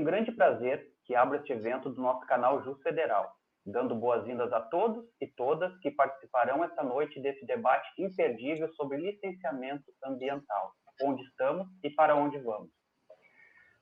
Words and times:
com 0.00 0.04
grande 0.04 0.32
prazer 0.32 0.82
que 1.04 1.14
abro 1.14 1.36
este 1.36 1.52
evento 1.52 1.90
do 1.90 2.00
nosso 2.00 2.26
canal 2.26 2.64
Jus 2.64 2.80
Federal, 2.80 3.30
dando 3.66 3.94
boas-vindas 3.94 4.50
a 4.50 4.58
todos 4.58 5.04
e 5.20 5.26
todas 5.26 5.78
que 5.80 5.90
participarão 5.90 6.64
esta 6.64 6.82
noite 6.82 7.20
desse 7.20 7.44
debate 7.44 7.86
imperdível 7.98 8.72
sobre 8.72 8.96
licenciamento 8.96 9.84
ambiental, 10.02 10.72
onde 11.02 11.22
estamos 11.24 11.68
e 11.84 11.90
para 11.90 12.16
onde 12.16 12.38
vamos. 12.38 12.70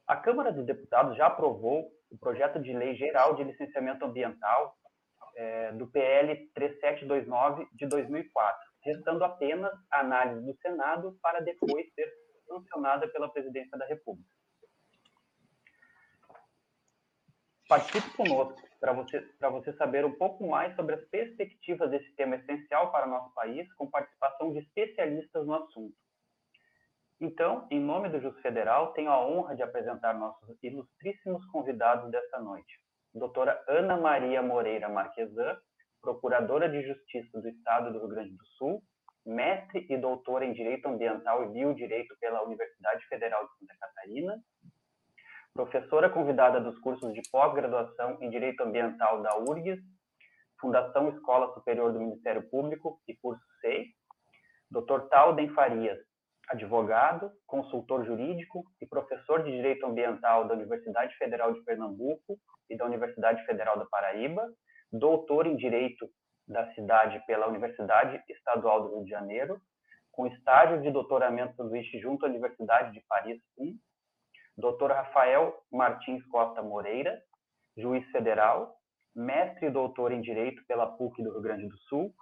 A 0.09 0.17
Câmara 0.17 0.50
dos 0.50 0.67
Deputados 0.67 1.17
já 1.17 1.27
aprovou 1.27 1.89
o 2.11 2.19
projeto 2.19 2.61
de 2.61 2.73
lei 2.73 2.96
geral 2.96 3.37
de 3.37 3.45
licenciamento 3.45 4.05
ambiental 4.05 4.75
é, 5.37 5.71
do 5.71 5.87
PL 5.87 6.50
3729 6.53 7.64
de 7.75 7.87
2004, 7.87 8.58
restando 8.82 9.22
apenas 9.22 9.72
a 9.93 10.00
análise 10.00 10.44
do 10.44 10.57
Senado 10.57 11.16
para 11.22 11.39
depois 11.39 11.86
ser 11.94 12.13
sancionada 12.49 13.07
pela 13.07 13.30
Presidência 13.30 13.79
da 13.79 13.86
República. 13.86 14.38
Participe 17.68 18.17
conosco 18.17 18.58
para 18.81 18.95
você, 18.95 19.21
para 19.39 19.50
você 19.50 19.75
saber 19.75 20.03
um 20.03 20.17
pouco 20.17 20.49
mais 20.49 20.75
sobre 20.75 20.95
as 20.95 21.04
perspectivas 21.11 21.91
desse 21.91 22.11
tema 22.17 22.36
essencial 22.36 22.91
para 22.91 23.07
nosso 23.07 23.32
país, 23.35 23.71
com 23.75 23.91
participação 23.91 24.53
de 24.53 24.61
especialistas 24.61 25.46
no 25.46 25.53
assunto. 25.53 25.94
Então, 27.21 27.67
em 27.71 27.79
nome 27.79 28.08
do 28.08 28.21
Jus 28.21 28.41
Federal, 28.41 28.94
tenho 28.94 29.11
a 29.11 29.27
honra 29.27 29.54
de 29.54 29.63
apresentar 29.63 30.14
nossos 30.14 30.57
ilustríssimos 30.63 31.44
convidados 31.46 32.11
desta 32.11 32.41
noite. 32.41 32.72
Doutora 33.12 33.62
Ana 33.69 33.98
Maria 33.98 34.41
Moreira 34.41 34.89
Marquesan, 34.89 35.58
Procuradora 36.00 36.70
de 36.70 36.83
Justiça 36.86 37.39
do 37.39 37.48
Estado 37.48 37.92
do 37.92 37.98
Rio 37.98 38.08
Grande 38.08 38.30
do 38.30 38.47
Sul, 38.56 38.83
mestre 39.27 39.86
e 39.91 39.98
doutora 39.98 40.46
em 40.46 40.55
Direito 40.55 40.86
Ambiental 40.89 41.44
e 41.44 41.52
Biodireito 41.52 42.14
pela 42.19 42.42
Universidade 42.44 43.05
Federal 43.08 43.44
de 43.44 43.58
Santa 43.58 43.74
Catarina, 43.78 44.41
professora 45.54 46.08
convidada 46.10 46.60
dos 46.60 46.78
cursos 46.78 47.12
de 47.12 47.20
pós-graduação 47.30 48.18
em 48.20 48.30
Direito 48.30 48.62
Ambiental 48.62 49.22
da 49.22 49.38
URGS, 49.38 49.80
Fundação 50.60 51.08
Escola 51.10 51.52
Superior 51.55 51.92
do 51.92 52.00
Ministério 52.00 52.48
Público 52.50 53.00
e 53.06 53.16
curso 53.16 53.42
SEI, 53.60 53.86
Dr. 54.70 55.08
Talden 55.08 55.48
Farias, 55.50 55.98
advogado, 56.48 57.30
consultor 57.46 58.05
jurídico 58.05 58.64
e 58.80 58.86
professor 58.86 59.42
de 59.42 59.50
Direito 59.50 59.86
Ambiental 59.86 60.48
da 60.48 60.55
Universidade 60.55 61.14
Federal 61.16 61.52
de 61.52 61.62
Pernambuco 61.62 62.38
e 62.70 62.77
da 62.77 62.84
Universidade 62.84 63.44
Federal 63.44 63.78
da 63.78 63.86
Paraíba, 63.86 64.46
doutor 64.90 65.46
em 65.46 65.56
Direito 65.56 66.08
da 66.46 66.72
Cidade 66.74 67.22
pela 67.27 67.46
Universidade 67.46 68.22
Estadual 68.28 68.83
do 68.83 68.94
Rio 68.94 69.05
de 69.05 69.10
Janeiro, 69.10 69.60
com 70.10 70.27
estágio 70.27 70.80
de 70.83 70.90
doutoramento 70.90 71.55
sanduíche 71.55 72.00
junto 72.00 72.24
à 72.24 72.28
Universidade 72.28 72.92
de 72.92 73.00
Paris 73.06 73.40
I, 73.58 73.77
Dr. 74.59 74.91
Rafael 74.91 75.55
Martins 75.70 76.25
Costa 76.27 76.61
Moreira, 76.61 77.17
juiz 77.77 78.05
federal, 78.11 78.77
mestre 79.14 79.67
e 79.67 79.70
doutor 79.70 80.11
em 80.11 80.20
Direito 80.20 80.61
pela 80.67 80.87
PUC 80.87 81.23
do 81.23 81.31
Rio 81.31 81.41
Grande 81.41 81.69
do 81.69 81.78
Sul, 81.89 82.12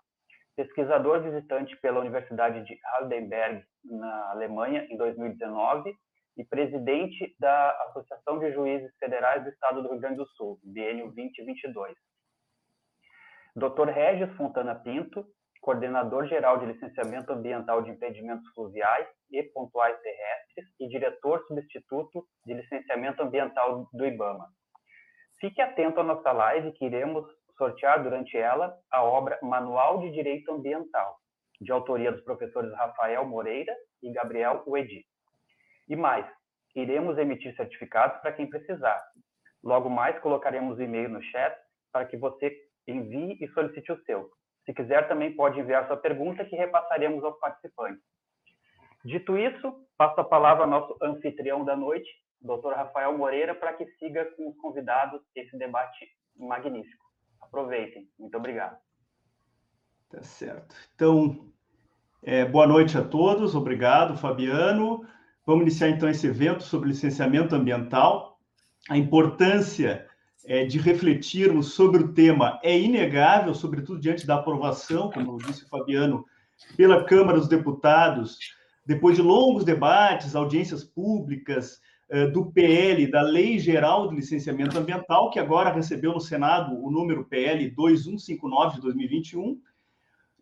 pesquisador 0.55 1.23
visitante 1.23 1.75
pela 1.81 2.01
Universidade 2.01 2.62
de 2.64 2.79
Heidelberg, 3.01 3.64
na 3.84 4.31
Alemanha, 4.33 4.87
em 4.91 4.97
2019, 4.98 5.95
e 6.37 6.45
presidente 6.45 7.34
da 7.41 7.70
Associação 7.89 8.39
de 8.39 8.53
Juízes 8.53 8.95
Federais 8.98 9.42
do 9.42 9.48
Estado 9.48 9.83
do 9.83 9.89
Rio 9.91 10.01
Grande 10.01 10.17
do 10.17 10.27
Sul, 10.29 10.59
biênio 10.62 11.11
2022. 11.12 11.95
Dr. 13.57 13.89
Regis 13.89 14.37
Fontana 14.37 14.75
Pinto, 14.75 15.27
coordenador 15.67 16.28
geral 16.28 16.61
de 16.61 16.67
licenciamento 16.67 17.33
ambiental 17.33 17.83
de 17.83 17.91
empreendimentos 17.91 18.48
fluviais 18.55 19.09
e 19.33 19.42
pontuais 19.42 20.00
terrestres 20.00 20.64
e 20.78 20.86
diretor 20.86 21.45
substituto 21.48 22.24
de 22.45 22.55
licenciamento 22.55 23.20
ambiental 23.20 23.89
do 23.92 24.07
IBAMA. 24.07 24.46
Fique 25.40 25.61
atento 25.61 25.98
à 25.98 26.05
nossa 26.05 26.30
live 26.30 26.70
que 26.74 26.85
iremos 26.85 27.24
sortear 27.58 28.01
durante 28.01 28.36
ela 28.36 28.79
a 28.92 29.02
obra 29.02 29.40
Manual 29.42 29.98
de 29.98 30.13
Direito 30.13 30.52
Ambiental, 30.52 31.17
de 31.61 31.73
autoria 31.73 32.13
dos 32.13 32.23
professores 32.23 32.73
Rafael 32.74 33.27
Moreira 33.27 33.74
e 34.05 34.13
Gabriel 34.13 34.63
Uedi. 34.69 35.05
E 35.89 35.96
mais, 35.96 36.24
iremos 36.77 37.19
emitir 37.19 37.57
certificados 37.57 38.20
para 38.20 38.33
quem 38.33 38.48
precisar. 38.48 39.02
Logo 39.64 39.90
mais 39.90 40.17
colocaremos 40.20 40.79
o 40.79 40.83
e-mail 40.83 41.08
no 41.08 41.23
chat 41.24 41.58
para 41.92 42.07
que 42.07 42.17
você 42.17 42.57
envie 42.86 43.36
e 43.40 43.48
solicite 43.48 43.90
o 43.90 44.01
seu. 44.05 44.30
Se 44.66 44.74
quiser, 44.74 45.06
também 45.06 45.34
pode 45.34 45.60
enviar 45.60 45.86
sua 45.86 45.96
pergunta 45.96 46.44
que 46.44 46.56
repassaremos 46.56 47.22
aos 47.22 47.38
participantes. 47.38 48.02
Dito 49.04 49.38
isso, 49.38 49.72
passo 49.96 50.20
a 50.20 50.24
palavra 50.24 50.64
ao 50.64 50.70
nosso 50.70 50.96
anfitrião 51.00 51.64
da 51.64 51.77
noite, 51.77 52.10
Dr. 52.40 52.72
Rafael 52.74 53.16
Moreira, 53.16 53.54
para 53.54 53.72
que 53.74 53.86
siga 53.98 54.24
com 54.32 54.48
os 54.50 54.56
convidados 54.56 55.22
esse 55.36 55.56
debate 55.56 56.06
magnífico. 56.36 57.04
Aproveitem. 57.40 58.08
Muito 58.18 58.36
obrigado. 58.36 58.77
Tá 60.10 60.20
certo. 60.22 60.74
Então, 60.94 61.52
é, 62.22 62.44
boa 62.44 62.66
noite 62.66 62.98
a 62.98 63.04
todos. 63.04 63.54
Obrigado, 63.54 64.16
Fabiano. 64.16 65.06
Vamos 65.46 65.62
iniciar 65.62 65.90
então 65.90 66.08
esse 66.08 66.27
evento 66.27 66.64
sobre 66.64 66.88
licenciamento 66.88 67.54
ambiental. 67.54 68.40
A 68.90 68.96
importância 68.96 70.08
é, 70.46 70.64
de 70.64 70.79
refletirmos 70.79 71.74
sobre 71.74 72.02
o 72.02 72.12
tema 72.12 72.58
é 72.62 72.79
inegável, 72.79 73.55
sobretudo 73.55 74.01
diante 74.01 74.27
da 74.27 74.36
aprovação, 74.36 75.11
como 75.11 75.39
disse 75.39 75.64
o 75.64 75.68
Fabiano, 75.68 76.24
pela 76.77 77.05
Câmara 77.05 77.39
dos 77.39 77.48
Deputados, 77.48 78.39
depois 78.84 79.17
de 79.17 79.23
longos 79.23 79.64
debates, 79.64 80.36
audiências 80.36 80.84
públicas, 80.84 81.80
é, 82.08 82.27
do 82.29 82.46
PL, 82.46 83.11
da 83.11 83.20
Lei 83.20 83.58
Geral 83.58 84.08
de 84.08 84.14
Licenciamento 84.14 84.79
Ambiental, 84.79 85.30
que 85.30 85.40
agora 85.40 85.73
recebeu 85.73 86.12
no 86.12 86.20
Senado 86.20 86.80
o 86.80 86.90
número 86.90 87.24
PL 87.24 87.68
2159 87.70 88.77
de 88.77 88.80
2021. 88.83 89.61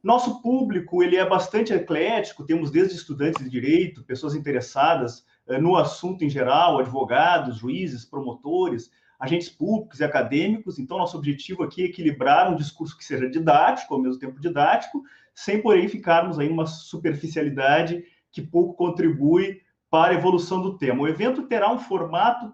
Nosso 0.03 0.43
público 0.43 1.03
ele 1.03 1.17
é 1.17 1.27
bastante 1.27 1.73
eclético, 1.73 2.45
temos 2.45 2.71
desde 2.71 2.95
estudantes 2.95 3.43
de 3.43 3.49
direito, 3.49 4.05
pessoas 4.05 4.35
interessadas 4.35 5.25
é, 5.49 5.59
no 5.59 5.77
assunto 5.77 6.23
em 6.23 6.29
geral, 6.29 6.79
advogados, 6.79 7.57
juízes, 7.57 8.05
promotores, 8.05 8.91
agentes 9.25 9.49
públicos 9.49 10.01
e 10.01 10.05
acadêmicos. 10.05 10.79
Então, 10.79 10.99
nosso 10.99 11.17
objetivo 11.17 11.63
aqui 11.63 11.83
é 11.83 11.87
equilibrar 11.87 12.53
um 12.53 12.57
discurso 12.57 12.97
que 12.97 13.05
seja 13.05 13.29
didático, 13.29 13.95
ao 13.95 14.01
mesmo 14.01 14.19
tempo 14.19 14.41
didático, 14.41 15.03
sem, 15.35 15.61
porém, 15.61 15.89
ficarmos 15.89 16.39
aí 16.39 16.49
numa 16.49 16.67
superficialidade 16.67 18.05
que 18.31 18.43
pouco 18.43 18.75
contribui 18.75 19.61
para 19.91 20.13
a 20.13 20.17
evolução 20.17 20.61
do 20.61 20.77
tema. 20.77 21.03
O 21.03 21.09
evento 21.09 21.43
terá 21.43 21.73
um 21.73 21.79
formato 21.79 22.53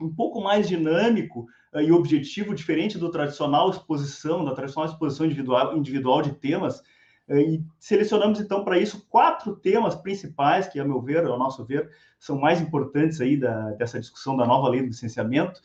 um 0.00 0.12
pouco 0.12 0.42
mais 0.42 0.68
dinâmico 0.68 1.46
uh, 1.72 1.80
e 1.80 1.92
objetivo, 1.92 2.54
diferente 2.54 2.98
do 2.98 3.10
tradicional 3.10 3.70
exposição, 3.70 4.44
da 4.44 4.54
tradicional 4.54 4.90
exposição 4.90 5.26
individual, 5.26 5.76
individual 5.76 6.20
de 6.20 6.32
temas, 6.32 6.80
uh, 7.28 7.36
e 7.38 7.64
selecionamos, 7.78 8.40
então, 8.40 8.64
para 8.64 8.78
isso, 8.78 9.06
quatro 9.08 9.56
temas 9.56 9.94
principais, 9.94 10.68
que, 10.68 10.78
a 10.78 10.84
meu 10.84 11.00
ver, 11.00 11.24
ao 11.24 11.38
nosso 11.38 11.64
ver, 11.64 11.90
são 12.18 12.38
mais 12.38 12.60
importantes 12.60 13.20
aí 13.20 13.36
da, 13.36 13.70
dessa 13.72 14.00
discussão 14.00 14.36
da 14.36 14.46
nova 14.46 14.68
lei 14.68 14.80
do 14.80 14.88
licenciamento, 14.88 15.60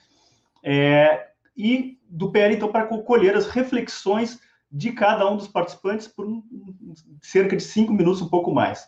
é, 0.64 1.28
e 1.56 1.97
do 2.09 2.31
PL, 2.31 2.56
então, 2.56 2.72
para 2.72 2.86
colher 2.86 3.36
as 3.36 3.47
reflexões 3.47 4.40
de 4.72 4.92
cada 4.92 5.30
um 5.30 5.38
dos 5.38 5.47
participantes 5.47 6.08
por 6.08 6.25
um, 6.25 6.44
cerca 7.22 7.56
de 7.56 7.64
cinco 7.64 7.94
minutos, 7.94 8.22
um 8.22 8.30
pouco 8.30 8.52
mais. 8.52 8.88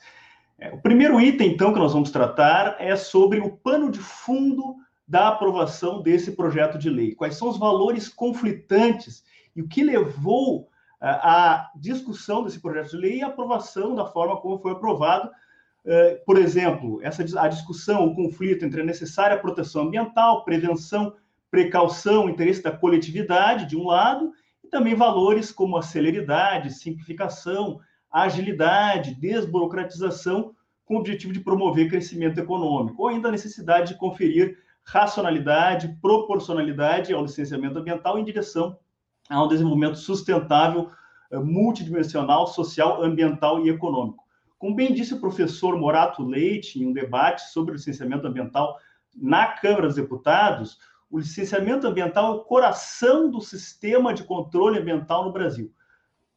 É, 0.57 0.71
o 0.71 0.77
primeiro 0.79 1.19
item, 1.19 1.51
então, 1.51 1.73
que 1.73 1.79
nós 1.79 1.93
vamos 1.93 2.11
tratar 2.11 2.77
é 2.79 2.95
sobre 2.95 3.39
o 3.39 3.51
pano 3.57 3.89
de 3.89 3.99
fundo 3.99 4.75
da 5.07 5.27
aprovação 5.27 6.01
desse 6.01 6.31
projeto 6.31 6.77
de 6.77 6.89
lei. 6.89 7.13
Quais 7.15 7.35
são 7.35 7.49
os 7.49 7.57
valores 7.57 8.07
conflitantes 8.07 9.23
e 9.55 9.61
o 9.61 9.67
que 9.67 9.83
levou 9.83 10.71
à 11.01 11.71
discussão 11.75 12.43
desse 12.43 12.59
projeto 12.59 12.91
de 12.91 12.97
lei 12.97 13.17
e 13.17 13.23
a 13.23 13.27
aprovação 13.27 13.95
da 13.95 14.05
forma 14.05 14.37
como 14.37 14.59
foi 14.59 14.71
aprovado. 14.71 15.31
É, 15.83 16.21
por 16.25 16.37
exemplo, 16.37 16.99
essa, 17.01 17.23
a 17.39 17.47
discussão, 17.47 18.05
o 18.05 18.15
conflito 18.15 18.63
entre 18.63 18.81
a 18.81 18.85
necessária 18.85 19.39
proteção 19.39 19.83
ambiental, 19.83 20.45
prevenção 20.45 21.15
precaução, 21.51 22.29
interesse 22.29 22.63
da 22.63 22.71
coletividade, 22.71 23.67
de 23.67 23.75
um 23.77 23.85
lado, 23.85 24.31
e 24.63 24.69
também 24.69 24.95
valores 24.95 25.51
como 25.51 25.77
a 25.77 25.81
celeridade, 25.81 26.73
simplificação, 26.73 27.79
agilidade, 28.09 29.15
desburocratização, 29.15 30.55
com 30.85 30.95
o 30.95 30.99
objetivo 30.99 31.33
de 31.33 31.41
promover 31.41 31.89
crescimento 31.89 32.39
econômico, 32.39 33.03
ou 33.03 33.09
ainda 33.09 33.27
a 33.27 33.31
necessidade 33.31 33.93
de 33.93 33.99
conferir 33.99 34.57
racionalidade, 34.83 35.95
proporcionalidade 36.01 37.13
ao 37.13 37.21
licenciamento 37.21 37.77
ambiental 37.77 38.17
em 38.17 38.23
direção 38.23 38.77
a 39.29 39.43
um 39.43 39.47
desenvolvimento 39.47 39.97
sustentável, 39.97 40.89
eh, 41.31 41.39
multidimensional, 41.39 42.47
social, 42.47 43.03
ambiental 43.03 43.65
e 43.65 43.69
econômico. 43.69 44.25
Como 44.57 44.75
bem 44.75 44.93
disse 44.93 45.13
o 45.13 45.19
professor 45.19 45.77
Morato 45.77 46.23
Leite 46.23 46.79
em 46.79 46.87
um 46.87 46.93
debate 46.93 47.41
sobre 47.51 47.73
licenciamento 47.73 48.27
ambiental 48.27 48.77
na 49.15 49.47
Câmara 49.47 49.87
dos 49.87 49.95
Deputados, 49.95 50.77
o 51.11 51.19
licenciamento 51.19 51.85
ambiental 51.85 52.31
é 52.33 52.35
o 52.37 52.39
coração 52.39 53.29
do 53.29 53.41
sistema 53.41 54.13
de 54.13 54.23
controle 54.23 54.79
ambiental 54.79 55.25
no 55.25 55.33
Brasil. 55.33 55.71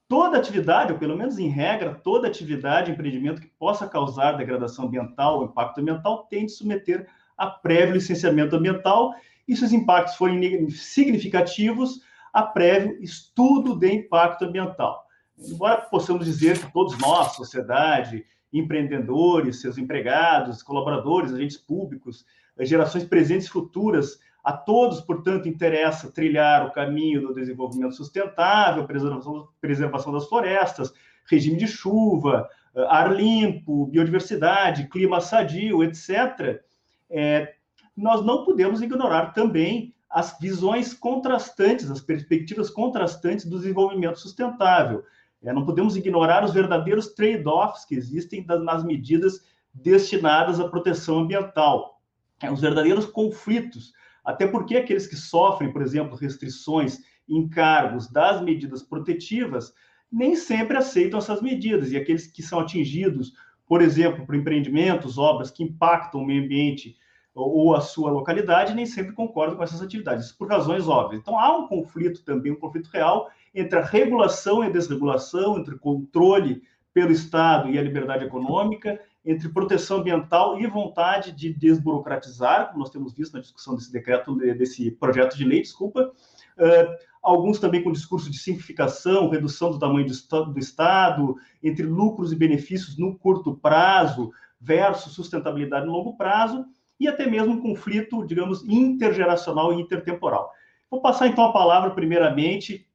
Toda 0.08 0.36
atividade, 0.36 0.92
ou 0.92 0.98
pelo 0.98 1.16
menos 1.16 1.38
em 1.38 1.48
regra, 1.48 1.94
toda 1.94 2.26
atividade, 2.26 2.90
empreendimento 2.90 3.40
que 3.40 3.46
possa 3.46 3.88
causar 3.88 4.32
degradação 4.32 4.86
ambiental 4.86 5.38
ou 5.38 5.44
impacto 5.44 5.80
ambiental, 5.80 6.26
tem 6.28 6.46
de 6.46 6.52
submeter 6.52 7.06
a 7.38 7.46
prévio 7.46 7.94
licenciamento 7.94 8.56
ambiental 8.56 9.14
e 9.46 9.56
se 9.56 9.64
os 9.64 9.72
impactos 9.72 10.16
forem 10.16 10.68
significativos, 10.70 12.00
a 12.32 12.42
prévio 12.42 13.00
estudo 13.00 13.76
de 13.76 13.92
impacto 13.92 14.44
ambiental. 14.44 15.06
Embora 15.38 15.82
possamos 15.82 16.24
dizer 16.24 16.58
que 16.58 16.72
todos 16.72 16.98
nós, 16.98 17.36
sociedade, 17.36 18.24
empreendedores, 18.52 19.60
seus 19.60 19.78
empregados, 19.78 20.62
colaboradores, 20.62 21.32
agentes 21.32 21.56
públicos, 21.56 22.24
gerações 22.60 23.04
presentes 23.04 23.46
e 23.46 23.50
futuras, 23.50 24.18
a 24.44 24.52
todos, 24.52 25.00
portanto, 25.00 25.48
interessa 25.48 26.12
trilhar 26.12 26.66
o 26.66 26.70
caminho 26.70 27.22
do 27.22 27.34
desenvolvimento 27.34 27.94
sustentável, 27.94 28.86
preservação, 28.86 29.48
preservação 29.58 30.12
das 30.12 30.28
florestas, 30.28 30.92
regime 31.24 31.56
de 31.56 31.66
chuva, 31.66 32.46
ar 32.88 33.10
limpo, 33.14 33.86
biodiversidade, 33.86 34.88
clima 34.88 35.20
sadio, 35.20 35.82
etc. 35.82 36.62
É, 37.08 37.54
nós 37.96 38.24
não 38.24 38.44
podemos 38.44 38.82
ignorar 38.82 39.32
também 39.32 39.94
as 40.10 40.38
visões 40.38 40.92
contrastantes, 40.92 41.90
as 41.90 42.00
perspectivas 42.00 42.68
contrastantes 42.68 43.46
do 43.46 43.58
desenvolvimento 43.58 44.20
sustentável. 44.20 45.04
É, 45.42 45.52
não 45.52 45.64
podemos 45.64 45.96
ignorar 45.96 46.44
os 46.44 46.52
verdadeiros 46.52 47.14
trade-offs 47.14 47.84
que 47.84 47.94
existem 47.94 48.44
nas 48.46 48.84
medidas 48.84 49.40
destinadas 49.72 50.60
à 50.60 50.68
proteção 50.68 51.20
ambiental, 51.20 52.00
é, 52.42 52.50
os 52.50 52.60
verdadeiros 52.60 53.06
conflitos, 53.06 53.92
até 54.24 54.46
porque 54.46 54.76
aqueles 54.76 55.06
que 55.06 55.16
sofrem, 55.16 55.72
por 55.72 55.82
exemplo, 55.82 56.16
restrições, 56.16 57.00
encargos 57.28 58.10
das 58.10 58.40
medidas 58.40 58.82
protetivas, 58.82 59.74
nem 60.10 60.36
sempre 60.36 60.76
aceitam 60.76 61.18
essas 61.18 61.42
medidas, 61.42 61.90
e 61.92 61.96
aqueles 61.96 62.26
que 62.26 62.42
são 62.42 62.60
atingidos, 62.60 63.32
por 63.66 63.82
exemplo, 63.82 64.24
por 64.24 64.34
empreendimentos, 64.34 65.18
obras 65.18 65.50
que 65.50 65.64
impactam 65.64 66.20
o 66.22 66.26
meio 66.26 66.44
ambiente 66.44 66.96
ou 67.34 67.74
a 67.74 67.80
sua 67.80 68.12
localidade 68.12 68.74
nem 68.74 68.86
sempre 68.86 69.12
concordam 69.12 69.56
com 69.56 69.62
essas 69.64 69.82
atividades, 69.82 70.30
por 70.30 70.48
razões 70.48 70.86
óbvias. 70.86 71.20
Então, 71.20 71.36
há 71.36 71.56
um 71.56 71.66
conflito 71.66 72.24
também, 72.24 72.52
um 72.52 72.58
conflito 72.60 72.88
real 72.92 73.28
entre 73.52 73.78
a 73.78 73.84
regulação 73.84 74.62
e 74.62 74.68
a 74.68 74.70
desregulação, 74.70 75.58
entre 75.58 75.76
controle 75.76 76.62
pelo 76.92 77.10
Estado 77.10 77.68
e 77.68 77.78
a 77.78 77.82
liberdade 77.82 78.24
econômica, 78.24 79.00
entre 79.24 79.48
proteção 79.48 79.98
ambiental 79.98 80.60
e 80.60 80.66
vontade 80.66 81.32
de 81.32 81.52
desburocratizar, 81.52 82.68
como 82.68 82.80
nós 82.80 82.90
temos 82.90 83.14
visto 83.14 83.32
na 83.32 83.40
discussão 83.40 83.74
desse 83.74 83.90
decreto, 83.90 84.34
desse 84.36 84.90
projeto 84.90 85.36
de 85.36 85.44
lei, 85.44 85.62
desculpa. 85.62 86.12
Uh, 86.58 86.94
alguns 87.22 87.58
também 87.58 87.82
com 87.82 87.90
discurso 87.90 88.30
de 88.30 88.38
simplificação, 88.38 89.30
redução 89.30 89.70
do 89.70 89.78
tamanho 89.78 90.06
do, 90.06 90.44
do 90.52 90.58
Estado, 90.58 91.36
entre 91.62 91.86
lucros 91.86 92.32
e 92.32 92.36
benefícios 92.36 92.98
no 92.98 93.16
curto 93.16 93.56
prazo 93.56 94.30
versus 94.60 95.12
sustentabilidade 95.14 95.86
no 95.86 95.92
longo 95.92 96.16
prazo, 96.16 96.66
e 97.00 97.08
até 97.08 97.26
mesmo 97.26 97.54
um 97.54 97.60
conflito, 97.60 98.24
digamos, 98.26 98.62
intergeracional 98.68 99.72
e 99.72 99.80
intertemporal. 99.80 100.50
Vou 100.90 101.00
passar 101.00 101.26
então 101.26 101.44
a 101.44 101.52
palavra, 101.52 101.90
primeiramente, 101.90 102.86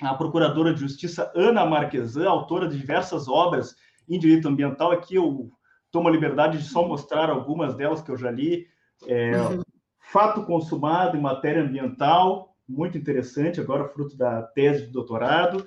à 0.00 0.14
Procuradora 0.14 0.72
de 0.72 0.80
Justiça 0.80 1.32
Ana 1.34 1.64
Marquesan, 1.66 2.28
autora 2.28 2.68
de 2.68 2.78
diversas 2.78 3.28
obras 3.28 3.76
em 4.08 4.18
direito 4.18 4.48
ambiental. 4.48 4.90
Aqui 4.90 5.14
eu 5.16 5.50
tomo 5.90 6.08
a 6.08 6.10
liberdade 6.10 6.58
de 6.58 6.64
só 6.64 6.86
mostrar 6.86 7.30
algumas 7.30 7.74
delas 7.74 8.02
que 8.02 8.10
eu 8.10 8.16
já 8.16 8.30
li. 8.30 8.66
É, 9.06 9.36
uhum. 9.36 9.62
Fato 10.12 10.44
consumado 10.44 11.16
em 11.16 11.20
matéria 11.20 11.62
ambiental, 11.62 12.54
muito 12.68 12.96
interessante, 12.96 13.60
agora 13.60 13.88
fruto 13.88 14.16
da 14.16 14.42
tese 14.42 14.86
de 14.86 14.92
doutorado. 14.92 15.66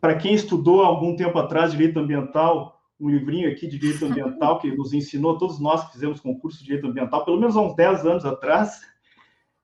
Para 0.00 0.16
quem 0.16 0.34
estudou 0.34 0.82
há 0.82 0.86
algum 0.86 1.14
tempo 1.16 1.38
atrás 1.38 1.72
direito 1.72 1.98
ambiental, 1.98 2.80
um 3.00 3.10
livrinho 3.10 3.50
aqui 3.50 3.66
de 3.66 3.78
direito 3.78 4.04
ambiental 4.06 4.58
que 4.58 4.70
nos 4.74 4.92
ensinou, 4.92 5.38
todos 5.38 5.60
nós 5.60 5.84
que 5.84 5.92
fizemos 5.92 6.20
concurso 6.20 6.58
de 6.58 6.64
direito 6.64 6.86
ambiental, 6.86 7.24
pelo 7.24 7.38
menos 7.38 7.56
há 7.56 7.60
uns 7.60 7.74
10 7.74 8.06
anos 8.06 8.24
atrás, 8.24 8.80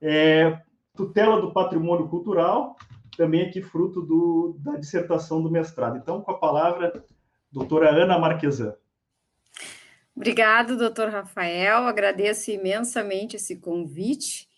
é, 0.01 0.61
tutela 0.95 1.41
do 1.41 1.53
patrimônio 1.53 2.09
cultural, 2.09 2.77
também 3.17 3.43
aqui 3.43 3.63
fruto 3.63 4.03
do, 4.03 4.57
da 4.61 4.77
dissertação 4.77 5.43
do 5.43 5.51
mestrado. 5.51 5.97
Então, 5.97 6.21
com 6.21 6.31
a 6.31 6.39
palavra, 6.39 7.05
doutora 7.51 7.91
Ana 7.91 8.19
Marquesan. 8.19 8.75
Obrigado, 10.15 10.77
doutor 10.77 11.11
Rafael, 11.11 11.87
agradeço 11.87 12.51
imensamente 12.51 13.37
esse 13.37 13.57
convite, 13.57 14.49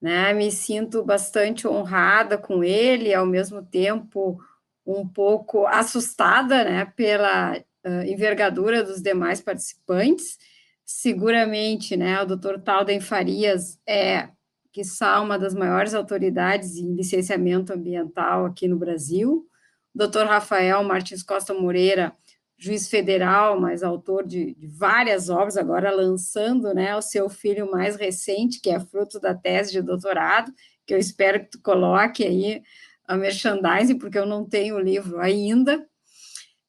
né? 0.00 0.32
me 0.32 0.52
sinto 0.52 1.02
bastante 1.02 1.66
honrada 1.66 2.38
com 2.38 2.62
ele, 2.62 3.12
ao 3.12 3.26
mesmo 3.26 3.62
tempo 3.62 4.40
um 4.86 5.06
pouco 5.06 5.66
assustada, 5.66 6.64
né, 6.64 6.84
pela 6.96 7.56
uh, 7.56 8.02
envergadura 8.06 8.82
dos 8.82 9.02
demais 9.02 9.40
participantes. 9.40 10.38
Seguramente, 10.84 11.96
né, 11.96 12.20
o 12.22 12.26
doutor 12.26 12.60
Talden 12.60 13.00
Farias 13.00 13.78
é, 13.86 14.28
que 14.72 14.82
uma 15.20 15.38
das 15.38 15.54
maiores 15.54 15.94
autoridades 15.94 16.76
em 16.76 16.94
licenciamento 16.94 17.72
ambiental 17.72 18.46
aqui 18.46 18.68
no 18.68 18.78
Brasil. 18.78 19.46
O 19.94 19.98
doutor 19.98 20.26
Rafael 20.26 20.82
Martins 20.84 21.22
Costa 21.22 21.52
Moreira, 21.52 22.12
juiz 22.60 22.88
federal, 22.88 23.58
mas 23.58 23.82
autor 23.82 24.26
de, 24.26 24.54
de, 24.54 24.66
várias 24.66 25.30
obras, 25.30 25.56
agora 25.56 25.90
lançando 25.90 26.74
né, 26.74 26.94
o 26.94 27.00
seu 27.00 27.30
filho 27.30 27.70
mais 27.70 27.96
recente, 27.96 28.60
que 28.60 28.68
é 28.68 28.78
fruto 28.78 29.18
da 29.18 29.34
tese 29.34 29.72
de 29.72 29.80
doutorado, 29.80 30.52
que 30.86 30.92
eu 30.92 30.98
espero 30.98 31.40
que 31.40 31.52
tu 31.52 31.62
coloque 31.62 32.22
aí 32.22 32.62
a 33.08 33.16
merchandising, 33.16 33.96
porque 33.96 34.18
eu 34.18 34.26
não 34.26 34.44
tenho 34.44 34.76
o 34.76 34.80
livro 34.80 35.18
ainda. 35.18 35.78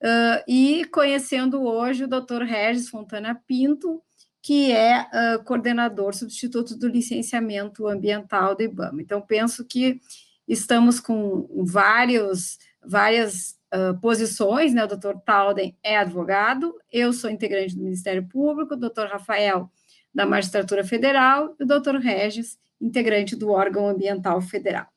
Uh, 0.02 0.42
e 0.48 0.86
conhecendo 0.86 1.62
hoje 1.62 2.06
o 2.06 2.08
Dr. 2.08 2.44
Regis 2.44 2.90
Fontana 2.90 3.40
Pinto, 3.46 4.02
que 4.42 4.72
é 4.72 5.02
uh, 5.02 5.44
coordenador 5.44 6.16
substituto 6.16 6.76
do 6.78 6.88
licenciamento 6.88 7.86
ambiental 7.86 8.56
do 8.56 8.64
IBAMA. 8.64 9.02
Então, 9.02 9.22
penso 9.22 9.66
que 9.66 10.00
estamos 10.48 11.02
com 11.02 11.48
vários, 11.66 12.58
várias 12.84 13.61
uh, 13.74 14.00
posições, 14.00 14.74
né? 14.74 14.84
O 14.84 14.88
doutor 14.88 15.20
Talden 15.22 15.78
é 15.84 15.98
advogado, 15.98 16.74
eu 16.92 17.14
sou 17.14 17.30
integrante 17.30 17.76
do 17.76 17.84
Ministério 17.84 18.28
Público, 18.28 18.74
o 18.74 18.78
doutor 18.80 19.08
Rafael, 19.08 19.70
da 20.14 20.26
Magistratura 20.26 20.84
Federal, 20.84 21.56
e 21.60 21.64
o 21.64 21.68
doutor 21.68 21.96
Regis, 21.96 22.60
integrante 22.80 23.36
do 23.36 23.50
órgão 23.50 23.88
ambiental 23.88 24.42
federal. 24.42 24.88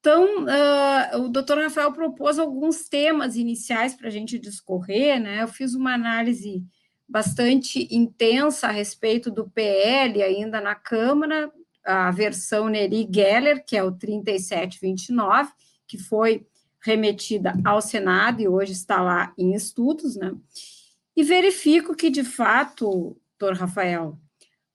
Então, 0.00 0.44
uh, 0.46 1.20
o 1.20 1.28
doutor 1.28 1.58
Rafael 1.58 1.92
propôs 1.92 2.38
alguns 2.38 2.88
temas 2.88 3.36
iniciais 3.36 3.94
para 3.94 4.08
a 4.08 4.10
gente 4.10 4.38
discorrer, 4.38 5.20
né? 5.20 5.42
Eu 5.42 5.48
fiz 5.48 5.74
uma 5.74 5.94
análise 5.94 6.64
bastante 7.08 7.86
intensa 7.94 8.68
a 8.68 8.70
respeito 8.70 9.30
do 9.30 9.48
PL 9.50 10.22
ainda 10.22 10.60
na 10.60 10.74
Câmara, 10.74 11.52
a 11.84 12.10
versão 12.10 12.68
Neri 12.68 13.08
Geller, 13.12 13.64
que 13.64 13.76
é 13.76 13.82
o 13.82 13.92
3729, 13.92 15.52
que 15.86 15.98
foi 15.98 16.46
remetida 16.82 17.54
ao 17.64 17.80
Senado 17.80 18.40
e 18.40 18.48
hoje 18.48 18.72
está 18.72 19.00
lá 19.00 19.32
em 19.38 19.54
estudos, 19.54 20.16
né? 20.16 20.34
E 21.16 21.22
verifico 21.22 21.94
que, 21.94 22.10
de 22.10 22.24
fato, 22.24 23.16
doutor 23.38 23.56
Rafael, 23.56 24.18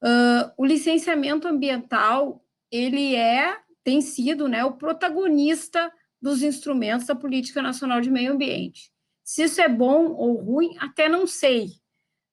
uh, 0.03 0.51
o 0.57 0.65
licenciamento 0.65 1.47
ambiental, 1.47 2.43
ele 2.71 3.15
é 3.15 3.57
tem 3.83 4.01
sido 4.01 4.49
né, 4.49 4.65
o 4.65 4.73
protagonista 4.73 5.89
dos 6.21 6.41
instrumentos 6.41 7.07
da 7.07 7.15
Política 7.15 7.61
Nacional 7.61 8.01
de 8.01 8.11
Meio 8.11 8.33
Ambiente. 8.33 8.91
Se 9.23 9.43
isso 9.43 9.61
é 9.61 9.69
bom 9.69 10.11
ou 10.11 10.35
ruim, 10.35 10.75
até 10.77 11.07
não 11.07 11.25
sei. 11.25 11.69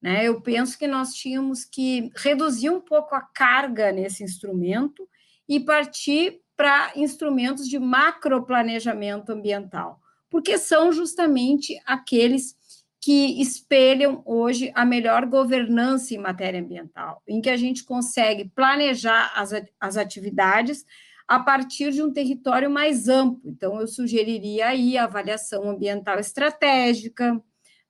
Né? 0.02 0.26
Eu 0.26 0.40
penso 0.40 0.76
que 0.76 0.88
nós 0.88 1.14
tínhamos 1.14 1.64
que 1.64 2.10
reduzir 2.16 2.70
um 2.70 2.80
pouco 2.80 3.14
a 3.14 3.20
carga 3.20 3.92
nesse 3.92 4.24
instrumento 4.24 5.08
e 5.48 5.60
partir 5.60 6.40
para 6.56 6.92
instrumentos 6.96 7.68
de 7.68 7.78
macroplanejamento 7.78 9.32
ambiental, 9.32 10.00
porque 10.30 10.58
são 10.58 10.92
justamente 10.92 11.80
aqueles 11.84 12.56
que 13.00 13.40
espelham 13.40 14.22
hoje 14.24 14.72
a 14.74 14.84
melhor 14.84 15.26
governança 15.26 16.14
em 16.14 16.18
matéria 16.18 16.60
ambiental, 16.60 17.22
em 17.28 17.40
que 17.40 17.50
a 17.50 17.56
gente 17.56 17.84
consegue 17.84 18.50
planejar 18.54 19.30
as, 19.36 19.52
as 19.78 19.96
atividades 19.98 20.86
a 21.28 21.38
partir 21.38 21.90
de 21.90 22.02
um 22.02 22.10
território 22.10 22.70
mais 22.70 23.08
amplo. 23.08 23.42
Então, 23.44 23.78
eu 23.78 23.86
sugeriria 23.86 24.68
aí 24.68 24.96
a 24.96 25.04
avaliação 25.04 25.68
ambiental 25.68 26.18
estratégica, 26.18 27.38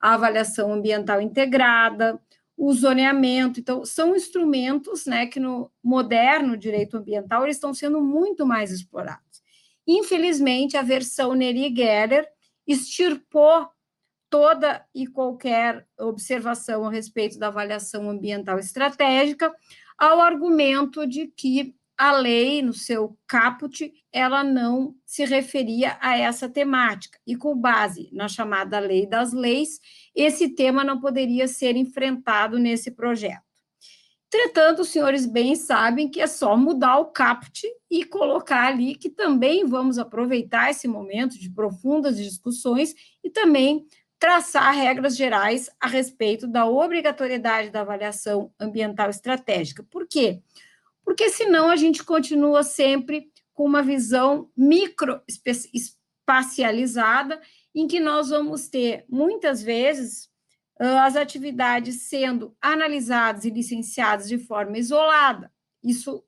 a 0.01 0.13
avaliação 0.15 0.73
ambiental 0.73 1.21
integrada, 1.21 2.19
o 2.57 2.73
zoneamento. 2.73 3.59
Então, 3.59 3.83
são 3.85 4.15
instrumentos 4.15 5.05
né, 5.05 5.25
que 5.25 5.39
no 5.39 5.71
moderno 5.83 6.57
direito 6.57 6.97
ambiental 6.97 7.43
eles 7.43 7.57
estão 7.57 7.73
sendo 7.73 8.01
muito 8.01 8.45
mais 8.45 8.71
explorados. 8.71 9.43
Infelizmente, 9.87 10.77
a 10.77 10.81
versão 10.81 11.33
Neri-Geller 11.33 12.27
extirpou 12.65 13.67
toda 14.29 14.85
e 14.93 15.05
qualquer 15.05 15.87
observação 15.99 16.85
a 16.85 16.91
respeito 16.91 17.37
da 17.37 17.47
avaliação 17.47 18.09
ambiental 18.09 18.57
estratégica, 18.57 19.53
ao 19.97 20.19
argumento 20.19 21.05
de 21.05 21.27
que 21.27 21.75
a 21.97 22.11
lei, 22.11 22.61
no 22.61 22.73
seu 22.73 23.17
caput, 23.27 23.91
ela 24.11 24.43
não 24.43 24.95
se 25.05 25.23
referia 25.25 25.97
a 26.01 26.17
essa 26.17 26.49
temática, 26.49 27.19
e 27.25 27.35
com 27.35 27.57
base 27.57 28.09
na 28.11 28.27
chamada 28.27 28.79
lei 28.79 29.05
das 29.05 29.33
leis, 29.33 29.79
esse 30.13 30.49
tema 30.49 30.83
não 30.83 30.99
poderia 30.99 31.47
ser 31.47 31.75
enfrentado 31.75 32.59
nesse 32.59 32.91
projeto. 32.91 33.43
Entretanto, 34.27 34.81
os 34.81 34.89
senhores 34.89 35.25
bem 35.25 35.55
sabem 35.55 36.09
que 36.09 36.19
é 36.19 36.27
só 36.27 36.57
mudar 36.57 36.97
o 36.97 37.05
caput 37.05 37.65
e 37.89 38.03
colocar 38.03 38.67
ali 38.67 38.95
que 38.95 39.09
também 39.09 39.65
vamos 39.65 39.97
aproveitar 39.97 40.69
esse 40.69 40.87
momento 40.87 41.39
de 41.39 41.49
profundas 41.49 42.17
discussões 42.17 42.93
e 43.23 43.29
também 43.29 43.85
traçar 44.19 44.73
regras 44.73 45.15
gerais 45.15 45.69
a 45.79 45.87
respeito 45.87 46.47
da 46.47 46.65
obrigatoriedade 46.65 47.69
da 47.69 47.81
avaliação 47.81 48.51
ambiental 48.59 49.09
estratégica. 49.09 49.83
Por 49.83 50.07
quê? 50.07 50.41
Porque 50.41 50.64
senão 51.29 51.69
a 51.69 51.75
gente 51.75 52.03
continua 52.03 52.63
sempre 52.63 53.31
com 53.53 53.65
uma 53.65 53.81
visão 53.81 54.49
micro 54.55 55.21
espacializada 55.73 57.41
em 57.73 57.87
que 57.87 57.99
nós 57.99 58.29
vamos 58.29 58.67
ter 58.67 59.05
muitas 59.09 59.61
vezes 59.61 60.29
as 60.77 61.15
atividades 61.15 62.01
sendo 62.01 62.55
analisadas 62.61 63.45
e 63.45 63.49
licenciadas 63.49 64.27
de 64.27 64.37
forma 64.37 64.77
isolada. 64.77 65.51
Isso 65.83 66.23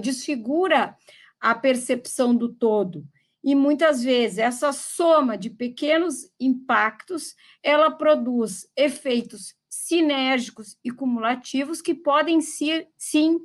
desfigura 0.00 0.96
a 1.40 1.54
percepção 1.54 2.34
do 2.34 2.48
todo. 2.48 3.06
E 3.42 3.54
muitas 3.54 4.02
vezes 4.02 4.38
essa 4.38 4.72
soma 4.72 5.36
de 5.36 5.50
pequenos 5.50 6.30
impactos, 6.40 7.36
ela 7.62 7.90
produz 7.90 8.66
efeitos 8.76 9.54
sinérgicos 9.68 10.78
e 10.82 10.90
cumulativos 10.90 11.82
que 11.82 11.94
podem 11.94 12.40
ser, 12.40 12.88
sim 12.96 13.38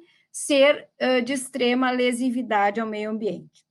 ser 0.46 0.88
uh, 1.01 1.22
de 1.22 1.34
extrema 1.34 1.91
lesividade 1.91 2.79
ao 2.79 2.88
meio 2.88 3.12
ambiente. 3.12 3.65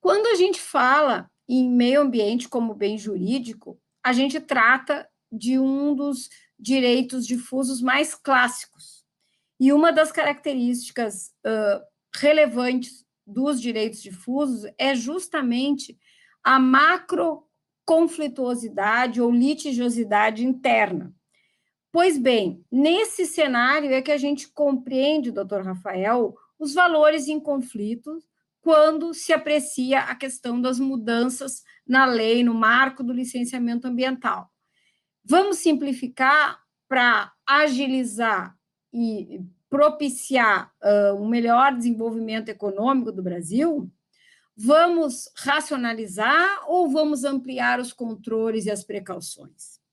Quando 0.00 0.26
a 0.26 0.34
gente 0.34 0.60
fala 0.60 1.30
em 1.48 1.70
meio 1.70 2.00
ambiente 2.00 2.48
como 2.48 2.74
bem 2.74 2.98
jurídico, 2.98 3.80
a 4.04 4.12
gente 4.12 4.40
trata 4.40 5.08
de 5.30 5.56
um 5.58 5.94
dos 5.94 6.28
direitos 6.58 7.24
difusos 7.26 7.80
mais 7.80 8.14
clássicos. 8.14 9.04
E 9.58 9.72
uma 9.72 9.90
das 9.92 10.10
características 10.10 11.32
uh, 11.46 11.80
relevantes 12.14 13.06
dos 13.26 13.58
direitos 13.60 14.02
difusos 14.02 14.70
é 14.76 14.94
justamente 14.94 15.98
a 16.42 16.58
macroconflituosidade 16.58 19.20
ou 19.20 19.30
litigiosidade 19.30 20.44
interna. 20.44 21.14
Pois 21.96 22.18
bem, 22.18 22.62
nesse 22.70 23.24
cenário 23.24 23.90
é 23.90 24.02
que 24.02 24.12
a 24.12 24.18
gente 24.18 24.48
compreende, 24.48 25.30
doutor 25.30 25.64
Rafael, 25.64 26.34
os 26.58 26.74
valores 26.74 27.26
em 27.26 27.40
conflito 27.40 28.18
quando 28.60 29.14
se 29.14 29.32
aprecia 29.32 30.00
a 30.00 30.14
questão 30.14 30.60
das 30.60 30.78
mudanças 30.78 31.62
na 31.88 32.04
lei, 32.04 32.44
no 32.44 32.52
marco 32.52 33.02
do 33.02 33.14
licenciamento 33.14 33.86
ambiental. 33.86 34.50
Vamos 35.24 35.56
simplificar 35.56 36.60
para 36.86 37.32
agilizar 37.48 38.54
e 38.92 39.40
propiciar 39.70 40.70
uh, 40.84 41.14
um 41.14 41.26
melhor 41.26 41.74
desenvolvimento 41.74 42.50
econômico 42.50 43.10
do 43.10 43.22
Brasil? 43.22 43.90
Vamos 44.54 45.30
racionalizar 45.34 46.62
ou 46.70 46.90
vamos 46.90 47.24
ampliar 47.24 47.80
os 47.80 47.90
controles 47.90 48.66
e 48.66 48.70
as 48.70 48.84
precauções? 48.84 49.85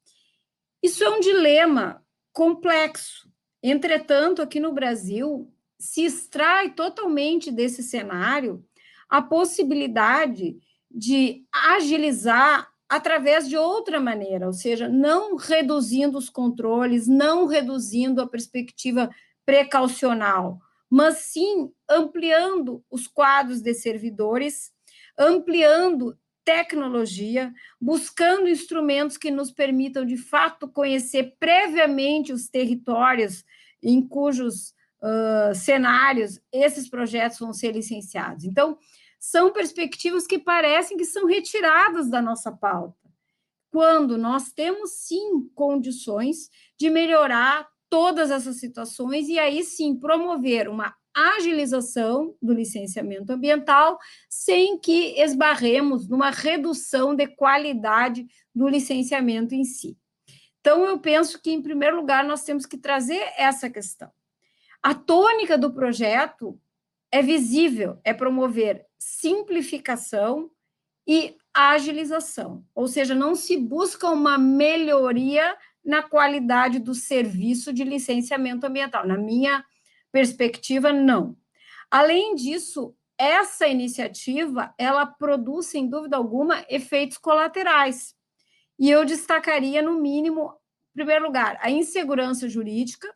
Isso 0.84 1.02
é 1.02 1.10
um 1.10 1.22
dilema 1.22 2.04
complexo. 2.34 3.32
Entretanto, 3.64 4.42
aqui 4.42 4.60
no 4.60 4.74
Brasil, 4.74 5.50
se 5.80 6.04
extrai 6.04 6.74
totalmente 6.74 7.50
desse 7.50 7.82
cenário 7.82 8.62
a 9.10 9.22
possibilidade 9.22 10.58
de 10.92 11.46
agilizar 11.52 12.70
através 12.90 13.48
de 13.48 13.56
outra 13.56 14.00
maneira, 14.02 14.46
ou 14.46 14.54
seja, 14.54 14.90
não 14.90 15.38
reduzindo 15.38 16.18
os 16.18 16.30
controles, 16.30 17.08
não 17.08 17.48
reduzindo 17.48 18.22
a 18.22 18.28
perspectiva 18.28 19.10
precaucional, 19.46 20.60
mas 20.90 21.20
sim 21.20 21.72
ampliando 21.90 22.84
os 22.92 23.08
quadros 23.08 23.62
de 23.62 23.74
servidores, 23.74 24.72
ampliando 25.18 26.18
tecnologia, 26.46 27.54
buscando 27.80 28.50
instrumentos 28.50 29.18
que 29.18 29.32
nos 29.32 29.52
permitam, 29.52 30.06
de 30.06 30.18
fato, 30.18 30.68
conhecer 30.68 31.36
previamente 31.40 32.34
os 32.34 32.50
territórios 32.50 33.44
em 33.82 34.06
cujos 34.06 34.74
uh, 35.02 35.54
cenários 35.56 36.40
esses 36.52 36.90
projetos 36.90 37.40
vão 37.40 37.54
ser 37.54 37.72
licenciados. 37.72 38.46
Então, 38.46 38.78
são 39.20 39.54
perspectivas 39.54 40.28
que 40.28 40.38
parecem 40.38 40.98
que 40.98 41.06
são 41.06 41.26
retiradas 41.26 42.10
da 42.10 42.22
nossa 42.22 42.52
pauta, 42.52 43.10
quando 43.72 44.18
nós 44.18 44.52
temos 44.52 44.92
sim 44.92 45.50
condições 45.56 46.50
de 46.78 46.90
melhorar 46.90 47.68
todas 47.90 48.32
essas 48.32 48.58
situações 48.58 49.30
e 49.30 49.40
aí 49.40 49.64
sim 49.64 49.96
promover 49.96 50.68
uma 50.68 50.94
agilização 51.16 52.36
do 52.42 52.54
licenciamento 52.54 53.32
ambiental 53.32 54.00
sem 54.30 54.78
que 54.80 55.20
esbarremos 55.22 56.08
numa 56.08 56.30
redução 56.30 57.16
de 57.16 57.28
qualidade 57.28 58.26
do 58.54 58.68
licenciamento 58.68 59.54
em 59.54 59.64
si. 59.64 59.98
Então, 60.60 60.86
eu 60.86 60.98
penso 61.00 61.42
que, 61.42 61.52
em 61.52 61.62
primeiro 61.62 61.96
lugar, 61.96 62.24
nós 62.24 62.44
temos 62.44 62.66
que 62.66 62.78
trazer 62.78 63.22
essa 63.38 63.70
questão. 63.70 64.10
A 64.82 64.94
tônica 64.94 65.58
do 65.58 65.74
projeto 65.74 66.60
é 67.12 67.22
visível, 67.22 68.00
é 68.04 68.14
promover 68.14 68.86
simplificação 68.98 70.50
e 71.08 71.36
agilização, 71.54 72.66
ou 72.74 72.88
seja, 72.88 73.14
não 73.14 73.36
se 73.36 73.58
busca 73.58 74.10
uma 74.10 74.38
melhoria 74.38 75.56
na 75.84 76.02
qualidade 76.02 76.80
do 76.80 76.96
serviço 76.96 77.72
de 77.74 77.84
licenciamento 77.84 78.66
ambiental. 78.66 79.06
Na 79.06 79.18
minha 79.18 79.64
perspectiva, 80.14 80.94
não. 80.94 81.36
Além 81.90 82.36
disso, 82.36 82.96
essa 83.18 83.68
iniciativa, 83.68 84.74
ela 84.78 85.06
produz, 85.06 85.66
sem 85.66 85.90
dúvida 85.90 86.16
alguma, 86.16 86.64
efeitos 86.70 87.18
colaterais. 87.18 88.16
E 88.80 88.90
eu 88.90 89.04
destacaria, 89.04 89.82
no 89.82 90.00
mínimo, 90.00 90.54
em 90.92 90.94
primeiro 90.94 91.26
lugar, 91.26 91.58
a 91.62 91.70
insegurança 91.70 92.48
jurídica, 92.48 93.14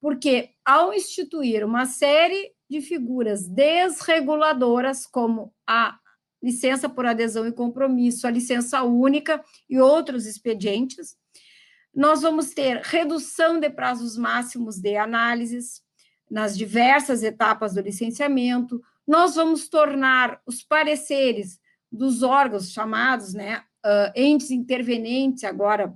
porque 0.00 0.50
ao 0.64 0.92
instituir 0.92 1.64
uma 1.64 1.86
série 1.86 2.52
de 2.68 2.82
figuras 2.82 3.48
desreguladoras, 3.48 5.06
como 5.06 5.54
a 5.66 5.98
licença 6.42 6.90
por 6.90 7.06
adesão 7.06 7.46
e 7.46 7.52
compromisso, 7.52 8.26
a 8.26 8.30
licença 8.30 8.82
única 8.82 9.42
e 9.68 9.80
outros 9.80 10.26
expedientes. 10.26 11.16
Nós 11.94 12.20
vamos 12.20 12.50
ter 12.50 12.82
redução 12.82 13.58
de 13.58 13.70
prazos 13.70 14.16
máximos 14.18 14.78
de 14.78 14.96
análises 14.96 15.83
nas 16.30 16.56
diversas 16.56 17.22
etapas 17.22 17.74
do 17.74 17.80
licenciamento. 17.80 18.80
Nós 19.06 19.34
vamos 19.34 19.68
tornar 19.68 20.40
os 20.46 20.62
pareceres 20.62 21.58
dos 21.90 22.22
órgãos 22.22 22.72
chamados, 22.72 23.34
né, 23.34 23.62
uh, 23.84 24.12
entes 24.16 24.50
intervenentes, 24.50 25.44
agora 25.44 25.88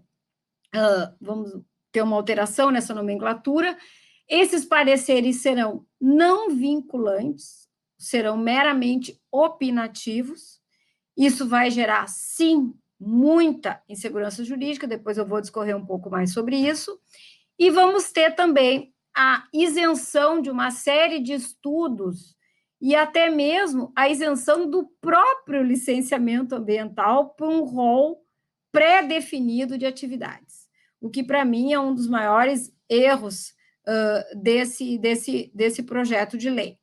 uh, 0.75 1.17
vamos 1.21 1.61
ter 1.91 2.03
uma 2.03 2.17
alteração 2.17 2.71
nessa 2.71 2.95
nomenclatura, 2.95 3.77
esses 4.29 4.65
pareceres 4.65 5.41
serão 5.41 5.87
não 6.01 6.51
vinculantes, 6.55 7.67
serão 7.99 8.37
meramente 8.37 9.19
opinativos. 9.33 10.61
Isso 11.17 11.49
vai 11.49 11.71
gerar, 11.71 12.07
sim, 12.09 12.75
muita 13.01 13.83
insegurança 13.89 14.45
jurídica, 14.45 14.87
depois 14.87 15.17
eu 15.17 15.27
vou 15.27 15.41
discorrer 15.41 15.77
um 15.77 15.85
pouco 15.85 16.11
mais 16.11 16.33
sobre 16.33 16.57
isso. 16.57 17.01
E 17.59 17.71
vamos 17.71 18.13
ter 18.13 18.35
também 18.35 18.93
a 19.21 19.49
isenção 19.53 20.41
de 20.41 20.49
uma 20.49 20.71
série 20.71 21.19
de 21.19 21.33
estudos 21.33 22.37
e 22.81 22.95
até 22.95 23.29
mesmo 23.29 23.93
a 23.97 24.09
isenção 24.09 24.71
do 24.71 24.87
próprio 25.01 25.61
licenciamento 25.61 26.55
ambiental 26.55 27.31
para 27.31 27.49
um 27.49 27.65
rol 27.65 28.25
pré-definido 28.71 29.77
de 29.77 29.85
atividades, 29.85 30.69
o 31.01 31.11
que 31.11 31.25
para 31.25 31.45
mim 31.45 31.73
é 31.73 31.81
um 31.81 31.93
dos 31.93 32.07
maiores 32.07 32.73
erros 32.89 33.49
uh, 33.89 34.41
desse, 34.41 34.97
desse, 34.99 35.51
desse 35.53 35.83
projeto 35.83 36.39
de 36.39 36.49
lei. 36.49 36.79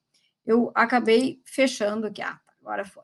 Eu 0.45 0.73
acabei 0.75 1.39
fechando 1.45 2.07
aqui, 2.07 2.21
ah, 2.21 2.37
agora 2.59 2.83
foi. 2.83 3.03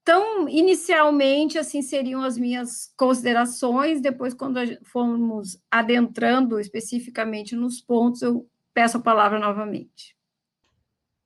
Então, 0.00 0.48
inicialmente, 0.48 1.58
assim 1.58 1.82
seriam 1.82 2.22
as 2.22 2.38
minhas 2.38 2.92
considerações, 2.96 4.00
depois, 4.00 4.32
quando 4.32 4.58
formos 4.84 5.58
adentrando 5.70 6.58
especificamente 6.58 7.54
nos 7.54 7.80
pontos, 7.80 8.22
eu 8.22 8.48
peço 8.74 8.98
a 8.98 9.00
palavra 9.00 9.38
novamente. 9.38 10.14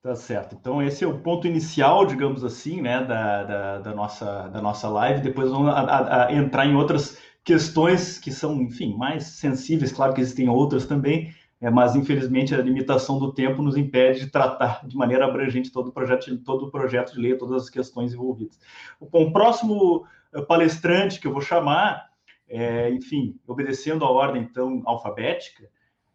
Tá 0.01 0.15
certo. 0.15 0.55
Então, 0.55 0.81
esse 0.81 1.03
é 1.03 1.07
o 1.07 1.19
ponto 1.19 1.45
inicial, 1.45 2.05
digamos 2.05 2.45
assim, 2.45 2.81
né, 2.81 3.03
da, 3.03 3.43
da, 3.43 3.77
da 3.79 3.93
nossa, 3.93 4.47
da 4.47 4.61
nossa 4.61 4.87
live. 4.87 5.19
Depois 5.19 5.49
vamos 5.49 5.67
a, 5.69 5.79
a, 5.81 6.27
a 6.27 6.33
entrar 6.33 6.65
em 6.65 6.73
outras 6.73 7.17
questões 7.43 8.17
que 8.17 8.31
são, 8.31 8.61
enfim, 8.61 8.95
mais 8.95 9.25
sensíveis. 9.25 9.91
Claro 9.91 10.13
que 10.13 10.21
existem 10.21 10.47
outras 10.47 10.85
também, 10.85 11.33
é, 11.59 11.69
mas 11.69 11.95
infelizmente 11.97 12.55
a 12.55 12.61
limitação 12.61 13.19
do 13.19 13.33
tempo 13.33 13.61
nos 13.61 13.75
impede 13.75 14.21
de 14.21 14.27
tratar 14.27 14.87
de 14.87 14.95
maneira 14.95 15.25
abrangente 15.25 15.71
todo 15.71 15.89
o 15.89 15.91
projeto, 15.91 16.37
todo 16.43 16.67
o 16.67 16.71
projeto 16.71 17.13
de 17.13 17.19
lei, 17.19 17.35
todas 17.35 17.63
as 17.63 17.69
questões 17.69 18.13
envolvidas. 18.13 18.57
Bom, 19.01 19.23
o 19.23 19.33
próximo 19.33 20.05
eh, 20.33 20.41
palestrante 20.41 21.19
que 21.19 21.27
eu 21.27 21.33
vou 21.33 21.41
chamar, 21.41 22.09
é, 22.47 22.89
enfim, 22.91 23.37
obedecendo 23.45 24.05
a 24.05 24.09
ordem 24.09 24.43
então 24.43 24.81
alfabética, 24.85 25.67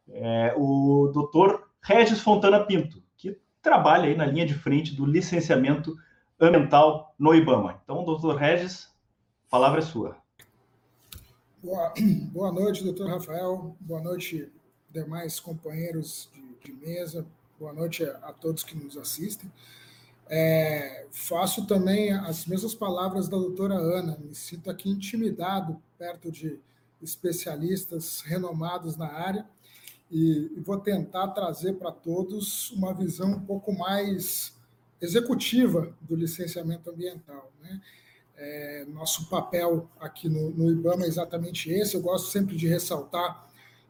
é 0.08 0.54
o 0.56 1.10
doutor 1.12 1.68
Regis 1.82 2.20
Fontana 2.20 2.64
Pinto, 2.64 3.02
que 3.16 3.38
trabalha 3.62 4.04
aí 4.08 4.16
na 4.16 4.26
linha 4.26 4.46
de 4.46 4.54
frente 4.54 4.94
do 4.94 5.04
licenciamento 5.04 5.96
ambiental 6.40 7.14
no 7.18 7.34
IBAMA. 7.34 7.80
Então, 7.84 8.04
doutor 8.04 8.36
Regis, 8.36 8.88
a 9.48 9.50
palavra 9.50 9.80
é 9.80 9.82
sua. 9.82 10.16
Boa, 11.62 11.92
boa 12.32 12.52
noite, 12.52 12.84
doutor 12.84 13.08
Rafael. 13.08 13.76
Boa 13.80 14.00
noite, 14.00 14.52
demais 14.90 15.40
companheiros 15.40 16.30
de, 16.32 16.72
de 16.72 16.86
mesa. 16.86 17.26
Boa 17.58 17.72
noite 17.72 18.04
a, 18.04 18.16
a, 18.22 18.32
todos 18.32 18.64
que 18.64 18.76
nos 18.76 18.96
assistem. 18.96 19.50
É, 20.26 21.06
faço 21.10 21.66
também 21.66 22.12
as 22.12 22.46
mesmas 22.46 22.74
palavras 22.74 23.28
da 23.28 23.36
doutora 23.36 23.74
Ana. 23.74 24.18
Me 24.20 24.34
sinto 24.34 24.70
aqui 24.70 24.90
intimidado 24.90 25.80
perto 25.98 26.30
de 26.30 26.58
especialistas 27.02 28.22
renomados 28.22 28.96
na 28.96 29.06
área 29.06 29.46
e, 30.14 30.52
e 30.56 30.60
vou 30.60 30.78
tentar 30.78 31.26
trazer 31.28 31.72
para 31.72 31.90
todos 31.90 32.70
uma 32.70 32.94
visão 32.94 33.32
um 33.32 33.40
pouco 33.40 33.72
mais 33.72 34.54
executiva 35.02 35.92
do 36.00 36.14
licenciamento 36.14 36.88
ambiental. 36.88 37.52
Né? 37.60 37.80
É, 38.36 38.86
nosso 38.92 39.28
papel 39.28 39.90
aqui 39.98 40.28
no, 40.28 40.50
no, 40.50 40.70
IBAMA 40.70 41.04
é 41.04 41.08
exatamente 41.08 41.68
esse. 41.68 41.96
Eu 41.96 42.00
gosto 42.00 42.30
sempre 42.30 42.56
de 42.56 42.68
ressaltar 42.68 43.44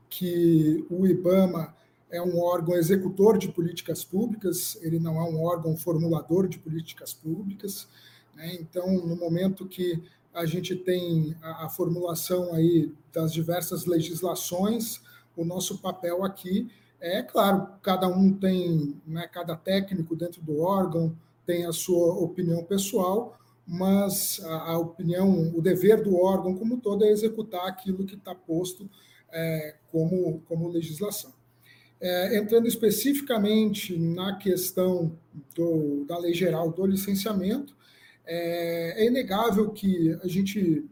que 0.08 0.86
o 0.88 1.06
IBAMA 1.06 1.76
é 2.10 2.22
um 2.22 2.40
órgão 2.40 2.74
executor 2.74 3.36
de 3.36 3.48
políticas 3.48 4.02
públicas, 4.02 4.78
ele 4.80 4.98
não 4.98 5.18
é 5.18 5.24
um 5.24 5.42
órgão 5.42 5.76
formulador 5.76 6.48
de 6.48 6.58
políticas 6.58 7.12
públicas. 7.12 7.86
Né? 8.34 8.54
Então, 8.54 8.90
no 8.90 9.14
momento 9.14 9.68
que 9.68 10.02
a 10.32 10.46
gente 10.46 10.74
tem 10.74 11.36
a, 11.42 11.66
a 11.66 11.68
formulação 11.68 12.54
aí 12.54 12.90
das 13.12 13.30
diversas 13.30 13.84
legislações, 13.84 15.02
o 15.36 15.44
nosso 15.44 15.78
papel 15.78 16.24
aqui 16.24 16.70
é, 17.04 17.22
claro, 17.22 17.68
cada 17.82 18.08
um 18.08 18.32
tem, 18.32 18.98
né, 19.06 19.28
cada 19.28 19.54
técnico 19.54 20.16
dentro 20.16 20.40
do 20.40 20.60
órgão 20.60 21.14
tem 21.44 21.66
a 21.66 21.72
sua 21.72 22.14
opinião 22.14 22.64
pessoal, 22.64 23.38
mas 23.66 24.40
a, 24.42 24.70
a 24.72 24.78
opinião, 24.78 25.52
o 25.54 25.60
dever 25.60 26.02
do 26.02 26.16
órgão 26.16 26.56
como 26.56 26.80
todo 26.80 27.04
é 27.04 27.10
executar 27.10 27.66
aquilo 27.66 28.06
que 28.06 28.14
está 28.14 28.34
posto 28.34 28.88
é, 29.30 29.76
como, 29.92 30.40
como 30.48 30.68
legislação. 30.68 31.34
É, 32.00 32.38
entrando 32.38 32.66
especificamente 32.66 33.98
na 33.98 34.36
questão 34.36 35.14
do, 35.54 36.06
da 36.06 36.16
lei 36.16 36.32
geral 36.32 36.70
do 36.72 36.86
licenciamento, 36.86 37.76
é, 38.24 39.04
é 39.04 39.06
inegável 39.06 39.70
que 39.72 40.18
a 40.22 40.26
gente 40.26 40.86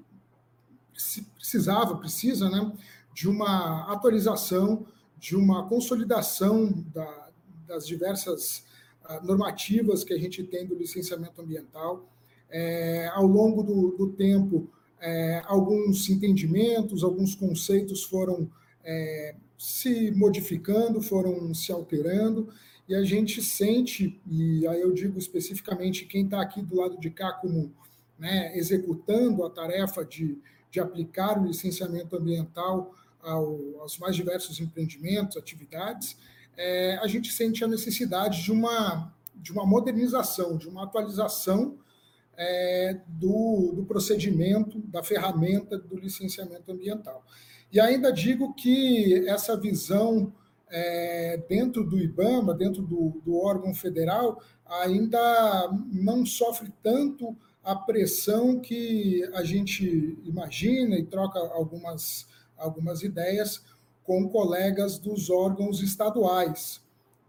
precisava, 1.34 1.96
precisa, 1.96 2.50
né, 2.50 2.70
de 3.12 3.28
uma 3.28 3.92
atualização, 3.92 4.86
de 5.18 5.36
uma 5.36 5.68
consolidação 5.68 6.84
da, 6.92 7.28
das 7.66 7.86
diversas 7.86 8.64
uh, 9.04 9.24
normativas 9.24 10.04
que 10.04 10.12
a 10.12 10.18
gente 10.18 10.42
tem 10.44 10.66
do 10.66 10.74
licenciamento 10.74 11.40
ambiental. 11.40 12.08
É, 12.50 13.08
ao 13.14 13.26
longo 13.26 13.62
do, 13.62 13.96
do 13.96 14.12
tempo, 14.12 14.70
é, 15.00 15.42
alguns 15.46 16.08
entendimentos, 16.10 17.02
alguns 17.02 17.34
conceitos 17.34 18.04
foram 18.04 18.50
é, 18.84 19.34
se 19.58 20.10
modificando, 20.10 21.00
foram 21.00 21.54
se 21.54 21.72
alterando, 21.72 22.48
e 22.88 22.94
a 22.94 23.02
gente 23.02 23.40
sente, 23.40 24.20
e 24.26 24.66
aí 24.66 24.80
eu 24.80 24.92
digo 24.92 25.18
especificamente 25.18 26.04
quem 26.04 26.24
está 26.24 26.42
aqui 26.42 26.60
do 26.60 26.76
lado 26.76 26.98
de 26.98 27.10
cá 27.10 27.32
como 27.32 27.72
né, 28.18 28.56
executando 28.56 29.44
a 29.44 29.50
tarefa 29.50 30.04
de, 30.04 30.38
de 30.70 30.80
aplicar 30.80 31.40
o 31.40 31.46
licenciamento 31.46 32.16
ambiental 32.16 32.94
ao, 33.22 33.58
aos 33.80 33.98
mais 33.98 34.16
diversos 34.16 34.60
empreendimentos, 34.60 35.36
atividades, 35.36 36.16
é, 36.56 36.98
a 37.02 37.06
gente 37.06 37.32
sente 37.32 37.64
a 37.64 37.68
necessidade 37.68 38.42
de 38.42 38.52
uma, 38.52 39.14
de 39.34 39.52
uma 39.52 39.64
modernização, 39.64 40.56
de 40.56 40.68
uma 40.68 40.84
atualização 40.84 41.78
é, 42.36 43.00
do, 43.06 43.72
do 43.74 43.84
procedimento, 43.84 44.78
da 44.80 45.02
ferramenta 45.02 45.78
do 45.78 45.96
licenciamento 45.96 46.70
ambiental. 46.70 47.24
E 47.72 47.80
ainda 47.80 48.12
digo 48.12 48.54
que 48.54 49.26
essa 49.28 49.56
visão 49.56 50.32
é, 50.70 51.42
dentro 51.48 51.84
do 51.84 51.98
IBAMA, 51.98 52.54
dentro 52.54 52.82
do, 52.82 53.20
do, 53.24 53.36
órgão 53.38 53.74
federal, 53.74 54.42
ainda 54.66 55.70
não 55.90 56.24
sofre 56.24 56.72
tanto 56.82 57.36
a 57.62 57.76
pressão 57.76 58.58
que 58.58 59.22
a 59.34 59.44
gente 59.44 60.18
imagina 60.24 60.96
e 60.96 61.04
troca 61.04 61.38
algumas 61.38 62.26
algumas 62.62 63.02
ideias 63.02 63.62
com 64.04 64.28
colegas 64.28 64.98
dos 64.98 65.30
órgãos 65.30 65.80
estaduais, 65.82 66.80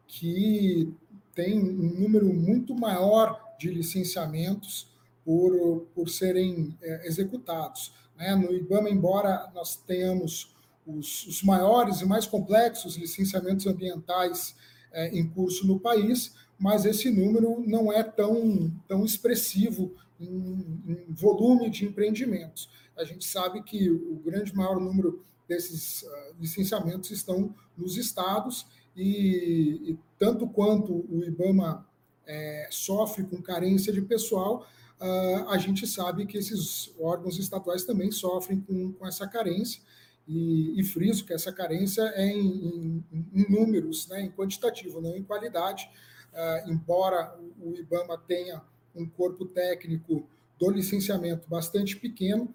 que 0.07 0.91
tem 1.35 1.59
um 1.59 1.99
número 1.99 2.33
muito 2.33 2.75
maior 2.75 3.55
de 3.59 3.69
licenciamentos 3.69 4.87
por, 5.25 5.87
por 5.95 6.09
serem 6.09 6.77
é, 6.81 7.07
executados. 7.07 7.93
Né? 8.17 8.35
No 8.35 8.53
IBAMA, 8.53 8.89
embora 8.89 9.49
nós 9.53 9.75
tenhamos 9.75 10.53
os, 10.85 11.25
os, 11.25 11.43
maiores 11.43 12.01
e 12.01 12.05
mais 12.05 12.25
complexos 12.25 12.97
licenciamentos 12.97 13.65
ambientais 13.65 14.55
é, 14.91 15.07
em 15.09 15.27
curso 15.27 15.65
no 15.65 15.79
país, 15.79 16.33
mas 16.59 16.85
esse 16.85 17.09
número 17.09 17.63
não 17.65 17.91
é 17.91 18.03
tão, 18.03 18.71
tão 18.87 19.05
expressivo 19.05 19.93
em, 20.19 20.81
em 20.87 21.13
volume 21.13 21.69
de 21.69 21.85
empreendimentos. 21.85 22.69
A 22.95 23.03
gente 23.03 23.25
sabe 23.25 23.61
que 23.63 23.89
o 23.89 24.21
grande 24.23 24.55
maior 24.55 24.79
número 24.79 25.23
desses 25.47 26.03
uh, 26.03 26.35
licenciamentos 26.39 27.11
estão 27.11 27.53
nos 27.77 27.97
estados 27.97 28.65
e, 28.95 29.91
e 29.91 29.99
tanto 30.17 30.47
quanto 30.47 30.93
o 31.09 31.23
IBAMA 31.23 31.85
é, 32.25 32.67
sofre 32.71 33.23
com 33.23 33.41
carência 33.41 33.91
de 33.91 34.01
pessoal, 34.01 34.65
uh, 34.99 35.49
a 35.49 35.57
gente 35.57 35.85
sabe 35.85 36.25
que 36.25 36.37
esses 36.37 36.93
órgãos 36.99 37.37
estaduais 37.37 37.83
também 37.83 38.11
sofrem 38.11 38.61
com, 38.61 38.93
com 38.93 39.07
essa 39.07 39.27
carência 39.27 39.81
e, 40.27 40.79
e, 40.79 40.83
friso 40.83 41.25
que 41.25 41.33
essa 41.33 41.51
carência 41.51 42.01
é 42.15 42.27
em, 42.27 43.03
em, 43.11 43.27
em 43.33 43.51
números, 43.51 44.07
né, 44.07 44.21
em 44.21 44.31
quantitativo, 44.31 45.01
não 45.01 45.17
em 45.17 45.23
qualidade, 45.23 45.89
uh, 46.31 46.69
embora 46.69 47.37
o 47.59 47.75
IBAMA 47.75 48.17
tenha 48.19 48.61
um 48.95 49.05
corpo 49.05 49.45
técnico 49.45 50.27
do 50.59 50.69
licenciamento 50.69 51.49
bastante 51.49 51.95
pequeno, 51.97 52.53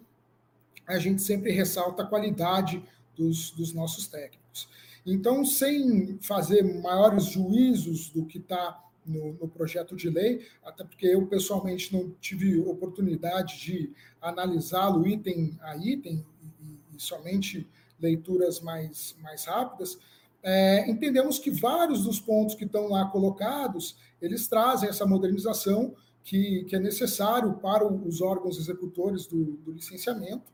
a 0.86 0.98
gente 0.98 1.22
sempre 1.22 1.52
ressalta 1.52 2.02
a 2.02 2.06
qualidade 2.06 2.82
dos, 3.14 3.50
dos 3.50 3.74
nossos 3.74 4.06
técnicos. 4.06 4.68
Então, 5.04 5.44
sem 5.44 6.18
fazer 6.20 6.62
maiores 6.82 7.26
juízos 7.26 8.10
do 8.10 8.24
que 8.24 8.38
está 8.38 8.82
no, 9.04 9.32
no, 9.34 9.48
projeto 9.48 9.96
de 9.96 10.10
lei, 10.10 10.46
até 10.64 10.84
porque 10.84 11.06
eu 11.06 11.26
pessoalmente 11.26 11.92
não 11.92 12.10
tive 12.20 12.58
oportunidade 12.60 13.58
de 13.58 13.92
analisá-lo 14.20 15.06
item 15.06 15.58
a 15.62 15.76
item, 15.76 16.24
e, 16.62 16.96
e, 16.96 17.00
somente 17.00 17.66
leituras 17.98 18.60
mais, 18.60 19.16
mais 19.20 19.44
rápidas, 19.44 19.98
é, 20.42 20.88
entendemos 20.88 21.38
que 21.38 21.50
vários 21.50 22.04
dos 22.04 22.20
pontos 22.20 22.54
que 22.54 22.64
estão 22.64 22.88
lá 22.88 23.06
colocados, 23.06 23.96
eles 24.20 24.46
trazem 24.46 24.88
essa 24.88 25.06
modernização 25.06 25.94
que, 26.28 26.64
que 26.64 26.76
é 26.76 26.78
necessário 26.78 27.54
para 27.54 27.86
os 27.86 28.20
órgãos 28.20 28.58
executores 28.58 29.26
do, 29.26 29.44
do 29.64 29.72
licenciamento, 29.72 30.52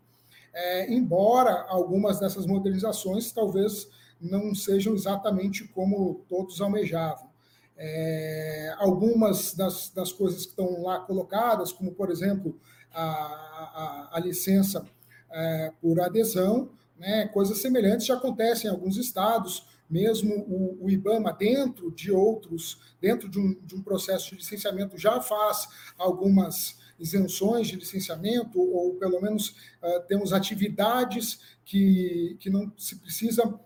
é, 0.52 0.92
embora 0.92 1.66
algumas 1.68 2.20
dessas 2.20 2.46
modernizações 2.46 3.32
talvez 3.32 3.88
não 4.20 4.54
sejam 4.54 4.94
exatamente 4.94 5.66
como 5.66 6.24
todos 6.28 6.60
almejavam. 6.60 7.28
É, 7.76 8.72
algumas 8.78 9.52
das, 9.52 9.90
das 9.90 10.12
coisas 10.12 10.44
que 10.44 10.50
estão 10.50 10.80
lá 10.80 11.00
colocadas, 11.00 11.72
como, 11.72 11.90
por 11.90 12.08
exemplo, 12.08 12.56
a, 12.92 13.02
a, 13.02 14.10
a 14.12 14.20
licença 14.20 14.86
é, 15.28 15.72
por 15.82 16.00
adesão, 16.00 16.70
né, 16.96 17.26
coisas 17.26 17.58
semelhantes 17.58 18.06
já 18.06 18.14
acontecem 18.14 18.70
em 18.70 18.72
alguns 18.72 18.96
estados, 18.96 19.66
mesmo 19.94 20.34
o, 20.48 20.86
o, 20.86 20.90
IBAMA, 20.90 21.32
dentro 21.32 21.88
de 21.92 22.10
outros, 22.10 22.80
dentro 23.00 23.28
de 23.28 23.38
um, 23.38 23.54
de 23.62 23.76
um 23.76 23.80
processo 23.80 24.30
de 24.30 24.34
licenciamento, 24.34 24.98
já 24.98 25.20
faz 25.20 25.68
algumas 25.96 26.76
isenções 26.98 27.68
de 27.68 27.76
licenciamento, 27.76 28.60
ou 28.60 28.94
pelo 28.94 29.20
menos 29.20 29.50
uh, 29.80 30.00
temos 30.08 30.32
atividades 30.32 31.38
que, 31.64 32.36
que 32.40 32.50
não 32.50 32.72
se 32.76 32.96
precisa 32.96 33.46
uh, 33.46 33.60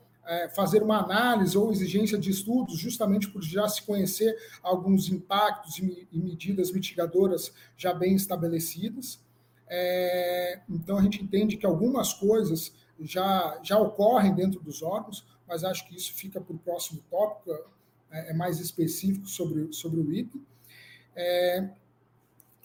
fazer 0.55 0.83
uma 0.83 0.99
análise 0.99 1.57
ou 1.57 1.73
exigência 1.73 2.19
de 2.19 2.31
estudos, 2.31 2.79
justamente 2.79 3.31
por 3.31 3.43
já 3.43 3.67
se 3.67 3.81
conhecer 3.81 4.37
alguns 4.63 5.09
impactos 5.09 5.79
e, 5.79 6.07
e 6.13 6.19
medidas 6.19 6.71
mitigadoras 6.71 7.55
já 7.75 7.95
bem 7.95 8.15
estabelecidas. 8.15 9.19
É, 9.67 10.61
então, 10.69 10.99
a 10.99 11.03
gente 11.03 11.23
entende 11.23 11.57
que 11.57 11.65
algumas 11.65 12.13
coisas 12.13 12.75
já, 13.01 13.59
já 13.63 13.79
ocorrem 13.79 14.35
dentro 14.35 14.61
dos 14.61 14.83
órgãos, 14.83 15.25
mas 15.49 15.65
acho 15.65 15.89
que 15.89 15.97
isso 15.97 16.13
fica 16.13 16.41
para 16.41 16.55
o 16.55 16.59
próximo 16.59 17.03
tópico, 17.11 17.51
é, 18.11 18.31
é 18.31 18.35
mais 18.35 18.61
específico 18.61 19.27
sobre, 19.27 19.73
sobre 19.73 20.01
o 20.01 20.13
item. 20.13 20.41
É, 21.17 21.69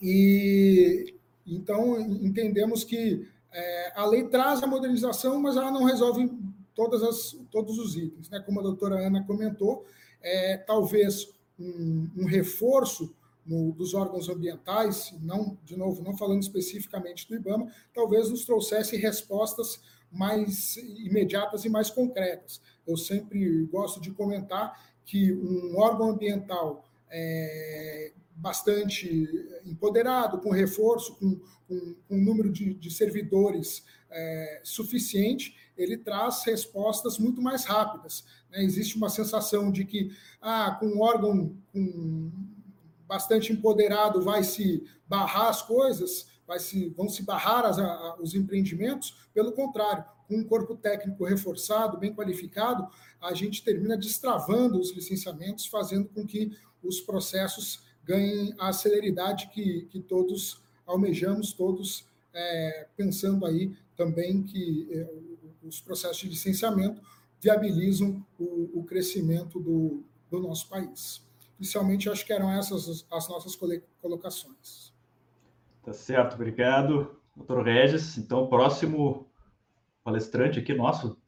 e 0.00 1.14
então 1.46 1.98
entendemos 2.00 2.84
que 2.84 3.26
é, 3.52 3.92
a 3.94 4.06
lei 4.06 4.24
traz 4.24 4.62
a 4.62 4.66
modernização, 4.66 5.40
mas 5.40 5.56
ela 5.56 5.70
não 5.70 5.84
resolve 5.84 6.30
todas 6.74 7.02
as, 7.02 7.36
todos 7.50 7.78
os 7.78 7.96
itens. 7.96 8.28
Né? 8.28 8.40
Como 8.40 8.60
a 8.60 8.62
doutora 8.62 9.06
Ana 9.06 9.24
comentou, 9.24 9.86
é, 10.20 10.56
talvez 10.56 11.32
um, 11.58 12.08
um 12.16 12.26
reforço 12.26 13.14
no, 13.46 13.72
dos 13.72 13.94
órgãos 13.94 14.28
ambientais, 14.28 15.14
não, 15.20 15.56
de 15.64 15.76
novo, 15.76 16.02
não 16.02 16.16
falando 16.16 16.42
especificamente 16.42 17.28
do 17.28 17.36
IBAMA, 17.36 17.70
talvez 17.92 18.30
nos 18.30 18.44
trouxesse 18.44 18.96
respostas 18.96 19.80
mais 20.10 20.76
imediatas 20.76 21.64
e 21.64 21.68
mais 21.68 21.90
concretas. 21.90 22.60
Eu 22.86 22.96
sempre 22.96 23.64
gosto 23.66 24.00
de 24.00 24.10
comentar 24.10 24.94
que 25.04 25.32
um 25.32 25.76
órgão 25.78 26.10
ambiental 26.10 26.84
é, 27.10 28.12
bastante 28.34 29.28
empoderado, 29.64 30.38
com 30.38 30.50
reforço, 30.50 31.14
com, 31.16 31.40
com, 31.68 31.94
com 32.08 32.16
um 32.16 32.24
número 32.24 32.50
de, 32.50 32.74
de 32.74 32.90
servidores 32.90 33.84
é, 34.10 34.60
suficiente, 34.62 35.56
ele 35.76 35.96
traz 35.96 36.44
respostas 36.44 37.18
muito 37.18 37.42
mais 37.42 37.64
rápidas. 37.64 38.24
Né? 38.50 38.62
Existe 38.62 38.96
uma 38.96 39.08
sensação 39.08 39.70
de 39.70 39.84
que, 39.84 40.10
ah, 40.40 40.76
com 40.78 40.86
um 40.86 41.00
órgão 41.00 41.56
com 41.72 42.30
bastante 43.06 43.52
empoderado 43.52 44.22
vai 44.22 44.42
se 44.42 44.84
barrar 45.06 45.48
as 45.48 45.62
coisas, 45.62 46.28
vai 46.46 46.58
se, 46.58 46.88
vão 46.90 47.08
se 47.08 47.22
barrar 47.22 47.64
as, 47.64 47.78
a, 47.78 48.16
os 48.20 48.34
empreendimentos. 48.34 49.28
Pelo 49.32 49.52
contrário, 49.52 50.04
com 50.26 50.36
um 50.36 50.44
corpo 50.44 50.76
técnico 50.76 51.24
reforçado, 51.24 51.98
bem 51.98 52.14
qualificado, 52.14 52.88
a 53.20 53.34
gente 53.34 53.62
termina 53.62 53.96
destravando 53.96 54.78
os 54.78 54.92
licenciamentos, 54.92 55.66
fazendo 55.66 56.08
com 56.08 56.26
que 56.26 56.56
os 56.82 57.00
processos 57.00 57.82
ganhem 58.04 58.54
a 58.58 58.72
celeridade 58.72 59.48
que, 59.48 59.86
que 59.90 60.00
todos 60.00 60.62
almejamos, 60.86 61.52
todos 61.52 62.06
é, 62.32 62.88
pensando 62.96 63.46
aí 63.46 63.74
também 63.96 64.42
que 64.42 64.88
é, 64.90 65.08
os 65.62 65.80
processos 65.80 66.18
de 66.18 66.28
licenciamento 66.28 67.00
viabilizam 67.40 68.24
o, 68.38 68.80
o 68.80 68.84
crescimento 68.84 69.60
do, 69.60 70.02
do 70.30 70.40
nosso 70.40 70.68
país. 70.68 71.24
Inicialmente, 71.58 72.08
acho 72.10 72.26
que 72.26 72.32
eram 72.32 72.50
essas 72.50 73.06
as 73.10 73.28
nossas 73.28 73.56
colocações. 74.00 74.92
Tá 75.82 75.92
certo, 75.92 76.34
obrigado, 76.34 77.16
doutor 77.36 77.62
Regis. 77.64 78.18
Então, 78.18 78.46
próximo 78.48 79.26
palestrante 80.04 80.58
aqui 80.58 80.74
nosso, 80.74 81.18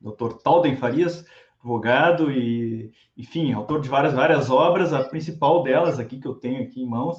doutor 0.00 0.38
Talden 0.38 0.76
Farias, 0.76 1.26
advogado 1.58 2.30
e, 2.30 2.92
enfim, 3.16 3.52
autor 3.52 3.80
de 3.80 3.88
várias, 3.88 4.14
várias 4.14 4.48
obras, 4.48 4.92
a 4.92 5.02
principal 5.02 5.64
delas 5.64 5.98
aqui 5.98 6.20
que 6.20 6.28
eu 6.28 6.34
tenho 6.36 6.62
aqui 6.62 6.80
em 6.80 6.88
mãos, 6.88 7.18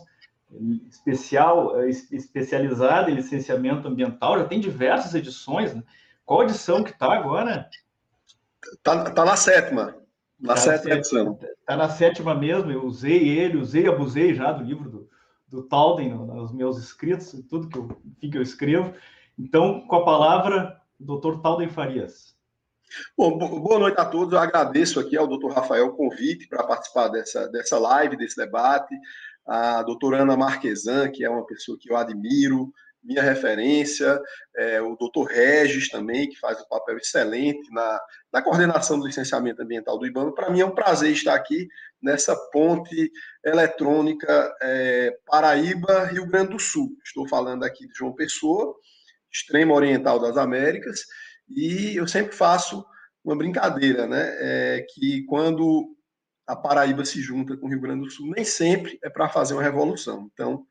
especial, 0.89 1.85
especializada 1.89 3.11
em 3.11 3.15
licenciamento 3.15 3.87
ambiental, 3.87 4.39
já 4.39 4.45
tem 4.45 4.61
diversas 4.61 5.13
edições, 5.13 5.75
né? 5.75 5.83
Qual 6.25 6.43
edição 6.43 6.83
que 6.83 6.91
está 6.91 7.13
agora? 7.13 7.69
Está 8.73 9.11
tá 9.11 9.25
na 9.25 9.35
sétima. 9.35 9.95
Na 10.39 10.53
tá 10.53 10.59
sétima 10.59 10.95
edição. 10.95 11.39
Está 11.41 11.75
na 11.75 11.89
sétima 11.89 12.33
mesmo, 12.33 12.71
eu 12.71 12.85
usei 12.85 13.27
ele, 13.27 13.57
usei 13.57 13.83
e 13.83 13.87
abusei 13.87 14.33
já 14.33 14.51
do 14.53 14.63
livro 14.63 14.89
do, 14.89 15.09
do 15.47 15.63
Talden 15.63 16.13
nos 16.13 16.53
meus 16.53 16.77
escritos, 16.77 17.43
tudo 17.49 17.67
que 17.67 17.77
eu, 17.77 18.01
enfim, 18.05 18.29
que 18.29 18.37
eu 18.37 18.41
escrevo. 18.41 18.93
Então, 19.37 19.81
com 19.87 19.95
a 19.97 20.03
palavra, 20.03 20.81
doutor 20.99 21.41
Talden 21.41 21.69
Farias. 21.69 22.35
Bom, 23.15 23.37
boa 23.37 23.77
noite 23.77 23.99
a 23.99 24.05
todos. 24.05 24.33
Eu 24.33 24.39
agradeço 24.39 24.99
aqui 24.99 25.15
ao 25.15 25.27
doutor 25.27 25.51
Rafael 25.51 25.87
o 25.87 25.95
convite 25.95 26.47
para 26.47 26.63
participar 26.63 27.09
dessa, 27.09 27.47
dessa 27.49 27.77
live, 27.77 28.17
desse 28.17 28.35
debate. 28.35 28.95
A 29.45 29.83
doutora 29.83 30.23
Ana 30.23 30.35
Marquesan, 30.35 31.11
que 31.11 31.23
é 31.23 31.29
uma 31.29 31.45
pessoa 31.45 31.77
que 31.79 31.91
eu 31.91 31.95
admiro, 31.95 32.73
minha 33.03 33.21
referência, 33.21 34.19
é, 34.55 34.81
o 34.81 34.95
doutor 34.95 35.25
Regis 35.25 35.87
também, 35.89 36.27
que 36.27 36.39
faz 36.39 36.59
um 36.59 36.67
papel 36.67 36.97
excelente 36.97 37.71
na, 37.71 38.01
na 38.33 38.41
coordenação 38.41 38.99
do 38.99 39.05
licenciamento 39.05 39.61
ambiental 39.61 39.99
do 39.99 40.05
IBAMA. 40.05 40.33
Para 40.33 40.49
mim 40.49 40.61
é 40.61 40.65
um 40.65 40.75
prazer 40.75 41.11
estar 41.11 41.35
aqui 41.35 41.67
nessa 42.01 42.35
ponte 42.51 43.11
eletrônica 43.45 44.55
é, 44.61 45.15
Paraíba-Rio 45.25 46.27
Grande 46.27 46.51
do 46.51 46.59
Sul. 46.59 46.89
Estou 47.05 47.27
falando 47.27 47.63
aqui 47.63 47.87
de 47.87 47.93
João 47.93 48.13
Pessoa, 48.13 48.75
extremo 49.31 49.73
oriental 49.73 50.19
das 50.19 50.37
Américas, 50.37 51.01
e 51.49 51.95
eu 51.95 52.07
sempre 52.07 52.35
faço 52.35 52.85
uma 53.23 53.35
brincadeira, 53.35 54.07
né? 54.07 54.35
É, 54.39 54.85
que 54.93 55.23
quando 55.25 55.95
a 56.45 56.55
Paraíba 56.55 57.03
se 57.03 57.21
junta 57.21 57.57
com 57.57 57.67
o 57.67 57.69
Rio 57.69 57.81
Grande 57.81 58.05
do 58.05 58.09
Sul, 58.09 58.31
nem 58.33 58.45
sempre 58.45 58.97
é 59.03 59.09
para 59.09 59.27
fazer 59.27 59.53
uma 59.53 59.63
revolução. 59.63 60.29
Então, 60.33 60.65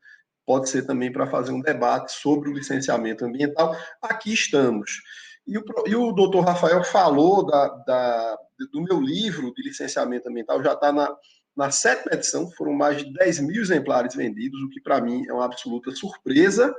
pode 0.45 0.69
ser 0.69 0.85
também 0.85 1.11
para 1.11 1.27
fazer 1.27 1.51
um 1.51 1.61
debate 1.61 2.11
sobre 2.13 2.49
o 2.49 2.53
licenciamento 2.53 3.25
ambiental. 3.25 3.75
Aqui 4.01 4.33
estamos. 4.33 5.01
E 5.45 5.57
o, 5.57 5.63
e 5.85 5.95
o 5.95 6.11
doutor 6.11 6.45
Rafael 6.45 6.83
falou 6.83 7.45
da, 7.45 7.67
da, 7.85 8.37
do 8.71 8.81
meu 8.81 8.99
livro 8.99 9.53
de 9.53 9.61
licenciamento 9.61 10.27
ambiental, 10.27 10.63
já 10.63 10.73
está 10.73 10.91
na, 10.91 11.15
na 11.55 11.69
sétima 11.71 12.13
edição, 12.13 12.49
foram 12.51 12.73
mais 12.73 12.97
de 12.97 13.13
10 13.13 13.41
mil 13.41 13.61
exemplares 13.61 14.15
vendidos, 14.15 14.61
o 14.61 14.69
que 14.69 14.81
para 14.81 14.99
mim 14.99 15.25
é 15.27 15.33
uma 15.33 15.45
absoluta 15.45 15.91
surpresa, 15.91 16.73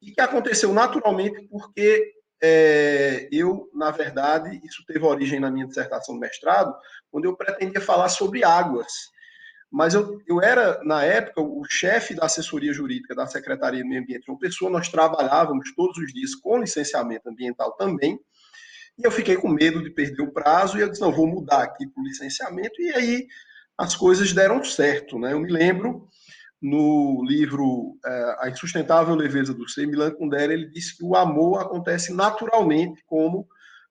e 0.00 0.12
que 0.12 0.20
aconteceu 0.20 0.72
naturalmente 0.72 1.46
porque 1.48 2.14
é, 2.40 3.28
eu, 3.32 3.68
na 3.74 3.90
verdade, 3.90 4.60
isso 4.64 4.84
teve 4.86 5.04
origem 5.04 5.40
na 5.40 5.50
minha 5.50 5.66
dissertação 5.66 6.14
de 6.14 6.20
mestrado, 6.20 6.74
quando 7.10 7.24
eu 7.24 7.36
pretendia 7.36 7.80
falar 7.80 8.08
sobre 8.08 8.44
águas. 8.44 8.92
Mas 9.70 9.92
eu, 9.92 10.18
eu 10.26 10.40
era, 10.40 10.82
na 10.82 11.04
época, 11.04 11.42
o 11.42 11.62
chefe 11.68 12.14
da 12.14 12.26
assessoria 12.26 12.72
jurídica 12.72 13.14
da 13.14 13.26
Secretaria 13.26 13.82
do 13.82 13.88
Meio 13.88 14.00
Ambiente 14.00 14.24
de 14.24 14.30
uma 14.30 14.38
pessoa, 14.38 14.70
nós 14.70 14.88
trabalhávamos 14.88 15.74
todos 15.74 15.98
os 15.98 16.12
dias 16.12 16.34
com 16.34 16.58
licenciamento 16.58 17.28
ambiental 17.28 17.72
também, 17.72 18.18
e 18.98 19.06
eu 19.06 19.10
fiquei 19.10 19.36
com 19.36 19.48
medo 19.48 19.82
de 19.82 19.90
perder 19.90 20.22
o 20.22 20.32
prazo, 20.32 20.78
e 20.78 20.80
eu 20.80 20.88
disse, 20.88 21.02
não, 21.02 21.12
vou 21.12 21.26
mudar 21.26 21.62
aqui 21.62 21.86
para 21.86 22.00
o 22.00 22.06
licenciamento, 22.06 22.80
e 22.80 22.92
aí 22.94 23.26
as 23.76 23.94
coisas 23.94 24.32
deram 24.32 24.64
certo, 24.64 25.18
né? 25.18 25.32
Eu 25.32 25.40
me 25.40 25.52
lembro 25.52 26.08
no 26.60 27.24
livro 27.24 27.96
é, 28.04 28.36
A 28.40 28.48
Insustentável 28.50 29.14
Leveza 29.14 29.54
do 29.54 29.68
Ser, 29.68 29.86
Milan 29.86 30.10
Kundera, 30.12 30.52
ele 30.52 30.68
disse 30.70 30.96
que 30.96 31.04
o 31.04 31.14
amor 31.14 31.60
acontece 31.60 32.12
naturalmente, 32.12 33.02
como 33.06 33.46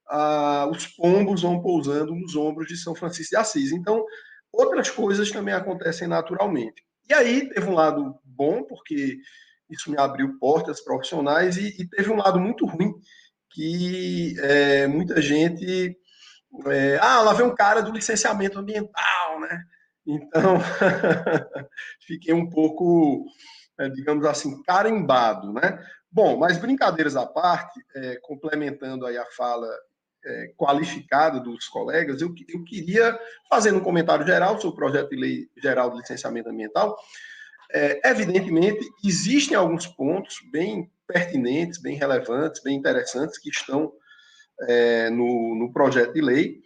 ah, 0.09 0.67
os 0.71 0.87
pombos 0.87 1.41
vão 1.41 1.61
pousando 1.61 2.13
nos 2.15 2.35
ombros 2.35 2.67
de 2.67 2.77
São 2.77 2.95
Francisco 2.95 3.31
de 3.31 3.37
Assis. 3.37 3.71
Então, 3.71 4.03
outras 4.51 4.89
coisas 4.89 5.31
também 5.31 5.53
acontecem 5.53 6.07
naturalmente. 6.07 6.83
E 7.09 7.13
aí 7.13 7.49
teve 7.49 7.67
um 7.69 7.73
lado 7.73 8.15
bom, 8.23 8.63
porque 8.63 9.17
isso 9.69 9.91
me 9.91 9.97
abriu 9.97 10.37
portas 10.39 10.81
profissionais, 10.81 11.57
e, 11.57 11.75
e 11.79 11.87
teve 11.87 12.11
um 12.11 12.17
lado 12.17 12.39
muito 12.39 12.65
ruim, 12.65 12.93
que 13.51 14.35
é, 14.39 14.87
muita 14.87 15.21
gente. 15.21 15.97
É, 16.67 16.97
ah, 17.01 17.21
lá 17.21 17.33
vem 17.33 17.45
um 17.45 17.55
cara 17.55 17.81
do 17.81 17.91
licenciamento 17.91 18.59
ambiental, 18.59 19.39
né? 19.41 19.63
Então, 20.07 20.57
fiquei 22.07 22.33
um 22.33 22.49
pouco, 22.49 23.25
é, 23.77 23.89
digamos 23.89 24.25
assim, 24.25 24.63
carimbado, 24.63 25.51
né? 25.51 25.85
Bom, 26.09 26.37
mas 26.37 26.57
brincadeiras 26.57 27.17
à 27.17 27.25
parte, 27.25 27.79
é, 27.93 28.17
complementando 28.21 29.05
aí 29.05 29.17
a 29.17 29.25
fala 29.35 29.67
é, 30.25 30.53
qualificada 30.55 31.41
dos 31.41 31.67
colegas, 31.67 32.21
eu, 32.21 32.33
eu 32.47 32.63
queria 32.63 33.19
fazer 33.49 33.73
um 33.73 33.81
comentário 33.81 34.25
geral 34.25 34.59
sobre 34.59 34.69
o 34.69 34.75
projeto 34.75 35.09
de 35.09 35.17
lei 35.17 35.49
geral 35.57 35.91
de 35.91 35.97
licenciamento 35.97 36.49
ambiental. 36.49 36.97
É, 37.71 38.09
evidentemente, 38.09 38.79
existem 39.03 39.57
alguns 39.57 39.85
pontos 39.85 40.39
bem 40.49 40.89
pertinentes, 41.05 41.81
bem 41.81 41.97
relevantes, 41.97 42.63
bem 42.63 42.77
interessantes 42.77 43.37
que 43.37 43.49
estão 43.49 43.91
é, 44.61 45.09
no, 45.09 45.55
no 45.55 45.73
projeto 45.73 46.13
de 46.13 46.21
lei. 46.21 46.61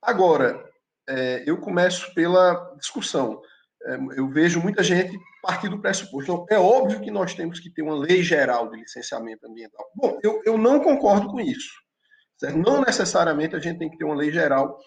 Agora, 0.00 0.62
é, 1.08 1.42
eu 1.46 1.58
começo 1.58 2.12
pela 2.14 2.74
discussão. 2.78 3.40
É, 3.84 3.96
eu 4.16 4.28
vejo 4.28 4.60
muita 4.60 4.82
gente 4.82 5.18
partir 5.42 5.68
do 5.68 5.80
pressuposto. 5.80 6.32
Então, 6.32 6.46
é 6.48 6.58
óbvio 6.58 7.00
que 7.00 7.10
nós 7.10 7.34
temos 7.34 7.58
que 7.58 7.68
ter 7.68 7.82
uma 7.82 7.98
lei 7.98 8.22
geral 8.22 8.70
de 8.70 8.78
licenciamento 8.78 9.46
ambiental. 9.46 9.84
Bom, 9.94 10.18
eu, 10.22 10.40
eu 10.46 10.56
não 10.56 10.80
concordo 10.80 11.28
com 11.28 11.40
isso. 11.40 11.72
Certo? 12.38 12.56
Não 12.56 12.80
necessariamente 12.80 13.56
a 13.56 13.58
gente 13.58 13.78
tem 13.78 13.90
que 13.90 13.98
ter 13.98 14.04
uma 14.04 14.14
lei 14.14 14.32
geral 14.32 14.78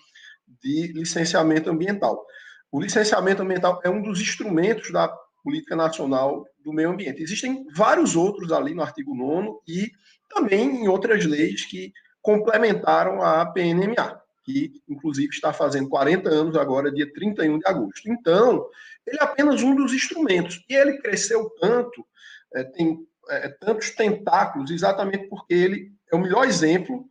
de 0.62 0.94
licenciamento 0.94 1.70
ambiental. 1.70 2.26
O 2.72 2.82
licenciamento 2.82 3.42
ambiental 3.42 3.82
é 3.84 3.90
um 3.90 4.02
dos 4.02 4.22
instrumentos 4.22 4.92
da 4.92 5.14
política 5.44 5.76
nacional 5.76 6.44
do 6.64 6.74
meio 6.74 6.90
ambiente. 6.90 7.22
Existem 7.22 7.66
vários 7.76 8.16
outros 8.16 8.52
ali 8.52 8.74
no 8.74 8.82
artigo 8.82 9.16
9 9.16 9.60
e 9.68 9.92
também 10.30 10.84
em 10.84 10.88
outras 10.88 11.26
leis 11.26 11.66
que 11.66 11.92
complementaram 12.22 13.22
a 13.22 13.46
PNMA 13.46 14.25
que 14.46 14.82
inclusive 14.88 15.34
está 15.34 15.52
fazendo 15.52 15.90
40 15.90 16.30
anos 16.30 16.56
agora, 16.56 16.92
dia 16.92 17.12
31 17.12 17.58
de 17.58 17.68
agosto. 17.68 18.10
Então, 18.10 18.70
ele 19.06 19.18
é 19.20 19.24
apenas 19.24 19.64
um 19.64 19.76
dos 19.76 19.92
instrumentos. 19.92 20.64
E 20.70 20.76
ele 20.76 21.00
cresceu 21.00 21.50
tanto, 21.60 22.06
é, 22.54 22.64
tem 22.64 23.06
é, 23.30 23.50
tantos 23.50 23.90
tentáculos, 23.90 24.70
exatamente 24.70 25.28
porque 25.28 25.54
ele 25.54 25.92
é 26.12 26.16
o 26.16 26.22
melhor 26.22 26.46
exemplo 26.46 27.06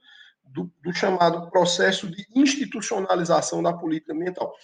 do, 0.44 0.70
do 0.80 0.94
chamado 0.94 1.50
processo 1.50 2.08
de 2.08 2.24
institucionalização 2.34 3.60
da 3.62 3.72
política 3.72 4.12
ambiental. 4.12 4.54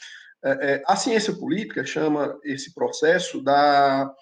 É, 0.42 0.50
é 0.50 0.82
a 0.86 0.94
ciência 0.94 1.34
política 1.34 1.84
chama 1.84 2.38
esse 2.44 2.72
processo 2.72 3.42
da, 3.42 4.14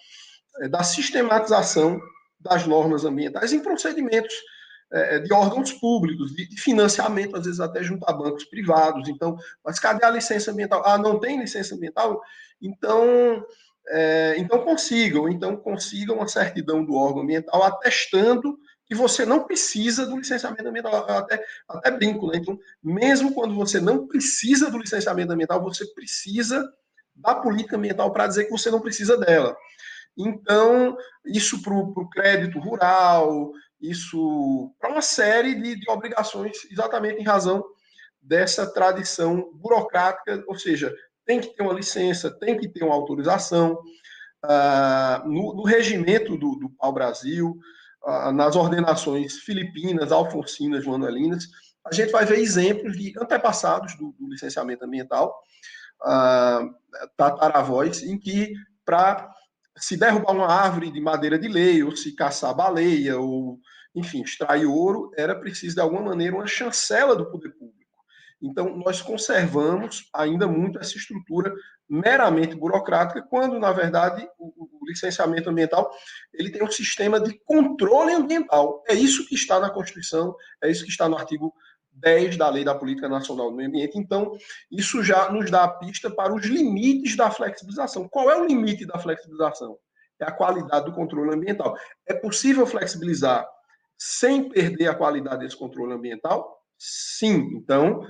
é, 0.60 0.68
da 0.68 0.82
sistematização 0.82 2.00
das 2.40 2.66
normas 2.66 3.04
ambientais 3.04 3.52
em 3.52 3.60
procedimentos 3.60 4.34
é, 4.90 5.18
de 5.18 5.32
órgãos 5.32 5.72
públicos, 5.72 6.34
de, 6.34 6.48
de, 6.48 6.60
financiamento, 6.60 7.36
às 7.36 7.44
vezes 7.44 7.60
até 7.60 7.82
junto 7.82 8.08
a 8.08 8.12
bancos 8.12 8.44
privados. 8.44 9.08
Então, 9.08 9.36
mas 9.64 9.78
cadê 9.78 10.04
a 10.04 10.10
licença 10.10 10.50
ambiental? 10.50 10.82
Ah, 10.84 10.98
não 10.98 11.18
tem 11.18 11.38
licença 11.38 11.74
ambiental? 11.74 12.20
Então, 12.60 13.44
é, 13.88 14.34
então 14.38 14.64
consigam, 14.64 15.28
então 15.28 15.56
consigam 15.56 16.20
a 16.22 16.28
certidão 16.28 16.84
do 16.84 16.94
órgão 16.94 17.22
ambiental 17.22 17.62
atestando 17.62 18.58
que 18.86 18.94
você 18.94 19.26
não 19.26 19.44
precisa 19.44 20.06
do 20.06 20.16
licenciamento 20.16 20.66
ambiental. 20.66 20.94
Até, 21.10 21.44
até 21.68 21.90
brinco, 21.90 22.26
né? 22.28 22.38
Então, 22.38 22.58
mesmo 22.82 23.34
quando 23.34 23.54
você 23.54 23.80
não 23.80 24.06
precisa 24.06 24.70
do 24.70 24.78
licenciamento 24.78 25.32
ambiental, 25.32 25.62
você 25.62 25.86
precisa 25.92 26.66
da 27.14 27.34
política 27.34 27.76
ambiental 27.76 28.10
para 28.12 28.26
dizer 28.26 28.44
que 28.44 28.50
você 28.50 28.70
não 28.70 28.80
precisa 28.80 29.18
dela. 29.18 29.54
Então, 30.16 30.96
isso 31.24 31.62
para 31.62 31.74
o 31.74 32.10
crédito 32.10 32.58
rural, 32.58 33.52
isso 33.80 34.74
para 34.80 34.90
uma 34.90 35.02
série 35.02 35.54
de, 35.54 35.80
de 35.80 35.90
obrigações, 35.90 36.56
exatamente 36.70 37.20
em 37.20 37.24
razão 37.24 37.64
dessa 38.20 38.66
tradição 38.72 39.50
burocrática, 39.54 40.42
ou 40.46 40.58
seja, 40.58 40.94
tem 41.24 41.40
que 41.40 41.48
ter 41.48 41.62
uma 41.62 41.72
licença, 41.72 42.30
tem 42.30 42.56
que 42.56 42.68
ter 42.68 42.84
uma 42.84 42.94
autorização. 42.94 43.78
Ah, 44.42 45.22
no, 45.26 45.54
no, 45.54 45.64
regimento 45.64 46.36
do, 46.36 46.54
do 46.56 46.70
pau-brasil, 46.70 47.58
ah, 48.04 48.32
nas 48.32 48.54
ordenações 48.54 49.38
filipinas, 49.38 50.12
alfonsinas, 50.12 50.86
manuelinas, 50.86 51.44
a 51.84 51.92
gente 51.92 52.12
vai 52.12 52.24
ver 52.24 52.38
exemplos 52.38 52.96
de 52.96 53.12
antepassados 53.20 53.96
do, 53.96 54.14
do 54.18 54.28
licenciamento 54.28 54.84
ambiental, 54.84 55.34
ah, 56.02 56.62
tataravós, 57.16 58.02
em 58.02 58.18
que 58.18 58.54
para 58.84 59.28
se 59.76 59.96
derrubar 59.96 60.32
uma 60.32 60.46
árvore 60.46 60.90
de 60.90 61.00
madeira 61.00 61.38
de 61.38 61.48
lei, 61.48 61.82
ou 61.82 61.94
se 61.96 62.14
caçar 62.14 62.54
baleia, 62.54 63.18
ou, 63.18 63.58
enfim, 63.94 64.22
extrair 64.22 64.66
ouro, 64.66 65.10
era 65.16 65.34
preciso, 65.34 65.74
de 65.74 65.80
alguma 65.80 66.02
maneira, 66.02 66.36
uma 66.36 66.46
chancela 66.46 67.16
do 67.16 67.30
poder 67.30 67.50
público. 67.50 67.78
Então, 68.40 68.76
nós 68.76 69.02
conservamos 69.02 70.08
ainda 70.14 70.46
muito 70.46 70.78
essa 70.78 70.96
estrutura 70.96 71.52
meramente 71.88 72.54
burocrática, 72.54 73.22
quando, 73.22 73.58
na 73.58 73.72
verdade, 73.72 74.28
o, 74.38 74.68
licenciamento 74.88 75.50
ambiental 75.50 75.90
ele 76.32 76.50
tem 76.50 76.62
um 76.62 76.70
sistema 76.70 77.20
de 77.20 77.38
controle 77.44 78.14
ambiental. 78.14 78.82
É 78.88 78.94
isso 78.94 79.26
que 79.26 79.34
está 79.34 79.60
na 79.60 79.68
Constituição, 79.68 80.34
é 80.62 80.70
isso 80.70 80.82
que 80.82 80.90
está 80.90 81.06
no 81.08 81.16
artigo 81.18 81.52
10 81.92 82.38
da 82.38 82.48
Lei 82.48 82.64
da 82.64 82.74
Política 82.74 83.08
Nacional 83.08 83.50
do 83.50 83.56
Meio 83.56 83.68
Ambiente. 83.68 83.98
Então, 83.98 84.32
isso 84.70 85.02
já 85.02 85.30
nos 85.30 85.50
dá 85.50 85.64
a 85.64 85.68
pista 85.68 86.10
para 86.10 86.32
os 86.32 86.46
limites 86.46 87.16
da 87.16 87.30
flexibilização. 87.30 88.08
Qual 88.08 88.30
é 88.30 88.36
o 88.36 88.46
limite 88.46 88.86
da 88.86 88.98
flexibilização? 88.98 89.76
É 90.20 90.24
a 90.24 90.32
qualidade 90.32 90.86
do 90.86 90.94
controle 90.94 91.34
ambiental. 91.34 91.76
É 92.06 92.14
possível 92.14 92.66
flexibilizar 92.66 93.46
sem 93.98 94.48
perder 94.48 94.88
a 94.88 94.94
qualidade 94.94 95.44
desse 95.44 95.56
controle 95.56 95.92
ambiental? 95.92 96.62
Sim. 96.78 97.50
Então, 97.56 98.06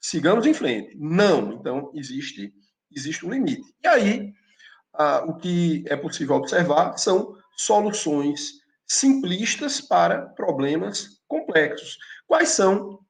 sigamos 0.00 0.46
em 0.46 0.54
frente. 0.54 0.96
Não. 0.98 1.52
Então, 1.54 1.90
existe, 1.94 2.52
existe 2.94 3.26
um 3.26 3.30
limite. 3.30 3.62
E 3.82 3.88
aí, 3.88 4.32
ah, 4.94 5.24
o 5.26 5.36
que 5.36 5.84
é 5.88 5.96
possível 5.96 6.36
observar 6.36 6.96
são 6.96 7.36
soluções 7.56 8.62
simplistas 8.86 9.80
para 9.80 10.26
problemas 10.26 11.20
complexos. 11.26 11.96
Quais 12.26 12.50
são 12.50 13.02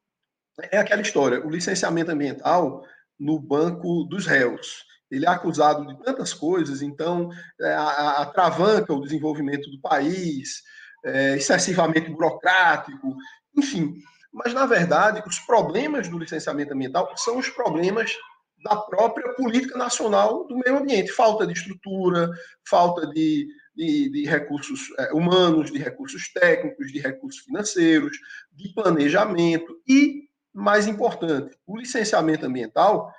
é 0.70 0.78
aquela 0.78 1.02
história, 1.02 1.44
o 1.44 1.50
licenciamento 1.50 2.10
ambiental 2.10 2.84
no 3.18 3.38
banco 3.38 4.04
dos 4.04 4.26
réus. 4.26 4.84
Ele 5.10 5.26
é 5.26 5.28
acusado 5.28 5.86
de 5.86 6.02
tantas 6.02 6.32
coisas, 6.32 6.82
então 6.82 7.30
é, 7.60 7.72
a, 7.72 8.22
a 8.22 8.26
travanca 8.26 8.92
o 8.92 9.00
desenvolvimento 9.00 9.70
do 9.70 9.80
país, 9.80 10.62
é, 11.04 11.36
excessivamente 11.36 12.10
burocrático, 12.10 13.16
enfim. 13.56 13.94
Mas, 14.32 14.54
na 14.54 14.66
verdade, 14.66 15.22
os 15.26 15.38
problemas 15.40 16.08
do 16.08 16.18
licenciamento 16.18 16.72
ambiental 16.72 17.12
são 17.16 17.38
os 17.38 17.48
problemas 17.48 18.16
da 18.64 18.76
própria 18.76 19.34
política 19.34 19.76
nacional 19.76 20.46
do 20.46 20.56
meio 20.56 20.78
ambiente. 20.78 21.12
Falta 21.12 21.46
de 21.46 21.52
estrutura, 21.52 22.30
falta 22.68 23.06
de, 23.08 23.46
de, 23.74 24.10
de 24.10 24.24
recursos 24.24 24.80
é, 24.98 25.12
humanos, 25.12 25.70
de 25.70 25.78
recursos 25.78 26.32
técnicos, 26.32 26.92
de 26.92 27.00
recursos 27.00 27.42
financeiros, 27.42 28.16
de 28.52 28.72
planejamento 28.72 29.76
e 29.86 30.22
mais 30.54 30.86
importante, 30.86 31.56
o 31.66 31.78
licenciamento 31.78 32.44
ambiental, 32.46 33.10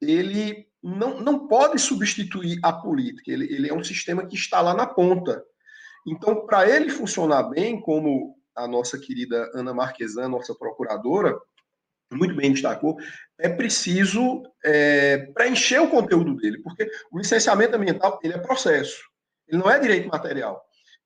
ele 0.00 0.66
não, 0.82 1.20
não 1.20 1.46
pode 1.46 1.78
substituir 1.78 2.58
a 2.62 2.72
política, 2.72 3.30
ele, 3.30 3.44
ele 3.44 3.68
é 3.68 3.74
um 3.74 3.84
sistema 3.84 4.26
que 4.26 4.34
está 4.34 4.60
lá 4.60 4.74
na 4.74 4.86
ponta. 4.86 5.44
Então, 6.06 6.46
para 6.46 6.68
ele 6.68 6.90
funcionar 6.90 7.44
bem, 7.44 7.80
como 7.80 8.36
a 8.54 8.66
nossa 8.66 8.98
querida 8.98 9.50
Ana 9.54 9.72
Marquesan, 9.72 10.28
nossa 10.28 10.54
procuradora, 10.54 11.38
muito 12.12 12.34
bem 12.34 12.52
destacou, 12.52 12.98
é 13.38 13.48
preciso 13.48 14.42
é, 14.64 15.18
preencher 15.34 15.78
o 15.78 15.88
conteúdo 15.88 16.36
dele, 16.36 16.58
porque 16.62 16.90
o 17.10 17.18
licenciamento 17.18 17.76
ambiental 17.76 18.20
ele 18.22 18.34
é 18.34 18.38
processo, 18.38 19.02
ele 19.48 19.60
não 19.60 19.70
é 19.70 19.78
direito 19.78 20.08
material, 20.08 20.62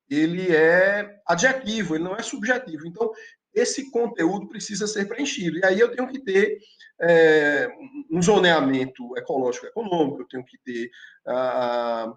ele 0.08 0.54
é 0.54 1.20
adjetivo, 1.26 1.94
ele 1.94 2.04
não 2.04 2.16
é 2.16 2.22
subjetivo. 2.22 2.86
Então, 2.86 3.12
esse 3.54 3.90
conteúdo 3.90 4.48
precisa 4.48 4.86
ser 4.86 5.08
preenchido. 5.08 5.58
E 5.58 5.64
aí 5.64 5.80
eu 5.80 5.90
tenho 5.90 6.06
que 6.08 6.18
ter 6.18 6.58
é, 7.00 7.68
um 8.10 8.20
zoneamento 8.20 9.16
ecológico 9.16 9.66
econômico, 9.66 10.22
eu 10.22 10.28
tenho 10.28 10.44
que 10.44 10.58
ter 10.58 10.90
ah, 11.26 12.12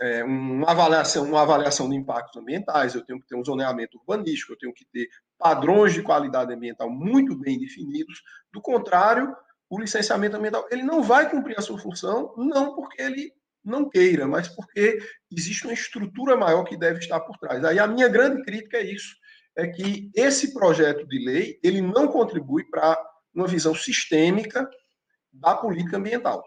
é, 0.00 0.24
uma, 0.24 0.70
avaliação, 0.70 1.24
uma 1.24 1.42
avaliação 1.42 1.88
de 1.88 1.96
impactos 1.96 2.40
ambientais, 2.40 2.94
eu 2.94 3.04
tenho 3.04 3.20
que 3.20 3.26
ter 3.26 3.36
um 3.36 3.44
zoneamento 3.44 3.98
urbanístico, 3.98 4.52
eu 4.52 4.58
tenho 4.58 4.72
que 4.72 4.84
ter 4.92 5.08
padrões 5.38 5.92
de 5.92 6.02
qualidade 6.02 6.52
ambiental 6.52 6.90
muito 6.90 7.36
bem 7.36 7.58
definidos. 7.58 8.22
Do 8.52 8.60
contrário, 8.60 9.34
o 9.68 9.78
licenciamento 9.78 10.36
ambiental 10.36 10.66
ele 10.70 10.82
não 10.82 11.02
vai 11.02 11.30
cumprir 11.30 11.58
a 11.58 11.62
sua 11.62 11.78
função, 11.78 12.34
não 12.36 12.74
porque 12.74 13.00
ele 13.00 13.32
não 13.64 13.88
queira, 13.88 14.26
mas 14.26 14.48
porque 14.48 14.98
existe 15.30 15.64
uma 15.64 15.74
estrutura 15.74 16.36
maior 16.36 16.64
que 16.64 16.76
deve 16.76 16.98
estar 16.98 17.20
por 17.20 17.36
trás. 17.36 17.64
Aí 17.64 17.78
a 17.78 17.86
minha 17.86 18.08
grande 18.08 18.42
crítica 18.42 18.78
é 18.78 18.84
isso 18.84 19.20
é 19.56 19.66
que 19.66 20.10
esse 20.14 20.52
projeto 20.52 21.06
de 21.06 21.24
lei 21.24 21.58
ele 21.62 21.80
não 21.80 22.08
contribui 22.08 22.64
para 22.64 22.98
uma 23.34 23.46
visão 23.46 23.74
sistêmica 23.74 24.68
da 25.32 25.54
política 25.54 25.96
ambiental. 25.96 26.42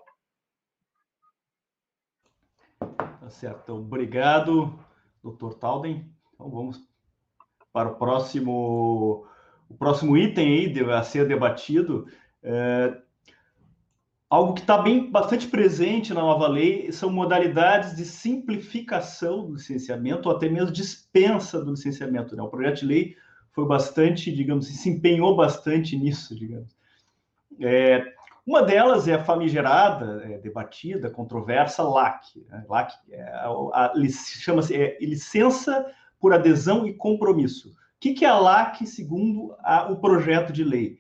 Tá 3.23 3.29
certo. 3.29 3.61
Então, 3.63 3.77
obrigado, 3.77 4.77
doutor 5.23 5.53
Talden. 5.53 6.05
Então, 6.33 6.49
vamos 6.49 6.81
para 7.71 7.87
o 7.87 7.95
próximo, 7.95 9.25
o 9.69 9.73
próximo 9.75 10.17
item 10.17 10.45
aí 10.45 10.91
a 10.91 11.01
ser 11.03 11.25
debatido. 11.25 12.05
É, 12.43 12.97
Algo 14.29 14.55
que 14.55 14.61
está 14.61 14.77
bem 14.77 15.09
bastante 15.09 15.47
presente 15.47 16.13
na 16.13 16.19
nova 16.19 16.47
lei 16.47 16.91
são 16.91 17.09
modalidades 17.09 17.95
de 17.95 18.03
simplificação 18.03 19.45
do 19.45 19.53
licenciamento 19.53 20.27
ou 20.27 20.35
até 20.35 20.49
mesmo 20.49 20.71
dispensa 20.71 21.63
do 21.63 21.71
licenciamento. 21.71 22.35
Né? 22.35 22.43
O 22.43 22.49
projeto 22.49 22.79
de 22.79 22.87
lei 22.87 23.15
foi 23.51 23.65
bastante, 23.65 24.35
digamos 24.35 24.65
assim, 24.65 24.75
se 24.75 24.89
empenhou 24.89 25.33
bastante 25.33 25.95
nisso, 25.95 26.35
digamos. 26.35 26.75
É, 27.61 28.03
uma 28.45 28.61
delas 28.61 29.07
é 29.07 29.13
a 29.13 29.23
famigerada, 29.23 30.21
é, 30.25 30.37
debatida, 30.37 31.09
controversa 31.09 31.81
LAC. 31.81 32.45
Né? 32.49 32.65
LAC 32.67 32.93
é, 33.09 34.09
chama-se 34.41 34.75
é, 34.75 34.97
licença 34.99 35.85
por 36.19 36.33
adesão 36.33 36.85
e 36.85 36.93
compromisso. 36.93 37.69
O 37.69 37.73
que, 37.99 38.13
que 38.13 38.25
é 38.25 38.29
a 38.29 38.37
LAC 38.37 38.85
segundo 38.85 39.55
a, 39.59 39.89
o 39.89 39.95
projeto 39.95 40.51
de 40.51 40.63
lei? 40.63 40.99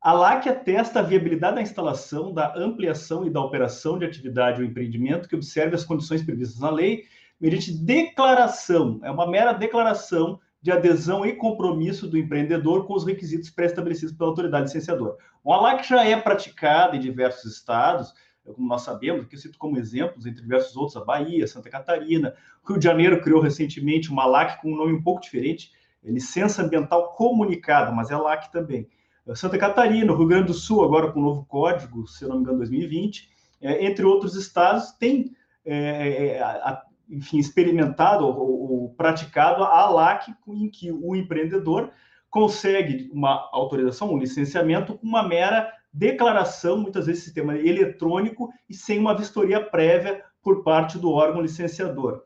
A 0.00 0.12
LAC 0.12 0.46
atesta 0.46 1.00
a 1.00 1.02
viabilidade 1.02 1.56
da 1.56 1.62
instalação, 1.62 2.32
da 2.32 2.54
ampliação 2.56 3.26
e 3.26 3.30
da 3.30 3.40
operação 3.40 3.98
de 3.98 4.04
atividade 4.04 4.60
ou 4.60 4.68
empreendimento 4.68 5.28
que 5.28 5.34
observe 5.34 5.74
as 5.74 5.84
condições 5.84 6.22
previstas 6.22 6.60
na 6.60 6.70
lei, 6.70 7.04
mediante 7.40 7.72
declaração, 7.72 9.00
é 9.02 9.10
uma 9.10 9.28
mera 9.28 9.52
declaração 9.52 10.38
de 10.64 10.72
adesão 10.72 11.26
e 11.26 11.34
compromisso 11.34 12.08
do 12.08 12.16
empreendedor 12.16 12.86
com 12.86 12.94
os 12.94 13.04
requisitos 13.04 13.50
pré-estabelecidos 13.50 14.14
pela 14.14 14.30
autoridade 14.30 14.64
licenciadora. 14.64 15.14
a 15.44 15.56
LAC 15.60 15.86
já 15.86 16.02
é 16.02 16.18
praticada 16.18 16.96
em 16.96 17.00
diversos 17.00 17.52
estados, 17.52 18.14
como 18.42 18.66
nós 18.66 18.80
sabemos, 18.80 19.26
aqui 19.26 19.34
eu 19.34 19.38
cito 19.38 19.58
como 19.58 19.76
exemplos, 19.76 20.24
entre 20.24 20.40
diversos 20.40 20.74
outros, 20.74 20.96
a 20.96 21.04
Bahia, 21.04 21.46
Santa 21.46 21.68
Catarina, 21.68 22.34
o 22.64 22.68
Rio 22.68 22.78
de 22.78 22.84
Janeiro 22.84 23.20
criou 23.20 23.42
recentemente 23.42 24.10
uma 24.10 24.24
LAC 24.24 24.62
com 24.62 24.72
um 24.72 24.76
nome 24.76 24.94
um 24.94 25.02
pouco 25.02 25.20
diferente, 25.20 25.70
é 26.02 26.10
Licença 26.10 26.62
Ambiental 26.62 27.12
Comunicada, 27.12 27.92
mas 27.92 28.10
é 28.10 28.16
LAC 28.16 28.50
também. 28.50 28.88
Santa 29.34 29.58
Catarina, 29.58 30.16
Rio 30.16 30.26
Grande 30.26 30.46
do 30.46 30.54
Sul, 30.54 30.82
agora 30.82 31.12
com 31.12 31.20
o 31.20 31.24
novo 31.24 31.44
código, 31.44 32.06
se 32.06 32.26
não 32.26 32.36
me 32.36 32.40
engano, 32.40 32.56
2020, 32.56 33.28
é, 33.60 33.84
entre 33.84 34.06
outros 34.06 34.34
estados, 34.34 34.92
tem, 34.92 35.36
é, 35.62 36.36
é, 36.36 36.42
a, 36.42 36.82
enfim, 37.08 37.38
experimentado 37.38 38.26
ou, 38.26 38.72
ou, 38.82 38.90
praticado 38.90 39.64
a 39.64 39.88
LAC, 39.88 40.28
em 40.48 40.68
que 40.68 40.90
o 40.90 41.14
empreendedor 41.14 41.90
consegue 42.30 43.10
uma 43.12 43.48
autorização, 43.52 44.12
um 44.12 44.18
licenciamento, 44.18 44.98
com 44.98 45.06
uma 45.06 45.26
mera 45.26 45.72
declaração, 45.92 46.78
muitas 46.78 47.06
vezes 47.06 47.22
sistema 47.22 47.56
eletrônico, 47.56 48.50
e 48.68 48.74
sem 48.74 48.98
uma 48.98 49.16
vistoria 49.16 49.60
prévia 49.60 50.22
por 50.42 50.64
parte 50.64 50.98
do 50.98 51.10
órgão 51.10 51.40
licenciador. 51.40 52.22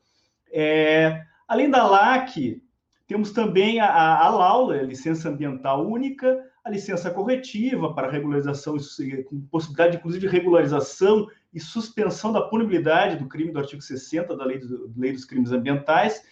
É, 0.50 1.22
além 1.46 1.70
da 1.70 1.86
LAC, 1.86 2.62
Temos 3.08 3.32
também 3.32 3.80
a, 3.80 4.18
a 4.18 4.28
LAULA, 4.28 4.80
a 4.80 4.82
licença 4.82 5.30
ambiental 5.30 5.88
única, 5.88 6.44
a 6.68 6.70
licença 6.70 7.10
corretiva 7.10 7.94
para 7.94 8.10
regularização, 8.10 8.76
com 9.26 9.40
possibilidade, 9.50 9.96
inclusive, 9.96 10.26
de 10.26 10.32
regularização 10.32 11.26
e 11.52 11.58
suspensão 11.58 12.30
da 12.30 12.42
punibilidade 12.42 13.16
do 13.16 13.26
crime 13.26 13.50
do 13.50 13.58
artigo 13.58 13.80
60 13.80 14.36
da 14.36 14.44
Lei, 14.44 14.58
do, 14.58 14.92
Lei 14.96 15.12
dos 15.12 15.24
Crimes 15.24 15.50
Ambientais, 15.50 16.22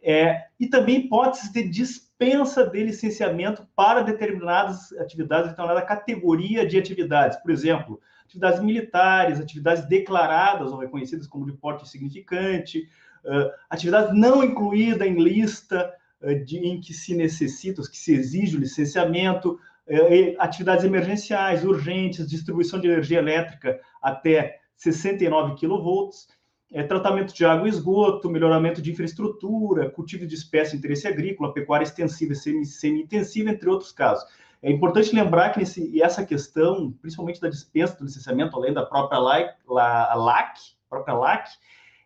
é, 0.00 0.44
e 0.58 0.68
também 0.68 1.00
hipóteses 1.00 1.52
de 1.52 1.68
dispensa 1.68 2.64
de 2.64 2.84
licenciamento 2.84 3.66
para 3.74 4.02
determinadas 4.02 4.92
atividades, 4.92 5.50
determinada 5.50 5.82
categoria 5.82 6.66
de 6.66 6.78
atividades. 6.78 7.36
Por 7.38 7.50
exemplo, 7.50 8.00
atividades 8.24 8.60
militares, 8.60 9.40
atividades 9.40 9.86
declaradas 9.86 10.70
ou 10.70 10.78
reconhecidas 10.78 11.26
como 11.26 11.46
de 11.46 11.52
porte 11.52 11.88
significante, 11.88 12.88
uh, 13.24 13.50
atividades 13.68 14.16
não 14.16 14.42
incluídas 14.44 15.06
em 15.06 15.20
lista 15.20 15.92
de, 16.44 16.58
em 16.58 16.80
que 16.80 16.94
se 16.94 17.14
necessita, 17.14 17.82
que 17.82 17.96
se 17.96 18.14
exige 18.14 18.56
o 18.56 18.60
licenciamento, 18.60 19.58
atividades 20.38 20.84
emergenciais, 20.84 21.64
urgentes, 21.64 22.28
distribuição 22.28 22.80
de 22.80 22.88
energia 22.88 23.18
elétrica 23.18 23.80
até 24.00 24.60
69 24.76 25.54
kV, 25.56 26.10
é, 26.72 26.82
tratamento 26.82 27.34
de 27.34 27.44
água 27.44 27.66
e 27.66 27.70
esgoto, 27.70 28.30
melhoramento 28.30 28.80
de 28.80 28.90
infraestrutura, 28.90 29.90
cultivo 29.90 30.26
de 30.26 30.34
espécies 30.34 30.72
de 30.72 30.78
interesse 30.78 31.06
agrícola, 31.06 31.52
pecuária 31.52 31.84
extensiva 31.84 32.32
e 32.32 32.64
semi-intensiva, 32.64 33.50
entre 33.50 33.68
outros 33.68 33.92
casos. 33.92 34.24
É 34.62 34.70
importante 34.70 35.14
lembrar 35.14 35.50
que 35.50 35.62
esse, 35.62 36.00
essa 36.00 36.24
questão, 36.24 36.92
principalmente 36.92 37.40
da 37.40 37.48
dispensa 37.48 37.96
do 37.96 38.04
licenciamento, 38.04 38.56
além 38.56 38.72
da 38.72 38.86
própria 38.86 39.18
LAC, 39.18 39.56
la, 39.68 40.14
LAC, 40.14 40.56
própria 40.88 41.14
LAC, 41.14 41.48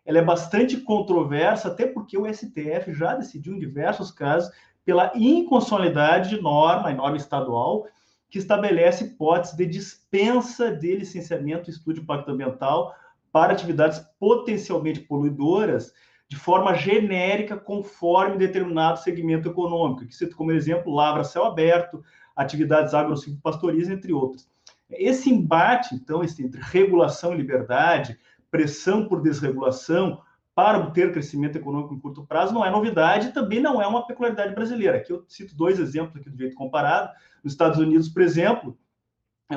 ela 0.05 0.17
é 0.17 0.23
bastante 0.23 0.77
controversa, 0.77 1.67
até 1.67 1.85
porque 1.85 2.17
o 2.17 2.25
STF 2.25 2.93
já 2.93 3.13
decidiu 3.13 3.53
em 3.53 3.59
diversos 3.59 4.11
casos 4.11 4.51
pela 4.87 5.11
inconstitucionalidade 5.15 6.29
de 6.29 6.41
norma, 6.41 6.93
norma 6.93 7.17
estadual, 7.17 7.87
que 8.29 8.37
estabelece 8.39 9.03
hipóteses 9.03 9.57
de 9.57 9.65
dispensa 9.65 10.71
de 10.71 10.95
licenciamento 10.95 11.69
e 11.69 11.73
estudo 11.73 11.95
de 11.95 11.99
impacto 11.99 12.31
ambiental 12.31 12.95
para 13.29 13.51
atividades 13.51 13.99
potencialmente 14.17 15.01
poluidoras 15.01 15.91
de 16.29 16.37
forma 16.37 16.73
genérica, 16.73 17.57
conforme 17.57 18.37
determinado 18.37 18.99
segmento 18.99 19.49
econômico, 19.49 20.05
que 20.05 20.15
cito 20.15 20.37
como 20.37 20.53
exemplo 20.53 20.95
lavra 20.95 21.25
céu 21.25 21.43
aberto, 21.43 22.01
atividades 22.33 22.93
agro-pastoris, 22.93 23.89
entre 23.89 24.13
outras. 24.13 24.49
Esse 24.89 25.29
embate, 25.29 25.95
então, 25.95 26.23
entre 26.23 26.61
regulação 26.61 27.33
e 27.33 27.37
liberdade, 27.37 28.17
pressão 28.49 29.05
por 29.05 29.21
desregulação 29.21 30.21
para 30.57 30.79
obter 30.79 31.11
crescimento 31.11 31.55
econômico 31.55 31.93
em 31.93 31.99
curto 31.99 32.25
prazo 32.25 32.51
não 32.51 32.65
é 32.65 32.71
novidade, 32.71 33.31
também 33.31 33.59
não 33.59 33.79
é 33.79 33.85
uma 33.85 34.07
peculiaridade 34.07 34.55
brasileira. 34.55 34.97
Aqui 34.97 35.13
eu 35.13 35.23
cito 35.27 35.55
dois 35.55 35.77
exemplos 35.77 36.19
aqui 36.19 36.31
do 36.31 36.35
jeito 36.35 36.55
comparado. 36.55 37.11
Nos 37.43 37.53
Estados 37.53 37.77
Unidos, 37.77 38.09
por 38.09 38.23
exemplo, 38.23 38.75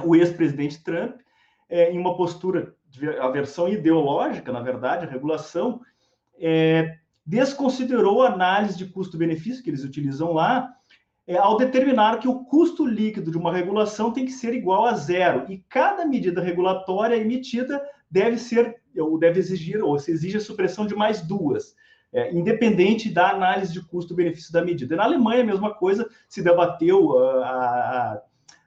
o 0.04 0.14
ex-presidente 0.14 0.84
Trump, 0.84 1.14
é, 1.70 1.90
em 1.90 1.98
uma 1.98 2.14
postura 2.18 2.74
de 2.90 3.08
aversão 3.16 3.66
ideológica, 3.66 4.52
na 4.52 4.60
verdade, 4.60 5.06
a 5.06 5.08
regulação, 5.08 5.80
é, 6.38 6.98
desconsiderou 7.24 8.22
a 8.22 8.34
análise 8.34 8.76
de 8.76 8.84
custo-benefício 8.84 9.64
que 9.64 9.70
eles 9.70 9.84
utilizam 9.84 10.34
lá 10.34 10.70
é, 11.26 11.38
ao 11.38 11.56
determinar 11.56 12.18
que 12.18 12.28
o 12.28 12.44
custo 12.44 12.84
líquido 12.84 13.30
de 13.30 13.38
uma 13.38 13.54
regulação 13.54 14.12
tem 14.12 14.26
que 14.26 14.32
ser 14.32 14.52
igual 14.52 14.84
a 14.84 14.92
zero 14.92 15.50
e 15.50 15.64
cada 15.66 16.04
medida 16.04 16.42
regulatória 16.42 17.16
emitida 17.16 17.82
deve 18.10 18.36
ser 18.36 18.80
ou 18.98 19.18
deve 19.18 19.38
exigir 19.38 19.83
ou 19.83 19.98
se 19.98 20.11
exige 20.11 20.37
a 20.37 20.40
supressão 20.40 20.87
de 20.87 20.94
mais 20.94 21.22
duas, 21.22 21.74
é, 22.12 22.33
independente 22.35 23.11
da 23.11 23.31
análise 23.31 23.72
de 23.72 23.83
custo-benefício 23.83 24.53
da 24.53 24.64
medida. 24.64 24.96
Na 24.96 25.05
Alemanha, 25.05 25.42
a 25.42 25.46
mesma 25.46 25.74
coisa, 25.74 26.09
se 26.29 26.42
debateu 26.42 27.18
a, 27.18 28.22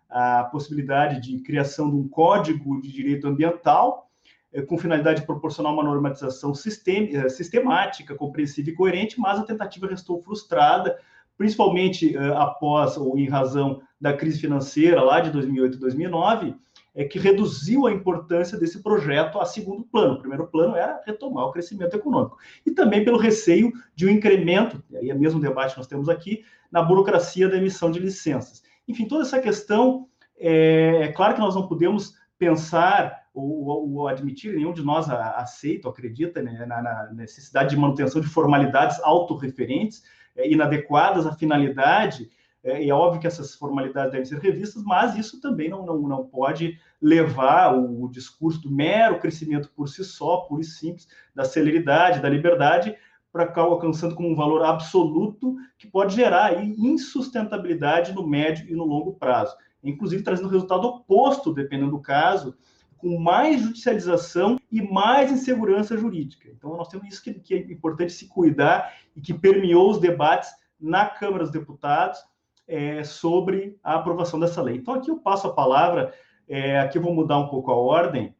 a, 0.09 0.39
a 0.39 0.43
possibilidade 0.45 1.21
de 1.21 1.41
criação 1.43 1.89
de 1.89 1.95
um 1.95 2.07
código 2.07 2.81
de 2.81 2.91
direito 2.91 3.27
ambiental 3.27 4.09
é, 4.53 4.61
com 4.61 4.77
finalidade 4.77 5.21
de 5.21 5.25
proporcionar 5.25 5.73
uma 5.73 5.83
normatização 5.83 6.53
sistem, 6.53 7.15
é, 7.15 7.27
sistemática, 7.27 8.15
compreensível 8.15 8.73
e 8.73 8.77
coerente, 8.77 9.19
mas 9.19 9.39
a 9.39 9.43
tentativa 9.43 9.87
restou 9.87 10.21
frustrada 10.21 10.97
principalmente 11.37 12.15
uh, 12.15 12.37
após 12.37 12.97
ou 12.97 13.17
em 13.17 13.27
razão 13.27 13.81
da 13.99 14.13
crise 14.13 14.39
financeira 14.39 15.01
lá 15.01 15.19
de 15.19 15.31
2008 15.31 15.77
e 15.77 15.79
2009, 15.79 16.55
é 16.95 17.03
que 17.03 17.17
reduziu 17.17 17.87
a 17.87 17.91
importância 17.91 18.57
desse 18.57 18.81
projeto 18.83 19.39
a 19.39 19.45
segundo 19.45 19.83
plano. 19.83 20.15
O 20.15 20.19
primeiro 20.19 20.47
plano 20.47 20.75
era 20.75 21.01
retomar 21.05 21.45
o 21.45 21.51
crescimento 21.51 21.95
econômico. 21.95 22.37
E 22.65 22.71
também 22.71 23.03
pelo 23.03 23.17
receio 23.17 23.71
de 23.95 24.05
um 24.05 24.09
incremento, 24.09 24.83
e 24.91 24.97
aí 24.97 25.09
é 25.09 25.13
o 25.13 25.19
mesmo 25.19 25.39
debate 25.39 25.73
que 25.73 25.79
nós 25.79 25.87
temos 25.87 26.07
aqui, 26.07 26.43
na 26.71 26.81
burocracia 26.81 27.49
da 27.49 27.57
emissão 27.57 27.89
de 27.89 27.99
licenças. 27.99 28.63
Enfim, 28.87 29.07
toda 29.07 29.23
essa 29.23 29.39
questão, 29.39 30.07
é, 30.37 31.03
é 31.03 31.11
claro 31.11 31.33
que 31.33 31.39
nós 31.39 31.55
não 31.55 31.67
podemos 31.67 32.15
pensar 32.37 33.23
ou, 33.33 33.95
ou, 33.95 34.07
admitir, 34.07 34.53
nenhum 34.53 34.73
de 34.73 34.83
nós 34.83 35.09
aceita 35.09 35.87
ou 35.87 35.91
acredita 35.91 36.41
né, 36.41 36.65
na, 36.67 36.81
na 36.81 37.13
necessidade 37.13 37.71
de 37.71 37.77
manutenção 37.77 38.21
de 38.21 38.27
formalidades 38.27 38.99
autorreferentes, 39.01 40.03
é, 40.35 40.47
inadequadas 40.49 41.25
à 41.25 41.33
finalidade, 41.33 42.29
é, 42.63 42.87
é 42.87 42.93
óbvio 42.93 43.19
que 43.19 43.27
essas 43.27 43.53
formalidades 43.53 44.11
devem 44.11 44.25
ser 44.25 44.39
revistas, 44.39 44.83
mas 44.83 45.15
isso 45.17 45.41
também 45.41 45.69
não, 45.69 45.85
não, 45.85 45.99
não 46.01 46.25
pode 46.25 46.79
levar 47.01 47.75
o, 47.75 48.05
o 48.05 48.09
discurso 48.09 48.61
do 48.61 48.71
mero 48.71 49.19
crescimento 49.19 49.69
por 49.75 49.89
si 49.89 50.03
só, 50.03 50.37
puro 50.37 50.61
e 50.61 50.65
simples, 50.65 51.07
da 51.35 51.43
celeridade, 51.43 52.21
da 52.21 52.29
liberdade, 52.29 52.95
para 53.31 53.47
cá 53.47 53.61
alcançando 53.61 54.15
como 54.15 54.29
um 54.29 54.35
valor 54.35 54.63
absoluto 54.63 55.55
que 55.77 55.87
pode 55.87 56.15
gerar 56.15 56.45
aí, 56.45 56.75
insustentabilidade 56.77 58.13
no 58.13 58.25
médio 58.25 58.69
e 58.69 58.75
no 58.75 58.85
longo 58.85 59.13
prazo, 59.13 59.55
inclusive 59.83 60.23
trazendo 60.23 60.49
resultado 60.49 60.87
oposto, 60.87 61.51
dependendo 61.51 61.91
do 61.91 61.99
caso, 61.99 62.55
com 62.95 63.19
mais 63.19 63.61
judicialização 63.61 64.57
e 64.71 64.81
mais 64.81 65.31
insegurança 65.31 65.97
jurídica. 65.97 66.47
Então, 66.49 66.77
nós 66.77 66.87
temos 66.87 67.07
isso 67.07 67.21
que, 67.21 67.33
que, 67.33 67.53
é 67.55 67.57
importante 67.57 68.13
se 68.13 68.27
cuidar 68.27 68.93
e 69.15 69.19
que 69.19 69.33
permeou 69.33 69.89
os 69.89 69.99
debates 69.99 70.51
na 70.79 71.05
Câmara 71.05 71.43
dos 71.43 71.51
Deputados 71.51 72.19
é, 72.67 73.03
sobre 73.03 73.77
a 73.83 73.95
aprovação 73.95 74.39
dessa 74.39 74.61
lei. 74.61 74.77
Então, 74.77 74.93
aqui 74.93 75.09
eu 75.09 75.17
passo 75.17 75.47
a 75.47 75.53
palavra, 75.53 76.13
é, 76.47 76.79
aqui 76.79 76.97
eu 76.97 77.01
vou 77.01 77.13
mudar 77.13 77.37
um 77.39 77.47
pouco 77.47 77.71
a 77.71 77.75
ordem, 77.75 78.35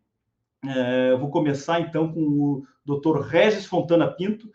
é, 0.65 1.15
vou 1.15 1.29
começar 1.29 1.79
então 1.81 2.11
com 2.11 2.21
o 2.21 2.63
doutor 2.85 3.21
Regis 3.21 3.65
Fontana 3.65 4.07
Pinto, 4.07 4.49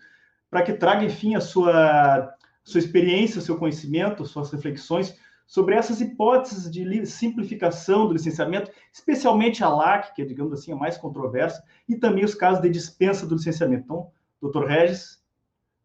para 0.51 0.63
que 0.63 0.73
traga, 0.73 1.05
enfim, 1.05 1.35
a 1.35 1.41
sua, 1.41 2.35
sua 2.65 2.79
experiência, 2.79 3.41
seu 3.41 3.59
conhecimento, 3.59 4.25
suas 4.25 4.51
reflexões 4.51 5.19
sobre 5.47 5.75
essas 5.75 6.01
hipóteses 6.01 6.71
de 6.71 7.07
simplificação 7.07 8.07
do 8.07 8.13
licenciamento, 8.13 8.71
especialmente 8.93 9.65
a 9.65 9.69
LAC, 9.69 10.15
que 10.15 10.23
é, 10.23 10.25
digamos 10.25 10.53
assim, 10.53 10.73
a 10.73 10.77
mais 10.77 10.99
controversa, 10.99 11.65
e 11.89 11.97
também 11.97 12.25
os 12.25 12.35
casos 12.35 12.61
de 12.61 12.69
dispensa 12.69 13.27
do 13.27 13.35
licenciamento. 13.35 13.85
Então, 13.85 14.11
doutor 14.43 14.67
Regis, 14.67 15.23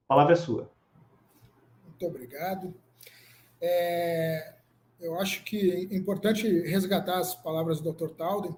a 0.06 0.08
palavra 0.08 0.34
é 0.34 0.36
sua. 0.36 0.70
Muito 1.88 2.06
obrigado. 2.06 2.74
É, 3.66 4.56
eu 5.00 5.18
acho 5.18 5.42
que 5.46 5.72
é 5.72 5.96
importante 5.96 6.46
resgatar 6.68 7.18
as 7.18 7.34
palavras 7.34 7.80
do 7.80 7.94
Dr. 7.94 8.10
Talden 8.10 8.54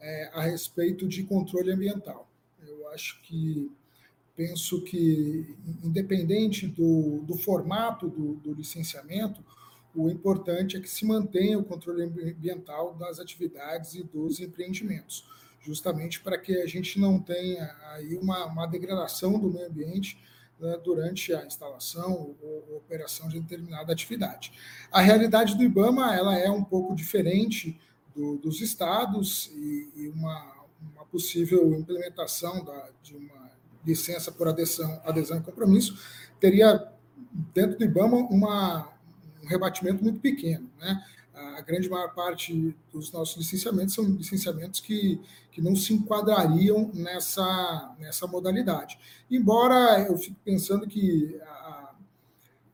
é, 0.00 0.28
a 0.34 0.42
respeito 0.42 1.06
de 1.06 1.22
controle 1.22 1.70
ambiental. 1.70 2.28
Eu 2.66 2.88
acho 2.88 3.22
que 3.22 3.70
penso 4.34 4.82
que, 4.82 5.56
independente 5.84 6.66
do, 6.66 7.20
do 7.20 7.38
formato 7.38 8.08
do, 8.08 8.34
do 8.34 8.52
licenciamento, 8.52 9.40
o 9.94 10.10
importante 10.10 10.76
é 10.76 10.80
que 10.80 10.90
se 10.90 11.04
mantenha 11.04 11.56
o 11.56 11.64
controle 11.64 12.02
ambiental 12.02 12.94
das 12.94 13.20
atividades 13.20 13.94
e 13.94 14.02
dos 14.02 14.40
empreendimentos, 14.40 15.28
justamente 15.60 16.20
para 16.20 16.36
que 16.36 16.56
a 16.56 16.66
gente 16.66 16.98
não 16.98 17.20
tenha 17.20 17.72
aí 17.92 18.16
uma, 18.16 18.46
uma 18.46 18.66
degradação 18.66 19.38
do 19.38 19.48
meio 19.48 19.68
ambiente 19.68 20.18
né, 20.60 20.78
durante 20.82 21.34
a 21.34 21.44
instalação 21.44 22.12
ou, 22.12 22.64
ou 22.68 22.76
operação 22.76 23.28
de 23.28 23.40
determinada 23.40 23.92
atividade. 23.92 24.52
A 24.92 25.00
realidade 25.00 25.56
do 25.56 25.62
IBAMA 25.62 26.14
ela 26.14 26.38
é 26.38 26.50
um 26.50 26.62
pouco 26.62 26.94
diferente 26.94 27.78
do, 28.14 28.36
dos 28.36 28.60
estados 28.60 29.50
e, 29.54 29.90
e 29.96 30.08
uma, 30.08 30.66
uma, 30.94 31.04
possível 31.06 31.74
implementação 31.74 32.64
da, 32.64 32.88
de 33.02 33.16
uma 33.16 33.50
licença 33.84 34.30
por 34.30 34.48
adesão, 34.48 35.00
adesão 35.04 35.38
e 35.38 35.42
compromisso 35.42 35.98
teria 36.38 36.92
dentro 37.54 37.78
do 37.78 37.84
IBAMA 37.84 38.16
uma 38.16 38.90
um 39.42 39.46
rebatimento 39.46 40.02
muito 40.02 40.20
pequeno. 40.20 40.70
Né? 40.78 41.02
A 41.56 41.60
grande 41.62 41.88
maior 41.88 42.14
parte 42.14 42.74
dos 42.92 43.12
nossos 43.12 43.36
licenciamentos 43.36 43.94
são 43.94 44.04
licenciamentos 44.04 44.80
que, 44.80 45.20
que 45.50 45.60
não 45.60 45.74
se 45.74 45.94
enquadrariam 45.94 46.90
nessa, 46.92 47.94
nessa 47.98 48.26
modalidade. 48.26 48.98
Embora 49.30 50.00
eu 50.02 50.18
fique 50.18 50.36
pensando 50.44 50.86
que 50.86 51.38
a, 51.42 51.94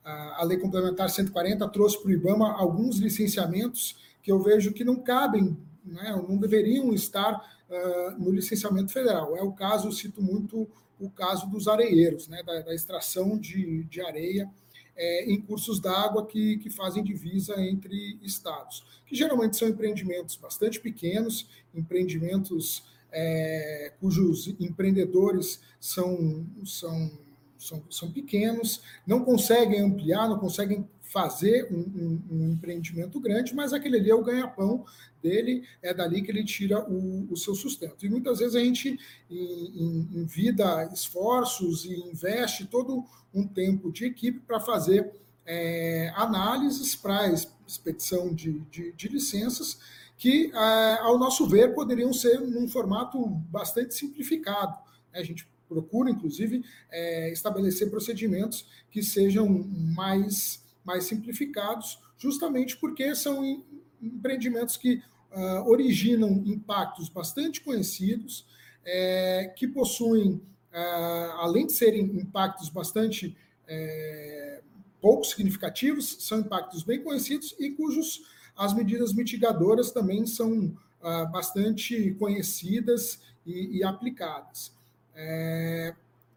a, 0.05 0.41
a 0.41 0.45
Lei 0.45 0.59
Complementar 0.59 1.11
140 1.11 1.69
trouxe 1.69 2.01
para 2.01 2.09
o 2.09 2.13
IBAMA 2.13 2.53
alguns 2.53 2.99
licenciamentos 2.99 3.97
que 4.23 4.33
eu 4.33 4.43
vejo 4.43 4.73
que 4.73 4.85
não 4.85 4.97
cabem, 4.97 5.57
né, 5.85 6.11
não 6.29 6.37
deveriam 6.37 6.93
estar 6.93 7.35
uh, 7.71 8.19
no 8.19 8.33
licenciamento 8.33 8.93
federal. 8.93 9.37
É 9.37 9.43
o 9.43 9.53
caso, 9.53 9.93
cito 9.93 10.21
muito 10.21 10.69
o 10.99 11.11
caso 11.11 11.49
dos 11.49 11.69
areieiros, 11.69 12.27
né, 12.27 12.43
da, 12.43 12.61
da 12.61 12.75
extração 12.75 13.39
de, 13.39 13.85
de 13.85 14.01
areia 14.01 14.51
é, 14.97 15.31
em 15.31 15.41
cursos 15.41 15.81
d'água 15.81 16.27
que, 16.27 16.57
que 16.59 16.71
fazem 16.71 17.05
divisa 17.05 17.61
entre 17.61 18.19
estados, 18.23 18.85
que 19.05 19.15
geralmente 19.15 19.57
são 19.57 19.69
empreendimentos 19.69 20.37
bastante 20.37 20.81
pequenos, 20.81 21.49
empreendimentos 21.75 22.85
é, 23.13 23.93
cujos 24.01 24.49
empreendedores 24.61 25.61
são, 25.81 26.47
são, 26.65 27.11
são, 27.59 27.83
são 27.91 28.11
pequenos, 28.11 28.83
não 29.07 29.25
conseguem 29.25 29.81
ampliar, 29.81 30.29
não 30.29 30.39
conseguem 30.39 30.89
fazer 31.17 31.67
um, 31.73 31.79
um, 31.79 32.23
um, 32.31 32.53
empreendimento 32.53 33.19
grande, 33.19 33.55
mas 33.55 33.73
aquele 33.73 33.97
ali 33.97 34.11
é 34.11 34.15
o 34.15 34.23
ganha-pão 34.23 34.85
dele, 35.23 35.67
é 35.81 35.95
dali 35.95 36.21
que 36.21 36.31
ele 36.31 36.45
tira 36.45 36.79
o, 36.87 37.27
o 37.33 37.37
seu 37.39 37.55
sustento. 37.55 38.05
E 38.05 38.09
muitas 38.11 38.39
vezes 38.39 38.55
a 38.55 38.61
gente 38.61 39.01
envida 39.31 40.91
esforços 40.93 41.87
e 41.87 41.95
investe 41.95 42.67
todo 42.67 43.03
um 43.33 43.49
tempo 43.49 43.91
de 43.91 44.05
equipe 44.05 44.41
para 44.41 44.61
fazer 44.61 45.11
é, 45.47 46.13
análises 46.15 46.95
para 46.95 47.33
expedição 47.67 48.35
de, 48.35 48.61
de, 48.71 48.93
de 48.93 49.09
licenças 49.09 49.79
que, 50.19 50.53
é, 50.53 50.99
ao 51.01 51.19
nosso 51.19 51.47
ver, 51.47 51.75
poderiam 51.75 52.13
ser 52.13 52.43
num 52.43 52.69
formato 52.69 53.27
bastante 53.27 53.95
simplificado. 53.95 54.77
A 55.15 55.23
gente 55.23 55.49
procura, 55.67 56.11
inclusive, 56.11 56.63
é, 56.91 57.33
estabelecer 57.33 57.89
procedimentos 57.89 58.67
que 58.91 59.03
sejam 59.03 59.49
mais 59.49 60.66
mais 60.87 61.05
simplificados, 61.05 61.99
justamente 62.17 62.77
porque 62.77 63.15
são 63.15 63.65
empreendimentos 64.01 64.77
que 64.77 65.03
uh, 65.33 65.69
originam 65.69 66.31
impactos 66.47 67.09
bastante 67.09 67.61
conhecidos, 67.61 68.47
é, 68.85 69.53
que 69.57 69.67
possuem, 69.67 70.41
uh, 70.73 71.33
além 71.39 71.67
de 71.67 71.73
serem 71.73 72.05
impactos 72.05 72.69
bastante 72.69 73.37
é, 73.67 74.63
pouco 75.01 75.25
significativos, 75.25 76.19
são 76.21 76.41
impactos 76.41 76.85
bem 76.85 77.03
conhecidos 77.03 77.55
e 77.59 77.71
cujos 77.71 78.23
as 78.57 78.73
medidas 78.73 79.13
mitigadoras 79.13 79.91
também 79.91 80.27
são 80.27 80.75
uh, 81.03 81.31
bastante 81.31 82.15
conhecidas 82.19 83.21
e, 83.45 83.79
e 83.79 83.85
aplicadas. 83.85 84.73
É, 85.15 85.95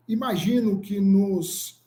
imagino 0.08 0.82
que 0.82 1.00
nos 1.00 1.79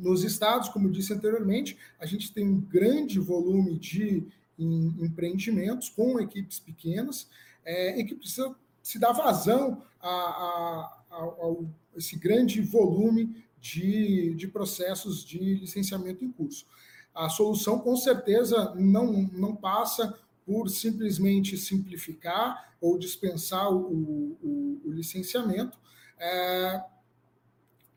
nos 0.00 0.24
estados, 0.24 0.68
como 0.68 0.90
disse 0.90 1.12
anteriormente, 1.12 1.76
a 1.98 2.06
gente 2.06 2.32
tem 2.32 2.48
um 2.48 2.60
grande 2.60 3.18
volume 3.18 3.78
de 3.78 4.26
em, 4.58 4.94
empreendimentos 4.98 5.88
com 5.88 6.20
equipes 6.20 6.58
pequenas 6.58 7.28
é, 7.64 7.98
e 8.00 8.04
que 8.04 8.14
precisa 8.14 8.54
se 8.82 8.98
dar 8.98 9.12
vazão 9.12 9.82
a, 10.00 10.08
a, 10.08 11.04
a, 11.10 11.24
a 11.24 11.56
esse 11.96 12.16
grande 12.18 12.60
volume 12.60 13.44
de, 13.60 14.34
de 14.34 14.48
processos 14.48 15.24
de 15.24 15.38
licenciamento 15.56 16.24
em 16.24 16.32
curso. 16.32 16.66
A 17.14 17.28
solução, 17.28 17.78
com 17.78 17.96
certeza, 17.96 18.74
não, 18.76 19.28
não 19.32 19.54
passa 19.54 20.18
por 20.46 20.68
simplesmente 20.68 21.56
simplificar 21.56 22.74
ou 22.80 22.98
dispensar 22.98 23.70
o, 23.70 24.36
o, 24.42 24.80
o 24.84 24.90
licenciamento, 24.90 25.78
é, 26.18 26.82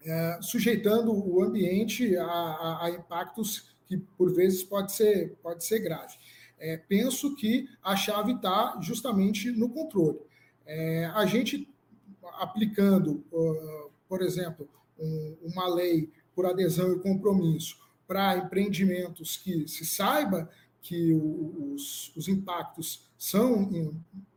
é, 0.06 0.39
sujeitando 0.41 1.14
o 1.14 1.43
ambiente 1.43 2.16
a, 2.18 2.26
a, 2.26 2.86
a, 2.86 2.89
impactos 2.91 3.76
que, 3.86 3.97
por 3.97 4.34
vezes, 4.34 4.64
pode 4.64 4.91
ser, 4.91 5.36
pode 5.41 5.64
ser 5.64 5.80
grave. 5.80 6.16
É, 6.60 6.78
penso 6.78 7.36
que 7.36 7.68
a 7.82 7.95
chave 7.95 8.34
está 8.34 8.80
justamente 8.82 9.51
no 9.51 9.70
controle. 9.70 10.20
É, 10.66 11.06
a 11.14 11.26
gente 11.26 11.70
aplicando, 12.39 13.24
uh, 13.32 13.91
por 14.08 14.22
exemplo, 14.22 14.68
um, 14.97 15.38
uma 15.43 15.68
lei 15.68 16.10
por 16.36 16.45
adesão 16.45 16.93
e 16.93 16.99
compromisso 16.99 17.78
para 18.08 18.38
empreendimentos 18.38 19.38
que 19.38 19.68
se 19.68 19.86
saiba 19.86 20.49
que 20.82 21.14
os, 21.14 22.14
os 22.16 22.28
impactos 22.28 23.10
são 23.18 23.70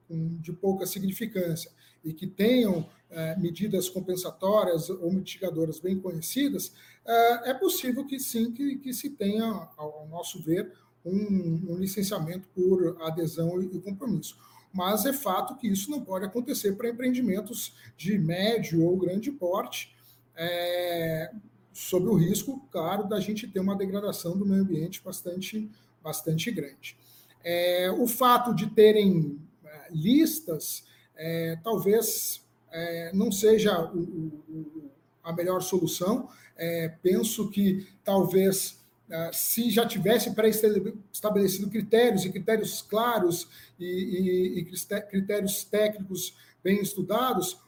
de 0.09 0.53
pouca 0.53 0.87
significância 0.87 1.71
e 2.07 2.13
que 2.13 2.27
tenham 2.27 2.89
é, 3.11 3.37
medidas 3.37 3.89
compensatórias 3.89 4.89
ou 4.89 5.13
mitigadoras 5.13 5.81
bem 5.81 5.99
conhecidas, 5.99 6.73
é, 7.05 7.51
é 7.51 7.55
possível 7.55 8.07
que 8.07 8.19
sim, 8.19 8.53
que, 8.53 8.77
que 8.77 8.95
se 8.95 9.11
tenha, 9.11 9.45
ao 9.77 10.07
nosso 10.09 10.41
ver, 10.41 10.73
um, 11.05 11.73
um, 11.73 11.77
licenciamento 11.77 12.49
por 12.55 12.97
adesão 13.03 13.61
e 13.63 13.81
compromisso. 13.81 14.39
Mas 14.73 15.07
é 15.07 15.13
fato 15.13 15.57
que 15.57 15.69
isso 15.69 15.91
não 15.91 16.01
pode 16.01 16.25
acontecer 16.25 16.73
para 16.77 16.89
empreendimentos 16.89 17.75
de 17.97 18.19
médio 18.19 18.85
ou 18.85 18.97
grande 18.97 19.31
porte, 19.31 19.95
é, 20.37 21.33
sob 21.73 22.07
o 22.09 22.15
risco, 22.15 22.61
claro, 22.71 23.09
da 23.09 23.21
gente 23.21 23.47
ter 23.47 23.61
uma 23.61 23.77
degradação 23.77 24.37
do 24.37 24.47
meio 24.47 24.63
ambiente 24.63 25.03
bastante, 25.03 25.71
bastante 26.03 26.51
grande. 26.51 26.97
É, 27.43 27.91
o 27.91 28.07
fato 28.07 28.55
de 28.55 28.67
terem 28.67 29.41
é, 29.65 29.89
listas, 29.91 30.85
é, 31.17 31.59
talvez 31.63 32.45
é, 32.71 33.11
não 33.15 33.33
seja 33.33 33.81
o, 33.93 33.99
o, 33.99 34.91
a 35.23 35.33
melhor 35.33 35.61
solução. 35.63 36.29
É, 36.57 36.89
penso 37.03 37.51
que 37.51 37.87
talvez, 38.05 38.79
é, 39.11 39.31
se 39.33 39.71
já 39.71 39.87
tivesse 39.87 40.35
pré-estabelecido 40.35 41.71
critérios 41.71 42.25
e 42.25 42.31
critérios 42.31 42.83
claros 42.83 43.49
e, 43.79 43.85
e, 43.85 44.59
e, 44.61 44.65
critérios 45.03 45.65
técnicos 45.65 46.35
bem 46.63 46.81
estudados, 46.81 47.59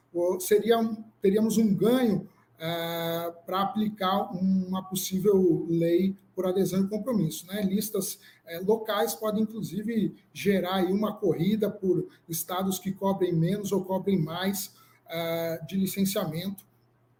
seria, 0.40 0.78
teríamos 1.20 1.58
um 1.58 1.74
ganho 1.74 2.28
é, 2.60 3.32
para 3.46 3.62
aplicar 3.62 4.32
uma 4.32 4.82
possível 4.82 5.64
lei 5.68 6.16
por 6.34 6.46
adesão 6.46 6.84
e 6.84 6.88
compromisso. 6.88 7.46
Né? 7.46 7.62
Listas 7.62 8.18
é, 8.44 8.58
locais 8.58 9.14
podem, 9.14 9.42
inclusive, 9.42 10.16
gerar 10.32 10.84
uma 10.86 11.14
corrida 11.14 11.70
por 11.70 12.08
estados 12.28 12.78
que 12.78 12.92
cobrem 12.92 13.32
menos 13.32 13.70
ou 13.72 13.84
cobrem 13.84 14.18
mais 14.18 14.74
uh, 15.06 15.66
de 15.66 15.76
licenciamento, 15.76 16.64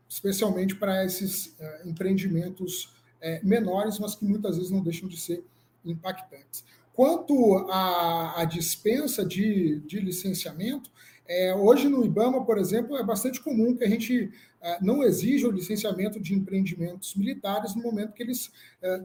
especialmente 0.09 0.75
para 0.75 1.05
esses 1.05 1.47
uh, 1.47 1.89
empreendimentos 1.89 2.85
uh, 3.23 3.47
menores, 3.47 3.99
mas 3.99 4.15
que 4.15 4.25
muitas 4.25 4.57
vezes 4.57 4.71
não 4.71 4.83
deixam 4.83 5.09
de 5.09 5.21
ser 5.21 5.45
impactantes. 5.85 6.65
Quanto 6.95 7.59
à, 7.71 8.41
à 8.41 8.45
dispensa 8.45 9.25
de, 9.25 9.81
de 9.81 10.01
licenciamento, 10.01 10.91
é, 11.29 11.55
hoje 11.55 11.89
no 11.89 12.05
IBAMA, 12.05 12.45
por 12.45 12.57
exemplo, 12.57 12.97
é 12.97 13.05
bastante 13.05 13.41
comum 13.41 13.77
que 13.77 13.85
a 13.85 13.89
gente 13.89 14.33
não 14.81 15.03
exija 15.03 15.49
o 15.49 15.53
licenciamento 15.53 16.21
de 16.21 16.35
empreendimentos 16.35 17.15
militares 17.15 17.75
no 17.75 17.83
momento 17.83 18.13
que 18.13 18.23
eles 18.23 18.51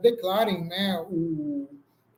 declarem 0.01 0.65
né, 0.65 0.99
o, 1.09 1.67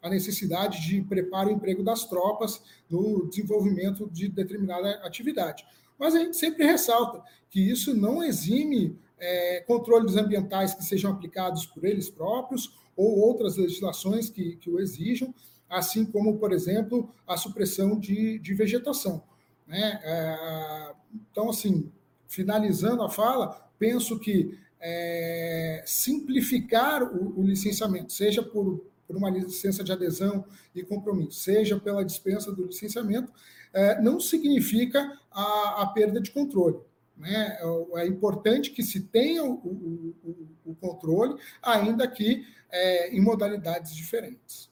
a 0.02 0.10
necessidade 0.10 0.88
de 0.88 1.02
preparar 1.02 1.48
o 1.48 1.52
emprego 1.52 1.84
das 1.84 2.06
tropas 2.06 2.62
no 2.90 3.28
desenvolvimento 3.28 4.10
de 4.12 4.30
determinada 4.30 4.92
atividade. 5.04 5.66
Mas 5.98 6.14
a 6.14 6.20
gente 6.20 6.38
sempre 6.38 6.66
ressalta 6.66 7.24
que 7.50 7.60
isso 7.60 7.96
não 7.96 8.24
exime 8.24 8.98
é, 9.18 9.62
controles 9.62 10.16
ambientais 10.16 10.74
que 10.74 10.84
sejam 10.84 11.12
aplicados 11.12 11.66
por 11.66 11.84
eles 11.86 12.10
próprios 12.10 12.78
ou 12.96 13.20
outras 13.20 13.58
legislações 13.58 14.30
que, 14.30 14.58
que 14.58 14.70
o 14.70 14.80
exijam, 14.80 15.34
assim 15.70 16.06
como, 16.06 16.38
por 16.38 16.52
exemplo, 16.52 17.10
a 17.26 17.36
supressão 17.36 18.00
de, 18.00 18.38
de 18.40 18.54
vegetação. 18.54 19.24
Né? 19.68 20.00
É, 20.04 20.94
então, 21.32 21.50
assim, 21.50 21.92
finalizando 22.28 23.03
a 23.03 23.09
fala, 23.09 23.69
penso 23.78 24.19
que 24.19 24.57
é, 24.80 25.84
simplificar 25.86 27.03
o, 27.03 27.39
o 27.39 27.43
licenciamento, 27.43 28.13
seja 28.13 28.43
por 28.43 28.86
por 29.07 29.15
uma 29.15 29.30
licença 29.30 29.84
de 29.84 29.91
adesão 29.91 30.45
e 30.73 30.84
compromisso, 30.84 31.39
seja 31.39 31.80
pela 31.80 32.03
dispensa 32.03 32.51
do 32.51 32.65
licenciamento, 32.65 33.32
é, 33.73 34.01
não 34.01 34.19
significa 34.19 35.19
a, 35.32 35.84
a 35.84 35.88
perda 35.88 36.19
de 36.19 36.32
controle. 36.32 36.80
Né? 37.17 37.57
É, 37.59 38.01
é 38.01 38.07
importante 38.07 38.71
que 38.71 38.84
se 38.84 39.01
tenha 39.01 39.43
o, 39.43 39.53
o, 39.53 40.47
o 40.65 40.76
controle, 40.76 41.39
ainda 41.61 42.07
que 42.07 42.45
é, 42.71 43.15
em 43.15 43.21
modalidades 43.21 43.95
diferentes. 43.95 44.69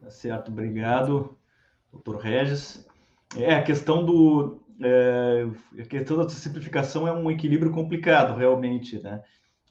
Tá 0.00 0.10
certo, 0.10 0.50
obrigado, 0.50 1.36
doutor 1.92 2.16
Regis. 2.16 2.84
É, 3.36 3.54
a 3.54 3.62
questão 3.62 4.04
do. 4.04 4.60
É, 4.80 5.46
a 5.78 5.84
questão 5.84 6.16
da 6.16 6.28
simplificação 6.28 7.06
é 7.06 7.12
um 7.12 7.30
equilíbrio 7.30 7.70
complicado, 7.70 8.36
realmente, 8.36 9.00
né? 9.00 9.22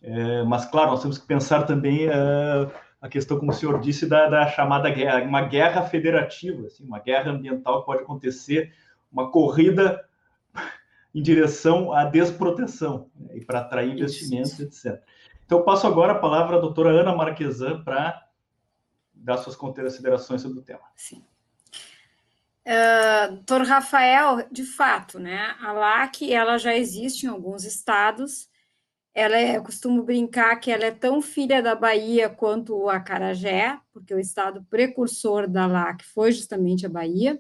É, 0.02 0.44
mas, 0.44 0.66
claro, 0.66 0.92
nós 0.92 1.02
temos 1.02 1.18
que 1.18 1.26
pensar 1.26 1.64
também 1.64 2.08
uh, 2.10 2.72
a 3.02 3.08
questão, 3.08 3.40
como 3.40 3.52
o 3.52 3.54
senhor 3.54 3.80
disse, 3.80 4.06
da, 4.06 4.28
da, 4.30 4.48
chamada 4.48 4.90
guerra, 4.90 5.24
uma 5.24 5.42
guerra 5.42 5.84
federativa, 5.84 6.68
assim, 6.68 6.86
uma 6.86 7.00
guerra 7.00 7.32
ambiental 7.32 7.80
que 7.80 7.86
pode 7.86 8.04
acontecer, 8.04 8.74
uma 9.12 9.32
corrida 9.32 10.04
em 11.16 11.22
direção 11.22 11.94
à 11.94 12.06
desproteção 12.06 13.10
né, 13.16 13.38
e 13.38 13.46
para 13.46 13.60
atrair 13.60 13.94
investimentos, 13.94 14.60
etc. 14.60 15.02
Então, 15.46 15.60
eu 15.60 15.64
passo 15.64 15.88
agora 15.88 16.14
a 16.14 16.20
palavra 16.20 16.58
à 16.58 16.60
doutora 16.60 16.90
Ana 16.90 17.16
Marquesan 17.16 17.84
para 17.84 18.26
dar 19.14 19.38
suas 19.38 19.56
considerações 19.56 20.42
sobre 20.42 20.60
o 20.60 20.62
tema. 20.64 20.84
Sim. 20.96 21.24
Uh, 22.66 23.64
Rafael, 23.66 24.48
de 24.50 24.64
fato, 24.64 25.20
né, 25.20 25.54
a 25.60 25.74
LAC 25.74 26.32
ela 26.32 26.58
já 26.58 26.74
existe 26.76 27.26
em 27.26 27.30
alguns 27.30 27.66
estados, 27.66 28.48
ela 29.14 29.38
é, 29.38 29.58
eu 29.58 29.64
costumo 29.64 30.02
brincar 30.02 30.56
que 30.56 30.72
ela 30.72 30.86
é 30.86 30.92
tão 30.92 31.22
filha 31.22 31.62
da 31.62 31.76
Bahia 31.76 32.30
quanto 32.30 32.76
o 32.76 32.90
Acarajé, 32.90 33.78
porque 33.92 34.14
o 34.14 34.20
estado 34.20 34.66
precursor 34.70 35.48
da 35.48 35.68
LAC 35.68 36.04
foi 36.04 36.32
justamente 36.32 36.86
a 36.86 36.90
Bahia. 36.90 37.40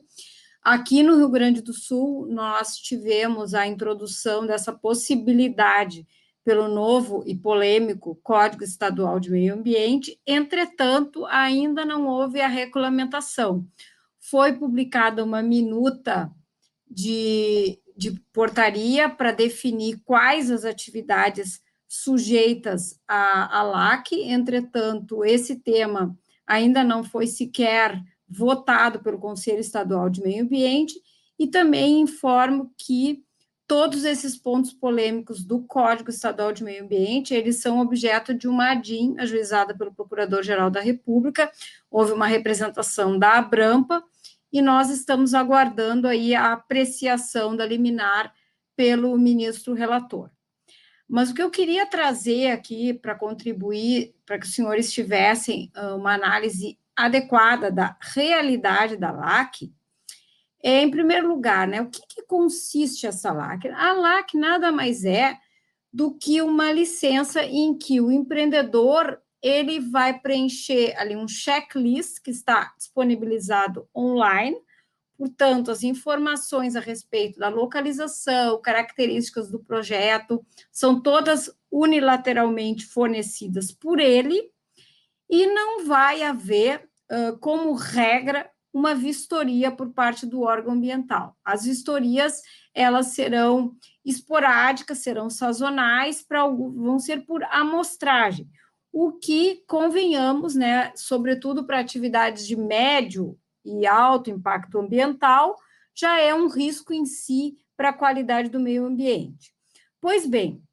Aqui 0.62 1.02
no 1.02 1.18
Rio 1.18 1.30
Grande 1.30 1.62
do 1.62 1.74
Sul, 1.74 2.28
nós 2.28 2.78
tivemos 2.78 3.54
a 3.54 3.66
introdução 3.66 4.46
dessa 4.46 4.72
possibilidade 4.72 6.06
pelo 6.44 6.68
novo 6.68 7.24
e 7.26 7.34
polêmico 7.34 8.20
Código 8.22 8.64
Estadual 8.64 9.20
de 9.20 9.32
Meio 9.32 9.56
Ambiente, 9.56 10.20
entretanto, 10.28 11.26
ainda 11.26 11.86
não 11.86 12.06
houve 12.06 12.40
a 12.42 12.48
regulamentação. 12.48 13.66
Foi 14.30 14.54
publicada 14.54 15.24
uma 15.24 15.42
minuta 15.42 16.32
de, 16.90 17.80
de 17.96 18.12
portaria 18.32 19.10
para 19.10 19.32
definir 19.32 20.02
quais 20.06 20.50
as 20.50 20.66
atividades 20.66 21.62
sujeitas 21.88 23.00
à, 23.08 23.60
à 23.60 23.64
LAC, 23.64 24.14
entretanto, 24.14 25.24
esse 25.24 25.58
tema 25.58 26.18
ainda 26.48 26.84
não 26.84 27.04
foi 27.04 27.28
sequer 27.28 28.02
votado 28.28 29.00
pelo 29.02 29.20
Conselho 29.20 29.60
Estadual 29.60 30.10
de 30.10 30.22
Meio 30.22 30.44
Ambiente, 30.44 30.96
e 31.38 31.48
também 31.48 32.02
informo 32.02 32.74
que 32.78 33.24
todos 33.68 34.04
esses 34.06 34.38
pontos 34.38 34.74
polêmicos 34.74 35.44
do 35.44 35.62
Código 35.64 36.10
Estadual 36.10 36.52
de 36.52 36.64
Meio 36.64 36.84
Ambiente, 36.84 37.34
eles 37.34 37.58
são 37.58 37.80
objeto 37.80 38.34
de 38.34 38.48
uma 38.48 38.72
ADIM 38.72 39.16
ajuizada 39.20 39.76
pelo 39.76 39.94
Procurador-Geral 39.94 40.70
da 40.70 40.82
República, 40.82 41.52
houve 41.90 42.12
uma 42.12 42.28
representação 42.28 43.18
da 43.18 43.38
Abrampa, 43.38 44.04
e 44.54 44.62
nós 44.62 44.92
estamos 44.92 45.34
aguardando 45.34 46.08
aí 46.08 46.36
a 46.36 46.54
apreciação 46.54 47.56
da 47.56 47.66
liminar 47.66 48.32
pelo 48.76 49.18
ministro 49.18 49.74
relator. 49.74 50.30
Mas 51.10 51.32
o 51.32 51.34
que 51.34 51.42
eu 51.42 51.50
queria 51.50 51.88
trazer 51.88 52.52
aqui 52.52 52.94
para 52.94 53.16
contribuir, 53.16 54.16
para 54.26 54.38
que 54.38 54.46
os 54.46 54.54
senhores 54.54 54.94
tivessem 54.94 55.72
ah, 55.74 55.96
uma 55.96 56.14
análise 56.14 56.78
adequada 56.96 57.72
da 57.72 57.98
realidade 58.00 58.96
da 58.96 59.12
LAC, 59.12 59.74
é, 60.64 60.82
em 60.82 60.92
primeiro 60.92 61.28
lugar, 61.28 61.68
né, 61.68 61.82
o 61.82 61.90
que, 61.90 62.02
que 62.08 62.22
consiste 62.24 63.08
essa 63.08 63.34
LAC? 63.34 63.68
A 63.70 63.92
LAC 63.94 64.36
nada 64.36 64.72
mais 64.72 65.04
é 65.04 65.38
do 65.92 66.14
que 66.14 66.42
uma 66.42 66.72
licença 66.72 67.44
em 67.44 67.78
que 67.78 68.00
o 68.00 68.12
empreendedor 68.12 69.20
ele 69.44 69.82
vai 69.82 70.18
preencher 70.18 70.96
ali 70.98 71.18
um 71.18 71.28
checklist 71.28 72.22
que 72.24 72.32
está 72.32 72.74
disponibilizado 72.78 73.86
online, 73.94 74.58
portanto, 75.18 75.70
as 75.70 75.84
informações 75.84 76.78
a 76.78 76.80
respeito 76.80 77.38
da 77.40 77.50
localização, 77.50 78.62
características 78.62 79.52
do 79.52 79.60
projeto, 79.60 80.44
são 80.72 81.02
todas 81.02 81.54
unilateralmente 81.70 82.86
fornecidas 82.86 83.70
por 83.70 84.00
ele, 84.00 84.50
e 85.30 85.46
não 85.48 85.86
vai 85.86 86.24
haver, 86.24 86.88
uh, 87.12 87.38
como 87.40 87.74
regra, 87.74 88.50
uma 88.72 88.96
vistoria 88.96 89.72
por 89.72 89.92
parte 89.92 90.26
do 90.26 90.42
órgão 90.42 90.74
ambiental. 90.74 91.38
As 91.46 91.66
vistorias 91.66 92.42
elas 92.74 93.08
serão 93.08 93.76
esporádicas, 94.04 95.00
serão 95.00 95.30
sazonais, 95.30 96.24
para 96.24 96.48
vão 96.48 96.98
ser 96.98 97.26
por 97.26 97.44
amostragem. 97.44 98.50
O 98.94 99.12
que 99.12 99.64
convenhamos, 99.68 100.56
né, 100.56 100.94
sobretudo 100.96 101.66
para 101.66 101.80
atividades 101.80 102.48
de 102.48 102.56
médio 102.56 103.38
e 103.66 103.88
alto 103.88 104.30
impacto 104.30 104.78
ambiental, 104.78 105.58
já 105.96 106.20
é 106.20 106.34
um 106.34 106.48
risco 106.48 106.94
em 106.94 107.06
si 107.06 107.58
para 107.76 107.90
a 107.90 107.94
qualidade 107.94 108.50
do 108.50 108.60
meio 108.60 108.86
ambiente. 108.86 109.52
Pois 110.00 110.28
bem, 110.28 110.64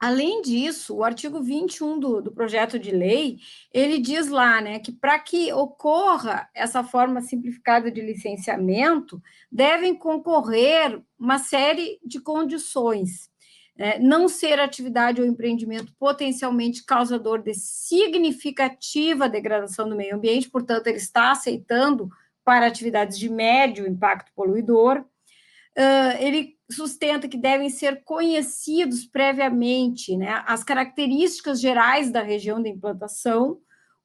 Além 0.00 0.42
disso, 0.42 0.94
o 0.94 1.02
artigo 1.02 1.42
21 1.42 1.98
do, 1.98 2.22
do 2.22 2.30
projeto 2.30 2.78
de 2.78 2.92
lei, 2.92 3.38
ele 3.74 3.98
diz 3.98 4.28
lá, 4.28 4.60
né, 4.60 4.78
que 4.78 4.92
para 4.92 5.18
que 5.18 5.52
ocorra 5.52 6.48
essa 6.54 6.84
forma 6.84 7.20
simplificada 7.20 7.90
de 7.90 8.00
licenciamento, 8.00 9.20
devem 9.50 9.96
concorrer 9.96 11.02
uma 11.18 11.38
série 11.38 11.98
de 12.04 12.20
condições. 12.20 13.28
Né, 13.78 13.96
não 14.00 14.28
ser 14.28 14.58
atividade 14.58 15.20
ou 15.20 15.26
empreendimento 15.26 15.94
potencialmente 16.00 16.84
causador 16.84 17.40
de 17.40 17.54
significativa 17.54 19.28
degradação 19.28 19.88
do 19.88 19.94
meio 19.94 20.16
ambiente, 20.16 20.50
portanto, 20.50 20.88
ele 20.88 20.96
está 20.96 21.30
aceitando 21.30 22.10
para 22.44 22.66
atividades 22.66 23.16
de 23.16 23.28
médio 23.28 23.86
impacto 23.86 24.32
poluidor. 24.34 25.04
Uh, 25.78 26.16
ele 26.18 26.58
sustenta 26.68 27.28
que 27.28 27.36
devem 27.36 27.70
ser 27.70 28.02
conhecidos 28.02 29.04
previamente 29.04 30.16
né, 30.16 30.42
as 30.44 30.64
características 30.64 31.60
gerais 31.60 32.10
da 32.10 32.20
região 32.20 32.60
de 32.60 32.68
implantação, 32.68 33.60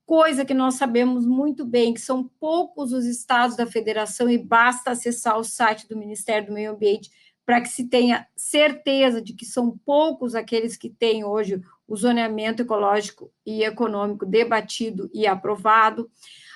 coisa 0.05 0.45
que 0.45 0.53
nós 0.53 0.75
sabemos 0.75 1.25
muito 1.25 1.65
bem 1.65 1.95
que 1.95 2.01
são 2.01 2.29
poucos 2.39 2.93
os 2.93 3.05
estados 3.05 3.55
da 3.55 3.65
federação 3.65 4.29
e 4.29 4.37
basta 4.37 4.91
acessar 4.91 5.39
o 5.39 5.43
site 5.43 5.87
do 5.87 5.97
Ministério 5.97 6.47
do 6.47 6.53
Meio 6.53 6.73
Ambiente 6.73 7.09
para 7.45 7.61
que 7.61 7.67
se 7.67 7.89
tenha 7.89 8.27
certeza 8.35 9.21
de 9.21 9.33
que 9.33 9.45
são 9.45 9.77
poucos 9.85 10.35
aqueles 10.35 10.77
que 10.77 10.89
têm 10.89 11.23
hoje 11.23 11.61
o 11.87 11.95
zoneamento 11.95 12.61
ecológico 12.61 13.31
e 13.45 13.63
econômico 13.63 14.25
debatido 14.25 15.09
e 15.13 15.27
aprovado. 15.27 16.09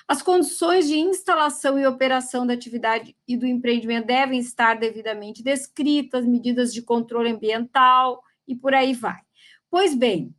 As 0.06 0.22
condições 0.22 0.88
de 0.88 0.98
instalação 0.98 1.78
e 1.78 1.86
operação 1.86 2.46
da 2.46 2.54
atividade 2.54 3.14
e 3.26 3.36
do 3.36 3.46
empreendimento 3.46 4.06
devem 4.06 4.40
estar 4.40 4.74
devidamente 4.78 5.42
descritas, 5.42 6.24
medidas 6.24 6.72
de 6.72 6.80
controle 6.80 7.30
ambiental 7.30 8.22
e 8.46 8.56
por 8.56 8.72
aí 8.72 8.94
vai. 8.94 9.20
Pois 9.70 9.94
bem, 9.94 10.34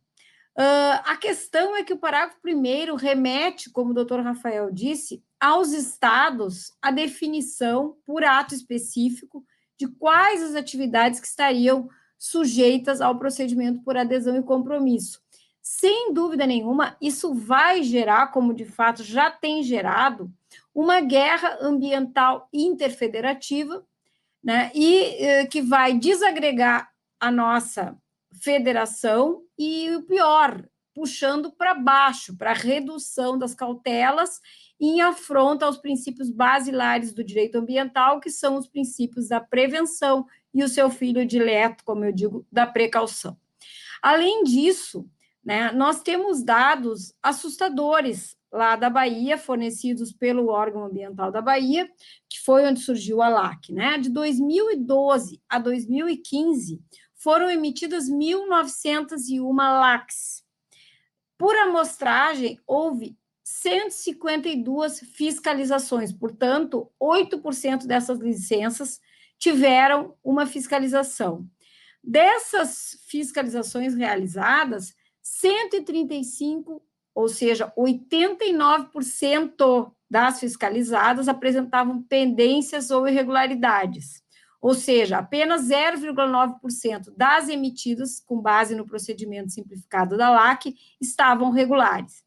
a 0.56 1.16
questão 1.16 1.76
é 1.76 1.84
que 1.84 1.92
o 1.92 1.98
parágrafo 1.98 2.40
primeiro 2.42 2.96
remete, 2.96 3.70
como 3.70 3.92
o 3.92 3.94
doutor 3.94 4.20
Rafael 4.20 4.72
disse, 4.72 5.22
aos 5.38 5.72
estados 5.72 6.72
a 6.82 6.90
definição 6.90 7.96
por 8.04 8.24
ato 8.24 8.54
específico 8.54 9.44
de 9.80 9.88
quais 9.88 10.42
as 10.42 10.54
atividades 10.54 11.18
que 11.18 11.26
estariam 11.26 11.88
sujeitas 12.18 13.00
ao 13.00 13.18
procedimento 13.18 13.80
por 13.80 13.96
adesão 13.96 14.36
e 14.36 14.42
compromisso. 14.42 15.22
Sem 15.62 16.12
dúvida 16.12 16.46
nenhuma, 16.46 16.98
isso 17.00 17.32
vai 17.32 17.82
gerar, 17.82 18.26
como 18.26 18.52
de 18.52 18.66
fato 18.66 19.02
já 19.02 19.30
tem 19.30 19.62
gerado, 19.62 20.30
uma 20.74 21.00
guerra 21.00 21.56
ambiental 21.62 22.46
interfederativa, 22.52 23.82
né, 24.44 24.70
e 24.74 25.24
eh, 25.24 25.46
que 25.46 25.62
vai 25.62 25.94
desagregar 25.94 26.90
a 27.18 27.30
nossa 27.30 27.96
federação 28.32 29.42
e 29.56 29.90
o 29.96 30.02
pior, 30.02 30.62
puxando 31.00 31.50
para 31.50 31.72
baixo, 31.72 32.36
para 32.36 32.52
redução 32.52 33.38
das 33.38 33.54
cautelas 33.54 34.38
em 34.78 35.00
afronta 35.00 35.64
aos 35.64 35.78
princípios 35.78 36.28
basilares 36.28 37.14
do 37.14 37.24
direito 37.24 37.56
ambiental, 37.56 38.20
que 38.20 38.28
são 38.28 38.58
os 38.58 38.68
princípios 38.68 39.28
da 39.28 39.40
prevenção 39.40 40.26
e 40.52 40.62
o 40.62 40.68
seu 40.68 40.90
filho 40.90 41.24
dileto, 41.24 41.82
como 41.84 42.04
eu 42.04 42.12
digo, 42.12 42.46
da 42.52 42.66
precaução. 42.66 43.34
Além 44.02 44.44
disso, 44.44 45.08
né? 45.42 45.72
Nós 45.72 46.02
temos 46.02 46.42
dados 46.42 47.14
assustadores 47.22 48.36
lá 48.52 48.76
da 48.76 48.90
Bahia, 48.90 49.38
fornecidos 49.38 50.12
pelo 50.12 50.48
órgão 50.48 50.84
ambiental 50.84 51.32
da 51.32 51.40
Bahia, 51.40 51.90
que 52.28 52.40
foi 52.40 52.66
onde 52.66 52.80
surgiu 52.80 53.22
a 53.22 53.28
LAC. 53.30 53.72
Né? 53.72 53.96
De 53.96 54.10
2012 54.10 55.40
a 55.48 55.58
2015, 55.58 56.78
foram 57.14 57.50
emitidas 57.50 58.10
1.901 58.10 59.56
LACs. 59.56 60.49
Por 61.40 61.56
amostragem, 61.56 62.60
houve 62.66 63.16
152 63.42 65.00
fiscalizações, 65.00 66.12
portanto, 66.12 66.92
8% 67.00 67.86
dessas 67.86 68.18
licenças 68.18 69.00
tiveram 69.38 70.14
uma 70.22 70.44
fiscalização. 70.44 71.48
Dessas 72.04 72.98
fiscalizações 73.06 73.94
realizadas, 73.94 74.94
135, 75.22 76.82
ou 77.14 77.26
seja, 77.26 77.72
89% 77.74 79.90
das 80.10 80.40
fiscalizadas 80.40 81.26
apresentavam 81.26 82.02
pendências 82.02 82.90
ou 82.90 83.08
irregularidades. 83.08 84.22
Ou 84.60 84.74
seja, 84.74 85.18
apenas 85.18 85.62
0,9% 85.68 87.12
das 87.16 87.48
emitidas 87.48 88.20
com 88.20 88.40
base 88.40 88.74
no 88.74 88.84
procedimento 88.84 89.50
simplificado 89.50 90.16
da 90.16 90.30
LAC 90.30 90.76
estavam 91.00 91.50
regulares. 91.50 92.22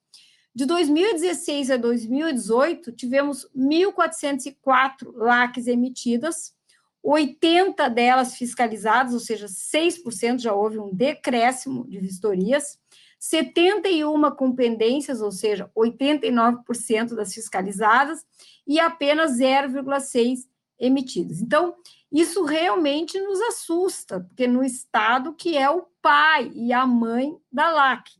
De 0.55 0.65
2016 0.65 1.71
a 1.71 1.77
2018, 1.77 2.91
tivemos 2.91 3.47
1.404 3.55 5.11
LACs 5.15 5.67
emitidas, 5.67 6.53
80 7.01 7.89
delas 7.89 8.35
fiscalizadas, 8.35 9.13
ou 9.13 9.19
seja, 9.19 9.47
6% 9.47 10.39
já 10.39 10.53
houve 10.53 10.79
um 10.79 10.93
decréscimo 10.93 11.87
de 11.87 11.99
vistorias, 11.99 12.79
71 13.19 14.31
com 14.35 14.53
pendências, 14.53 15.21
ou 15.21 15.31
seja, 15.31 15.69
89% 15.75 17.15
das 17.15 17.33
fiscalizadas, 17.33 18.25
e 18.67 18.79
apenas 18.79 19.39
0,6 19.39 20.47
emitidas. 20.79 21.41
Então, 21.41 21.73
Isso 22.13 22.43
realmente 22.43 23.19
nos 23.19 23.41
assusta, 23.41 24.19
porque 24.19 24.47
no 24.47 24.63
estado 24.63 25.33
que 25.33 25.57
é 25.57 25.67
o 25.67 25.87
pai 25.99 26.51
e 26.53 26.71
a 26.71 26.85
mãe 26.85 27.35
da 27.51 27.71
LAC. 27.71 28.11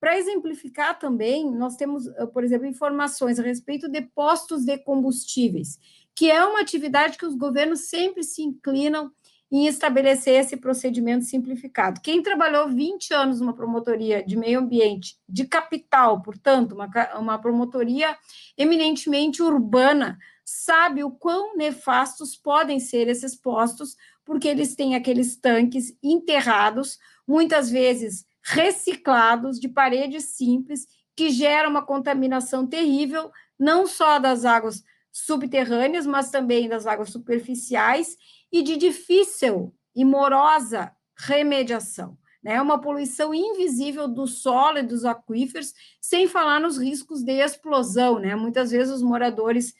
Para 0.00 0.18
exemplificar 0.18 0.98
também, 0.98 1.48
nós 1.48 1.76
temos, 1.76 2.04
por 2.32 2.42
exemplo, 2.42 2.66
informações 2.66 3.38
a 3.38 3.42
respeito 3.42 3.88
de 3.88 4.02
postos 4.02 4.64
de 4.64 4.76
combustíveis, 4.78 5.78
que 6.14 6.28
é 6.30 6.44
uma 6.44 6.60
atividade 6.60 7.16
que 7.16 7.26
os 7.26 7.36
governos 7.36 7.88
sempre 7.88 8.24
se 8.24 8.42
inclinam 8.42 9.12
em 9.50 9.66
estabelecer 9.66 10.34
esse 10.34 10.56
procedimento 10.56 11.24
simplificado. 11.24 12.00
Quem 12.00 12.22
trabalhou 12.22 12.68
20 12.68 13.14
anos 13.14 13.40
numa 13.40 13.54
promotoria 13.54 14.22
de 14.22 14.36
meio 14.36 14.60
ambiente, 14.60 15.16
de 15.28 15.46
capital, 15.46 16.20
portanto, 16.22 16.72
uma, 16.72 16.88
uma 17.18 17.38
promotoria 17.38 18.16
eminentemente 18.56 19.42
urbana, 19.42 20.18
sabe 20.50 21.04
o 21.04 21.10
quão 21.10 21.54
nefastos 21.54 22.34
podem 22.34 22.80
ser 22.80 23.06
esses 23.06 23.36
postos, 23.36 23.94
porque 24.24 24.48
eles 24.48 24.74
têm 24.74 24.94
aqueles 24.94 25.36
tanques 25.36 25.94
enterrados, 26.02 26.98
muitas 27.26 27.68
vezes 27.68 28.24
reciclados, 28.42 29.60
de 29.60 29.68
paredes 29.68 30.36
simples, 30.36 30.86
que 31.14 31.28
geram 31.28 31.68
uma 31.68 31.84
contaminação 31.84 32.66
terrível, 32.66 33.30
não 33.58 33.86
só 33.86 34.18
das 34.18 34.46
águas 34.46 34.82
subterrâneas, 35.12 36.06
mas 36.06 36.30
também 36.30 36.66
das 36.66 36.86
águas 36.86 37.10
superficiais 37.10 38.16
e 38.50 38.62
de 38.62 38.78
difícil 38.78 39.74
e 39.94 40.02
morosa 40.02 40.90
remediação. 41.14 42.16
É 42.42 42.54
né? 42.54 42.62
uma 42.62 42.80
poluição 42.80 43.34
invisível 43.34 44.08
do 44.08 44.26
solo 44.26 44.78
e 44.78 44.82
dos 44.82 45.04
aquíferos, 45.04 45.74
sem 46.00 46.26
falar 46.26 46.58
nos 46.58 46.78
riscos 46.78 47.22
de 47.22 47.32
explosão. 47.32 48.18
Né? 48.18 48.34
Muitas 48.34 48.70
vezes 48.70 48.94
os 48.94 49.02
moradores 49.02 49.74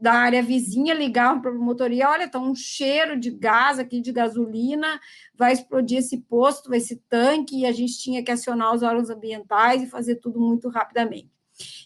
da 0.00 0.12
área 0.12 0.42
vizinha 0.42 0.92
ligavam 0.92 1.40
para 1.40 1.50
a 1.50 1.54
promotoria: 1.54 2.10
olha, 2.10 2.24
está 2.24 2.38
um 2.38 2.54
cheiro 2.54 3.18
de 3.18 3.30
gás 3.30 3.78
aqui, 3.78 4.00
de 4.00 4.12
gasolina, 4.12 5.00
vai 5.34 5.52
explodir 5.52 5.98
esse 5.98 6.18
posto, 6.18 6.74
esse 6.74 6.96
tanque, 7.08 7.60
e 7.60 7.66
a 7.66 7.72
gente 7.72 7.98
tinha 7.98 8.22
que 8.22 8.30
acionar 8.30 8.74
os 8.74 8.82
órgãos 8.82 9.10
ambientais 9.10 9.82
e 9.82 9.86
fazer 9.86 10.16
tudo 10.16 10.40
muito 10.40 10.68
rapidamente. 10.68 11.30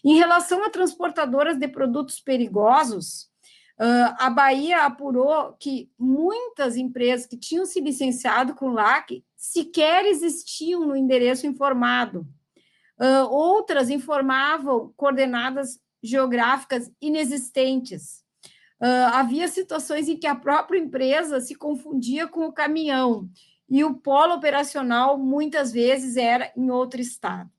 Em 0.03 0.15
relação 0.15 0.63
a 0.63 0.69
transportadoras 0.69 1.57
de 1.57 1.67
produtos 1.67 2.19
perigosos, 2.19 3.29
Uh, 3.79 4.11
a 4.19 4.29
Bahia 4.29 4.83
apurou 4.83 5.53
que 5.57 5.89
muitas 5.97 6.75
empresas 6.75 7.25
que 7.25 7.37
tinham 7.37 7.65
se 7.65 7.79
licenciado 7.79 8.53
com 8.53 8.71
o 8.71 8.73
LAC 8.73 9.23
sequer 9.37 10.03
existiam 10.05 10.85
no 10.85 10.97
endereço 10.97 11.47
informado. 11.47 12.27
Uh, 12.99 13.23
outras 13.29 13.89
informavam 13.89 14.93
coordenadas 14.97 15.79
geográficas 16.01 16.91
inexistentes. 17.01 18.23
Uh, 18.81 19.11
havia 19.13 19.47
situações 19.47 20.07
em 20.07 20.15
que 20.15 20.27
a 20.27 20.35
própria 20.35 20.79
empresa 20.79 21.41
se 21.41 21.53
confundia 21.53 22.27
com 22.27 22.45
o 22.45 22.53
caminhão 22.53 23.29
e 23.69 23.83
o 23.83 23.93
polo 23.93 24.33
operacional 24.33 25.17
muitas 25.17 25.71
vezes 25.71 26.17
era 26.17 26.51
em 26.55 26.71
outro 26.71 26.99
estado. 26.99 27.49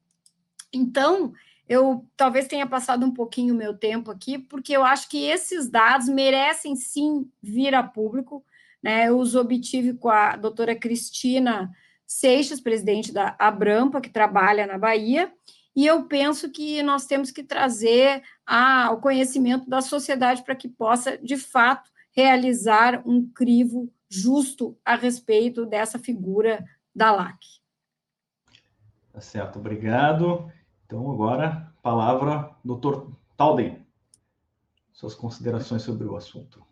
Então, 0.72 1.32
eu 1.68 2.05
talvez 2.16 2.49
tenha 2.49 2.66
passado 2.66 3.07
um 3.07 3.14
pouquinho 3.14 3.55
o 3.55 3.57
meu 3.57 3.76
tempo 3.76 4.11
aqui, 4.11 4.38
porque 4.38 4.76
eu 4.76 4.82
acho 4.82 5.09
que 5.09 5.24
esses 5.24 5.68
dados 5.68 6.09
merecem 6.09 6.74
sim 6.74 7.30
vir 7.41 7.74
a 7.74 7.82
público. 7.82 8.45
Né? 8.82 9.09
Eu 9.09 9.18
os 9.18 9.36
obtive 9.36 9.95
com 9.95 10.09
a 10.09 10.34
doutora 10.34 10.74
Cristina 10.74 11.70
Seixas, 12.05 12.61
presidente 12.61 13.12
da 13.12 13.36
Abrampa, 13.38 14.01
que 14.01 14.11
trabalha 14.11 14.66
na 14.66 14.76
Bahia, 14.76 15.32
e 15.81 15.87
eu 15.87 16.05
penso 16.05 16.51
que 16.51 16.83
nós 16.83 17.07
temos 17.07 17.31
que 17.31 17.43
trazer 17.43 18.22
a, 18.47 18.91
o 18.91 19.01
conhecimento 19.01 19.66
da 19.66 19.81
sociedade 19.81 20.45
para 20.45 20.55
que 20.55 20.68
possa, 20.68 21.16
de 21.16 21.39
fato, 21.39 21.91
realizar 22.14 23.03
um 23.07 23.26
crivo 23.33 23.91
justo 24.07 24.76
a 24.85 24.95
respeito 24.95 25.64
dessa 25.64 25.99
figura 25.99 26.62
da 26.95 27.11
LAC. 27.11 27.39
Tá 29.11 29.22
certo, 29.22 29.59
obrigado. 29.59 30.53
Então, 30.85 31.11
agora, 31.11 31.72
palavra, 31.83 32.55
doutor 32.62 33.16
Talden. 33.35 33.83
Suas 34.93 35.14
considerações 35.14 35.81
sobre 35.81 36.07
o 36.07 36.14
assunto. 36.14 36.62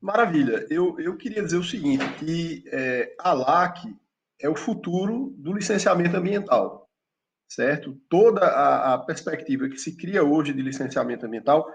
Maravilha. 0.00 0.66
Eu, 0.68 0.98
eu 0.98 1.16
queria 1.16 1.44
dizer 1.44 1.58
o 1.58 1.62
seguinte, 1.62 2.04
que 2.14 2.64
é, 2.66 3.14
a 3.20 3.32
LAC 3.32 3.96
é 4.40 4.48
o 4.48 4.56
futuro 4.56 5.32
do 5.38 5.52
licenciamento 5.52 6.16
ambiental, 6.16 6.89
certo? 7.50 8.00
Toda 8.08 8.46
a, 8.46 8.94
a 8.94 8.98
perspectiva 8.98 9.68
que 9.68 9.76
se 9.76 9.96
cria 9.96 10.22
hoje 10.22 10.52
de 10.52 10.62
licenciamento 10.62 11.26
ambiental 11.26 11.66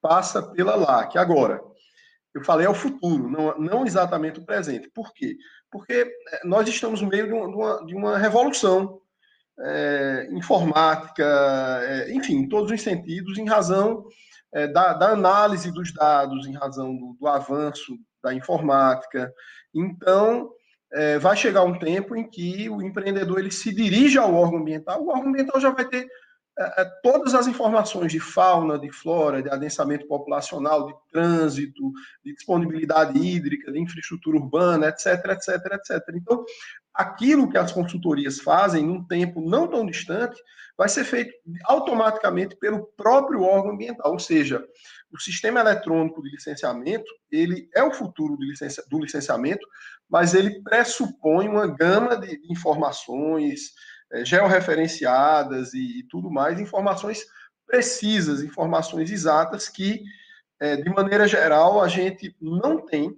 passa 0.00 0.42
pela 0.42 0.74
LAC. 0.74 1.16
Agora, 1.16 1.60
eu 2.34 2.42
falei 2.42 2.66
é 2.66 2.70
o 2.70 2.74
futuro, 2.74 3.28
não, 3.28 3.58
não 3.58 3.86
exatamente 3.86 4.40
o 4.40 4.46
presente. 4.46 4.88
Por 4.88 5.12
quê? 5.12 5.36
Porque 5.70 5.92
é, 6.32 6.46
nós 6.46 6.66
estamos 6.68 7.02
no 7.02 7.08
meio 7.08 7.26
de 7.26 7.32
uma, 7.32 7.84
de 7.84 7.94
uma 7.94 8.18
revolução 8.18 9.00
é, 9.60 10.28
informática, 10.32 11.24
é, 11.82 12.12
enfim, 12.12 12.36
em 12.36 12.48
todos 12.48 12.72
os 12.72 12.80
sentidos, 12.80 13.36
em 13.36 13.46
razão 13.46 14.06
é, 14.54 14.66
da, 14.66 14.94
da, 14.94 15.10
análise 15.10 15.70
dos 15.70 15.92
dados, 15.92 16.46
em 16.46 16.54
razão 16.54 16.96
do, 16.96 17.16
do 17.20 17.26
avanço 17.26 17.94
da 18.22 18.32
informática. 18.32 19.32
Então, 19.74 20.50
é, 20.92 21.18
vai 21.18 21.36
chegar 21.36 21.62
um 21.62 21.78
tempo 21.78 22.16
em 22.16 22.28
que 22.28 22.68
o 22.68 22.82
empreendedor 22.82 23.38
ele 23.38 23.50
se 23.50 23.72
dirige 23.74 24.18
ao 24.18 24.34
órgão 24.34 24.60
ambiental, 24.60 25.02
o 25.02 25.08
órgão 25.08 25.28
ambiental 25.28 25.60
já 25.60 25.70
vai 25.70 25.84
ter 25.84 26.08
todas 27.02 27.34
as 27.34 27.46
informações 27.46 28.12
de 28.12 28.20
fauna, 28.20 28.78
de 28.78 28.90
flora, 28.90 29.42
de 29.42 29.48
adensamento 29.48 30.06
populacional, 30.06 30.86
de 30.86 30.94
trânsito, 31.10 31.92
de 32.24 32.34
disponibilidade 32.34 33.18
hídrica, 33.18 33.72
de 33.72 33.80
infraestrutura 33.80 34.36
urbana, 34.36 34.88
etc, 34.88 35.24
etc, 35.30 35.66
etc. 35.72 36.02
Então, 36.14 36.44
aquilo 36.92 37.48
que 37.48 37.56
as 37.56 37.72
consultorias 37.72 38.40
fazem 38.40 38.84
num 38.86 39.02
tempo 39.04 39.40
não 39.40 39.66
tão 39.66 39.86
distante 39.86 40.40
vai 40.76 40.88
ser 40.88 41.04
feito 41.04 41.32
automaticamente 41.64 42.56
pelo 42.56 42.86
próprio 42.96 43.42
órgão 43.42 43.72
ambiental, 43.72 44.12
ou 44.12 44.18
seja, 44.18 44.64
o 45.12 45.18
sistema 45.18 45.60
eletrônico 45.60 46.22
de 46.22 46.30
licenciamento, 46.30 47.04
ele 47.30 47.68
é 47.74 47.82
o 47.82 47.92
futuro 47.92 48.36
do, 48.36 48.44
do 48.90 48.98
licenciamento, 48.98 49.66
mas 50.08 50.34
ele 50.34 50.62
pressupõe 50.62 51.48
uma 51.48 51.66
gama 51.66 52.16
de 52.16 52.40
informações, 52.50 53.72
é, 54.12 54.24
georreferenciadas 54.24 55.72
e, 55.74 56.00
e, 56.00 56.02
tudo 56.04 56.30
mais, 56.30 56.60
informações 56.60 57.24
precisas, 57.66 58.42
informações 58.42 59.10
exatas 59.10 59.68
que, 59.68 60.02
é, 60.58 60.76
de 60.76 60.90
maneira 60.90 61.28
geral, 61.28 61.80
a 61.80 61.88
gente 61.88 62.34
não 62.40 62.84
tem, 62.84 63.16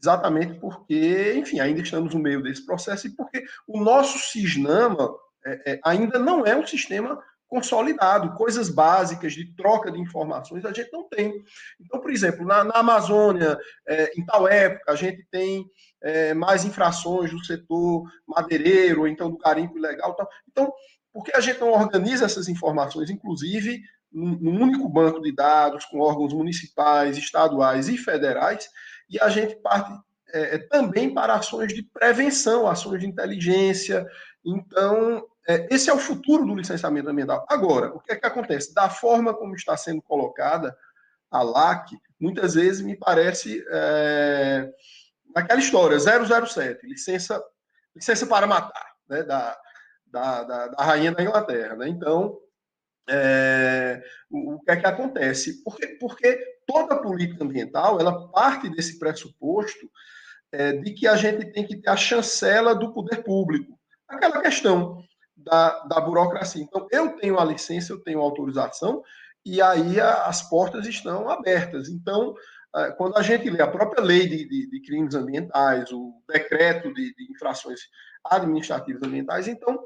exatamente 0.00 0.58
porque, 0.58 1.34
enfim, 1.36 1.60
ainda 1.60 1.80
estamos 1.80 2.12
no 2.12 2.20
meio 2.20 2.42
desse 2.42 2.66
processo 2.66 3.06
e 3.06 3.10
porque 3.10 3.44
o 3.66 3.80
nosso 3.80 4.18
Cisnama 4.18 5.14
é, 5.46 5.72
é 5.72 5.80
ainda 5.84 6.18
não 6.18 6.44
é 6.44 6.56
um 6.56 6.66
sistema 6.66 7.22
consolidado, 7.48 8.34
coisas 8.34 8.68
básicas 8.68 9.32
de 9.32 9.54
troca 9.54 9.90
de 9.90 10.00
informações 10.00 10.64
a 10.64 10.72
gente 10.72 10.92
não 10.92 11.08
tem. 11.08 11.44
Então, 11.80 12.00
por 12.00 12.10
exemplo, 12.10 12.44
na, 12.44 12.64
na 12.64 12.74
Amazônia, 12.74 13.58
é, 13.86 14.12
em 14.18 14.24
tal 14.24 14.48
época, 14.48 14.90
a 14.90 14.96
gente 14.96 15.26
tem 15.30 15.64
é, 16.02 16.34
mais 16.34 16.64
infrações 16.64 17.30
do 17.30 17.44
setor 17.44 18.10
madeireiro, 18.26 19.02
ou 19.02 19.08
então 19.08 19.30
do 19.30 19.38
garimpo 19.38 19.78
ilegal. 19.78 20.14
Tal. 20.14 20.28
Então, 20.50 20.72
por 21.12 21.24
que 21.24 21.36
a 21.36 21.40
gente 21.40 21.60
não 21.60 21.72
organiza 21.72 22.24
essas 22.24 22.48
informações, 22.48 23.08
inclusive 23.08 23.80
num 24.14 24.62
único 24.62 24.88
banco 24.88 25.20
de 25.20 25.32
dados, 25.32 25.84
com 25.86 25.98
órgãos 25.98 26.32
municipais, 26.32 27.18
estaduais 27.18 27.88
e 27.88 27.98
federais, 27.98 28.68
e 29.10 29.18
a 29.20 29.28
gente 29.28 29.56
parte 29.56 29.92
é, 30.32 30.54
é 30.54 30.58
também 30.58 31.12
para 31.12 31.34
ações 31.34 31.72
de 31.72 31.82
prevenção, 31.82 32.68
ações 32.68 33.00
de 33.00 33.06
inteligência. 33.06 34.06
Então, 34.44 35.24
é, 35.46 35.68
esse 35.70 35.90
é 35.90 35.92
o 35.92 35.98
futuro 35.98 36.46
do 36.46 36.54
licenciamento 36.54 37.08
ambiental. 37.08 37.44
Agora, 37.48 37.94
o 37.94 38.00
que 38.00 38.12
é 38.12 38.16
que 38.16 38.26
acontece? 38.26 38.74
Da 38.74 38.88
forma 38.88 39.34
como 39.34 39.54
está 39.54 39.76
sendo 39.76 40.00
colocada 40.02 40.76
a 41.30 41.42
LAC, 41.42 41.90
muitas 42.18 42.54
vezes 42.54 42.80
me 42.80 42.96
parece 42.96 43.64
é, 43.68 44.72
naquela 45.34 45.60
história, 45.60 45.98
007, 45.98 46.86
licença, 46.86 47.42
licença 47.94 48.26
para 48.26 48.46
matar, 48.46 48.94
né, 49.08 49.22
da, 49.22 49.58
da, 50.06 50.42
da, 50.44 50.68
da 50.68 50.84
rainha 50.84 51.12
da 51.12 51.22
Inglaterra. 51.22 51.76
Né? 51.76 51.88
Então, 51.88 52.38
é, 53.08 54.02
o, 54.30 54.54
o, 54.54 54.60
que 54.60 54.70
é 54.70 54.76
que 54.76 54.86
acontece? 54.86 55.62
Porque, 55.62 55.86
porque 56.00 56.38
toda 56.66 57.02
política 57.02 57.44
ambiental, 57.44 58.00
ela 58.00 58.28
parte 58.28 58.70
desse 58.70 58.98
pressuposto 58.98 59.90
é, 60.52 60.72
de 60.72 60.92
que 60.92 61.06
a 61.06 61.16
gente 61.16 61.52
tem 61.52 61.66
que 61.66 61.76
ter 61.76 61.90
a 61.90 61.96
chancela 61.96 62.74
do 62.74 62.94
poder 62.94 63.22
público. 63.22 63.78
Aquela 64.08 64.40
questão 64.40 65.04
da, 65.36 65.80
da 65.84 66.00
burocracia. 66.00 66.62
Então, 66.62 66.86
eu 66.90 67.16
tenho 67.16 67.38
a 67.38 67.44
licença, 67.44 67.92
eu 67.92 68.00
tenho 68.00 68.20
a 68.20 68.22
autorização, 68.22 69.02
e 69.44 69.60
aí 69.60 70.00
a, 70.00 70.26
as 70.26 70.48
portas 70.48 70.86
estão 70.86 71.28
abertas. 71.28 71.88
Então, 71.88 72.34
é, 72.76 72.90
quando 72.92 73.16
a 73.16 73.22
gente 73.22 73.48
lê 73.50 73.62
a 73.62 73.70
própria 73.70 74.02
lei 74.02 74.26
de, 74.26 74.48
de, 74.48 74.70
de 74.70 74.82
crimes 74.82 75.14
ambientais, 75.14 75.90
o 75.92 76.22
decreto 76.28 76.92
de, 76.92 77.14
de, 77.14 77.32
infrações 77.32 77.80
administrativas 78.24 79.02
ambientais, 79.02 79.46
então, 79.46 79.78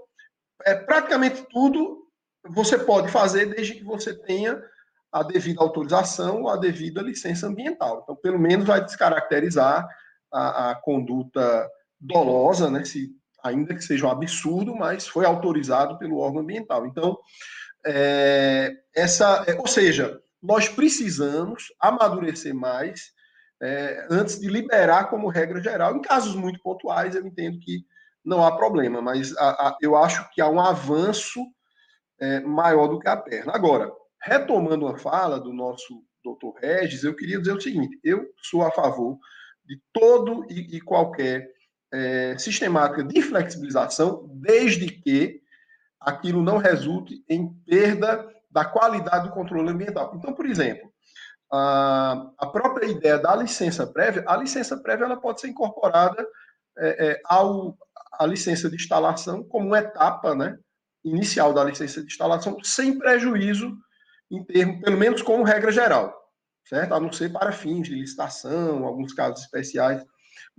é, 0.64 0.74
praticamente 0.74 1.46
tudo 1.50 2.06
você 2.50 2.78
pode 2.78 3.08
fazer 3.10 3.46
desde 3.46 3.74
que 3.74 3.84
você 3.84 4.14
tenha 4.14 4.62
a 5.10 5.22
devida 5.22 5.60
autorização 5.62 6.48
a 6.48 6.56
devida 6.56 7.02
licença 7.02 7.46
ambiental. 7.46 8.00
Então, 8.02 8.16
pelo 8.16 8.38
menos 8.38 8.66
vai 8.66 8.82
descaracterizar 8.82 9.86
a, 10.32 10.70
a 10.70 10.74
conduta 10.76 11.68
dolosa, 12.00 12.70
né, 12.70 12.84
se, 12.84 13.10
ainda 13.44 13.74
que 13.74 13.82
seja 13.82 14.06
um 14.06 14.10
absurdo, 14.10 14.74
mas 14.74 15.06
foi 15.06 15.24
autorizado 15.24 15.98
pelo 15.98 16.18
órgão 16.18 16.40
ambiental. 16.40 16.86
Então, 16.86 17.18
é, 17.86 18.72
essa, 18.94 19.44
é, 19.46 19.54
ou 19.54 19.66
seja, 19.66 20.20
nós 20.42 20.68
precisamos 20.68 21.64
amadurecer 21.80 22.54
mais 22.54 23.12
é, 23.60 24.06
antes 24.10 24.38
de 24.38 24.48
liberar 24.48 25.10
como 25.10 25.28
regra 25.28 25.62
geral. 25.62 25.96
Em 25.96 26.02
casos 26.02 26.34
muito 26.34 26.60
pontuais, 26.60 27.14
eu 27.14 27.26
entendo 27.26 27.58
que 27.60 27.84
não 28.24 28.44
há 28.44 28.56
problema, 28.56 29.00
mas 29.00 29.36
a, 29.36 29.50
a, 29.50 29.78
eu 29.80 29.96
acho 29.96 30.28
que 30.30 30.40
há 30.40 30.48
um 30.48 30.60
avanço 30.60 31.40
é, 32.20 32.40
maior 32.40 32.88
do 32.88 32.98
que 32.98 33.08
a 33.08 33.16
perna. 33.16 33.52
Agora, 33.54 33.90
retomando 34.22 34.86
a 34.86 34.98
fala 34.98 35.40
do 35.40 35.52
nosso 35.52 36.02
doutor 36.22 36.54
Regis, 36.60 37.04
eu 37.04 37.14
queria 37.14 37.38
dizer 37.38 37.52
o 37.52 37.60
seguinte: 37.60 37.98
eu 38.04 38.26
sou 38.42 38.62
a 38.62 38.70
favor 38.70 39.18
de 39.64 39.80
todo 39.92 40.44
e, 40.50 40.76
e 40.76 40.80
qualquer 40.80 41.48
é, 41.92 42.36
sistemática 42.38 43.02
de 43.02 43.22
flexibilização, 43.22 44.28
desde 44.34 44.86
que 44.86 45.40
aquilo 46.00 46.42
não 46.42 46.58
resulte 46.58 47.24
em 47.28 47.52
perda 47.66 48.26
da 48.50 48.64
qualidade 48.64 49.28
do 49.28 49.34
controle 49.34 49.68
ambiental. 49.68 50.12
Então, 50.14 50.32
por 50.32 50.46
exemplo, 50.46 50.90
a, 51.52 52.30
a 52.38 52.46
própria 52.46 52.86
ideia 52.86 53.18
da 53.18 53.34
licença 53.34 53.86
prévia, 53.86 54.24
a 54.26 54.36
licença 54.36 54.76
prévia 54.76 55.04
ela 55.04 55.16
pode 55.16 55.40
ser 55.40 55.48
incorporada 55.48 56.26
é, 56.78 57.08
é, 57.08 57.20
ao, 57.24 57.76
à 58.12 58.26
licença 58.26 58.68
de 58.68 58.76
instalação 58.76 59.42
como 59.42 59.74
etapa 59.74 60.34
né, 60.34 60.58
inicial 61.04 61.52
da 61.52 61.64
licença 61.64 62.00
de 62.00 62.06
instalação, 62.06 62.56
sem 62.62 62.98
prejuízo 62.98 63.76
em 64.30 64.44
termos, 64.44 64.80
pelo 64.80 64.98
menos 64.98 65.22
como 65.22 65.42
regra 65.42 65.72
geral, 65.72 66.14
certo? 66.66 66.94
A 66.94 67.00
não 67.00 67.10
ser 67.10 67.32
para 67.32 67.50
fins 67.50 67.88
de 67.88 67.94
licitação, 67.94 68.84
alguns 68.84 69.14
casos 69.14 69.44
especiais, 69.44 70.04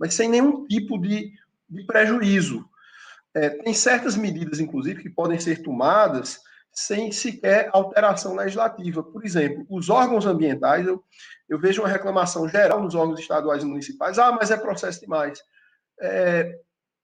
mas 0.00 0.14
sem 0.14 0.30
nenhum 0.30 0.66
tipo 0.66 0.98
de, 0.98 1.30
de 1.68 1.84
prejuízo. 1.84 2.64
É, 3.34 3.50
tem 3.50 3.74
certas 3.74 4.16
medidas, 4.16 4.58
inclusive, 4.58 5.02
que 5.02 5.10
podem 5.10 5.38
ser 5.38 5.62
tomadas 5.62 6.40
sem 6.72 7.12
sequer 7.12 7.68
alteração 7.72 8.34
legislativa. 8.34 9.02
Por 9.02 9.24
exemplo, 9.24 9.66
os 9.68 9.90
órgãos 9.90 10.24
ambientais, 10.24 10.86
eu, 10.86 11.04
eu 11.48 11.58
vejo 11.58 11.82
uma 11.82 11.88
reclamação 11.88 12.48
geral 12.48 12.82
nos 12.82 12.94
órgãos 12.94 13.20
estaduais 13.20 13.62
e 13.62 13.66
municipais, 13.66 14.18
ah, 14.18 14.32
mas 14.32 14.50
é 14.50 14.56
processo 14.56 15.00
demais. 15.00 15.40
É, 16.00 16.58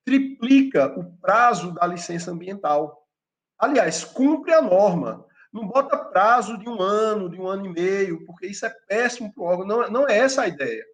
triplica 0.05 0.87
o 0.99 1.05
prazo 1.19 1.73
da 1.73 1.87
licença 1.87 2.31
ambiental. 2.31 3.07
Aliás, 3.59 4.05
cumpre 4.05 4.55
a 4.55 4.63
norma. 4.63 5.27
Não 5.53 5.67
bota 5.67 5.97
prazo 5.97 6.57
de 6.59 6.69
um 6.69 6.81
ano, 6.81 7.29
de 7.29 7.41
um 7.41 7.47
ano 7.47 7.67
e 7.67 7.69
meio, 7.69 8.25
porque 8.25 8.47
isso 8.47 8.65
é 8.65 8.71
péssimo 8.89 9.33
para 9.33 9.43
o 9.43 9.47
órgão. 9.47 9.67
Não, 9.67 9.91
não 9.91 10.09
é 10.09 10.19
essa 10.19 10.43
a 10.43 10.49
ideia. 10.49 10.85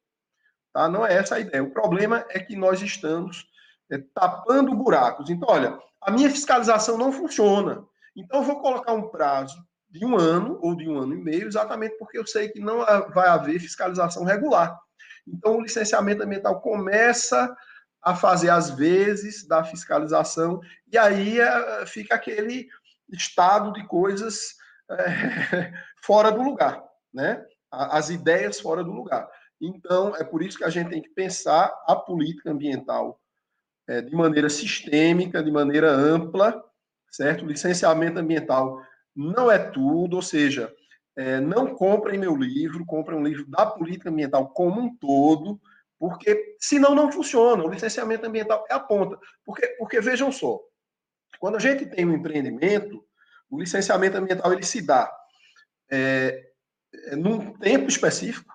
Tá? 0.73 0.89
Não 0.89 1.07
é 1.07 1.15
essa 1.15 1.37
a 1.37 1.41
ideia. 1.41 1.63
O 1.63 1.71
problema 1.71 2.25
é 2.31 2.39
que 2.39 2.57
nós 2.57 2.81
estamos 2.81 3.47
é, 3.91 3.99
tapando 4.15 4.75
buracos. 4.75 5.29
Então, 5.29 5.49
olha, 5.51 5.79
a 6.01 6.11
minha 6.11 6.31
fiscalização 6.31 6.97
não 6.97 7.13
funciona. 7.13 7.85
Então, 8.17 8.41
eu 8.41 8.47
vou 8.47 8.61
colocar 8.61 8.93
um 8.93 9.09
prazo 9.09 9.63
de 9.91 10.05
um 10.05 10.17
ano 10.17 10.59
ou 10.63 10.75
de 10.75 10.89
um 10.89 10.99
ano 10.99 11.15
e 11.15 11.23
meio, 11.23 11.47
exatamente 11.47 11.97
porque 11.99 12.19
eu 12.19 12.27
sei 12.27 12.49
que 12.49 12.61
não 12.61 12.79
vai 13.15 13.29
haver 13.29 13.61
fiscalização 13.61 14.25
regular. 14.25 14.79
Então, 15.27 15.57
o 15.57 15.61
licenciamento 15.61 16.23
ambiental 16.23 16.61
começa 16.61 17.55
a 18.03 18.17
fazer 18.17 18.51
as 18.51 18.71
vezes 18.71 19.47
da 19.47 19.63
fiscalização, 19.63 20.61
e 20.91 20.99
aí 20.99 21.39
é, 21.39 21.87
fica 21.87 22.15
aquele 22.15 22.69
estado 23.11 23.73
de 23.73 23.87
coisas 23.87 24.57
é, 24.91 25.73
fora 26.03 26.33
do 26.33 26.43
lugar, 26.43 26.83
né? 27.13 27.45
As 27.71 28.11
ideias 28.11 28.61
fora 28.61 28.83
do 28.83 28.93
lugar. 28.93 29.29
Então, 29.63 30.17
é 30.17 30.25
por 30.25 30.43
isso 30.43 30.59
que 30.59 30.65
a 30.65 30.71
gente 30.71 30.91
tem 30.91 31.01
que 31.01 31.11
pensar 31.11 31.73
a 31.87 31.95
política 31.95 32.51
ambiental 32.51 33.21
é, 33.87 34.03
de 34.03 34.13
maneira 34.13 34.51
sistêmica, 34.51 35.41
de 35.41 35.53
maneira 35.53 35.89
ampla, 35.89 36.61
certo? 37.09 37.47
Licenciamento 37.47 38.19
ambiental 38.19 38.83
não 39.15 39.49
é 39.49 39.59
tudo, 39.61 40.17
ou 40.17 40.23
seja, 40.23 40.75
é, 41.17 41.39
não 41.39 41.77
comprem 41.77 42.19
meu 42.19 42.35
livro, 42.35 42.85
comprem 42.85 43.17
um 43.17 43.23
livro 43.23 43.47
da 43.47 43.65
política 43.65 44.11
ambiental 44.11 44.49
como 44.49 44.81
um 44.81 44.97
todo, 44.97 45.61
porque 45.97 46.57
senão 46.59 46.93
não 46.93 47.13
funciona. 47.13 47.63
O 47.63 47.71
licenciamento 47.71 48.27
ambiental 48.27 48.67
é 48.69 48.75
a 48.75 48.81
ponta. 48.81 49.17
Porque, 49.45 49.65
porque 49.79 50.01
vejam 50.01 50.33
só, 50.33 50.59
quando 51.39 51.55
a 51.55 51.61
gente 51.61 51.87
tem 51.87 52.05
um 52.05 52.15
empreendimento, 52.15 53.05
o 53.49 53.61
licenciamento 53.61 54.17
ambiental 54.17 54.53
ele 54.53 54.65
se 54.65 54.83
dá 54.85 55.09
é, 55.89 56.51
é, 56.93 57.15
num 57.15 57.53
tempo 57.59 57.89
específico 57.89 58.52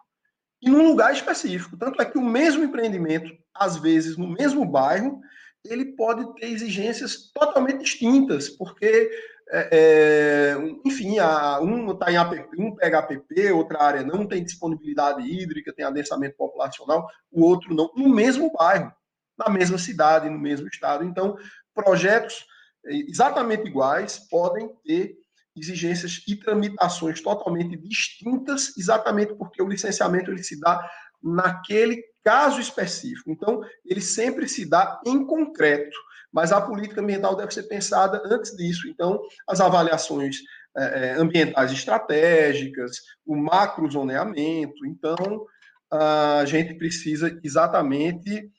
e 0.62 0.70
num 0.70 0.88
lugar 0.88 1.14
específico. 1.14 1.78
Tanto 1.78 2.02
é 2.02 2.06
que 2.06 2.18
o 2.18 2.24
mesmo 2.24 2.64
empreendimento, 2.64 3.32
às 3.54 3.78
vezes 3.78 4.18
no 4.18 4.28
mesmo 4.28 4.66
bairro, 4.66 5.22
ele 5.64 5.86
pode 5.96 6.34
ter 6.36 6.48
exigências 6.48 7.32
totalmente 7.34 7.84
distintas, 7.84 8.50
porque, 8.50 9.10
é, 9.50 9.70
é 9.72 10.58
enfim, 10.86 11.20
a, 11.20 11.60
um 11.60 11.92
está 11.92 12.12
em 12.12 12.18
APP, 12.18 12.62
um 12.62 12.76
pega 12.76 13.00
APP, 13.00 13.52
outra 13.52 13.84
área 13.84 14.04
não 14.04 14.26
tem 14.26 14.44
disponibilidade 14.44 15.22
hídrica, 15.22 15.74
tem 15.74 15.86
adensamento 15.86 16.38
populacional, 16.38 17.08
o 17.32 17.44
outro 17.44 17.74
não, 17.74 17.92
no 17.96 18.10
mesmo 18.10 18.52
bairro, 18.54 18.92
na 19.38 19.50
mesma 19.50 19.78
cidade, 19.78 20.30
no 20.30 20.40
mesmo 20.40 20.68
estado. 20.68 21.04
Então, 21.04 21.38
projetos 21.74 22.46
é, 22.86 22.96
exatamente 22.96 23.68
iguais 23.68 24.18
podem 24.30 24.70
ter 24.86 25.16
exigências 25.58 26.24
e 26.28 26.36
tramitações 26.36 27.22
totalmente 27.22 27.76
distintas, 27.78 28.78
exatamente 28.78 29.34
porque 29.36 29.62
o 29.62 29.68
licenciamento 29.68 30.32
ele 30.32 30.44
se 30.44 30.60
dá 30.60 30.90
naquele 31.22 32.04
caso 32.24 32.60
específico. 32.60 33.32
Então, 33.32 33.62
ele 33.86 34.02
sempre 34.02 34.48
se 34.48 34.66
dá 34.66 35.02
em 35.06 35.26
concreto, 35.26 35.98
mas 36.32 36.52
a 36.52 36.62
política 36.62 37.02
ambiental 37.02 37.36
deve 37.36 37.54
ser 37.54 37.64
pensada 37.64 38.22
antes 38.26 38.56
disso. 38.56 38.88
Então, 38.88 39.22
as 39.48 39.62
avaliações 39.62 40.38
é, 40.78 41.10
é 41.10 41.14
ambientais 41.14 41.72
estratégicas, 41.72 42.98
o 43.26 43.36
macrozoneamento. 43.36 44.86
Então, 44.86 45.46
a 45.92 46.44
gente 46.46 46.74
precisa 46.74 47.40
exatamente 47.44 48.52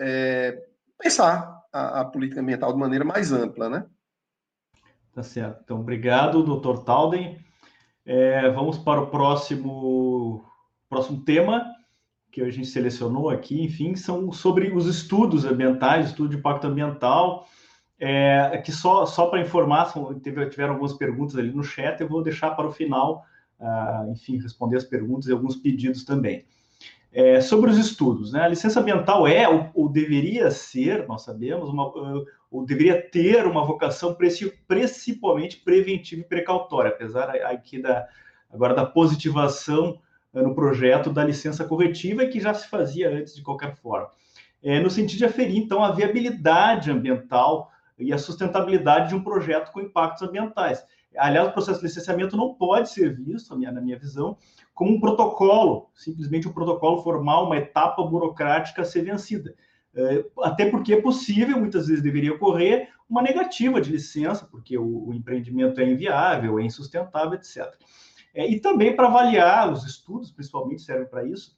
é, 0.00 0.62
pensar 0.98 1.60
a, 1.72 2.00
a, 2.00 2.04
política 2.04 2.40
ambiental 2.40 2.72
de 2.72 2.78
maneira 2.78 3.04
mais 3.04 3.32
ampla, 3.32 3.68
né? 3.68 3.86
Tá 5.14 5.22
certo. 5.22 5.60
Então, 5.62 5.80
obrigado, 5.80 6.42
doutor 6.42 6.82
Talden. 6.82 7.38
É, 8.04 8.50
vamos 8.50 8.76
para 8.76 9.00
o 9.00 9.06
próximo, 9.06 10.44
próximo 10.88 11.22
tema, 11.22 11.64
que 12.32 12.42
a 12.42 12.50
gente 12.50 12.66
selecionou 12.66 13.30
aqui, 13.30 13.62
enfim, 13.62 13.94
são 13.94 14.32
sobre 14.32 14.74
os 14.74 14.86
estudos 14.86 15.44
ambientais, 15.44 16.06
estudo 16.06 16.30
de 16.30 16.36
impacto 16.36 16.66
ambiental, 16.66 17.46
é, 17.98 18.60
que 18.64 18.72
só, 18.72 19.06
só 19.06 19.26
para 19.26 19.40
informar, 19.40 19.94
teve, 20.20 20.44
tiveram 20.50 20.72
algumas 20.72 20.94
perguntas 20.94 21.36
ali 21.36 21.52
no 21.52 21.62
chat, 21.62 22.00
eu 22.00 22.08
vou 22.08 22.20
deixar 22.20 22.50
para 22.50 22.66
o 22.66 22.72
final, 22.72 23.24
uh, 23.60 24.10
enfim, 24.10 24.36
responder 24.38 24.78
as 24.78 24.84
perguntas 24.84 25.28
e 25.28 25.32
alguns 25.32 25.54
pedidos 25.54 26.04
também. 26.04 26.44
É, 27.16 27.40
sobre 27.40 27.70
os 27.70 27.78
estudos, 27.78 28.32
né? 28.32 28.42
A 28.42 28.48
licença 28.48 28.80
ambiental 28.80 29.24
é, 29.24 29.48
ou, 29.48 29.70
ou 29.72 29.88
deveria 29.88 30.50
ser, 30.50 31.06
nós 31.06 31.22
sabemos, 31.22 31.68
uma, 31.68 31.92
ou 32.50 32.66
deveria 32.66 33.00
ter 33.00 33.46
uma 33.46 33.64
vocação 33.64 34.16
principalmente 34.66 35.58
preventiva 35.58 36.22
e 36.22 36.24
precautória, 36.24 36.90
apesar 36.90 37.30
aqui 37.46 37.80
da, 37.80 38.08
agora 38.52 38.74
da 38.74 38.84
positivação 38.84 40.00
eh, 40.32 40.42
no 40.42 40.54
projeto 40.54 41.10
da 41.10 41.24
licença 41.24 41.64
corretiva, 41.64 42.26
que 42.26 42.40
já 42.40 42.52
se 42.54 42.68
fazia 42.68 43.10
antes 43.10 43.34
de 43.34 43.42
qualquer 43.42 43.76
forma. 43.76 44.08
É, 44.62 44.80
no 44.80 44.88
sentido 44.88 45.18
de 45.18 45.24
aferir, 45.24 45.56
então, 45.56 45.84
a 45.84 45.92
viabilidade 45.92 46.90
ambiental 46.90 47.70
e 47.98 48.12
a 48.12 48.18
sustentabilidade 48.18 49.10
de 49.10 49.14
um 49.14 49.22
projeto 49.22 49.70
com 49.72 49.80
impactos 49.80 50.22
ambientais. 50.22 50.84
Aliás, 51.16 51.48
o 51.48 51.52
processo 51.52 51.80
de 51.80 51.86
licenciamento 51.86 52.36
não 52.36 52.54
pode 52.54 52.90
ser 52.90 53.14
visto, 53.14 53.56
na 53.56 53.80
minha 53.80 53.98
visão, 53.98 54.36
como 54.74 54.92
um 54.92 55.00
protocolo, 55.00 55.88
simplesmente 55.94 56.48
um 56.48 56.52
protocolo 56.52 57.02
formal, 57.02 57.46
uma 57.46 57.56
etapa 57.56 58.02
burocrática 58.02 58.82
a 58.82 58.84
ser 58.84 59.02
vencida. 59.02 59.54
É, 59.96 60.24
até 60.42 60.68
porque 60.68 60.92
é 60.92 61.00
possível, 61.00 61.58
muitas 61.58 61.86
vezes 61.86 62.02
deveria 62.02 62.34
ocorrer, 62.34 62.88
uma 63.08 63.22
negativa 63.22 63.80
de 63.80 63.92
licença, 63.92 64.44
porque 64.44 64.76
o, 64.76 65.12
empreendimento 65.14 65.80
é 65.80 65.88
inviável, 65.88 66.58
é 66.58 66.64
insustentável, 66.64 67.34
etc. 67.34 67.72
É, 68.34 68.50
e 68.50 68.58
também 68.58 68.96
para 68.96 69.06
avaliar, 69.06 69.72
os 69.72 69.84
estudos 69.84 70.32
principalmente 70.32 70.82
servem 70.82 71.06
para 71.06 71.24
isso, 71.24 71.56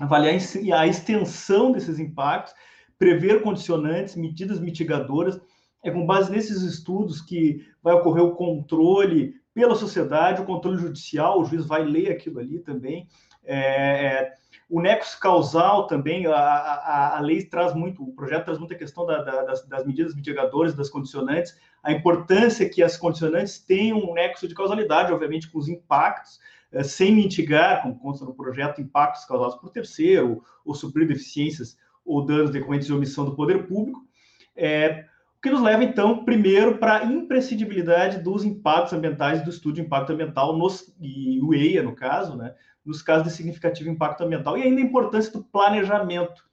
avaliar 0.00 0.40
a 0.74 0.86
extensão 0.86 1.70
desses 1.70 1.98
impactos, 1.98 2.54
prever 2.98 3.42
condicionantes, 3.42 4.16
medidas 4.16 4.58
mitigadoras. 4.58 5.38
É 5.84 5.90
com 5.90 6.06
base 6.06 6.30
nesses 6.32 6.62
estudos 6.62 7.20
que 7.20 7.64
vai 7.82 7.94
ocorrer 7.94 8.24
o 8.24 8.34
controle 8.34 9.34
pela 9.58 9.74
sociedade, 9.74 10.40
o 10.40 10.44
controle 10.44 10.78
judicial, 10.78 11.40
o 11.40 11.44
juiz 11.44 11.66
vai 11.66 11.82
ler 11.82 12.12
aquilo 12.12 12.38
ali 12.38 12.60
também, 12.60 13.08
É, 13.44 14.34
o 14.68 14.80
nexo 14.80 15.18
causal 15.18 15.86
também, 15.86 16.26
a, 16.26 16.36
a, 16.36 17.16
a, 17.16 17.20
lei 17.20 17.42
traz 17.42 17.74
muito, 17.74 18.02
o 18.02 18.12
projeto 18.12 18.44
traz 18.44 18.58
muita 18.58 18.74
questão 18.74 19.06
da, 19.06 19.22
da, 19.22 19.42
das, 19.42 19.66
das, 19.66 19.86
medidas 19.86 20.14
mitigadoras, 20.14 20.74
das 20.74 20.90
condicionantes, 20.90 21.56
a 21.82 21.90
importância 21.90 22.68
que 22.68 22.82
as 22.82 22.96
condicionantes 22.96 23.58
tenham 23.58 23.98
um 23.98 24.14
nexo 24.14 24.46
de 24.46 24.54
causalidade, 24.54 25.12
obviamente, 25.12 25.50
com 25.50 25.58
os 25.58 25.66
impactos, 25.66 26.38
eh, 26.70 26.84
sem 26.84 27.12
mitigar, 27.14 27.82
como 27.82 27.98
consta 27.98 28.24
no 28.26 28.34
projeto, 28.34 28.82
impactos 28.82 29.24
causados 29.24 29.56
por 29.56 29.70
terceiro, 29.70 30.44
ou 30.64 30.74
suprir 30.74 31.08
deficiências 31.08 31.76
ou 32.04 32.24
danos 32.24 32.50
decorrentes 32.50 32.86
de 32.86 32.92
omissão 32.92 33.24
do 33.24 33.34
poder 33.34 33.66
público. 33.66 34.06
É, 34.54 35.06
que 35.48 35.54
nos 35.54 35.62
leva, 35.62 35.82
então, 35.82 36.24
primeiro, 36.24 36.76
para 36.76 36.98
a 36.98 37.04
imprescindibilidade 37.04 38.18
dos 38.18 38.44
impactos 38.44 38.92
ambientais 38.92 39.42
do 39.42 39.50
estudo 39.50 39.76
de 39.76 39.80
impacto 39.80 40.12
ambiental, 40.12 40.56
nos, 40.56 40.94
e 41.00 41.40
o 41.42 41.54
EIA, 41.54 41.82
no 41.82 41.94
caso, 41.94 42.36
né, 42.36 42.54
nos 42.84 43.02
casos 43.02 43.24
de 43.24 43.32
significativo 43.32 43.88
impacto 43.88 44.22
ambiental, 44.22 44.58
e 44.58 44.62
ainda 44.62 44.80
a 44.80 44.84
importância 44.84 45.32
do 45.32 45.42
planejamento, 45.42 46.44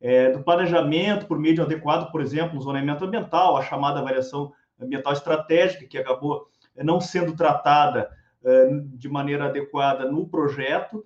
é, 0.00 0.30
do 0.32 0.42
planejamento 0.42 1.26
por 1.26 1.38
meio 1.38 1.54
de 1.54 1.60
um 1.60 1.64
adequado, 1.64 2.10
por 2.10 2.22
exemplo, 2.22 2.60
zoneamento 2.60 3.04
ambiental, 3.04 3.56
a 3.56 3.62
chamada 3.62 4.02
variação 4.02 4.52
ambiental 4.80 5.12
estratégica, 5.12 5.86
que 5.86 5.98
acabou 5.98 6.48
é, 6.74 6.82
não 6.82 7.00
sendo 7.00 7.36
tratada 7.36 8.08
é, 8.42 8.68
de 8.94 9.08
maneira 9.10 9.46
adequada 9.46 10.10
no 10.10 10.26
projeto, 10.26 11.04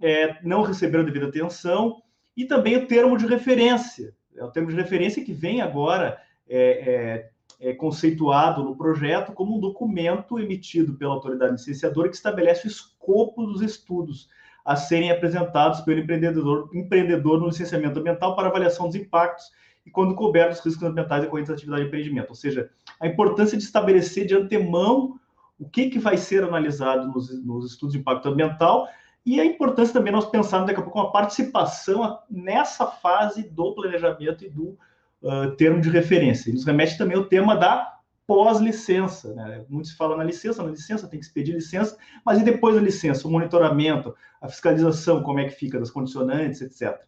é, 0.00 0.42
não 0.42 0.62
receberam 0.62 1.04
devida 1.04 1.26
atenção, 1.26 2.00
e 2.34 2.46
também 2.46 2.76
o 2.76 2.86
termo 2.86 3.18
de 3.18 3.26
referência, 3.26 4.14
é 4.34 4.44
o 4.44 4.50
termo 4.50 4.70
de 4.70 4.76
referência 4.76 5.24
que 5.24 5.34
vem 5.34 5.60
agora 5.60 6.18
é, 6.48 7.30
é, 7.60 7.70
é, 7.70 7.72
conceituado 7.74 8.62
no 8.62 8.76
projeto 8.76 9.32
como 9.32 9.56
um 9.56 9.60
documento 9.60 10.38
emitido 10.38 10.94
pela 10.94 11.14
autoridade 11.14 11.52
licenciadora 11.52 12.08
que 12.08 12.16
estabelece 12.16 12.66
o 12.66 12.70
escopo 12.70 13.46
dos 13.46 13.62
estudos 13.62 14.28
a 14.64 14.76
serem 14.76 15.10
apresentados 15.10 15.80
pelo 15.80 16.00
empreendedor, 16.00 16.70
empreendedor 16.74 17.40
no 17.40 17.46
licenciamento 17.46 17.98
ambiental 17.98 18.36
para 18.36 18.48
avaliação 18.48 18.86
dos 18.86 18.96
impactos 18.96 19.50
e 19.86 19.90
quando 19.90 20.14
couber 20.14 20.50
os 20.50 20.60
riscos 20.60 20.82
ambientais 20.82 21.22
decorrentes 21.22 21.48
da 21.48 21.54
atividade 21.54 21.82
de 21.82 21.88
empreendimento. 21.88 22.28
Ou 22.28 22.34
seja, 22.34 22.70
a 23.00 23.06
importância 23.06 23.56
de 23.56 23.64
estabelecer 23.64 24.26
de 24.26 24.34
antemão 24.34 25.18
o 25.58 25.68
que, 25.68 25.90
que 25.90 25.98
vai 25.98 26.16
ser 26.16 26.44
analisado 26.44 27.08
nos, 27.08 27.44
nos 27.44 27.72
estudos 27.72 27.94
de 27.94 27.98
impacto 27.98 28.28
ambiental 28.28 28.88
e 29.26 29.40
a 29.40 29.44
importância 29.44 29.92
também 29.92 30.12
nós 30.12 30.26
pensarmos 30.26 30.68
daqui 30.68 30.80
a 30.80 30.82
pouco 30.82 30.98
uma 30.98 31.10
participação 31.10 32.18
nessa 32.30 32.86
fase 32.86 33.42
do 33.42 33.74
planejamento 33.74 34.44
e 34.44 34.48
do 34.48 34.78
uh, 35.22 35.54
termo 35.56 35.80
de 35.80 35.90
referência. 35.90 36.50
E 36.50 36.52
nos 36.52 36.64
remete 36.64 36.98
também 36.98 37.16
ao 37.16 37.24
tema 37.24 37.56
da 37.56 37.98
pós-licença. 38.26 39.34
Né? 39.34 39.64
Muito 39.68 39.88
se 39.88 39.96
fala 39.96 40.16
na 40.16 40.24
licença, 40.24 40.62
na 40.62 40.70
licença 40.70 41.08
tem 41.08 41.18
que 41.18 41.26
se 41.26 41.32
pedir 41.32 41.52
licença, 41.52 41.96
mas 42.24 42.38
e 42.38 42.44
depois 42.44 42.74
da 42.74 42.80
licença? 42.80 43.26
O 43.26 43.30
monitoramento, 43.30 44.14
a 44.40 44.48
fiscalização, 44.48 45.22
como 45.22 45.40
é 45.40 45.44
que 45.44 45.54
fica 45.54 45.78
das 45.78 45.90
condicionantes, 45.90 46.60
etc. 46.60 47.00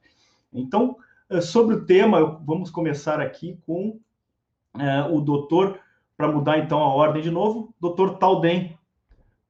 Então, 0.53 0.97
sobre 1.43 1.77
o 1.77 1.85
tema, 1.85 2.41
vamos 2.45 2.71
começar 2.71 3.21
aqui 3.21 3.61
com 3.67 4.01
uh, 4.75 5.15
o 5.15 5.21
doutor, 5.21 5.79
para 6.17 6.29
mudar 6.29 6.59
então 6.59 6.79
a 6.79 6.95
ordem 6.95 7.23
de 7.23 7.31
novo, 7.31 7.75
doutor 7.81 8.19
Talden 8.19 8.79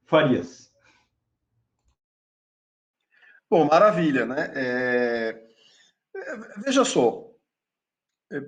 Farias. 0.05 0.71
Bom, 3.49 3.65
maravilha, 3.65 4.27
né? 4.27 4.53
É... 4.55 5.43
Veja 6.65 6.85
só, 6.85 7.25
é, 7.25 7.30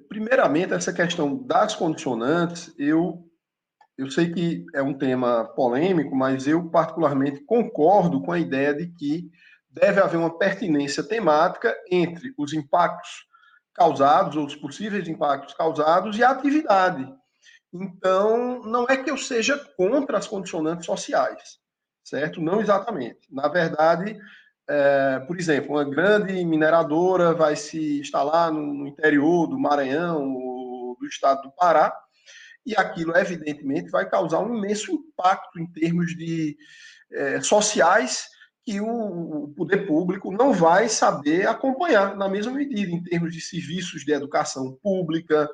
primeiramente, 0.08 0.72
essa 0.72 0.92
questão 0.92 1.36
das 1.44 1.74
condicionantes, 1.74 2.72
eu, 2.78 3.24
eu 3.98 4.10
sei 4.10 4.32
que 4.32 4.64
é 4.74 4.82
um 4.82 4.96
tema 4.96 5.44
polêmico, 5.44 6.14
mas 6.14 6.46
eu 6.46 6.70
particularmente 6.70 7.44
concordo 7.44 8.22
com 8.22 8.32
a 8.32 8.38
ideia 8.38 8.72
de 8.72 8.86
que 8.88 9.30
deve 9.68 10.00
haver 10.00 10.18
uma 10.18 10.38
pertinência 10.38 11.02
temática 11.02 11.74
entre 11.90 12.32
os 12.36 12.52
impactos 12.52 13.26
causados, 13.74 14.36
ou 14.36 14.46
os 14.46 14.54
possíveis 14.54 15.08
impactos 15.08 15.54
causados, 15.54 16.16
e 16.18 16.22
a 16.22 16.30
atividade. 16.30 17.10
Então, 17.72 18.62
não 18.64 18.84
é 18.88 18.98
que 18.98 19.10
eu 19.10 19.16
seja 19.16 19.58
contra 19.76 20.18
as 20.18 20.26
condicionantes 20.26 20.84
sociais, 20.84 21.58
certo? 22.04 22.40
Não 22.40 22.60
exatamente. 22.60 23.20
Na 23.30 23.48
verdade, 23.48 24.18
é, 24.68 25.20
por 25.20 25.38
exemplo, 25.38 25.72
uma 25.72 25.84
grande 25.84 26.44
mineradora 26.44 27.34
vai 27.34 27.56
se 27.56 28.00
instalar 28.00 28.52
no, 28.52 28.86
interior 28.86 29.46
do 29.46 29.58
Maranhão, 29.58 30.24
do 30.98 31.06
estado 31.06 31.42
do 31.42 31.52
Pará, 31.52 31.92
e 32.64 32.76
aquilo, 32.76 33.16
evidentemente, 33.16 33.90
vai 33.90 34.08
causar 34.08 34.38
um 34.40 34.56
imenso 34.56 34.92
impacto 34.92 35.58
em 35.58 35.66
termos 35.66 36.14
de 36.16 36.56
é, 37.10 37.40
sociais 37.40 38.28
que 38.64 38.80
o, 38.80 39.44
o, 39.44 39.48
poder 39.54 39.86
público 39.88 40.30
não 40.30 40.52
vai 40.52 40.88
saber 40.88 41.48
acompanhar 41.48 42.16
na 42.16 42.28
mesma 42.28 42.52
medida, 42.52 42.92
em 42.92 43.02
termos 43.02 43.32
de 43.32 43.40
serviços 43.40 44.04
de 44.04 44.12
educação 44.12 44.78
pública, 44.80 45.48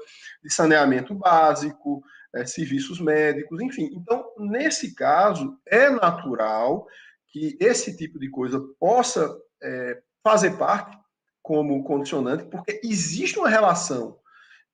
de 0.44 0.52
saneamento 0.52 1.14
básico, 1.14 2.02
é, 2.34 2.44
serviços 2.44 3.00
médicos, 3.00 3.60
enfim. 3.62 3.88
Então, 3.94 4.26
nesse 4.38 4.94
caso, 4.94 5.58
é 5.66 5.88
natural 5.88 6.86
que 7.30 7.56
esse 7.60 7.96
tipo 7.96 8.18
de 8.18 8.30
coisa 8.30 8.60
possa 8.78 9.36
é, 9.62 10.00
fazer 10.22 10.56
parte 10.56 10.96
como 11.42 11.82
condicionante, 11.84 12.44
porque 12.44 12.80
existe 12.84 13.38
uma 13.38 13.48
relação 13.48 14.18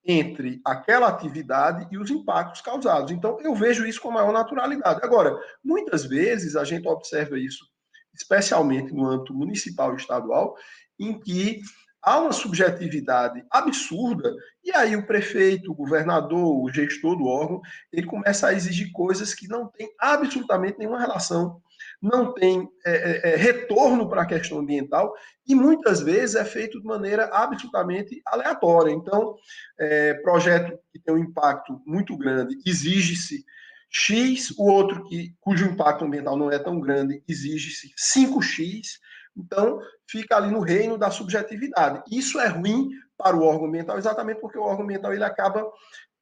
entre 0.05 0.61
aquela 0.64 1.09
atividade 1.09 1.86
e 1.90 1.96
os 1.96 2.11
impactos 2.11 2.61
causados. 2.61 3.11
Então, 3.11 3.40
eu 3.40 3.55
vejo 3.55 3.86
isso 3.86 4.00
com 4.00 4.11
maior 4.11 4.32
naturalidade. 4.32 5.00
Agora, 5.02 5.38
muitas 5.64 6.05
vezes 6.05 6.57
a 6.57 6.64
gente 6.64 6.86
observa 6.86 7.38
isso, 7.38 7.64
especialmente 8.12 8.92
no 8.92 9.07
âmbito 9.07 9.32
municipal 9.32 9.94
e 9.94 9.96
estadual, 9.96 10.57
em 10.98 11.18
que 11.18 11.62
há 12.02 12.20
uma 12.20 12.32
subjetividade 12.32 13.42
absurda, 13.50 14.30
e 14.62 14.70
aí 14.72 14.94
o 14.94 15.07
prefeito, 15.07 15.72
o 15.72 15.74
governador, 15.74 16.62
o 16.62 16.68
gestor 16.70 17.16
do 17.16 17.24
órgão, 17.24 17.62
ele 17.90 18.07
começa 18.07 18.48
a 18.48 18.52
exigir 18.52 18.92
coisas 18.92 19.32
que 19.32 19.48
não 19.48 19.68
têm 19.68 19.88
absolutamente 19.98 20.78
nenhuma 20.78 21.00
relação 21.00 21.62
não 22.05 22.34
tem 22.34 22.68
é, 22.84 22.92
é, 22.92 23.32
é, 23.32 23.36
retorno 23.36 24.07
para 24.07 24.22
a 24.22 24.26
questão 24.26 24.59
ambiental 24.59 25.14
e 25.48 25.55
muitas 25.55 26.00
vezes 26.00 26.36
é 26.36 26.44
feito 26.44 26.78
de 26.78 26.86
maneira 26.86 27.30
absolutamente 27.32 28.20
aleatória. 28.26 28.92
Então, 28.92 29.34
é, 29.80 30.12
projeto 30.12 30.78
que 30.92 30.98
tem 30.98 31.14
um 31.14 31.18
impacto 31.18 31.80
muito 31.86 32.14
grande 32.18 32.59
exige-se 32.66 33.42
X, 33.88 34.50
o 34.59 34.70
outro 34.70 35.02
que, 35.05 35.34
cujo 35.40 35.64
impacto 35.64 36.05
ambiental 36.05 36.36
não 36.36 36.50
é 36.50 36.59
tão 36.59 36.78
grande 36.78 37.22
exige-se 37.26 37.94
5X. 37.96 38.98
Então, 39.34 39.80
fica 40.07 40.36
ali 40.36 40.50
no 40.50 40.61
reino 40.61 40.98
da 40.98 41.11
subjetividade. 41.11 42.02
Isso 42.11 42.38
é 42.38 42.48
ruim 42.48 42.90
para 43.16 43.34
o 43.34 43.42
órgão 43.42 43.66
ambiental, 43.66 43.96
exatamente 43.96 44.40
porque 44.40 44.59
o 44.59 44.62
órgão 44.62 44.84
ambiental 44.84 45.12
ele 45.14 45.24
acaba 45.24 45.64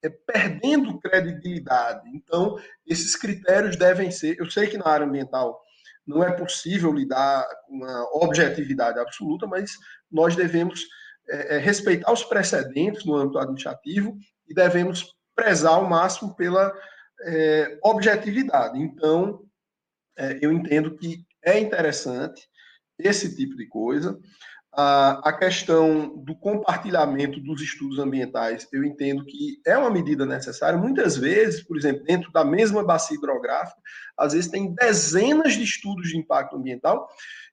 é, 0.01 0.09
perdendo 0.09 1.01
credibilidade. 1.01 2.09
Então, 2.15 2.57
esses 2.87 3.17
critérios 3.17 3.77
devem 3.77 4.13
ser. 4.13 4.39
Eu 4.39 4.49
sei 4.49 4.69
que 4.69 4.79
na 4.79 4.87
área 4.87 5.07
ambiental 5.07 5.61
não 6.07 6.23
é 6.23 6.33
possível 6.33 6.93
lidar 6.93 7.47
com 7.67 7.77
uma 7.77 8.09
objetividade 8.25 8.99
absoluta, 8.99 9.47
mas 9.47 9.73
nós 10.11 10.35
devemos 10.35 10.83
é, 11.29 11.57
é, 11.57 11.59
respeitar 11.59 12.13
os 12.13 12.25
precedentes 12.25 13.05
no 13.05 13.15
âmbito 13.15 13.39
administrativo 13.39 14.17
e 14.49 14.55
devemos 14.55 15.15
prezar 15.35 15.75
ao 15.75 15.89
máximo 15.89 16.35
pela 16.35 16.73
é, 17.25 17.79
objetividade. 17.83 18.79
Então, 18.79 19.45
é, 20.19 20.39
eu 20.43 20.53
entendo 20.53 20.97
que 20.97 21.25
é 21.45 21.59
interessante 21.59 22.49
esse 22.99 23.35
tipo 23.37 23.57
de 23.57 23.67
coisa. 23.67 24.19
A, 24.75 25.29
a 25.29 25.33
questão 25.35 26.17
do 26.17 26.35
compartilhamento 26.35 27.39
dos 27.41 27.61
estudos 27.61 27.99
ambientais, 27.99 28.67
eu 28.73 28.83
entendo 28.83 29.25
que 29.25 29.61
é 29.67 29.77
uma 29.77 29.91
medida 29.91 30.25
necessária. 30.25 30.79
Muitas 30.79 31.17
vezes, 31.17 31.63
por 31.63 31.77
exemplo, 31.77 32.05
dentro 32.05 32.33
da 32.33 32.43
mesma 32.43 32.83
bacia 32.83 33.17
hidrográfica, 33.17 33.79
às 34.17 34.33
vezes 34.33 34.51
tem 34.51 34.75
dezenas 34.75 35.53
de 35.53 35.63
estudos 35.63 36.09
de 36.09 36.17
impacto 36.17 36.57
ambiental 36.57 37.07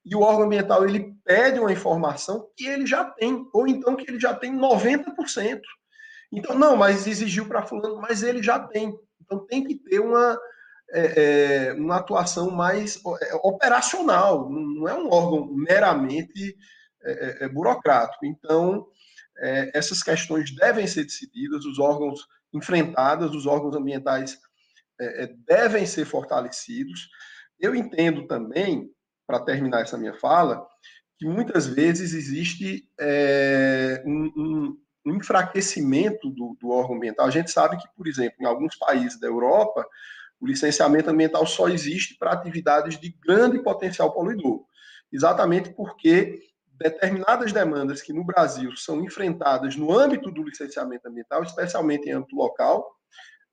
e 0.06 0.16
o 0.16 0.22
órgão 0.22 0.46
ambiental 0.46 0.86
ele 0.88 1.14
pede 1.26 1.60
uma 1.60 1.72
informação 1.72 2.48
que 2.56 2.66
ele 2.66 2.88
já 2.88 3.04
tem, 3.04 3.46
ou 3.54 3.68
então 3.68 3.96
que 3.96 4.10
ele 4.10 4.20
já 4.20 4.34
tem 4.34 4.58
90%. 4.58 5.60
Então, 6.32 6.58
não, 6.58 6.76
mas 6.76 7.06
exigiu 7.06 7.48
para 7.48 7.64
fulano, 7.64 8.00
mas 8.00 8.24
ele 8.24 8.42
já 8.42 8.60
tem. 8.60 8.98
Então 9.22 9.46
tem 9.46 9.64
que 9.64 9.76
ter 9.76 10.00
uma, 10.00 10.40
é, 10.92 11.68
é, 11.68 11.74
uma 11.74 11.98
atuação 11.98 12.50
mais 12.50 13.00
é, 13.22 13.36
operacional, 13.44 14.50
não 14.50 14.88
é 14.88 14.94
um 14.94 15.10
órgão 15.12 15.48
meramente 15.54 16.56
é, 17.04 17.12
é, 17.12 17.46
é, 17.46 17.50
burocrático. 17.50 18.26
Então, 18.26 18.88
é, 19.38 19.72
essas 19.74 20.04
questões 20.04 20.54
devem 20.54 20.86
ser 20.86 21.04
decididas, 21.04 21.64
os 21.66 21.80
órgãos 21.80 22.28
enfrentados, 22.54 23.34
os 23.34 23.46
órgãos 23.46 23.76
ambientais 23.76 24.38
é, 25.00 25.34
devem 25.48 25.86
ser 25.86 26.06
fortalecidos. 26.06 27.10
Eu 27.60 27.74
entendo 27.74 28.28
também, 28.28 28.90
para 29.26 29.40
terminar 29.40 29.82
essa 29.82 29.98
minha 29.98 30.14
fala, 30.16 30.66
que 31.18 31.26
muitas 31.26 31.68
vezes 31.68 32.14
existe 32.14 32.90
um, 34.06 34.32
um, 34.36 34.78
um, 35.06 35.16
enfraquecimento 35.16 36.30
do, 36.30 36.58
do 36.60 36.70
órgão 36.70 36.96
ambiental. 36.96 37.28
A 37.28 37.32
gente 37.32 37.52
sabe 37.52 37.78
que, 37.78 37.88
por 37.96 38.08
exemplo, 38.08 38.38
em 38.42 38.46
alguns 38.46 38.76
países 38.78 39.20
da 39.20 39.28
Europa, 39.28 39.86
o 40.40 40.48
licenciamento 40.48 41.10
ambiental 41.10 41.46
só 41.46 41.68
existe 41.68 42.18
para 42.18 42.32
atividades 42.32 43.00
de 43.00 43.10
grande 43.10 43.62
potencial 43.62 44.14
poluidor. 44.14 44.66
exatamente 45.12 45.70
porque 45.72 46.49
determinadas 46.80 47.52
demandas 47.52 48.02
que 48.02 48.14
no 48.14 48.24
Brasil 48.24 48.76
são 48.76 49.04
enfrentadas 49.04 49.76
no 49.76 49.92
âmbito 49.92 50.32
do 50.32 50.44
licenciamento 50.44 51.08
ambiental, 51.08 51.44
especialmente 51.44 52.08
em 52.08 52.14
âmbito 52.14 52.36
local 52.36 52.90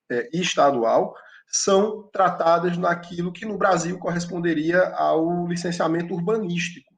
é, 0.09 0.29
e 0.33 0.41
estadual, 0.41 1.13
são 1.49 2.09
tratadas 2.11 2.77
naquilo 2.77 3.33
que 3.33 3.45
no 3.45 3.57
Brasil 3.57 3.99
corresponderia 3.99 4.81
ao 4.95 5.45
licenciamento 5.47 6.13
urbanístico. 6.13 6.93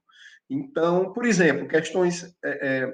Então, 0.50 1.12
por 1.14 1.26
exemplo, 1.26 1.68
questões 1.68 2.24
é, 2.44 2.84
é, 2.84 2.94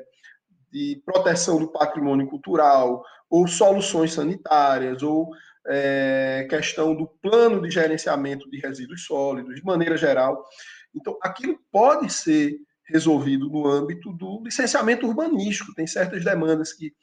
de 0.71 1.01
proteção 1.05 1.59
do 1.59 1.71
patrimônio 1.71 2.27
cultural, 2.27 3.03
ou 3.29 3.47
soluções 3.47 4.13
sanitárias, 4.13 5.01
ou 5.01 5.29
é, 5.67 6.45
questão 6.49 6.95
do 6.95 7.07
plano 7.21 7.61
de 7.61 7.71
gerenciamento 7.71 8.49
de 8.49 8.59
resíduos 8.59 9.05
sólidos, 9.05 9.55
de 9.55 9.63
maneira 9.63 9.97
geral. 9.97 10.45
Então, 10.93 11.17
aquilo 11.21 11.57
pode 11.71 12.11
ser 12.11 12.57
resolvido 12.87 13.49
no 13.49 13.67
âmbito 13.67 14.11
do 14.13 14.41
licenciamento 14.43 15.07
urbanístico. 15.07 15.73
Tem 15.73 15.87
certas 15.87 16.23
demandas 16.23 16.73
que, 16.73 16.93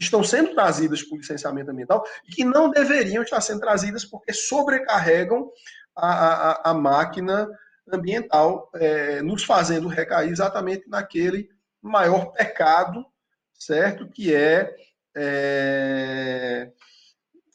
estão 0.00 0.22
sendo 0.22 0.54
trazidas 0.54 1.02
por 1.02 1.18
licenciamento 1.18 1.70
ambiental 1.70 2.04
e 2.26 2.32
que 2.32 2.44
não 2.44 2.70
deveriam 2.70 3.22
estar 3.22 3.40
sendo 3.40 3.60
trazidas 3.60 4.04
porque 4.04 4.32
sobrecarregam 4.32 5.50
a, 5.96 6.08
a, 6.08 6.70
a 6.70 6.74
máquina 6.74 7.48
ambiental, 7.92 8.70
é, 8.74 9.20
nos 9.22 9.44
fazendo 9.44 9.88
recair 9.88 10.30
exatamente 10.30 10.88
naquele 10.88 11.48
maior 11.82 12.26
pecado, 12.32 13.04
certo? 13.52 14.08
Que 14.08 14.34
é, 14.34 14.74
é, 15.16 16.70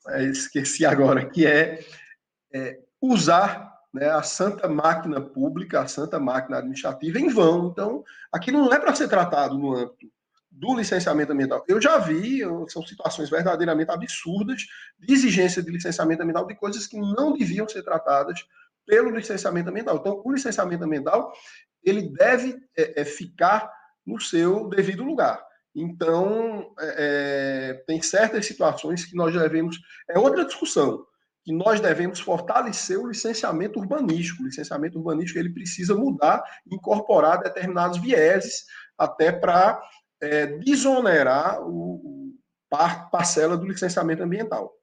é 0.09 0.23
esqueci 0.23 0.85
agora, 0.85 1.29
que 1.29 1.45
é, 1.45 1.79
é 2.53 2.79
usar 3.01 3.74
né, 3.95 4.09
a 4.09 4.21
santa 4.21 4.67
máquina 4.67 5.21
pública, 5.21 5.79
a 5.79 5.87
santa 5.87 6.19
máquina 6.19 6.57
administrativa 6.57 7.17
em 7.17 7.29
vão. 7.29 7.69
Então, 7.69 8.03
aquilo 8.29 8.59
não 8.59 8.73
é 8.73 8.77
para 8.77 8.93
ser 8.93 9.07
tratado 9.07 9.57
no 9.57 9.73
âmbito 9.73 10.11
do 10.51 10.75
licenciamento 10.75 11.31
ambiental. 11.31 11.63
Eu 11.65 11.81
já 11.81 11.97
vi, 11.97 12.41
são 12.67 12.85
situações 12.85 13.29
verdadeiramente 13.29 13.91
absurdas 13.91 14.63
de 14.99 15.13
exigência 15.13 15.63
de 15.63 15.71
licenciamento 15.71 16.21
ambiental 16.21 16.45
de 16.45 16.55
coisas 16.55 16.87
que 16.87 16.97
não 16.97 17.33
deviam 17.33 17.67
ser 17.69 17.83
tratadas 17.83 18.45
pelo 18.85 19.11
licenciamento 19.11 19.69
ambiental. 19.69 19.97
Então, 19.97 20.21
o 20.23 20.31
licenciamento 20.31 20.83
ambiental 20.83 21.31
ele 21.81 22.09
deve 22.09 22.61
é, 22.77 23.01
é, 23.01 23.05
ficar 23.05 23.71
no 24.05 24.19
seu 24.19 24.67
devido 24.67 25.03
lugar. 25.03 25.41
Então, 25.73 26.73
é, 26.79 27.73
é 27.77 27.83
tem 27.87 28.01
certas 28.01 28.45
situações 28.45 29.05
que 29.05 29.15
nós 29.15 29.33
devemos. 29.33 29.79
É 30.09 30.19
outra 30.19 30.45
discussão 30.45 31.05
que 31.45 31.53
nós 31.53 31.79
devemos 31.79 32.19
fortalecer 32.19 32.99
o 32.99 33.07
licenciamento 33.07 33.79
urbanístico. 33.79 34.41
O 34.41 34.47
licenciamento 34.47 34.97
urbanístico 34.97 35.37
ele 35.37 35.53
precisa 35.53 35.95
mudar, 35.95 36.43
incorporar 36.69 37.39
determinados 37.39 37.99
vieses, 37.99 38.65
até 38.97 39.31
para 39.31 39.79
é, 40.19 40.47
desonerar 40.57 41.61
o, 41.61 41.95
o 41.95 42.33
par, 42.67 43.11
parcela 43.11 43.55
do 43.55 43.67
licenciamento 43.67 44.23
ambiental. 44.23 44.73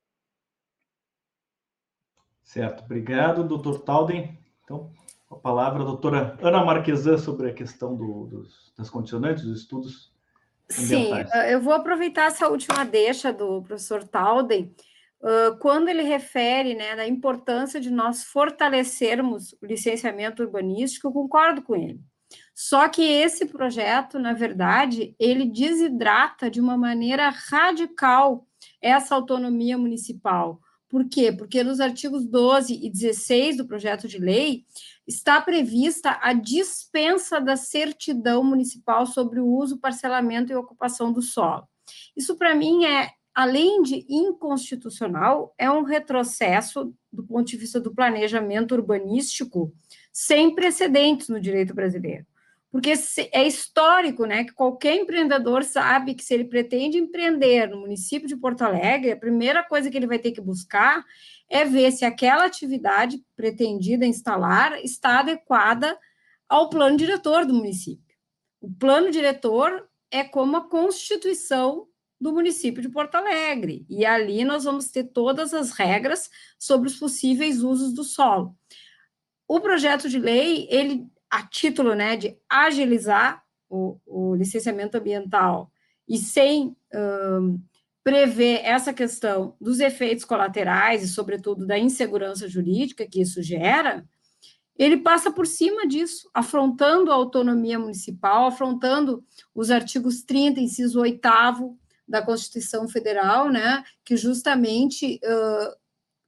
Certo, 2.45 2.85
obrigado, 2.85 3.43
doutor 3.43 3.81
Talden. 3.81 4.39
Então, 4.63 4.93
a 5.29 5.35
palavra 5.35 5.83
a 5.83 5.87
doutora 5.87 6.39
Ana 6.41 6.65
Marquesan 6.65 7.19
sobre 7.19 7.51
a 7.51 7.55
questão 7.55 7.97
do, 7.97 8.27
dos, 8.27 8.73
das 8.79 8.89
condicionantes, 8.89 9.43
dos 9.43 9.63
estudos 9.63 10.13
ambientais. 10.79 11.29
Sim, 11.29 11.39
eu 11.49 11.61
vou 11.61 11.73
aproveitar 11.73 12.27
essa 12.27 12.49
última 12.49 12.85
deixa 12.85 13.33
do 13.33 13.63
professor 13.63 14.05
Talden, 14.05 14.73
quando 15.61 15.89
ele 15.89 16.03
refere 16.03 16.75
né, 16.75 16.97
da 16.97 17.07
importância 17.07 17.81
de 17.81 17.91
nós 17.91 18.25
fortalecermos 18.25 19.53
o 19.63 19.67
licenciamento 19.67 20.43
urbanístico, 20.43 21.09
eu 21.09 21.13
concordo 21.13 21.63
com 21.63 21.77
ele. 21.77 22.01
Só 22.55 22.89
que 22.89 23.03
esse 23.03 23.47
projeto, 23.47 24.19
na 24.19 24.33
verdade, 24.33 25.15
ele 25.19 25.45
desidrata 25.45 26.51
de 26.51 26.61
uma 26.61 26.77
maneira 26.77 27.29
radical 27.29 28.47
essa 28.81 29.15
autonomia 29.15 29.79
municipal. 29.79 30.61
Por 30.89 31.09
quê? 31.09 31.33
Porque 31.33 31.65
nos 31.65 31.81
artigos 31.81 32.27
12 32.27 32.75
e 32.75 32.91
16 32.91 33.57
do 33.57 33.67
projeto 33.67 34.07
de 34.07 34.19
lei 34.19 34.67
está 35.07 35.41
prevista 35.41 36.19
a 36.21 36.35
dispensa 36.35 37.41
da 37.41 37.57
certidão 37.57 38.45
municipal 38.45 39.07
sobre 39.07 39.41
o 39.41 39.47
uso, 39.47 39.79
parcelamento 39.79 40.53
e 40.53 40.57
ocupação 40.57 41.11
do 41.13 41.23
solo. 41.23 41.67
Isso, 42.15 42.37
para 42.37 42.55
mim, 42.55 42.85
é 42.85 43.11
além 43.35 43.83
de 43.83 44.05
inconstitucional, 44.09 45.55
é 45.57 45.71
um 45.71 45.83
retrocesso 45.83 46.95
do 47.13 47.25
ponto 47.25 47.47
de 47.47 47.57
vista 47.57 47.81
do 47.81 47.95
planejamento 47.95 48.73
urbanístico 48.73 49.73
sem 50.13 50.55
precedentes 50.55 51.29
no 51.29 51.41
direito 51.41 51.75
brasileiro. 51.75 52.27
Porque 52.71 52.95
é 53.33 53.47
histórico, 53.47 54.25
né, 54.25 54.45
que 54.45 54.53
qualquer 54.53 54.97
empreendedor 54.97 55.63
sabe 55.63 56.15
que 56.15 56.25
se 56.25 56.33
ele 56.33 56.45
pretende 56.45 56.97
empreender 56.97 57.69
no 57.69 57.81
município 57.81 58.27
de 58.27 58.35
Porto 58.35 58.63
Alegre, 58.63 59.13
a 59.13 59.17
primeira 59.17 59.63
coisa 59.63 59.91
que 59.91 59.97
ele 59.97 60.07
vai 60.07 60.19
ter 60.19 60.33
que 60.33 60.41
buscar 60.41 61.05
é 61.51 61.67
ver 61.67 61.93
se 61.93 62.03
aquela 62.07 62.47
atividade 62.47 63.23
pretendida 63.37 64.07
instalar 64.07 64.83
está 64.83 65.21
adequada 65.21 65.99
ao 66.49 66.71
plano 66.71 66.97
diretor 66.97 67.45
do 67.45 67.53
município. 67.53 68.17
O 68.59 68.73
plano 68.73 69.11
diretor 69.11 69.87
é 70.11 70.25
como 70.25 70.57
a 70.57 70.67
constituição 70.67 71.87
do 72.23 72.33
município 72.33 72.81
de 72.81 72.89
Porto 72.89 73.17
Alegre. 73.17 73.85
E 73.91 74.07
ali 74.07 74.45
nós 74.45 74.65
vamos 74.65 74.89
ter 74.89 75.05
todas 75.05 75.53
as 75.53 75.73
regras 75.73 76.31
sobre 76.59 76.89
os 76.89 76.97
possíveis 76.97 77.63
usos 77.63 77.93
do 77.93 78.05
solo. 78.05 78.57
O 79.49 79.61
projeto 79.61 80.09
de 80.09 80.19
lei, 80.19 80.69
ele, 80.71 81.07
a 81.29 81.43
título 81.43 81.95
né, 81.95 82.17
de 82.17 82.39
agilizar 82.49 83.43
o, 83.69 83.99
o 84.07 84.35
licenciamento 84.37 84.97
ambiental 84.97 85.71
e 86.09 86.17
sem 86.17 86.77
um, 86.95 87.61
prever 88.05 88.61
essa 88.65 88.93
questão 88.93 89.57
dos 89.61 89.81
efeitos 89.81 90.25
colaterais 90.25 91.03
e, 91.03 91.09
sobretudo, 91.09 91.67
da 91.67 91.79
insegurança 91.79 92.49
jurídica 92.49 93.07
que 93.07 93.21
isso 93.21 93.43
gera, 93.43 94.07
ele 94.77 94.97
passa 94.97 95.31
por 95.31 95.47
cima 95.47 95.87
disso, 95.87 96.31
afrontando 96.33 97.11
a 97.11 97.15
autonomia 97.15 97.79
municipal, 97.79 98.47
afrontando 98.47 99.25
os 99.55 99.71
artigos 99.71 100.23
30, 100.23 100.61
inciso 100.61 101.01
8 101.01 101.21
da 102.13 102.21
Constituição 102.21 102.87
Federal, 102.87 103.51
né, 103.51 103.83
que 104.05 104.19
justamente 104.19 105.19
uh, 105.25 105.75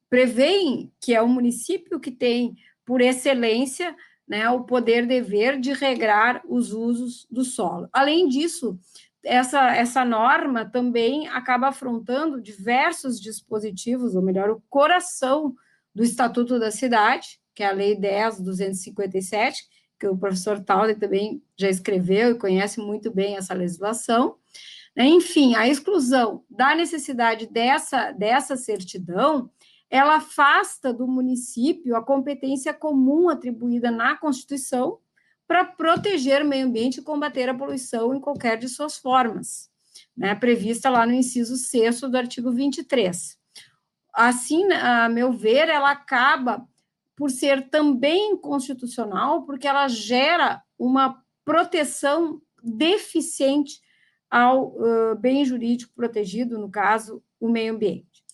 prevêem 0.08 0.90
que 0.98 1.14
é 1.14 1.20
o 1.20 1.28
município 1.28 2.00
que 2.00 2.10
tem, 2.10 2.56
por 2.86 3.02
excelência, 3.02 3.94
né, 4.26 4.48
o 4.48 4.64
poder 4.64 5.06
dever 5.06 5.60
de 5.60 5.74
regrar 5.74 6.42
os 6.48 6.72
usos 6.72 7.26
do 7.30 7.44
solo. 7.44 7.86
Além 7.92 8.26
disso, 8.28 8.78
essa, 9.22 9.76
essa 9.76 10.06
norma 10.06 10.64
também 10.64 11.28
acaba 11.28 11.68
afrontando 11.68 12.40
diversos 12.40 13.20
dispositivos, 13.20 14.14
ou 14.14 14.22
melhor, 14.22 14.48
o 14.48 14.62
coração 14.70 15.54
do 15.94 16.02
Estatuto 16.02 16.58
da 16.58 16.70
Cidade, 16.70 17.38
que 17.54 17.62
é 17.62 17.66
a 17.66 17.72
Lei 17.72 17.94
10.257, 17.94 19.56
que 20.00 20.08
o 20.08 20.16
professor 20.16 20.58
Taude 20.64 20.94
também 20.94 21.42
já 21.58 21.68
escreveu 21.68 22.30
e 22.30 22.38
conhece 22.38 22.80
muito 22.80 23.12
bem 23.12 23.36
essa 23.36 23.52
legislação? 23.52 24.36
Enfim, 24.96 25.56
a 25.56 25.66
exclusão 25.66 26.44
da 26.48 26.74
necessidade 26.74 27.46
dessa, 27.46 28.12
dessa 28.12 28.56
certidão, 28.56 29.50
ela 29.90 30.16
afasta 30.16 30.92
do 30.92 31.06
município 31.06 31.96
a 31.96 32.04
competência 32.04 32.72
comum 32.72 33.28
atribuída 33.28 33.90
na 33.90 34.16
Constituição 34.16 34.98
para 35.46 35.64
proteger 35.64 36.42
o 36.42 36.48
meio 36.48 36.66
ambiente 36.66 36.98
e 36.98 37.02
combater 37.02 37.48
a 37.48 37.54
poluição 37.54 38.14
em 38.14 38.20
qualquer 38.20 38.56
de 38.56 38.68
suas 38.68 38.96
formas, 38.96 39.70
né, 40.16 40.34
prevista 40.34 40.88
lá 40.88 41.04
no 41.04 41.12
inciso 41.12 41.56
6 41.56 42.02
do 42.02 42.16
artigo 42.16 42.50
23. 42.50 43.36
Assim, 44.12 44.72
a 44.72 45.08
meu 45.08 45.32
ver, 45.32 45.68
ela 45.68 45.90
acaba 45.90 46.66
por 47.16 47.30
ser 47.30 47.68
também 47.68 48.36
constitucional, 48.36 49.44
porque 49.44 49.66
ela 49.66 49.88
gera 49.88 50.62
uma 50.78 51.22
proteção 51.44 52.40
deficiente 52.62 53.80
ao 54.34 54.70
uh, 54.70 55.14
bem 55.16 55.44
jurídico 55.44 55.92
protegido, 55.94 56.58
no 56.58 56.68
caso, 56.68 57.22
o 57.38 57.48
meio 57.48 57.72
ambiente. 57.72 58.24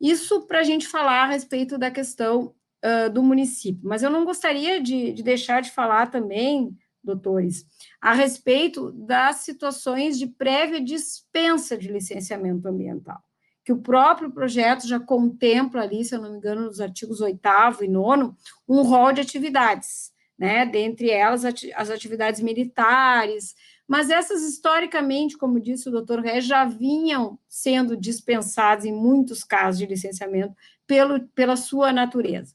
Isso 0.00 0.48
para 0.48 0.58
a 0.58 0.64
gente 0.64 0.88
falar 0.88 1.22
a 1.22 1.28
respeito 1.28 1.78
da 1.78 1.92
questão 1.92 2.52
uh, 2.84 3.08
do 3.08 3.22
município, 3.22 3.80
mas 3.84 4.02
eu 4.02 4.10
não 4.10 4.24
gostaria 4.24 4.82
de, 4.82 5.12
de 5.12 5.22
deixar 5.22 5.62
de 5.62 5.70
falar 5.70 6.10
também, 6.10 6.76
doutores, 7.04 7.64
a 8.00 8.12
respeito 8.12 8.90
das 8.90 9.36
situações 9.36 10.18
de 10.18 10.26
prévia 10.26 10.80
dispensa 10.80 11.78
de 11.78 11.86
licenciamento 11.86 12.66
ambiental, 12.66 13.22
que 13.64 13.72
o 13.72 13.80
próprio 13.80 14.32
projeto 14.32 14.88
já 14.88 14.98
contempla 14.98 15.82
ali, 15.82 16.04
se 16.04 16.16
eu 16.16 16.20
não 16.20 16.32
me 16.32 16.38
engano, 16.38 16.62
nos 16.62 16.80
artigos 16.80 17.20
8 17.20 17.38
e 17.82 17.86
9, 17.86 18.32
um 18.68 18.82
rol 18.82 19.12
de 19.12 19.20
atividades, 19.20 20.12
né, 20.36 20.66
dentre 20.66 21.10
elas 21.10 21.44
as 21.44 21.90
atividades 21.90 22.40
militares, 22.40 23.54
mas 23.86 24.10
essas 24.10 24.42
historicamente, 24.42 25.36
como 25.36 25.60
disse 25.60 25.88
o 25.88 25.92
doutor 25.92 26.20
Ré, 26.20 26.40
já 26.40 26.64
vinham 26.64 27.38
sendo 27.48 27.96
dispensadas 27.96 28.84
em 28.84 28.92
muitos 28.92 29.44
casos 29.44 29.78
de 29.78 29.86
licenciamento 29.86 30.54
pelo, 30.86 31.20
pela 31.28 31.56
sua 31.56 31.92
natureza. 31.92 32.54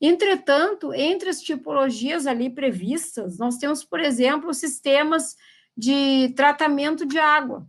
Entretanto, 0.00 0.92
entre 0.92 1.30
as 1.30 1.40
tipologias 1.40 2.26
ali 2.26 2.50
previstas, 2.50 3.38
nós 3.38 3.56
temos, 3.56 3.84
por 3.84 4.00
exemplo, 4.00 4.52
sistemas 4.52 5.36
de 5.76 6.32
tratamento 6.36 7.06
de 7.06 7.18
água. 7.18 7.66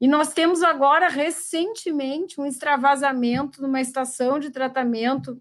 E 0.00 0.06
nós 0.06 0.32
temos 0.34 0.62
agora, 0.62 1.08
recentemente, 1.08 2.40
um 2.40 2.44
extravasamento 2.44 3.62
numa 3.62 3.80
estação 3.80 4.38
de 4.38 4.50
tratamento 4.50 5.40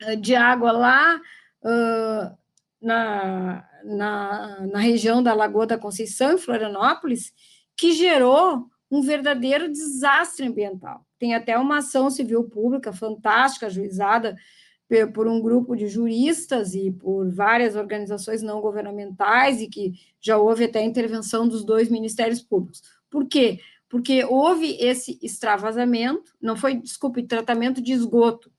eh, 0.00 0.16
de 0.16 0.34
água 0.34 0.72
lá 0.72 1.20
uh, 1.62 2.38
na, 2.80 3.68
na, 3.86 4.66
na 4.66 4.78
região 4.78 5.22
da 5.22 5.32
Lagoa 5.32 5.66
da 5.66 5.78
Conceição, 5.78 6.32
em 6.32 6.38
Florianópolis, 6.38 7.32
que 7.76 7.92
gerou 7.92 8.66
um 8.90 9.00
verdadeiro 9.00 9.70
desastre 9.70 10.46
ambiental. 10.46 11.04
Tem 11.18 11.34
até 11.34 11.58
uma 11.58 11.78
ação 11.78 12.10
civil 12.10 12.44
pública 12.44 12.92
fantástica, 12.92 13.66
ajuizada 13.66 14.36
por 15.12 15.26
um 15.26 15.40
grupo 15.40 15.74
de 15.74 15.88
juristas 15.88 16.74
e 16.74 16.92
por 16.92 17.28
várias 17.28 17.74
organizações 17.74 18.42
não 18.42 18.60
governamentais, 18.60 19.60
e 19.60 19.66
que 19.66 19.94
já 20.20 20.38
houve 20.38 20.64
até 20.64 20.82
intervenção 20.82 21.48
dos 21.48 21.64
dois 21.64 21.88
ministérios 21.88 22.40
públicos. 22.40 22.82
Por 23.10 23.26
quê? 23.26 23.58
Porque 23.88 24.24
houve 24.24 24.76
esse 24.80 25.18
extravasamento, 25.22 26.32
não 26.40 26.56
foi, 26.56 26.76
desculpe, 26.76 27.22
tratamento 27.22 27.80
de 27.80 27.92
esgoto, 27.92 28.50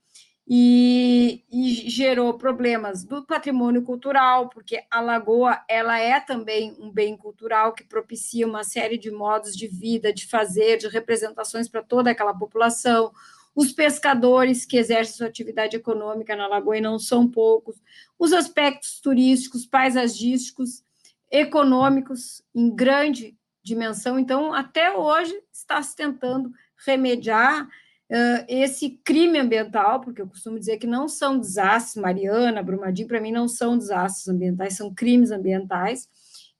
e, 0.50 1.44
e, 1.52 1.90
gerou 1.90 2.32
problemas 2.38 3.04
do 3.04 3.22
patrimônio 3.22 3.82
cultural, 3.82 4.48
porque 4.48 4.82
a 4.90 4.98
lagoa 4.98 5.62
ela 5.68 5.98
é 5.98 6.18
também 6.20 6.74
um 6.80 6.90
bem 6.90 7.14
cultural 7.18 7.74
que 7.74 7.84
propicia 7.84 8.46
uma 8.46 8.64
série 8.64 8.96
de 8.96 9.10
modos 9.10 9.54
de 9.54 9.68
vida, 9.68 10.10
de 10.10 10.26
fazer, 10.26 10.78
de 10.78 10.88
representações 10.88 11.68
para 11.68 11.82
toda 11.82 12.10
aquela 12.10 12.32
população. 12.32 13.12
Os 13.54 13.72
pescadores 13.72 14.64
que 14.64 14.78
exercem 14.78 15.16
sua 15.16 15.26
atividade 15.26 15.76
econômica 15.76 16.34
na 16.34 16.46
lagoa 16.46 16.78
e 16.78 16.80
não 16.80 16.98
são 16.98 17.28
poucos, 17.28 17.76
os 18.18 18.32
aspectos 18.32 19.00
turísticos, 19.00 19.66
paisagísticos, 19.66 20.82
econômicos 21.30 22.42
em 22.54 22.74
grande 22.74 23.36
dimensão. 23.62 24.18
Então, 24.18 24.54
até 24.54 24.96
hoje 24.96 25.38
está 25.52 25.82
se 25.82 25.94
tentando 25.94 26.50
remediar 26.86 27.68
uh, 28.10 28.44
esse 28.48 28.90
crime 29.04 29.38
ambiental, 29.38 30.00
porque 30.00 30.20
eu 30.20 30.28
costumo 30.28 30.58
dizer 30.58 30.78
que 30.78 30.86
não 30.86 31.08
são 31.08 31.38
desastres, 31.38 32.02
Mariana, 32.02 32.62
Brumadinho, 32.62 33.08
para 33.08 33.20
mim 33.20 33.32
não 33.32 33.48
são 33.48 33.76
desastres 33.76 34.28
ambientais, 34.28 34.76
são 34.76 34.92
crimes 34.94 35.30
ambientais. 35.30 36.08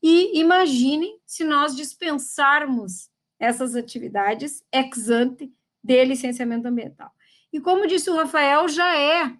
E 0.03 0.38
imaginem 0.38 1.18
se 1.26 1.44
nós 1.44 1.74
dispensarmos 1.74 3.11
essas 3.38 3.74
atividades 3.74 4.62
ex 4.72 5.09
ante 5.11 5.53
de 5.82 6.05
licenciamento 6.05 6.68
ambiental. 6.68 7.11
E 7.53 7.61
como 7.61 7.86
disse 7.86 8.11
o 8.11 8.16
Rafael, 8.16 8.68
já 8.68 8.96
é 8.96 9.32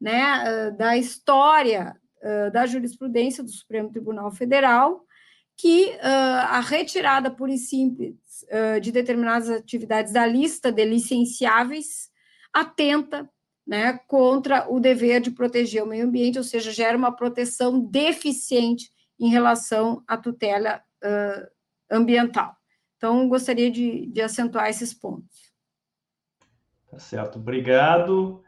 né, 0.00 0.70
da 0.72 0.96
história 0.96 1.96
da 2.52 2.64
jurisprudência 2.66 3.44
do 3.44 3.50
Supremo 3.50 3.90
Tribunal 3.90 4.30
Federal 4.30 5.03
que 5.56 5.90
uh, 5.96 6.00
a 6.50 6.60
retirada 6.60 7.30
pura 7.30 7.52
e 7.52 7.58
simples 7.58 8.44
uh, 8.44 8.80
de 8.80 8.90
determinadas 8.90 9.48
atividades 9.48 10.12
da 10.12 10.26
lista 10.26 10.72
de 10.72 10.84
licenciáveis 10.84 12.10
atenta 12.52 13.28
né, 13.66 13.98
contra 14.06 14.70
o 14.70 14.78
dever 14.78 15.20
de 15.20 15.30
proteger 15.30 15.82
o 15.82 15.86
meio 15.86 16.04
ambiente, 16.04 16.38
ou 16.38 16.44
seja, 16.44 16.70
gera 16.70 16.98
uma 16.98 17.14
proteção 17.14 17.80
deficiente 17.80 18.90
em 19.18 19.28
relação 19.28 20.02
à 20.06 20.16
tutela 20.16 20.82
uh, 21.02 21.50
ambiental. 21.90 22.54
Então, 22.96 23.28
gostaria 23.28 23.70
de, 23.70 24.06
de 24.06 24.20
acentuar 24.20 24.68
esses 24.68 24.92
pontos. 24.92 25.52
Tá 26.90 26.98
certo, 26.98 27.38
obrigado. 27.38 28.42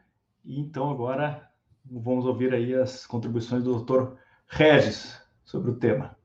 Então, 0.44 0.90
agora 0.90 1.50
vamos 1.84 2.26
ouvir 2.26 2.52
aí 2.52 2.74
as 2.74 3.06
contribuições 3.06 3.62
do 3.62 3.72
doutor 3.72 4.18
Regis 4.46 5.20
sobre 5.44 5.70
o 5.70 5.76
tema 5.76 6.15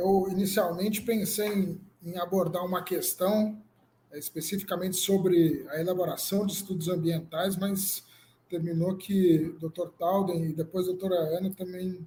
eu 0.00 0.26
inicialmente 0.30 1.02
pensei 1.02 1.48
em, 1.48 1.80
em 2.02 2.16
abordar 2.18 2.64
uma 2.64 2.82
questão 2.82 3.62
é, 4.10 4.18
especificamente 4.18 4.96
sobre 4.96 5.66
a 5.68 5.80
elaboração 5.80 6.46
de 6.46 6.54
estudos 6.54 6.88
ambientais, 6.88 7.56
mas 7.56 8.02
terminou 8.48 8.96
que 8.96 9.54
o 9.62 9.68
Dr. 9.68 9.90
Talden 9.98 10.46
e 10.46 10.52
depois 10.52 10.86
a 10.86 10.92
doutora 10.92 11.16
Ana 11.36 11.50
também 11.54 12.06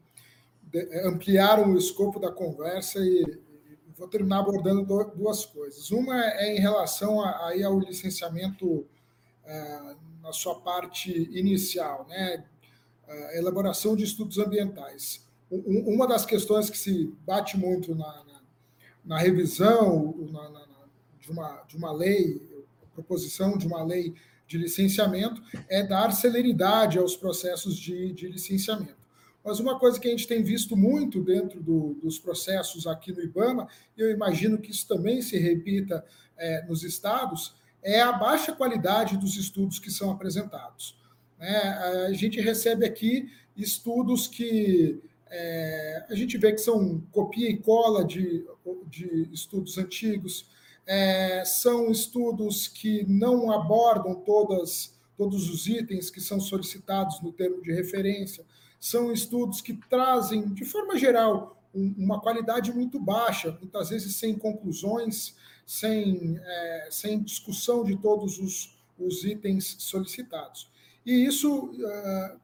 é, 0.74 1.08
ampliaram 1.08 1.72
o 1.72 1.78
escopo 1.78 2.20
da 2.20 2.32
conversa 2.32 3.00
e, 3.00 3.42
vou 3.96 4.08
terminar 4.08 4.40
abordando 4.40 4.84
duas 5.16 5.46
coisas. 5.46 5.92
Uma 5.92 6.20
é 6.20 6.56
em 6.56 6.60
relação 6.60 7.24
aí 7.46 7.64
ao 7.64 7.80
licenciamento 7.80 8.88
é, 9.46 9.96
na 10.20 10.34
sua 10.34 10.60
parte 10.62 11.12
inicial, 11.32 12.08
né? 12.10 12.44
A 13.08 13.38
elaboração 13.38 13.96
de 13.96 14.04
estudos 14.04 14.40
ambientais 14.40 15.23
uma 15.66 16.08
das 16.08 16.26
questões 16.26 16.70
que 16.70 16.78
se 16.78 17.14
bate 17.26 17.58
muito 17.58 17.94
na, 17.94 18.08
na, 18.08 18.42
na 19.06 19.18
revisão 19.18 20.16
na, 20.32 20.50
na, 20.50 20.66
de, 21.20 21.32
uma, 21.32 21.64
de 21.68 21.78
uma 21.78 21.92
lei, 21.92 22.42
proposição 22.94 23.58
de 23.58 23.68
uma 23.68 23.84
lei 23.84 24.14
de 24.48 24.58
licenciamento, 24.58 25.42
é 25.70 25.84
dar 25.84 26.12
celeridade 26.12 26.98
aos 26.98 27.16
processos 27.16 27.78
de, 27.78 28.12
de 28.14 28.28
licenciamento. 28.28 29.04
Mas 29.44 29.60
uma 29.60 29.78
coisa 29.78 30.00
que 30.00 30.08
a 30.08 30.12
gente 30.12 30.28
tem 30.28 30.42
visto 30.42 30.76
muito 30.76 31.22
dentro 31.22 31.62
do, 31.62 31.96
dos 31.96 32.18
processos 32.18 32.88
aqui 32.88 33.12
no 33.12 33.22
IBAMA, 33.22 33.68
e 33.98 34.02
eu 34.02 34.10
imagino 34.10 34.58
que 34.58 34.72
isso 34.72 34.88
também 34.88 35.22
se 35.22 35.38
repita 35.38 36.04
é, 36.38 36.66
nos 36.66 36.84
estados, 36.84 37.56
é 37.82 38.02
a 38.02 38.14
baixa 38.14 38.54
qualidade 38.54 39.18
dos 39.18 39.36
estudos 39.36 39.80
que 39.80 39.92
são 39.92 40.12
apresentados. 40.12 40.98
É, 41.40 41.58
a 42.08 42.14
gente 42.14 42.40
recebe 42.40 42.86
aqui 42.86 43.30
estudos 43.56 44.28
que 44.28 45.02
é, 45.36 46.06
a 46.08 46.14
gente 46.14 46.38
vê 46.38 46.52
que 46.52 46.60
são 46.60 47.02
copia 47.12 47.50
e 47.50 47.58
cola 47.58 48.06
de, 48.06 48.46
de 48.86 49.30
estudos 49.34 49.80
antigos, 49.80 50.48
é, 50.86 51.44
são 51.44 51.90
estudos 51.90 52.68
que 52.68 53.04
não 53.06 53.52
abordam 53.52 54.14
todas, 54.14 54.96
todos 55.18 55.50
os 55.50 55.66
itens 55.66 56.12
que 56.12 56.22
são 56.22 56.40
solicitados 56.40 57.20
no 57.22 57.32
termo 57.32 57.64
de 57.64 57.74
referência, 57.74 58.46
são 58.80 59.12
estudos 59.12 59.60
que 59.60 59.74
trazem, 59.74 60.54
de 60.54 60.66
forma 60.66 60.96
geral, 60.98 61.58
um, 61.74 61.96
uma 61.98 62.20
qualidade 62.22 62.72
muito 62.72 63.00
baixa, 63.00 63.58
muitas 63.60 63.90
vezes 63.90 64.16
sem 64.16 64.38
conclusões, 64.38 65.36
sem, 65.66 66.40
é, 66.44 66.88
sem 66.92 67.24
discussão 67.24 67.84
de 67.84 67.98
todos 67.98 68.38
os, 68.38 68.78
os 69.00 69.24
itens 69.24 69.78
solicitados. 69.80 70.70
E 71.04 71.26
isso 71.26 71.66
uh, 71.66 72.40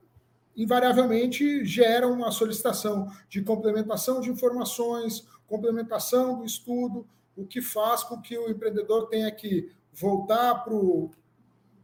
invariavelmente 0.55 1.63
gera 1.65 2.07
uma 2.07 2.31
solicitação 2.31 3.11
de 3.29 3.41
complementação 3.41 4.19
de 4.19 4.29
informações, 4.29 5.25
complementação 5.47 6.37
do 6.37 6.45
estudo, 6.45 7.07
o 7.35 7.45
que 7.45 7.61
faz 7.61 8.03
com 8.03 8.21
que 8.21 8.37
o 8.37 8.49
empreendedor 8.49 9.07
tenha 9.07 9.31
que 9.31 9.71
voltar 9.93 10.55
para 10.55 10.73
o 10.73 11.11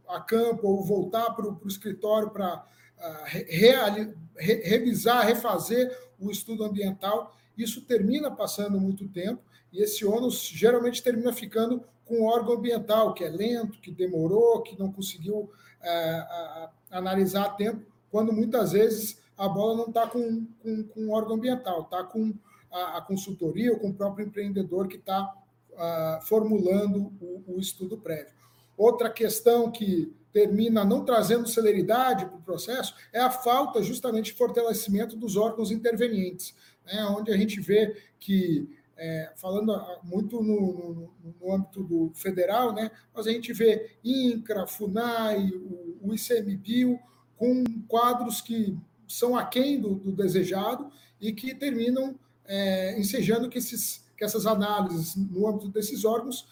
a 0.07 0.22
campo 0.22 0.68
ou 0.68 0.84
voltar 0.84 1.32
para 1.32 1.47
o 1.47 1.59
escritório 1.68 2.30
para 2.30 2.57
uh, 2.57 3.24
re, 3.26 4.13
revisar, 4.37 5.25
refazer 5.25 5.97
o 6.20 6.29
estudo 6.29 6.63
ambiental. 6.63 7.36
Isso 7.58 7.82
termina 7.82 8.29
passando 8.29 8.79
muito 8.79 9.08
tempo 9.08 9.42
e 9.74 9.82
esse 9.82 10.05
ônus 10.05 10.47
geralmente 10.47 11.01
termina 11.01 11.33
ficando 11.33 11.83
com 12.05 12.21
o 12.21 12.25
órgão 12.25 12.54
ambiental, 12.54 13.13
que 13.13 13.24
é 13.24 13.29
lento, 13.29 13.79
que 13.79 13.92
demorou, 13.92 14.62
que 14.62 14.78
não 14.78 14.92
conseguiu 14.92 15.37
uh, 15.39 16.70
analisar 16.92 17.46
a 17.46 17.50
tempo 17.50 17.95
quando 18.16 18.32
muitas 18.32 18.71
vezes 18.71 19.21
a 19.37 19.46
bola 19.46 19.75
não 19.75 19.87
está 19.87 20.08
com, 20.08 20.46
com, 20.63 20.83
com 20.83 21.08
o 21.08 21.12
órgão 21.12 21.36
ambiental, 21.36 21.82
está 21.82 22.01
com 22.01 22.33
a, 22.71 22.97
a, 22.97 23.01
consultoria 23.01 23.74
ou 23.74 23.78
com 23.78 23.89
o 23.89 23.93
próprio 23.93 24.25
empreendedor 24.25 24.87
que 24.87 24.96
está 24.96 25.36
uh, 25.71 26.25
formulando 26.25 27.12
o, 27.20 27.43
o, 27.46 27.59
estudo 27.59 27.97
prévio. 27.97 28.32
Outra 28.78 29.09
questão 29.09 29.70
que 29.70 30.16
termina 30.32 30.86
não 30.86 31.04
trazendo 31.04 31.46
celeridade 31.46 32.25
para 32.25 32.37
o 32.37 32.42
processo 32.42 32.96
é 33.12 33.20
a 33.20 33.29
falta 33.29 33.83
justamente 33.83 34.28
de 34.28 34.37
fortalecimento 34.37 35.17
dos 35.17 35.36
órgãos 35.36 35.70
intervenientes, 35.70 36.55
né, 36.86 37.05
onde 37.09 37.33
a 37.33 37.37
gente 37.37 37.59
vê 37.59 38.01
que 38.17 38.70
é, 38.96 39.33
falando 39.36 39.78
muito 40.05 40.42
no, 40.42 41.12
no, 41.21 41.33
no, 41.42 41.54
âmbito 41.54 41.83
do 41.83 42.13
federal, 42.16 42.71
né, 42.71 42.89
mas 43.13 43.28
a 43.28 43.32
gente 43.32 43.51
vê 43.51 43.97
INCRA, 44.01 44.66
FUNAI, 44.66 45.50
o, 45.50 45.97
o 46.01 46.16
ICMBio, 46.16 46.97
com 47.37 47.63
quadros 47.87 48.41
que 48.41 48.78
são 49.07 49.36
aquém 49.36 49.79
do, 49.79 49.95
do 49.95 50.12
desejado 50.12 50.91
e 51.20 51.32
que 51.32 51.53
terminam 51.53 52.16
é, 52.45 52.99
ensejando 52.99 53.49
que, 53.49 53.57
esses, 53.57 54.03
que 54.17 54.24
essas 54.24 54.45
análises 54.45 55.16
no 55.16 55.47
âmbito 55.47 55.70
desses 55.70 56.05
órgãos 56.05 56.47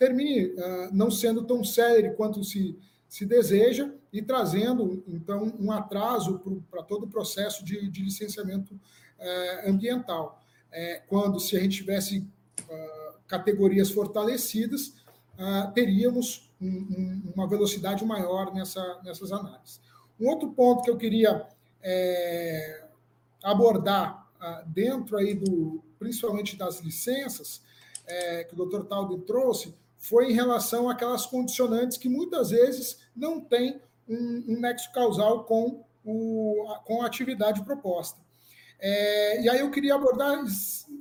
termine 0.00 0.46
uh, 0.46 0.88
não 0.92 1.10
sendo 1.10 1.44
tão 1.44 1.62
sério 1.62 2.14
quanto 2.14 2.42
se, 2.42 2.74
se 3.06 3.26
deseja 3.26 3.92
e 4.10 4.22
trazendo, 4.22 5.04
então, 5.06 5.54
um 5.60 5.70
atraso 5.70 6.40
para 6.70 6.82
todo 6.82 7.04
o 7.04 7.08
processo 7.08 7.62
de, 7.62 7.86
de 7.90 8.02
licenciamento 8.02 8.74
uh, 8.74 9.68
ambiental. 9.68 10.42
É, 10.72 11.02
quando, 11.06 11.38
se 11.38 11.54
a 11.54 11.60
gente 11.60 11.76
tivesse 11.76 12.18
uh, 12.18 13.18
categorias 13.28 13.90
fortalecidas, 13.90 14.94
teríamos 15.74 16.50
um, 16.60 17.32
uma 17.34 17.48
velocidade 17.48 18.04
maior 18.04 18.52
nessa, 18.52 19.00
nessas 19.02 19.32
análises. 19.32 19.80
Um 20.20 20.28
outro 20.28 20.50
ponto 20.50 20.82
que 20.82 20.90
eu 20.90 20.96
queria 20.96 21.46
é, 21.82 22.84
abordar 23.42 24.28
ah, 24.40 24.62
dentro 24.66 25.16
aí 25.16 25.34
do, 25.34 25.82
principalmente 25.98 26.56
das 26.56 26.80
licenças, 26.80 27.62
é, 28.06 28.44
que 28.44 28.54
o 28.54 28.66
Dr. 28.66 28.84
Talden 28.84 29.20
trouxe, 29.20 29.74
foi 29.98 30.30
em 30.30 30.34
relação 30.34 30.88
àquelas 30.88 31.26
condicionantes 31.26 31.96
que 31.96 32.08
muitas 32.08 32.50
vezes 32.50 32.98
não 33.14 33.40
têm 33.40 33.80
um, 34.08 34.44
um 34.48 34.60
nexo 34.60 34.90
causal 34.92 35.44
com, 35.44 35.84
o, 36.04 36.66
com 36.84 37.02
a 37.02 37.06
atividade 37.06 37.62
proposta. 37.64 38.18
É, 38.78 39.42
e 39.42 39.48
aí 39.48 39.60
eu 39.60 39.70
queria 39.70 39.94
abordar 39.94 40.42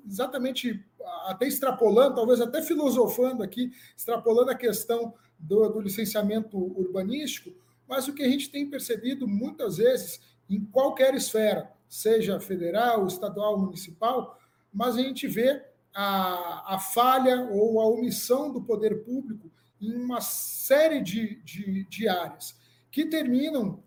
exatamente, 0.05 0.85
até 1.27 1.47
extrapolando, 1.47 2.15
talvez 2.15 2.41
até 2.41 2.61
filosofando 2.61 3.41
aqui, 3.41 3.71
extrapolando 3.95 4.51
a 4.51 4.55
questão 4.55 5.13
do, 5.39 5.69
do 5.69 5.79
licenciamento 5.79 6.57
urbanístico, 6.57 7.51
mas 7.89 8.07
o 8.07 8.13
que 8.13 8.21
a 8.21 8.29
gente 8.29 8.51
tem 8.51 8.69
percebido 8.69 9.27
muitas 9.27 9.77
vezes 9.77 10.21
em 10.47 10.63
qualquer 10.63 11.15
esfera, 11.15 11.71
seja 11.87 12.39
federal, 12.39 13.07
estadual, 13.07 13.57
municipal, 13.59 14.39
mas 14.71 14.95
a 14.95 15.01
gente 15.01 15.27
vê 15.27 15.65
a, 15.93 16.75
a 16.75 16.79
falha 16.79 17.49
ou 17.51 17.81
a 17.81 17.87
omissão 17.87 18.53
do 18.53 18.61
poder 18.61 19.03
público 19.03 19.51
em 19.81 19.95
uma 19.95 20.21
série 20.21 21.01
de, 21.01 21.41
de, 21.43 21.83
de 21.85 22.07
áreas, 22.07 22.55
que 22.91 23.05
terminam 23.05 23.83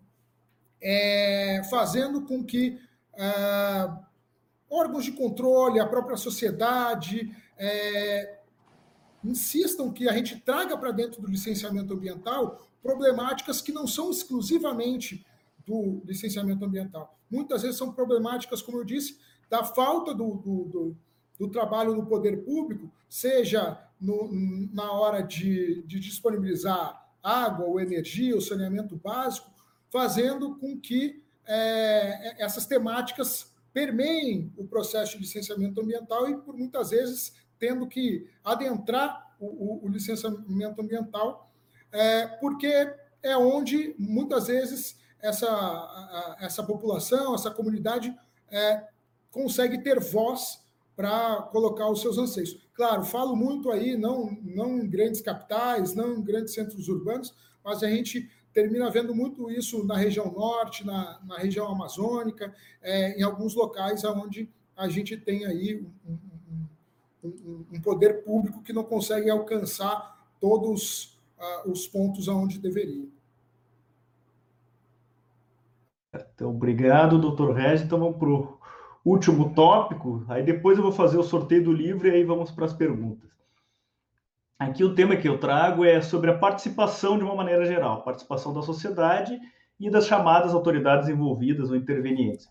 é, 0.81 1.61
fazendo 1.69 2.25
com 2.25 2.43
que 2.43 2.77
é, 3.15 3.23
órgãos 4.69 5.05
de 5.05 5.13
controle, 5.13 5.79
a 5.79 5.87
própria 5.87 6.17
sociedade, 6.17 7.33
é, 7.57 8.39
insistam 9.23 9.93
que 9.93 10.09
a 10.09 10.13
gente 10.13 10.37
traga 10.41 10.77
para 10.77 10.91
dentro 10.91 11.21
do 11.21 11.29
licenciamento 11.29 11.93
ambiental 11.93 12.67
problemáticas 12.83 13.61
que 13.61 13.71
não 13.71 13.87
são 13.87 14.11
exclusivamente 14.11 15.25
do 15.65 16.01
licenciamento 16.05 16.65
ambiental. 16.65 17.17
Muitas 17.31 17.61
vezes 17.61 17.77
são 17.77 17.93
problemáticas, 17.93 18.61
como 18.61 18.77
eu 18.77 18.83
disse, 18.83 19.17
da 19.49 19.63
falta 19.63 20.13
do, 20.13 20.35
do, 20.35 20.63
do, 20.65 20.97
do 21.39 21.47
trabalho 21.47 21.95
do 21.95 22.05
poder 22.05 22.43
público, 22.43 22.91
seja 23.07 23.81
no, 23.99 24.29
na 24.73 24.91
hora 24.91 25.21
de, 25.21 25.81
de 25.83 25.99
disponibilizar 25.99 27.01
água 27.23 27.65
ou 27.65 27.79
energia, 27.79 28.35
o 28.35 28.41
saneamento 28.41 28.97
básico, 28.97 29.49
fazendo 29.89 30.55
com 30.57 30.77
que 30.77 31.23
é, 31.45 32.43
essas 32.43 32.65
temáticas 32.65 33.53
permeiem 33.73 34.51
o 34.57 34.67
processo 34.67 35.13
de 35.13 35.19
licenciamento 35.19 35.79
ambiental 35.81 36.29
e, 36.29 36.37
por 36.37 36.55
muitas 36.55 36.89
vezes, 36.89 37.33
tendo 37.57 37.87
que 37.87 38.27
adentrar 38.43 39.35
o, 39.39 39.45
o, 39.45 39.85
o 39.85 39.89
licenciamento 39.89 40.81
ambiental, 40.81 41.52
é, 41.93 42.27
porque 42.27 42.93
é 43.21 43.37
onde, 43.37 43.95
muitas 43.97 44.47
vezes, 44.47 44.97
essa, 45.21 45.47
a, 45.47 46.37
essa 46.41 46.63
população, 46.63 47.33
essa 47.33 47.49
comunidade 47.49 48.13
é, 48.51 48.87
consegue 49.31 49.81
ter 49.81 49.99
voz 49.99 50.61
para 50.95 51.43
colocar 51.51 51.89
os 51.89 52.01
seus 52.01 52.17
anseios. 52.17 52.67
Claro, 52.73 53.03
falo 53.03 53.35
muito 53.35 53.71
aí, 53.71 53.95
não, 53.95 54.37
não 54.41 54.79
em 54.79 54.89
grandes 54.89 55.21
capitais, 55.21 55.95
não 55.95 56.15
em 56.15 56.21
grandes 56.21 56.53
centros 56.53 56.89
urbanos, 56.89 57.33
mas 57.63 57.81
a 57.83 57.89
gente 57.89 58.29
termina 58.51 58.89
vendo 58.91 59.15
muito 59.15 59.49
isso 59.49 59.83
na 59.85 59.95
região 59.95 60.31
norte, 60.31 60.85
na, 60.85 61.19
na 61.25 61.37
região 61.37 61.67
amazônica, 61.67 62.53
é, 62.81 63.17
em 63.17 63.23
alguns 63.23 63.55
locais 63.55 64.03
onde 64.03 64.49
a 64.75 64.89
gente 64.89 65.15
tem 65.17 65.45
aí 65.45 65.85
um, 66.05 66.17
um, 67.23 67.65
um 67.73 67.81
poder 67.81 68.23
público 68.23 68.61
que 68.61 68.73
não 68.73 68.83
consegue 68.83 69.29
alcançar 69.29 70.27
todos 70.39 71.12
uh, 71.43 71.71
os 71.71 71.87
pontos 71.87 72.27
aonde 72.29 72.59
deveria. 72.59 73.07
Então, 76.13 76.51
obrigado, 76.51 77.19
doutor 77.19 77.53
Regis. 77.53 77.85
Então, 77.85 77.99
vamos 77.99 78.17
para 78.17 78.29
o 78.29 78.59
último 79.03 79.53
tópico. 79.53 80.23
Aí 80.27 80.43
depois 80.43 80.77
eu 80.77 80.83
vou 80.83 80.91
fazer 80.91 81.17
o 81.17 81.23
sorteio 81.23 81.63
do 81.63 81.73
livro 81.73 82.07
e 82.07 82.11
aí 82.11 82.23
vamos 82.23 82.51
para 82.51 82.65
as 82.65 82.73
perguntas. 82.73 83.29
Aqui 84.57 84.83
o 84.83 84.95
tema 84.95 85.17
que 85.17 85.27
eu 85.27 85.39
trago 85.39 85.83
é 85.83 86.01
sobre 86.01 86.29
a 86.29 86.37
participação 86.37 87.17
de 87.17 87.23
uma 87.23 87.35
maneira 87.35 87.65
geral, 87.65 88.03
participação 88.03 88.53
da 88.53 88.61
sociedade 88.61 89.37
e 89.79 89.89
das 89.89 90.07
chamadas 90.07 90.53
autoridades 90.53 91.09
envolvidas 91.09 91.69
ou 91.69 91.75
intervenientes. 91.75 92.47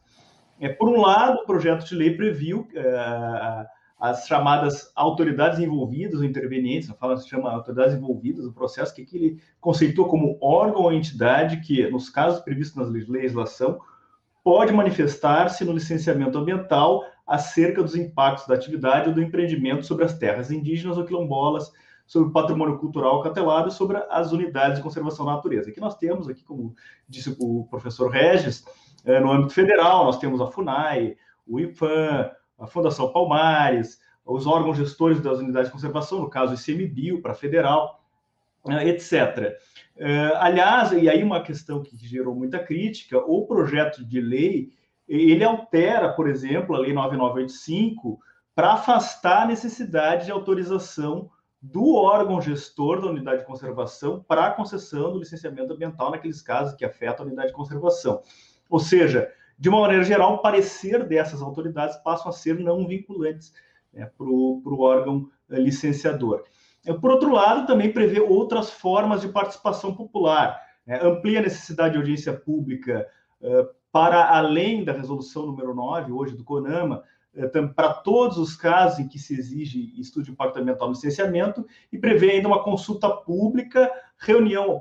É, 0.60 0.68
por 0.68 0.88
um 0.88 1.00
lado, 1.00 1.38
o 1.38 1.46
projeto 1.46 1.86
de 1.86 1.94
lei 1.94 2.14
previu 2.14 2.68
é, 2.74 3.66
as 4.02 4.26
chamadas 4.26 4.90
autoridades 4.96 5.60
envolvidas 5.60 6.18
ou 6.18 6.24
intervenientes, 6.24 6.88
não 6.88 6.96
fala 6.96 7.16
se 7.16 7.28
chama 7.28 7.52
autoridades 7.52 7.94
envolvidas 7.94 8.44
no 8.44 8.52
processo, 8.52 8.92
que 8.92 9.02
aqui 9.02 9.16
ele 9.16 9.40
conceitou 9.60 10.08
como 10.08 10.36
órgão 10.40 10.82
ou 10.82 10.92
entidade 10.92 11.60
que, 11.60 11.88
nos 11.88 12.10
casos 12.10 12.40
previstos 12.40 12.76
na 12.76 12.92
legislação, 12.92 13.78
pode 14.42 14.72
manifestar-se 14.72 15.64
no 15.64 15.72
licenciamento 15.72 16.36
ambiental 16.36 17.04
acerca 17.24 17.80
dos 17.80 17.94
impactos 17.94 18.48
da 18.48 18.56
atividade 18.56 19.08
ou 19.08 19.14
do 19.14 19.22
empreendimento 19.22 19.86
sobre 19.86 20.04
as 20.04 20.18
terras 20.18 20.50
indígenas 20.50 20.98
ou 20.98 21.04
quilombolas, 21.04 21.70
sobre 22.04 22.28
o 22.28 22.32
patrimônio 22.32 22.78
cultural 22.78 23.22
catelado 23.22 23.68
e 23.68 23.72
sobre 23.72 24.04
as 24.10 24.32
unidades 24.32 24.78
de 24.78 24.82
conservação 24.82 25.24
da 25.24 25.34
natureza. 25.34 25.70
Aqui 25.70 25.78
nós 25.78 25.94
temos, 25.94 26.28
aqui, 26.28 26.42
como 26.42 26.74
disse 27.08 27.36
o 27.38 27.68
professor 27.70 28.10
Regis, 28.10 28.64
eh, 29.04 29.20
no 29.20 29.30
âmbito 29.30 29.54
federal, 29.54 30.06
nós 30.06 30.18
temos 30.18 30.40
a 30.40 30.48
FUNAI, 30.48 31.14
o 31.46 31.60
IPAN, 31.60 32.32
a 32.62 32.66
Fundação 32.66 33.12
Palmares, 33.12 34.00
os 34.24 34.46
órgãos 34.46 34.76
gestores 34.76 35.20
das 35.20 35.38
unidades 35.38 35.68
de 35.68 35.72
conservação, 35.72 36.20
no 36.20 36.30
caso 36.30 36.52
o 36.52 36.54
ICMBio 36.54 37.20
para 37.20 37.34
federal, 37.34 38.00
né, 38.64 38.86
etc. 38.88 39.58
Eh, 39.96 40.32
aliás, 40.36 40.92
e 40.92 41.08
aí 41.08 41.24
uma 41.24 41.42
questão 41.42 41.82
que 41.82 41.96
gerou 42.06 42.34
muita 42.34 42.60
crítica, 42.60 43.18
o 43.18 43.44
projeto 43.46 44.04
de 44.04 44.20
lei, 44.20 44.70
ele 45.08 45.42
altera, 45.42 46.12
por 46.12 46.28
exemplo, 46.28 46.76
a 46.76 46.78
Lei 46.78 46.92
9985, 46.92 48.20
para 48.54 48.74
afastar 48.74 49.42
a 49.42 49.46
necessidade 49.46 50.26
de 50.26 50.30
autorização 50.30 51.28
do 51.60 51.96
órgão 51.96 52.40
gestor 52.40 53.00
da 53.00 53.08
unidade 53.08 53.40
de 53.40 53.46
conservação 53.46 54.24
para 54.26 54.46
a 54.46 54.50
concessão 54.52 55.12
do 55.12 55.18
licenciamento 55.18 55.72
ambiental 55.72 56.12
naqueles 56.12 56.40
casos 56.40 56.74
que 56.74 56.84
afetam 56.84 57.24
a 57.24 57.26
unidade 57.26 57.48
de 57.48 57.54
conservação. 57.54 58.22
Ou 58.70 58.78
seja, 58.78 59.32
de 59.62 59.68
uma 59.68 59.80
maneira 59.80 60.02
geral, 60.02 60.34
o 60.34 60.38
parecer 60.38 61.06
dessas 61.06 61.40
autoridades 61.40 61.96
passam 61.98 62.28
a 62.28 62.32
ser 62.32 62.58
não 62.58 62.84
vinculantes 62.84 63.54
né, 63.94 64.10
para 64.18 64.26
o 64.26 64.80
órgão 64.80 65.28
eh, 65.48 65.56
licenciador. 65.56 66.42
Eh, 66.84 66.92
por 66.92 67.12
outro 67.12 67.32
lado, 67.32 67.64
também 67.64 67.92
prevê 67.92 68.18
outras 68.18 68.72
formas 68.72 69.20
de 69.20 69.28
participação 69.28 69.94
popular, 69.94 70.60
né, 70.84 70.98
amplia 71.00 71.38
a 71.38 71.42
necessidade 71.42 71.92
de 71.92 71.98
audiência 72.00 72.32
pública 72.32 73.06
uh, 73.40 73.68
para 73.92 74.36
além 74.36 74.84
da 74.84 74.92
resolução 74.92 75.46
número 75.46 75.72
9, 75.72 76.10
hoje 76.10 76.34
do 76.34 76.42
CONAMA, 76.42 77.04
uh, 77.36 77.68
para 77.72 77.94
todos 77.94 78.38
os 78.38 78.56
casos 78.56 78.98
em 78.98 79.06
que 79.06 79.16
se 79.16 79.32
exige 79.32 79.94
estudo 79.96 80.24
de 80.24 80.32
impacto 80.32 80.58
ambiental 80.58 80.88
no 80.88 80.94
licenciamento, 80.94 81.64
e 81.92 81.98
prevê 81.98 82.32
ainda 82.32 82.48
uma 82.48 82.64
consulta 82.64 83.08
pública, 83.08 83.88
reunião, 84.22 84.80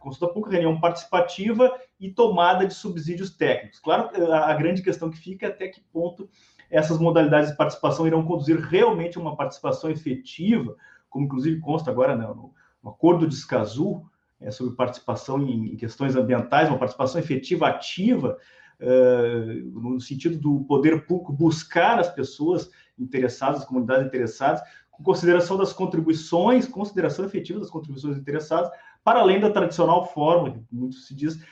consulta 0.00 0.32
pública, 0.32 0.56
reunião 0.56 0.80
participativa 0.80 1.72
e 2.00 2.10
tomada 2.10 2.66
de 2.66 2.74
subsídios 2.74 3.30
técnicos. 3.30 3.78
Claro, 3.78 4.10
a 4.32 4.52
grande 4.54 4.82
questão 4.82 5.08
que 5.08 5.16
fica 5.16 5.46
é 5.46 5.48
até 5.48 5.68
que 5.68 5.80
ponto 5.92 6.28
essas 6.68 6.98
modalidades 6.98 7.50
de 7.50 7.56
participação 7.56 8.06
irão 8.06 8.24
conduzir 8.24 8.58
realmente 8.58 9.16
a 9.16 9.20
uma 9.20 9.36
participação 9.36 9.88
efetiva, 9.88 10.74
como 11.08 11.26
inclusive 11.26 11.60
consta 11.60 11.90
agora 11.90 12.16
né, 12.16 12.26
no, 12.26 12.52
no, 12.82 12.90
acordo 12.90 13.26
de 13.26 13.34
Escazú, 13.34 14.04
é, 14.40 14.50
sobre 14.50 14.74
participação 14.74 15.40
em, 15.40 15.74
em, 15.74 15.76
questões 15.76 16.16
ambientais, 16.16 16.68
uma 16.68 16.78
participação 16.78 17.20
efetiva, 17.20 17.68
ativa, 17.68 18.36
uh, 18.80 19.80
no 19.80 20.00
sentido 20.00 20.36
do 20.38 20.64
poder 20.64 21.06
público 21.06 21.32
buscar 21.32 22.00
as 22.00 22.12
pessoas 22.12 22.68
interessadas, 22.98 23.60
as 23.60 23.66
comunidades 23.66 24.06
interessadas, 24.06 24.60
com 24.92 25.02
consideração 25.02 25.56
das 25.56 25.72
contribuições, 25.72 26.68
consideração 26.68 27.24
efetiva 27.24 27.58
das 27.58 27.70
contribuições 27.70 28.16
interessadas, 28.16 28.70
para 29.02 29.20
além 29.20 29.40
da 29.40 29.50
tradicional 29.50 30.06
forma, 30.06 30.52
que 30.52 30.62
muito 30.70 30.96
se 30.96 31.14
diz, 31.14 31.42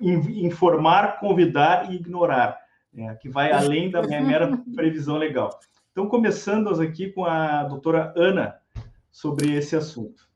informar, 0.00 1.18
convidar 1.18 1.90
e 1.90 1.96
ignorar, 1.96 2.56
né, 2.92 3.16
que 3.16 3.28
vai 3.28 3.50
além 3.50 3.90
da 3.90 4.02
mera 4.02 4.56
previsão 4.76 5.16
legal. 5.16 5.58
Então, 5.90 6.06
começando 6.06 6.68
aqui 6.80 7.10
com 7.10 7.24
a 7.24 7.64
doutora 7.64 8.12
Ana 8.16 8.56
sobre 9.10 9.52
esse 9.52 9.74
assunto. 9.74 10.28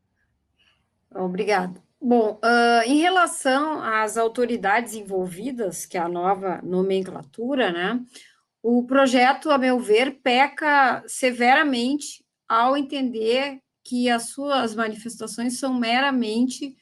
Obrigada. 1.15 1.81
Bom, 2.01 2.39
uh, 2.45 2.83
em 2.85 2.99
relação 2.99 3.81
às 3.83 4.17
autoridades 4.17 4.95
envolvidas, 4.95 5.87
que 5.87 5.97
é 5.97 6.01
a 6.01 6.09
nova 6.09 6.61
nomenclatura, 6.63 7.73
né, 7.73 8.01
o 8.63 8.85
projeto, 8.85 9.51
a 9.51 9.57
meu 9.57 9.79
ver, 9.79 10.21
peca 10.23 11.03
severamente 11.07 12.26
ao 12.49 12.77
entender 12.77 13.61
que 13.85 14.11
as 14.11 14.31
suas 14.31 14.75
manifestações 14.75 15.59
são 15.59 15.75
meramente 15.75 16.77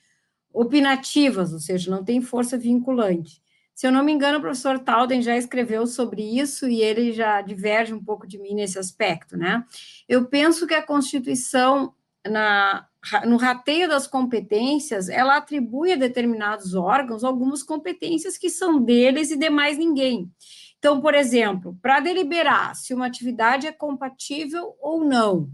opinativas, 0.53 1.53
ou 1.53 1.59
seja, 1.59 1.91
não 1.91 2.05
tem 2.05 2.21
força 2.21 2.57
vinculante. 2.57 3.43
Se 3.75 3.87
eu 3.87 3.93
não 3.93 4.05
me 4.05 4.13
engano, 4.13 4.39
o 4.39 4.41
professor 4.41 4.79
Talden 4.79 5.21
já 5.21 5.37
escreveu 5.37 5.87
sobre 5.87 6.23
isso 6.23 6.69
e 6.69 6.81
ele 6.81 7.13
já 7.13 7.43
diverge 7.43 7.93
um 7.93 8.03
pouco 8.03 8.27
de 8.27 8.39
mim 8.39 8.55
nesse 8.55 8.79
aspecto, 8.79 9.37
né? 9.37 9.65
Eu 10.09 10.27
penso 10.27 10.67
que 10.67 10.75
a 10.75 10.83
Constituição 10.83 11.93
na, 12.29 12.87
no 13.27 13.37
rateio 13.37 13.89
das 13.89 14.07
competências, 14.07 15.09
ela 15.09 15.37
atribui 15.37 15.93
a 15.93 15.97
determinados 15.97 16.75
órgãos 16.75 17.23
algumas 17.23 17.63
competências 17.63 18.39
que 18.39 18.49
são 18.49 18.81
deles 18.81 19.31
e 19.31 19.37
demais 19.37 19.77
ninguém. 19.77 20.31
Então, 20.85 21.01
por 21.01 21.15
exemplo, 21.15 21.79
para 21.81 21.99
deliberar 21.99 22.77
se 22.77 22.93
uma 22.93 23.07
atividade 23.07 23.67
é 23.67 23.73
compatível 23.73 24.77
ou 24.83 25.03
não 25.03 25.49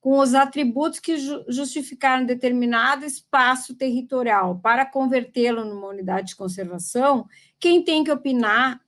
com 0.00 0.18
os 0.18 0.34
atributos 0.34 0.98
que 0.98 1.18
justificaram 1.48 2.24
determinado 2.24 3.04
espaço 3.04 3.74
territorial 3.74 4.58
para 4.58 4.86
convertê-lo 4.86 5.66
numa 5.66 5.88
unidade 5.88 6.28
de 6.28 6.36
conservação, 6.36 7.26
quem 7.58 7.84
tem 7.84 8.02
que 8.02 8.10
opinar 8.10 8.80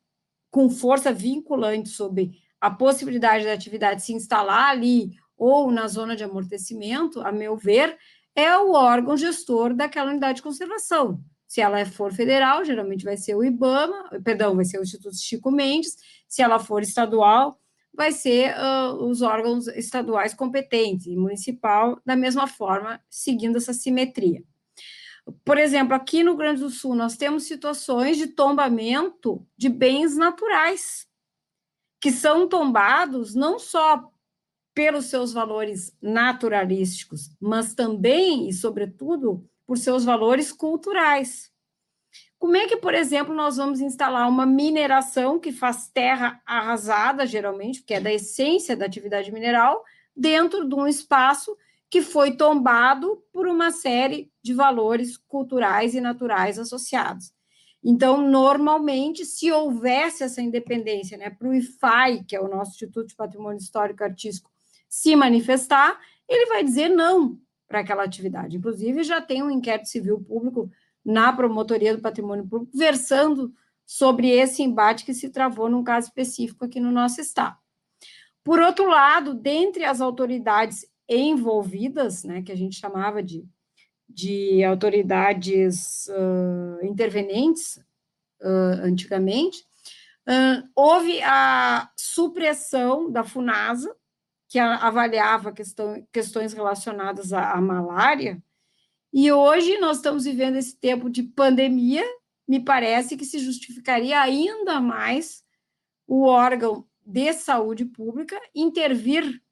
com 0.51 0.71
força 0.71 1.13
vinculante 1.13 1.91
sobre 1.91 2.41
a 2.59 2.71
possibilidade 2.71 3.45
da 3.45 3.53
atividade 3.53 4.03
se 4.03 4.15
instalar 4.15 4.71
ali 4.71 5.11
ou 5.37 5.71
na 5.71 5.87
zona 5.89 6.17
de 6.17 6.25
amortecimento, 6.25 7.21
a 7.21 7.31
meu 7.31 7.55
ver, 7.55 7.99
é 8.35 8.57
o 8.57 8.73
órgão 8.73 9.15
gestor 9.15 9.75
daquela 9.75 10.11
unidade 10.11 10.37
de 10.37 10.43
conservação. 10.43 11.23
Se 11.53 11.61
ela 11.61 11.85
for 11.85 12.11
federal, 12.15 12.65
geralmente 12.65 13.05
vai 13.05 13.15
ser 13.15 13.35
o 13.35 13.45
IBAMA, 13.45 14.09
perdão, 14.25 14.57
vai 14.57 14.65
ser 14.65 14.79
o 14.79 14.83
Instituto 14.83 15.15
Chico 15.19 15.51
Mendes. 15.51 15.99
Se 16.27 16.41
ela 16.41 16.59
for 16.59 16.81
estadual, 16.81 17.61
vai 17.93 18.11
ser 18.11 18.55
uh, 18.57 18.95
os 19.05 19.21
órgãos 19.21 19.67
estaduais 19.67 20.33
competentes, 20.33 21.05
e 21.09 21.15
municipal, 21.15 22.01
da 22.07 22.17
mesma 22.17 22.47
forma, 22.47 23.05
seguindo 23.11 23.59
essa 23.59 23.75
simetria. 23.75 24.43
Por 25.45 25.59
exemplo, 25.59 25.95
aqui 25.95 26.23
no 26.23 26.31
Rio 26.31 26.39
Grande 26.39 26.63
do 26.63 26.71
Sul, 26.71 26.95
nós 26.95 27.19
temos 27.19 27.43
situações 27.43 28.17
de 28.17 28.29
tombamento 28.29 29.47
de 29.55 29.69
bens 29.69 30.17
naturais, 30.17 31.07
que 32.01 32.11
são 32.11 32.49
tombados 32.49 33.35
não 33.35 33.59
só 33.59 34.11
pelos 34.73 35.11
seus 35.11 35.35
valores 35.35 35.95
naturalísticos, 36.01 37.29
mas 37.39 37.75
também 37.75 38.49
e, 38.49 38.55
sobretudo, 38.55 39.47
por 39.67 39.79
seus 39.79 40.05
valores 40.05 40.53
culturais. 40.53 41.51
Como 42.39 42.57
é 42.57 42.67
que, 42.67 42.77
por 42.77 42.93
exemplo, 42.93 43.35
nós 43.35 43.57
vamos 43.57 43.81
instalar 43.81 44.29
uma 44.29 44.45
mineração 44.45 45.39
que 45.39 45.53
faz 45.53 45.89
terra 45.89 46.43
arrasada, 46.45 47.25
geralmente, 47.25 47.81
porque 47.81 47.95
é 47.95 48.01
da 48.01 48.13
essência 48.13 48.77
da 48.77 48.85
atividade 48.85 49.31
mineral, 49.31 49.83
dentro 50.15 50.69
de 50.69 50.75
um 50.75 50.87
espaço 50.87 51.57
que 51.89 52.03
foi 52.03 52.37
tombado 52.37 53.23
por 53.33 53.47
uma 53.47 53.71
série 53.71 54.33
de 54.43 54.55
valores 54.55 55.17
culturais 55.17 55.95
e 55.95 56.01
naturais 56.01 56.59
associados. 56.59 57.33
Então, 57.85 58.29
normalmente, 58.29 59.25
se 59.25 59.53
houvesse 59.53 60.23
essa 60.23 60.41
independência 60.41 61.19
né, 61.19 61.31
para 61.31 61.49
o 61.49 61.55
IFAI, 61.55 62.25
que 62.25 62.35
é 62.35 62.41
o 62.41 62.49
nosso 62.49 62.73
Instituto 62.73 63.09
de 63.09 63.15
Patrimônio 63.15 63.59
Histórico 63.59 64.03
e 64.03 64.07
Artístico, 64.07 64.51
se 64.89 65.15
manifestar, 65.17 66.01
ele 66.29 66.47
vai 66.47 66.65
dizer 66.65 66.89
não 66.89 67.39
para 67.73 67.81
aquela 67.81 68.05
atividade. 68.05 68.59
Inclusive, 68.59 69.03
já 69.03 69.19
tem 69.19 69.43
um 69.43 69.51
inquérito 69.51 69.89
civil 69.89 70.21
público 70.21 70.71
na 71.03 71.33
Promotoria 71.33 71.97
do 71.97 72.03
Patrimônio 72.03 72.47
Público, 72.47 72.77
versando 72.77 73.51
sobre 73.87 74.29
esse 74.29 74.63
embate 74.63 75.07
que 75.07 75.15
se 75.15 75.31
travou 75.31 75.71
num 75.71 75.83
caso 75.83 76.09
específico 76.09 76.67
aqui 76.67 76.79
no 76.79 76.93
nosso 76.93 77.19
estado. 77.19 77.57
Por 78.45 78.61
outro 78.61 78.87
lado, 78.87 79.33
dentre 79.33 79.85
as 79.85 80.03
autoridades 80.03 80.85
envolvidas, 81.09 82.25
né, 82.25 82.43
que 82.43 82.53
a 82.53 82.57
gente 82.57 82.79
chamava 82.79 83.23
de, 83.23 83.43
de 84.07 84.63
autoridades 84.63 86.09
uh, 86.09 86.85
intervenentes 86.85 87.79
uh, 88.43 88.83
antigamente, 88.83 89.65
uh, 90.29 90.69
houve 90.77 91.23
a 91.23 91.91
supressão 91.97 93.11
da 93.11 93.25
FUNASA, 93.25 93.97
que 94.53 94.59
avaliava 94.59 95.51
questão, 95.51 96.07
questões 96.13 96.53
relacionadas 96.53 97.33
à, 97.33 97.53
à 97.53 97.61
malária, 97.61 98.39
e 99.11 99.33
hoje 99.33 99.79
nós 99.79 99.97
estamos 99.97 100.25
vivendo 100.25 100.57
esse 100.57 100.77
tempo 100.77 101.09
de 101.09 101.23
pandemia, 101.23 102.05
me 102.47 102.61
parece 102.61 103.17
que 103.17 103.25
se 103.25 103.39
justificaria 103.39 104.21
ainda 104.21 104.79
mais 104.79 105.43
o 106.07 106.25
órgão 106.27 106.87
de 107.03 107.33
saúde 107.33 107.87
pública 107.87 108.39
intervir 108.55 109.43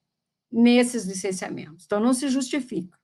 nesses 0.53 1.07
licenciamentos. 1.07 1.87
Então, 1.87 1.99
não 1.99 2.13
se 2.13 2.29
justifica. 2.29 2.99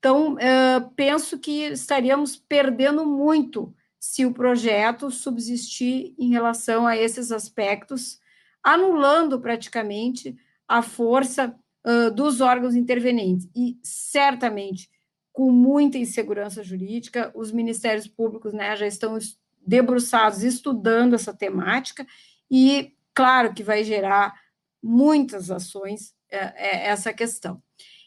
Então, 0.00 0.34
uh, 0.34 0.90
penso 0.96 1.38
que 1.38 1.66
estaríamos 1.66 2.34
perdendo 2.34 3.06
muito 3.06 3.72
se 4.00 4.26
o 4.26 4.34
projeto 4.34 5.12
subsistir 5.12 6.12
em 6.18 6.30
relação 6.30 6.88
a 6.88 6.96
esses 6.96 7.30
aspectos, 7.30 8.18
anulando 8.64 9.38
praticamente 9.40 10.36
a 10.70 10.82
força 10.82 11.52
uh, 11.84 12.12
dos 12.12 12.40
órgãos 12.40 12.76
intervenientes. 12.76 13.48
E, 13.56 13.76
certamente, 13.82 14.88
com 15.32 15.50
muita 15.50 15.98
insegurança 15.98 16.62
jurídica, 16.62 17.32
os 17.34 17.50
ministérios 17.50 18.06
públicos 18.06 18.52
né, 18.52 18.76
já 18.76 18.86
estão 18.86 19.18
debruçados 19.66 20.44
estudando 20.44 21.14
essa 21.14 21.34
temática, 21.34 22.06
e 22.48 22.94
claro 23.12 23.52
que 23.52 23.64
vai 23.64 23.82
gerar 23.82 24.32
muitas 24.80 25.50
ações 25.50 26.14
é, 26.30 26.38
é, 26.38 26.86
essa 26.86 27.12
questão. 27.12 27.60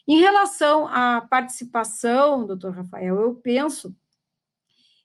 Em 0.08 0.18
relação 0.20 0.86
à 0.88 1.20
participação, 1.20 2.46
doutor 2.46 2.72
Rafael, 2.72 3.20
eu 3.20 3.34
penso 3.34 3.94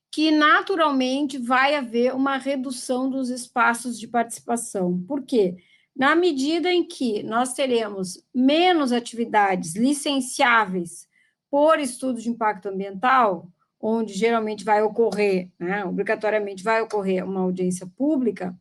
que 0.09 0.31
naturalmente 0.31 1.37
vai 1.37 1.75
haver 1.75 2.15
uma 2.15 2.37
redução 2.37 3.09
dos 3.09 3.29
espaços 3.29 3.99
de 3.99 4.07
participação. 4.07 4.97
Por 5.07 5.23
quê? 5.23 5.57
Na 5.95 6.15
medida 6.15 6.71
em 6.71 6.83
que 6.83 7.23
nós 7.23 7.53
teremos 7.53 8.23
menos 8.33 8.91
atividades 8.91 9.75
licenciáveis 9.75 11.07
por 11.49 11.79
estudo 11.79 12.21
de 12.21 12.29
impacto 12.29 12.69
ambiental, 12.69 13.51
onde 13.81 14.13
geralmente 14.13 14.63
vai 14.63 14.81
ocorrer, 14.81 15.49
né, 15.57 15.83
obrigatoriamente 15.85 16.63
vai 16.63 16.81
ocorrer 16.81 17.25
uma 17.25 17.41
audiência 17.41 17.87
pública, 17.87 18.55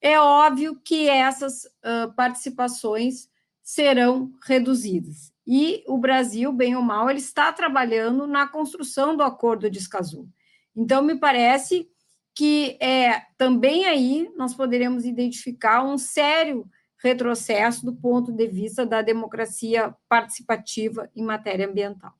é 0.00 0.18
óbvio 0.20 0.80
que 0.84 1.08
essas 1.08 1.64
uh, 1.64 2.12
participações 2.14 3.28
serão 3.62 4.32
reduzidas. 4.46 5.32
E 5.46 5.82
o 5.86 5.98
Brasil, 5.98 6.52
bem 6.52 6.76
ou 6.76 6.82
mal, 6.82 7.08
ele 7.08 7.18
está 7.18 7.52
trabalhando 7.52 8.26
na 8.26 8.46
construção 8.46 9.16
do 9.16 9.22
acordo 9.22 9.70
de 9.70 9.78
Escazú. 9.78 10.28
Então, 10.76 11.02
me 11.02 11.18
parece 11.18 11.88
que 12.34 12.76
é, 12.80 13.22
também 13.38 13.84
aí 13.86 14.32
nós 14.36 14.54
poderemos 14.54 15.04
identificar 15.04 15.84
um 15.84 15.96
sério 15.96 16.68
retrocesso 16.98 17.84
do 17.84 17.94
ponto 17.94 18.32
de 18.32 18.46
vista 18.48 18.84
da 18.84 19.02
democracia 19.02 19.94
participativa 20.08 21.08
em 21.14 21.22
matéria 21.22 21.68
ambiental. 21.68 22.12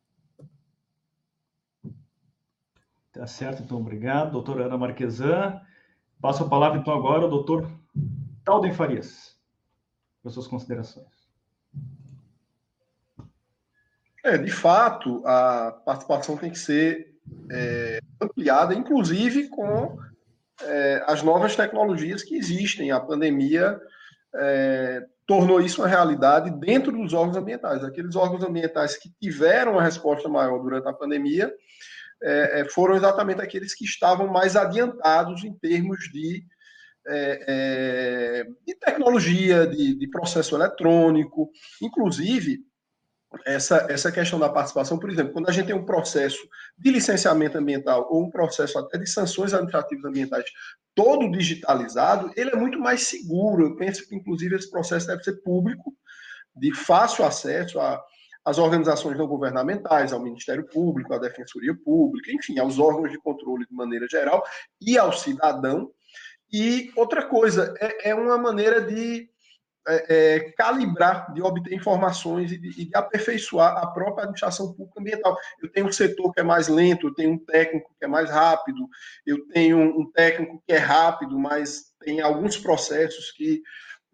Tá 3.12 3.27
certo, 3.27 3.62
então, 3.62 3.78
obrigado. 3.78 4.32
Doutora 4.32 4.66
Ana 4.66 4.77
Marquesan. 4.77 5.61
Passo 6.20 6.45
a 6.45 6.49
palavra, 6.49 6.78
então, 6.78 6.93
agora 6.93 7.23
ao 7.23 7.31
doutor 7.31 7.70
Talden 8.45 8.73
Farias, 8.73 9.39
para 10.23 10.31
suas 10.31 10.47
considerações. 10.47 11.24
É, 14.23 14.39
de 14.39 14.51
fato, 14.51 15.23
a 15.27 15.70
participação 15.85 16.36
tem 16.36 16.51
que 16.51 16.59
ser 16.59 17.19
é, 17.51 18.01
ampliada, 18.20 18.74
inclusive 18.74 19.49
com 19.49 19.99
é, 20.62 21.03
as 21.07 21.23
novas 21.23 21.57
tecnologias 21.57 22.23
que 22.23 22.36
existem. 22.36 22.91
A 22.91 23.01
pandemia 23.01 23.81
é, 24.35 25.05
tornou 25.27 25.61
isso 25.61 25.81
uma 25.81 25.89
realidade 25.89 26.51
dentro 26.51 26.93
dos 26.93 27.12
órgãos 27.12 27.36
ambientais. 27.36 27.82
Aqueles 27.85 28.15
órgãos 28.16 28.43
ambientais 28.43 28.97
que 28.97 29.11
tiveram 29.20 29.73
uma 29.73 29.82
resposta 29.82 30.28
maior 30.28 30.59
durante 30.59 30.89
a 30.89 30.93
pandemia 30.93 31.53
é, 32.23 32.61
é, 32.61 32.65
foram 32.69 32.95
exatamente 32.95 33.41
aqueles 33.41 33.74
que 33.74 33.85
estavam 33.85 34.27
mais 34.28 34.57
adiantados 34.57 35.45
em 35.45 35.53
termos 35.53 36.11
de, 36.12 36.45
é, 37.07 37.45
é 37.47 38.45
de 38.66 38.74
tecnologia, 38.77 39.66
de, 39.66 39.95
de, 39.95 40.09
processo 40.09 40.57
eletrônico, 40.57 41.51
inclusive. 41.82 42.61
Essa, 43.44 43.86
essa 43.89 44.12
questão 44.12 44.39
da 44.39 44.48
participação, 44.48 44.98
por 44.98 45.11
exemplo, 45.11 45.32
quando 45.32 45.48
a 45.48 45.52
gente 45.52 45.66
tem 45.66 45.74
um 45.74 45.85
processo 45.85 46.39
de 46.78 46.90
licenciamento 46.90 47.59
ambiental 47.59 48.06
ou 48.11 48.24
um 48.24 48.31
processo 48.31 48.78
até 48.78 48.98
de 48.98 49.06
sanções 49.06 49.52
administrativas 49.52 50.05
ambientais 50.05 50.44
todo 50.94 51.31
digitalizado, 51.31 52.31
ele 52.36 52.51
é 52.51 52.56
muito 52.56 52.78
mais 52.78 53.02
seguro. 53.06 53.66
Eu 53.66 53.77
penso 53.77 54.09
que, 54.09 54.15
inclusive, 54.15 54.55
esse 54.55 54.70
processo 54.70 55.06
deve 55.06 55.23
ser 55.23 55.43
público, 55.43 55.94
de 56.56 56.73
fácil 56.73 57.24
acesso 57.24 57.81
a, 57.81 58.02
às 58.44 58.59
organizações 58.59 59.19
não 59.19 59.27
governamentais, 59.27 60.12
ao 60.12 60.23
Ministério 60.23 60.66
Público, 60.66 61.12
à 61.12 61.19
Defensoria 61.19 61.74
Pública, 61.85 62.31
enfim, 62.32 62.59
aos 62.59 62.78
órgãos 62.78 63.11
de 63.11 63.19
controle 63.19 63.66
de 63.66 63.74
maneira 63.74 64.06
geral 64.09 64.43
e 64.81 64.97
ao 64.97 65.12
cidadão. 65.12 65.90
E 66.52 66.93
outra 66.94 67.27
coisa, 67.27 67.74
é, 67.81 68.11
é 68.11 68.15
uma 68.15 68.39
maneira 68.39 68.81
de 68.81 69.28
é, 69.86 70.36
é, 70.36 70.40
calibrar, 70.52 71.32
de 71.32 71.43
obter 71.43 71.74
informações 71.74 72.51
e 72.52 72.59
de, 72.59 72.69
e 72.81 72.85
de, 72.86 72.97
aperfeiçoar 72.97 73.77
a 73.77 73.86
própria 73.86 74.23
administração 74.23 74.73
pública 74.73 75.01
ambiental. 75.01 75.36
Eu 75.62 75.70
tenho 75.70 75.86
um 75.86 75.93
setor 75.93 76.32
que 76.32 76.40
é 76.40 76.43
mais 76.43 76.69
lento, 76.69 77.09
eu 77.09 77.15
tenho 77.15 77.32
um 77.32 77.39
técnico 77.39 77.94
que 77.98 78.05
é 78.05 78.09
mais 78.09 78.31
rápido, 78.31 78.89
eu 79.27 79.47
tenho 79.48 79.78
um 79.78 80.11
técnico 80.11 80.62
que 80.66 80.73
é 80.73 80.78
rápido, 80.78 81.39
mas 81.39 81.93
tem 82.01 82.20
alguns 82.20 82.56
processos 82.56 83.31
que, 83.32 83.62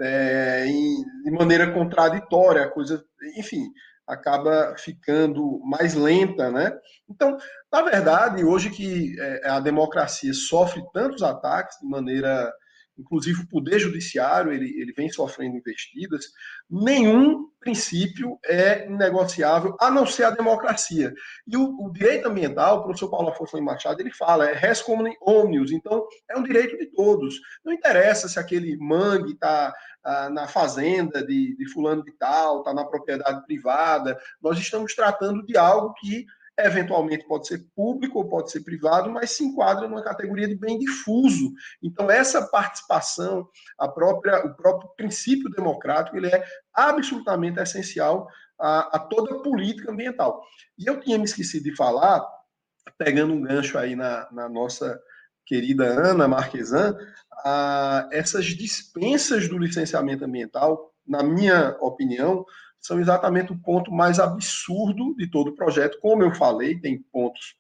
é, 0.00 0.66
em, 0.66 1.04
de 1.24 1.30
maneira 1.30 1.72
contraditória, 1.72 2.68
coisa, 2.68 3.04
enfim, 3.36 3.70
acaba 4.06 4.74
ficando 4.76 5.60
mais 5.64 5.94
lenta, 5.94 6.50
né? 6.50 6.76
Então, 7.08 7.36
na 7.72 7.82
verdade, 7.82 8.44
hoje 8.44 8.70
que 8.70 9.14
é, 9.20 9.48
a 9.48 9.60
democracia 9.60 10.34
sofre 10.34 10.82
tantos 10.92 11.22
ataques 11.22 11.78
de 11.80 11.86
maneira 11.86 12.52
inclusive 13.00 13.42
o 13.42 13.48
poder 13.48 13.78
judiciário 13.78 14.52
ele, 14.52 14.80
ele 14.80 14.92
vem 14.92 15.10
sofrendo 15.10 15.56
investidas, 15.56 16.26
nenhum 16.70 17.48
princípio 17.58 18.38
é 18.44 18.88
negociável, 18.88 19.76
a 19.80 19.90
não 19.90 20.06
ser 20.06 20.24
a 20.24 20.30
democracia. 20.30 21.12
E 21.46 21.56
o, 21.56 21.86
o 21.86 21.92
direito 21.92 22.28
ambiental, 22.28 22.78
o 22.78 22.82
professor 22.84 23.10
Paulo 23.10 23.28
Afonso 23.28 23.60
Machado, 23.62 24.00
ele 24.00 24.12
fala, 24.12 24.48
é 24.48 24.54
res 24.54 24.80
communis 24.80 25.16
omnius, 25.20 25.70
então 25.72 26.06
é 26.28 26.36
um 26.36 26.42
direito 26.42 26.78
de 26.78 26.86
todos. 26.86 27.40
Não 27.64 27.72
interessa 27.72 28.28
se 28.28 28.38
aquele 28.38 28.76
mangue 28.78 29.32
está 29.32 29.74
ah, 30.02 30.30
na 30.30 30.46
fazenda 30.46 31.24
de, 31.24 31.54
de 31.56 31.68
fulano 31.70 32.02
de 32.02 32.12
tal, 32.12 32.60
está 32.60 32.72
na 32.72 32.84
propriedade 32.84 33.44
privada, 33.44 34.18
nós 34.40 34.58
estamos 34.58 34.94
tratando 34.94 35.44
de 35.44 35.56
algo 35.56 35.92
que 35.94 36.24
eventualmente 36.66 37.26
pode 37.26 37.46
ser 37.46 37.66
público 37.74 38.18
ou 38.18 38.28
pode 38.28 38.50
ser 38.50 38.60
privado, 38.60 39.10
mas 39.10 39.30
se 39.32 39.44
enquadra 39.44 39.88
numa 39.88 40.02
categoria 40.02 40.48
de 40.48 40.54
bem 40.54 40.78
difuso. 40.78 41.52
Então, 41.82 42.10
essa 42.10 42.46
participação, 42.46 43.48
a 43.78 43.88
própria, 43.88 44.44
o 44.46 44.54
próprio 44.54 44.90
princípio 44.96 45.50
democrático, 45.50 46.16
ele 46.16 46.28
é 46.28 46.44
absolutamente 46.74 47.60
essencial 47.60 48.28
a, 48.58 48.96
a 48.96 48.98
toda 48.98 49.42
política 49.42 49.90
ambiental. 49.90 50.42
E 50.78 50.86
eu 50.86 51.00
tinha 51.00 51.18
me 51.18 51.24
esquecido 51.24 51.64
de 51.64 51.76
falar, 51.76 52.26
pegando 52.98 53.32
um 53.32 53.42
gancho 53.42 53.78
aí 53.78 53.96
na, 53.96 54.28
na 54.30 54.48
nossa 54.48 55.00
querida 55.46 55.84
Ana 55.84 56.28
Marquesan, 56.28 56.96
a, 57.44 58.08
essas 58.12 58.46
dispensas 58.46 59.48
do 59.48 59.58
licenciamento 59.58 60.24
ambiental, 60.24 60.92
na 61.06 61.22
minha 61.22 61.76
opinião, 61.80 62.44
são 62.80 62.98
exatamente 62.98 63.52
o 63.52 63.58
ponto 63.58 63.92
mais 63.92 64.18
absurdo 64.18 65.14
de 65.16 65.30
todo 65.30 65.48
o 65.48 65.54
projeto. 65.54 65.98
Como 66.00 66.22
eu 66.22 66.34
falei, 66.34 66.78
tem 66.78 67.02
pontos 67.12 67.54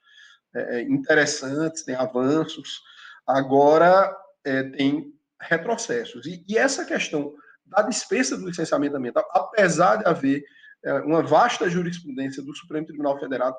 é, 0.54 0.78
é, 0.78 0.82
interessantes, 0.82 1.84
tem 1.84 1.94
avanços, 1.94 2.80
agora 3.26 4.16
é, 4.44 4.62
tem 4.64 5.12
retrocessos. 5.40 6.26
E, 6.26 6.44
e, 6.48 6.56
essa 6.56 6.84
questão 6.84 7.34
da 7.64 7.82
dispensa 7.82 8.36
do 8.36 8.48
licenciamento 8.48 8.96
ambiental, 8.96 9.24
apesar 9.32 9.96
de 9.96 10.08
haver 10.08 10.42
é, 10.84 10.94
uma 10.94 11.22
vasta 11.22 11.68
jurisprudência 11.68 12.42
do 12.42 12.54
Supremo 12.54 12.86
Tribunal 12.86 13.18
Federal, 13.18 13.56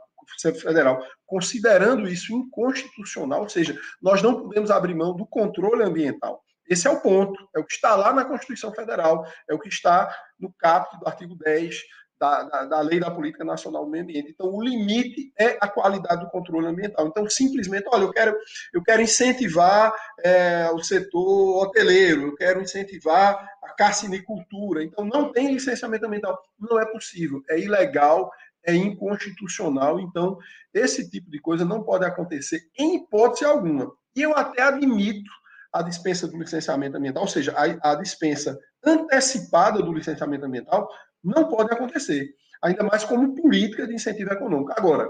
Federal 0.62 1.06
considerando 1.26 2.08
isso 2.08 2.34
inconstitucional, 2.34 3.44
ou 3.44 3.50
seja, 3.50 3.80
nós 4.02 4.22
não 4.22 4.42
podemos 4.42 4.70
abrir 4.70 4.96
mão 4.96 5.16
do 5.16 5.26
controle 5.26 5.84
ambiental. 5.84 6.44
Esse 6.72 6.88
é 6.88 6.90
o 6.90 7.02
ponto, 7.02 7.50
é 7.54 7.60
o 7.60 7.66
que 7.66 7.74
está 7.74 7.98
lá 7.98 8.14
na 8.14 8.24
Constituição 8.24 8.72
Federal, 8.72 9.26
é 9.50 9.54
o 9.54 9.60
que 9.60 9.68
está 9.68 10.10
no 10.40 10.54
caput 10.54 10.98
do 11.02 11.06
artigo 11.06 11.36
10 11.36 11.82
da, 12.18 12.44
da, 12.44 12.66
da, 12.66 12.80
Lei 12.80 12.98
da 12.98 13.12
Política 13.12 13.44
Nacional 13.44 13.84
do 13.84 13.92
Meio 13.92 14.06
Ambiente. 14.06 14.32
Então, 14.32 14.48
o 14.48 14.64
limite 14.64 15.34
é 15.38 15.58
a 15.60 15.68
qualidade 15.68 16.24
do 16.24 16.30
controle 16.30 16.68
ambiental. 16.68 17.08
Então, 17.08 17.30
simplesmente, 17.30 17.90
olha, 17.92 18.04
eu 18.04 18.14
quero, 18.14 18.38
eu 18.74 18.82
quero 18.82 19.02
incentivar 19.02 19.94
é, 20.24 20.72
o 20.72 20.82
setor 20.82 21.62
hoteleiro, 21.62 22.28
eu 22.28 22.36
quero 22.38 22.62
incentivar 22.62 23.46
a 23.62 23.74
carcinicultura. 23.74 24.82
Então, 24.82 25.04
não 25.04 25.30
tem 25.30 25.52
licenciamento 25.52 26.06
ambiental. 26.06 26.42
Não 26.58 26.80
é 26.80 26.86
possível, 26.86 27.44
é 27.50 27.60
ilegal, 27.60 28.32
é 28.66 28.74
inconstitucional. 28.74 30.00
Então, 30.00 30.38
esse 30.74 31.10
tipo 31.10 31.30
de 31.30 31.42
coisa 31.42 31.66
não 31.66 31.84
pode 31.84 32.06
acontecer 32.06 32.62
em 32.80 32.96
hipótese 32.96 33.44
alguma. 33.44 33.92
E 34.16 34.22
eu 34.22 34.38
até 34.38 34.62
admito 34.62 35.41
a 35.74 35.82
dispensa 35.82 36.28
do 36.28 36.38
licenciamento 36.38 36.98
ambiental, 36.98 37.24
ou 37.24 37.30
seja, 37.30 37.54
a, 37.56 37.92
a 37.92 37.96
dispensa 37.96 38.58
antecipada 38.84 39.82
do 39.82 39.94
licenciamento 39.94 40.46
ambiental, 40.46 40.90
não 41.24 41.48
pode 41.48 41.74
acontecer, 41.74 42.34
ainda 42.62 42.84
mais 42.84 43.04
como 43.04 43.36
política 43.36 43.88
de 43.88 43.94
incentivo 43.94 44.34
econômico. 44.34 44.74
Agora, 44.76 45.08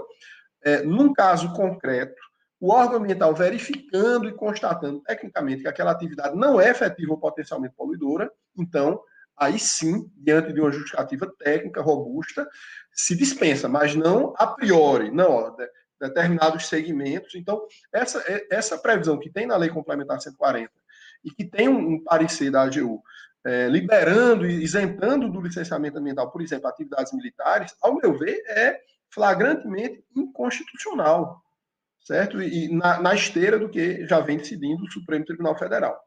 é, 0.64 0.82
num 0.82 1.12
caso 1.12 1.52
concreto, 1.54 2.20
o 2.60 2.72
órgão 2.72 2.98
ambiental 2.98 3.34
verificando 3.34 4.28
e 4.28 4.34
constatando 4.34 5.00
tecnicamente 5.00 5.62
que 5.62 5.68
aquela 5.68 5.90
atividade 5.90 6.36
não 6.36 6.60
é 6.60 6.70
efetiva 6.70 7.10
ou 7.12 7.18
potencialmente 7.18 7.74
poluidora, 7.74 8.30
então, 8.56 9.00
aí 9.36 9.58
sim, 9.58 10.08
diante 10.16 10.52
de 10.52 10.60
uma 10.60 10.70
justificativa 10.70 11.26
técnica 11.40 11.82
robusta, 11.82 12.46
se 12.92 13.16
dispensa, 13.16 13.68
mas 13.68 13.96
não 13.96 14.32
a 14.38 14.46
priori. 14.46 15.10
Não, 15.10 15.30
ó, 15.30 15.56
determinados 16.02 16.66
segmentos. 16.66 17.34
Então, 17.34 17.64
essa, 17.92 18.18
é, 18.26 18.46
essa 18.50 18.76
previsão 18.76 19.18
que 19.18 19.30
tem 19.30 19.46
na 19.46 19.56
Lei 19.56 19.70
Complementar 19.70 20.20
140 20.20 20.70
e 21.24 21.30
que 21.30 21.44
tem 21.44 21.68
um, 21.68 22.02
parecer 22.02 22.50
da 22.50 22.62
AGU 22.62 23.00
é, 23.44 23.68
liberando 23.68 24.44
e 24.46 24.62
isentando 24.62 25.30
do 25.30 25.40
licenciamento 25.40 25.98
ambiental, 25.98 26.30
por 26.30 26.42
exemplo, 26.42 26.68
atividades 26.68 27.12
militares, 27.12 27.74
ao 27.80 27.94
meu 27.94 28.16
ver, 28.18 28.42
é 28.48 28.80
flagrantemente 29.10 30.04
inconstitucional, 30.16 31.40
certo? 32.00 32.42
E, 32.42 32.72
na, 32.74 33.00
na 33.00 33.14
esteira 33.14 33.58
do 33.58 33.68
que 33.68 34.06
já 34.06 34.20
vem 34.20 34.38
decidindo 34.38 34.82
o 34.84 34.90
Supremo 34.90 35.24
Tribunal 35.24 35.56
Federal. 35.56 36.00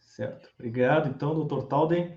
Certo. 0.00 0.48
Obrigado. 0.58 1.08
Então, 1.08 1.34
doutor 1.34 1.64
Talden, 1.64 2.16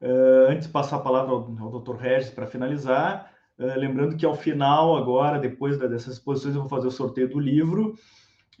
uh, 0.00 0.50
antes 0.50 0.66
de 0.66 0.72
passar 0.72 0.96
a 0.96 1.00
palavra 1.00 1.32
ao, 1.32 1.38
ao 1.38 1.70
doutor 1.70 1.96
Regis 1.96 2.30
para 2.30 2.46
finalizar, 2.46 3.31
eh, 3.58 3.76
lembrando 3.76 4.16
que 4.16 4.26
ao 4.26 4.34
final, 4.34 4.96
agora, 4.96 5.38
depois 5.38 5.78
dessas 5.78 6.14
exposições, 6.14 6.54
eu 6.54 6.60
vou 6.60 6.70
fazer 6.70 6.88
o 6.88 6.92
sorteio 6.92 7.28
do 7.28 7.38
livro 7.38 7.94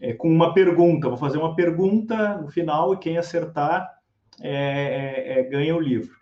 é, 0.00 0.12
com 0.12 0.28
uma 0.28 0.52
pergunta. 0.52 1.08
Vou 1.08 1.18
fazer 1.18 1.38
uma 1.38 1.54
pergunta 1.54 2.36
no 2.38 2.48
final 2.48 2.94
e 2.94 2.98
quem 2.98 3.16
acertar 3.16 3.88
é, 4.40 5.40
é, 5.40 5.42
ganha 5.44 5.74
o 5.76 5.80
livro. 5.80 6.16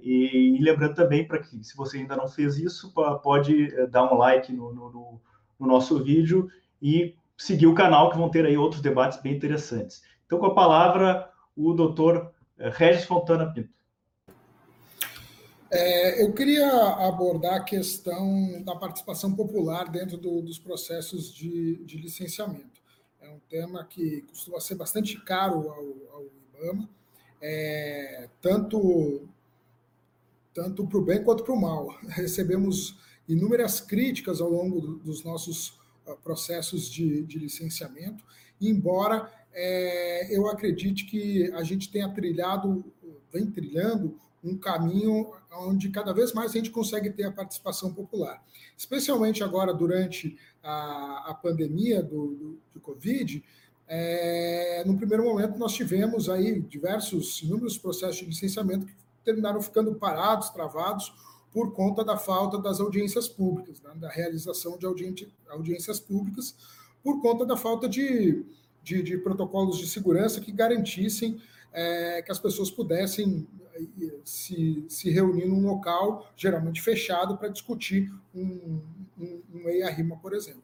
E, 0.00 0.56
e 0.56 0.62
lembrando 0.62 0.94
também 0.94 1.26
para 1.26 1.38
que, 1.38 1.62
se 1.64 1.76
você 1.76 1.98
ainda 1.98 2.16
não 2.16 2.28
fez 2.28 2.58
isso, 2.58 2.92
pode 3.22 3.68
dar 3.88 4.12
um 4.12 4.16
like 4.16 4.52
no, 4.52 4.72
no, 4.72 5.20
no 5.58 5.66
nosso 5.66 6.02
vídeo 6.02 6.48
e 6.80 7.16
seguir 7.36 7.66
o 7.66 7.74
canal, 7.74 8.10
que 8.10 8.16
vão 8.16 8.30
ter 8.30 8.46
aí 8.46 8.56
outros 8.56 8.80
debates 8.80 9.20
bem 9.20 9.34
interessantes. 9.34 10.02
Então, 10.24 10.38
com 10.38 10.46
a 10.46 10.54
palavra, 10.54 11.28
o 11.56 11.72
doutor 11.72 12.32
Regis 12.58 13.04
Fontana 13.04 13.52
Pinto. 13.52 13.75
É, 15.78 16.22
eu 16.22 16.32
queria 16.32 16.66
abordar 17.06 17.56
a 17.56 17.62
questão 17.62 18.62
da 18.62 18.74
participação 18.74 19.36
popular 19.36 19.90
dentro 19.90 20.16
do, 20.16 20.40
dos 20.40 20.58
processos 20.58 21.30
de, 21.34 21.84
de, 21.84 21.98
licenciamento. 21.98 22.80
É 23.20 23.28
um 23.28 23.38
tema 23.40 23.84
que 23.84 24.22
costuma 24.22 24.58
ser 24.58 24.76
bastante 24.76 25.22
caro 25.22 25.68
ao, 25.68 26.14
ao 26.14 26.24
IBAMA, 26.24 26.88
é, 27.42 28.30
tanto 28.40 29.28
tanto 30.54 30.86
para 30.86 30.98
o 30.98 31.04
bem 31.04 31.22
quanto 31.22 31.44
para 31.44 31.52
o 31.52 31.60
mal. 31.60 31.88
Recebemos 32.08 32.98
inúmeras 33.28 33.78
críticas 33.78 34.40
ao 34.40 34.48
longo 34.48 34.80
do, 34.80 34.96
dos 34.96 35.22
nossos 35.24 35.78
uh, 36.06 36.16
processos 36.24 36.90
de, 36.90 37.22
de 37.24 37.38
licenciamento, 37.38 38.24
embora 38.58 39.30
é, 39.52 40.34
eu 40.34 40.48
acredite 40.48 41.04
que 41.04 41.52
a 41.52 41.62
gente 41.62 41.90
tenha 41.90 42.08
trilhado, 42.08 42.82
vem 43.30 43.50
trilhando 43.50 44.18
um 44.46 44.56
caminho 44.56 45.32
onde 45.52 45.88
cada 45.90 46.12
vez 46.12 46.32
mais 46.32 46.52
a 46.52 46.54
gente 46.54 46.70
consegue 46.70 47.10
ter 47.10 47.24
a 47.24 47.32
participação 47.32 47.92
popular. 47.92 48.42
Especialmente 48.76 49.42
agora, 49.42 49.74
durante 49.74 50.36
a, 50.62 51.30
a 51.30 51.34
pandemia 51.34 52.02
do, 52.02 52.34
do, 52.34 52.58
do 52.74 52.80
Covid, 52.80 53.42
é, 53.88 54.82
no 54.86 54.96
primeiro 54.96 55.24
momento 55.24 55.58
nós 55.58 55.72
tivemos 55.72 56.28
aí 56.28 56.60
diversos, 56.60 57.42
inúmeros 57.42 57.78
processos 57.78 58.16
de 58.16 58.26
licenciamento 58.26 58.86
que 58.86 58.94
terminaram 59.24 59.60
ficando 59.60 59.94
parados, 59.94 60.50
travados, 60.50 61.12
por 61.52 61.72
conta 61.72 62.04
da 62.04 62.18
falta 62.18 62.58
das 62.58 62.80
audiências 62.80 63.28
públicas, 63.28 63.80
né, 63.80 63.92
da 63.96 64.10
realização 64.10 64.76
de 64.76 64.84
audiência, 64.84 65.28
audiências 65.48 65.98
públicas, 65.98 66.54
por 67.02 67.22
conta 67.22 67.46
da 67.46 67.56
falta 67.56 67.88
de, 67.88 68.44
de, 68.82 69.02
de 69.02 69.16
protocolos 69.18 69.78
de 69.78 69.86
segurança 69.86 70.40
que 70.40 70.52
garantissem 70.52 71.40
é, 71.72 72.22
que 72.22 72.30
as 72.30 72.38
pessoas 72.38 72.70
pudessem 72.70 73.46
se, 74.24 74.84
se 74.88 75.10
reunir 75.10 75.46
num 75.46 75.66
local, 75.66 76.30
geralmente 76.36 76.80
fechado, 76.82 77.36
para 77.36 77.48
discutir 77.48 78.12
um, 78.34 78.80
um, 79.18 79.42
um 79.54 79.68
EIA-RIMA, 79.68 80.16
por 80.16 80.34
exemplo. 80.34 80.62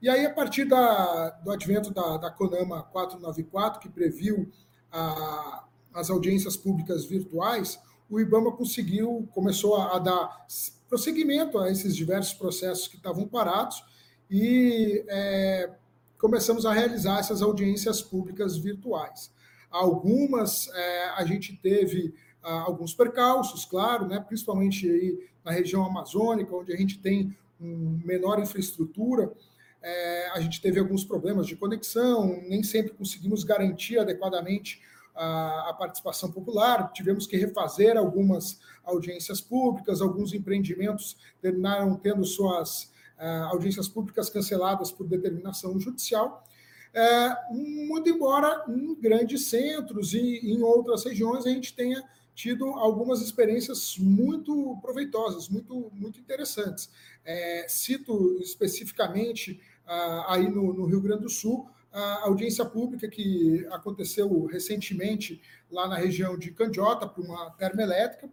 E 0.00 0.08
aí, 0.08 0.26
a 0.26 0.34
partir 0.34 0.64
da, 0.64 1.30
do 1.30 1.50
advento 1.52 1.92
da, 1.92 2.16
da 2.16 2.30
CONAMA 2.30 2.82
494, 2.84 3.80
que 3.80 3.88
previu 3.88 4.50
a, 4.90 5.64
as 5.94 6.10
audiências 6.10 6.56
públicas 6.56 7.04
virtuais, 7.04 7.78
o 8.10 8.20
IBAMA 8.20 8.52
conseguiu, 8.52 9.28
começou 9.32 9.76
a, 9.76 9.96
a 9.96 9.98
dar 9.98 10.46
prosseguimento 10.88 11.58
a 11.58 11.70
esses 11.70 11.96
diversos 11.96 12.34
processos 12.34 12.86
que 12.86 12.96
estavam 12.96 13.26
parados 13.26 13.82
e 14.30 15.04
é, 15.08 15.70
começamos 16.18 16.66
a 16.66 16.72
realizar 16.72 17.20
essas 17.20 17.40
audiências 17.40 18.02
públicas 18.02 18.56
virtuais. 18.56 19.32
Algumas 19.70 20.68
é, 20.68 21.08
a 21.10 21.24
gente 21.24 21.56
teve 21.56 22.14
alguns 22.42 22.94
percalços, 22.94 23.64
claro, 23.64 24.06
né, 24.06 24.18
principalmente 24.20 24.88
aí 24.88 25.28
na 25.44 25.52
região 25.52 25.84
amazônica, 25.84 26.54
onde 26.54 26.72
a 26.72 26.76
gente 26.76 26.98
tem 26.98 27.36
menor 27.60 28.40
infraestrutura, 28.40 29.32
é, 29.82 30.30
a 30.30 30.40
gente 30.40 30.60
teve 30.60 30.78
alguns 30.78 31.04
problemas 31.04 31.46
de 31.46 31.56
conexão, 31.56 32.40
nem 32.48 32.62
sempre 32.62 32.92
conseguimos 32.92 33.42
garantir 33.42 33.98
adequadamente 33.98 34.80
a, 35.14 35.70
a, 35.70 35.74
participação 35.74 36.30
popular, 36.30 36.92
tivemos 36.92 37.26
que 37.26 37.36
refazer 37.36 37.96
algumas 37.96 38.60
audiências 38.84 39.40
públicas, 39.40 40.00
alguns 40.00 40.32
empreendimentos 40.32 41.16
terminaram 41.40 41.96
tendo 41.96 42.24
suas 42.24 42.84
uh, 43.18 43.44
audiências 43.50 43.88
públicas 43.88 44.30
canceladas 44.30 44.90
por 44.90 45.06
determinação 45.06 45.78
judicial. 45.78 46.44
Uh, 46.94 47.54
muito 47.54 48.08
embora 48.08 48.64
em 48.68 48.94
grandes 48.94 49.46
centros 49.46 50.14
e 50.14 50.40
em 50.44 50.62
outras 50.62 51.04
regiões 51.04 51.46
a 51.46 51.50
gente 51.50 51.74
tenha 51.74 52.02
tido 52.42 52.64
algumas 52.70 53.22
experiências 53.22 53.96
muito 53.96 54.76
proveitosas, 54.82 55.48
muito, 55.48 55.92
muito 55.94 56.18
interessantes. 56.18 56.90
É, 57.24 57.66
cito 57.68 58.36
especificamente 58.40 59.60
uh, 59.86 60.24
aí 60.26 60.48
no, 60.48 60.72
no 60.74 60.86
Rio 60.86 61.00
Grande 61.00 61.22
do 61.22 61.28
Sul 61.28 61.70
a 61.92 62.24
audiência 62.24 62.64
pública 62.64 63.06
que 63.06 63.64
aconteceu 63.70 64.44
recentemente 64.46 65.40
lá 65.70 65.86
na 65.86 65.94
região 65.94 66.36
de 66.36 66.50
Candiota, 66.50 67.06
para 67.06 67.22
uma 67.22 67.50
termoelétrica, 67.50 68.28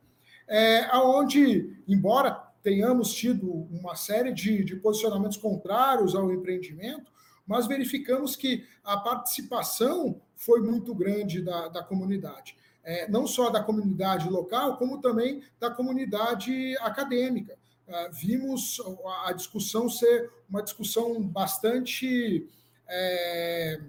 é, 0.48 0.90
onde, 0.98 1.77
embora 1.88 2.31
tenhamos 2.64 3.14
tido 3.14 3.48
uma 3.69 3.95
série 3.95 4.34
de, 4.34 4.64
de 4.64 4.76
posicionamentos 4.77 5.38
contrários 5.38 6.15
ao 6.15 6.31
empreendimento, 6.31 7.11
mas 7.45 7.68
verificamos 7.68 8.36
que 8.36 8.65
a 8.84 8.98
participação 8.98 10.19
foi 10.36 10.61
muito 10.61 10.95
grande 10.95 11.44
da, 11.44 11.68
da 11.68 11.84
comunidade. 11.84 12.56
É, 12.89 13.07
não 13.07 13.27
só 13.27 13.51
da 13.51 13.61
comunidade 13.63 14.27
local, 14.27 14.75
como 14.77 14.99
também 14.99 15.43
da 15.59 15.69
comunidade 15.69 16.75
acadêmica. 16.79 17.55
É, 17.87 18.09
vimos 18.09 18.81
a 19.27 19.31
discussão 19.31 19.87
ser 19.87 20.31
uma 20.49 20.63
discussão 20.63 21.21
bastante 21.21 22.47
é, 22.87 23.79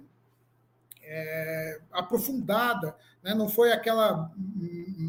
é, 1.01 1.81
aprofundada, 1.91 2.95
né? 3.23 3.33
não 3.33 3.49
foi 3.49 3.71
aquela, 3.71 4.31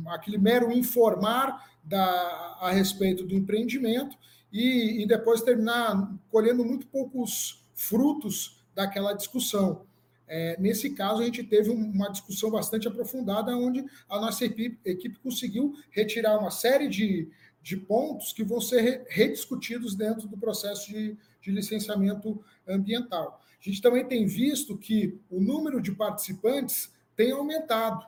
aquele 0.07 0.39
mero 0.39 0.73
informar 0.73 1.71
da, 1.85 2.57
a 2.63 2.71
respeito 2.73 3.27
do 3.27 3.35
empreendimento 3.35 4.17
e, 4.51 5.03
e 5.03 5.07
depois 5.07 5.43
terminar 5.43 6.11
colhendo 6.31 6.65
muito 6.65 6.87
poucos 6.87 7.63
frutos 7.75 8.65
daquela 8.75 9.13
discussão. 9.13 9.85
É, 10.27 10.57
nesse 10.59 10.91
caso, 10.91 11.23
a 11.23 11.25
gente 11.25 11.43
teve 11.45 11.71
uma 11.71 12.09
discussão 12.09 12.51
bastante 12.51 12.89
aprofundada, 12.89 13.57
onde 13.57 13.85
a 14.09 14.21
nossa 14.21 14.45
equipe, 14.45 14.79
equipe 14.85 15.19
conseguiu 15.19 15.75
retirar 15.91 16.39
uma 16.39 16.51
série 16.51 16.89
de, 16.89 17.29
de 17.63 17.77
pontos 17.77 18.33
que 18.33 18.43
vão 18.43 18.61
ser 18.61 19.05
rediscutidos 19.09 19.95
dentro 19.95 20.27
do 20.27 20.39
processo 20.39 20.89
de, 20.91 21.17
de 21.41 21.51
licenciamento 21.51 22.43
ambiental. 22.67 23.41
A 23.61 23.69
gente 23.69 23.81
também 23.81 24.05
tem 24.05 24.27
visto 24.27 24.77
que 24.77 25.21
o 25.31 25.41
número 25.41 25.81
de 25.81 25.93
participantes 25.93 26.93
tem 27.15 27.31
aumentado, 27.31 28.05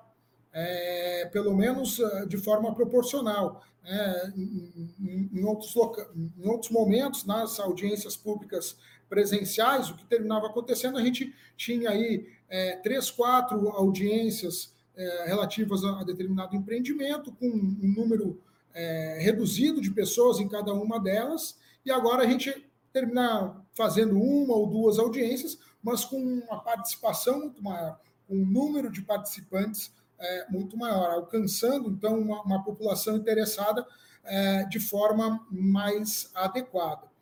é, 0.53 1.29
pelo 1.33 1.55
menos 1.57 2.01
ah, 2.01 2.25
de 2.25 2.37
forma 2.37 2.75
proporcional. 2.75 3.63
É, 3.87 4.33
em, 4.35 5.31
em, 5.33 5.45
outros 5.45 5.75
loca... 5.75 6.11
em 6.15 6.49
outros 6.49 6.71
momentos, 6.71 7.25
nas 7.25 7.61
audiências 7.61 8.17
públicas 8.17 8.77
presenciais, 9.15 9.91
o 9.91 9.95
que 9.95 10.05
terminava 10.07 10.49
acontecendo, 10.49 10.99
a 10.99 11.03
gente 11.03 11.33
tinha 11.57 11.91
aí 11.91 12.27
é, 12.49 12.75
três, 12.79 13.13
quatro 13.13 13.69
audiências 13.69 14.75
é, 14.97 15.27
relativas 15.29 15.85
a, 15.85 16.01
a, 16.01 16.05
determinado 16.05 16.57
empreendimento, 16.57 17.31
com 17.31 17.47
um 17.47 17.95
número 17.97 18.43
é, 18.75 19.19
reduzido 19.21 19.81
de 19.81 19.93
pessoas 19.93 20.41
em 20.41 20.49
cada 20.49 20.75
uma 20.75 20.99
delas, 20.99 21.57
e 21.87 21.93
agora 21.93 22.25
a 22.25 22.27
gente 22.27 22.69
terminar 22.93 23.65
fazendo 23.73 24.21
uma 24.21 24.55
ou 24.57 24.67
duas 24.67 24.99
audiências, 24.99 25.61
mas 25.81 26.05
com 26.05 26.17
uma 26.17 26.59
participação 26.61 27.39
muito 27.39 27.63
maior, 27.63 28.01
com 28.27 28.35
um 28.35 28.45
número 28.45 28.91
de 28.91 29.01
participantes 29.01 29.93
é, 30.19 30.47
muito 30.51 30.77
maior, 30.77 31.13
alcançando 31.13 31.89
então 31.89 32.19
uma, 32.19 32.43
uma 32.43 32.65
população 32.65 33.17
interessada 33.17 33.87
é, 34.25 34.65
de 34.65 34.81
forma 34.81 35.47
mais 35.53 36.33
adequada. 36.35 37.14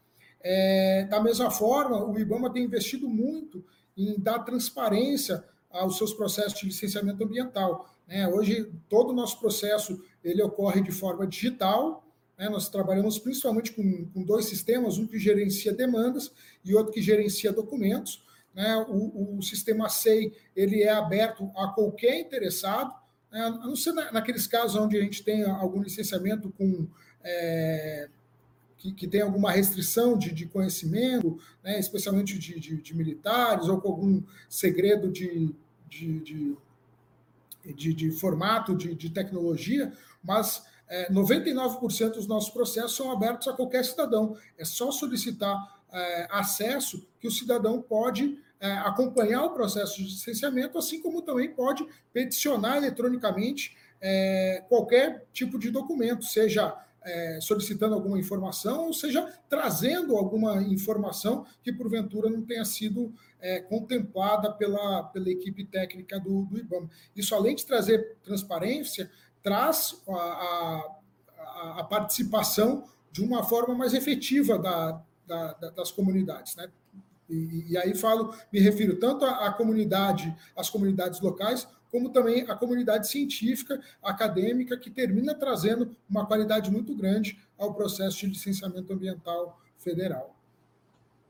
É, 0.43 1.05
da 1.05 1.23
mesma 1.23 1.51
forma, 1.51 2.05
o 2.05 2.19
IBAMA 2.19 2.53
tem 2.53 2.65
investido 2.65 3.09
muito 3.09 3.65
em 3.97 4.19
dar 4.19 4.41
transparência 4.41 5.45
aos 5.71 5.97
seus 5.97 6.13
processos 6.13 6.59
de 6.59 6.67
licenciamento 6.67 7.23
ambiental. 7.23 7.89
Né? 8.07 8.27
Hoje, 8.29 8.71
todo 8.89 9.11
o 9.11 9.15
nosso 9.15 9.39
processo 9.39 10.03
ele 10.23 10.43
ocorre 10.43 10.81
de 10.81 10.91
forma 10.91 11.27
digital, 11.27 12.05
né? 12.43 12.49
Nós 12.49 12.69
trabalhamos 12.69 13.21
principalmente 13.21 13.71
com, 13.73 14.07
com, 14.07 14.25
dois 14.25 14.47
sistemas, 14.47 14.99
um 14.99 15.07
que 15.07 15.17
gerencia 15.17 15.73
demandas 15.73 16.33
e 16.65 16.75
outro 16.75 16.93
que 16.93 17.01
gerencia 17.01 17.53
documentos. 17.53 18.25
Né? 18.53 18.85
O, 18.89 19.39
o, 19.39 19.43
sistema 19.43 19.89
SEI 19.89 20.33
ele 20.55 20.83
é 20.83 20.91
aberto 20.91 21.51
a 21.57 21.69
qualquer 21.69 22.19
interessado, 22.19 22.93
né? 23.31 23.43
a 23.43 23.51
não 23.51 23.77
ser 23.77 23.93
na, 23.93 24.11
naqueles 24.11 24.47
casos 24.47 24.77
onde 24.77 24.97
a 24.97 25.01
gente 25.01 25.23
tem 25.23 25.45
algum 25.45 25.81
licenciamento 25.83 26.51
com 26.51 26.89
é, 27.23 28.09
que, 28.83 28.93
que, 28.93 29.07
tem 29.07 29.21
alguma 29.21 29.53
restrição 29.53 30.19
de, 30.19 30.33
de 30.33 30.47
conhecimento, 30.47 31.39
né? 31.63 31.79
especialmente 31.79 32.37
de, 32.37 32.59
de, 32.59 32.83
de, 32.83 32.97
militares 32.97 33.69
ou 33.69 33.81
com 33.81 33.89
algum 33.89 34.21
segredo 34.49 35.09
de, 35.09 35.55
de, 35.89 36.57
formato 38.19 38.75
de, 38.75 39.09
tecnologia, 39.09 39.93
mas 40.23 40.65
é, 40.89 41.09
99% 41.13 42.15
dos 42.15 42.27
nossos 42.27 42.51
processos 42.51 42.97
são 42.97 43.13
abertos 43.13 43.47
a 43.47 43.53
qualquer 43.53 43.85
cidadão. 43.85 44.37
É 44.59 44.65
só 44.65 44.91
solicitar 44.91 45.81
é, 45.93 46.27
acesso 46.29 47.07
que 47.21 47.29
o 47.29 47.31
cidadão 47.31 47.81
pode 47.81 48.37
é, 48.59 48.73
acompanhar 48.79 49.45
o 49.45 49.51
processo 49.51 49.99
de 49.99 50.05
licenciamento, 50.05 50.77
assim 50.77 51.01
como 51.01 51.23
também 51.23 51.51
pode 51.51 51.87
peticionar 52.13 52.79
eletronicamente 52.79 53.77
é, 54.01 54.65
qualquer 54.69 55.25
tipo 55.33 55.57
de 55.57 55.71
documento, 55.71 56.25
seja 56.25 56.77
é, 57.05 57.39
solicitando 57.41 57.95
alguma 57.95 58.19
informação, 58.19 58.87
ou 58.87 58.93
seja, 58.93 59.27
trazendo 59.49 60.17
alguma 60.17 60.63
informação 60.63 61.47
que 61.63 61.73
porventura 61.73 62.31
não 62.31 62.43
tenha 62.43 62.65
sido 62.65 63.13
é, 63.41 63.61
contemplada 63.61 64.53
pela, 64.53 65.05
pela 65.05 65.29
equipe 65.31 65.65
técnica 65.65 66.19
do, 66.19 66.45
do 66.45 66.59
IBAMA. 66.59 66.89
Isso, 67.15 67.35
além 67.35 67.55
de 67.55 67.67
trazer 67.67 68.17
transparência, 68.23 69.11
traz 69.43 70.01
a, 70.09 70.15
a, 70.15 71.81
a 71.81 71.85
participação 71.85 72.85
de 73.11 73.23
uma 73.23 73.43
forma 73.43 73.75
mais 73.75 73.93
efetiva 73.93 74.59
da, 74.59 75.03
da, 75.27 75.53
das 75.71 75.91
comunidades, 75.91 76.57
né? 76.57 76.69
E, 77.29 77.73
e, 77.73 77.79
aí 77.79 77.95
falo, 77.95 78.35
me 78.53 78.61
refiro 78.61 78.97
tanto 78.97 79.25
à, 79.25 79.51
comunidade, 79.53 80.35
às 80.55 80.69
comunidades 80.69 81.21
locais, 81.21 81.67
como 81.93 82.09
também 82.09 82.51
à 82.51 82.57
comunidade 82.57 83.07
científica, 83.07 83.79
acadêmica, 84.03 84.79
que 84.79 84.91
termina 84.91 85.35
trazendo 85.35 85.95
uma 86.09 86.25
qualidade 86.25 86.71
muito 86.71 86.97
grande 86.97 87.39
ao 87.59 87.75
processo 87.75 88.21
de 88.21 88.29
licenciamento 88.29 88.91
ambiental 88.91 89.61
federal. 89.77 90.35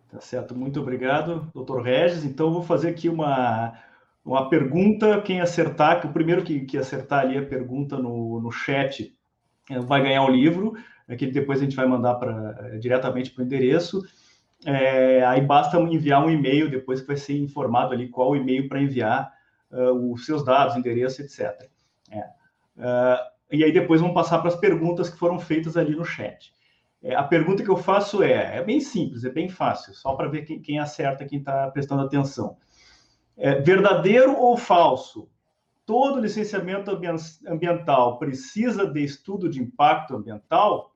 Tá 0.09 0.21
certo, 0.21 0.55
muito 0.55 0.81
obrigado, 0.81 1.51
doutor 1.53 1.83
Regis. 1.83 2.25
Então, 2.25 2.53
vou 2.53 2.63
fazer 2.63 2.91
aqui 2.91 3.09
uma, 3.09 3.77
uma 4.25 4.49
pergunta, 4.49 5.21
quem 5.23 5.41
acertar, 5.41 6.01
que 6.01 6.07
o 6.07 6.13
primeiro 6.13 6.45
que, 6.45 6.61
que 6.61 6.79
acertar 6.79 7.21
ali 7.21 7.37
a 7.37 7.45
pergunta 7.45 7.99
no, 7.99 8.41
no 8.41 8.53
chat 8.53 9.13
eh, 9.69 9.81
vai 9.81 10.01
ganhar 10.01 10.25
o 10.25 10.31
livro, 10.31 10.75
é 11.09 11.17
que 11.17 11.27
depois 11.27 11.61
a 11.61 11.65
gente 11.65 11.75
vai 11.75 11.87
mandar 11.87 12.15
pra, 12.15 12.57
eh, 12.61 12.79
diretamente 12.79 13.33
para 13.33 13.43
o 13.43 13.45
endereço. 13.45 14.01
É, 14.65 15.25
aí 15.25 15.41
basta 15.41 15.77
enviar 15.81 16.25
um 16.25 16.31
e-mail, 16.31 16.71
depois 16.71 17.01
que 17.01 17.07
vai 17.09 17.17
ser 17.17 17.37
informado 17.37 17.93
ali 17.93 18.09
qual 18.09 18.37
e-mail 18.37 18.69
para 18.69 18.81
enviar 18.81 19.33
uh, 19.73 20.13
os 20.13 20.25
seus 20.27 20.45
dados, 20.45 20.77
endereço, 20.77 21.23
etc. 21.23 21.69
É. 22.11 22.21
Uh, 22.77 23.33
e 23.51 23.65
aí 23.65 23.73
depois 23.73 24.01
vamos 24.01 24.15
passar 24.15 24.39
para 24.39 24.49
as 24.49 24.57
perguntas 24.57 25.11
que 25.11 25.19
foram 25.19 25.39
feitas 25.39 25.77
ali 25.77 25.95
no 25.95 26.05
chat. 26.05 26.53
É, 27.03 27.17
a 27.17 27.25
pergunta 27.25 27.65
que 27.65 27.69
eu 27.69 27.77
faço 27.77 28.23
é, 28.23 28.59
é 28.59 28.63
bem 28.63 28.81
simples, 28.81 29.25
é 29.25 29.31
bem 29.31 29.49
fácil, 29.49 29.93
só 29.93 30.15
para 30.15 30.29
ver 30.29 30.43
quem, 30.43 30.63
quem 30.63 30.79
acerta, 30.79 31.25
quem 31.25 31.41
está 31.41 31.69
prestando 31.71 32.03
atenção. 32.03 32.57
É, 33.37 33.61
verdadeiro 33.61 34.37
ou 34.39 34.57
falso? 34.57 35.29
Todo 35.85 36.21
licenciamento 36.21 36.91
ambiental 37.47 38.19
precisa 38.19 38.87
de 38.87 39.05
estudo 39.05 39.49
de 39.49 39.61
impacto 39.61 40.15
ambiental? 40.15 40.95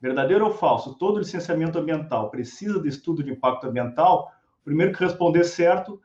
Verdadeiro 0.00 0.44
ou 0.46 0.52
falso? 0.52 0.96
Todo 0.96 1.20
licenciamento 1.20 1.78
ambiental 1.78 2.30
precisa 2.30 2.80
de 2.80 2.88
estudo 2.88 3.22
de 3.22 3.30
impacto 3.30 3.68
ambiental? 3.68 4.32
O 4.60 4.64
primeiro 4.64 4.92
que 4.92 5.04
responder 5.04 5.44
certo 5.44 6.00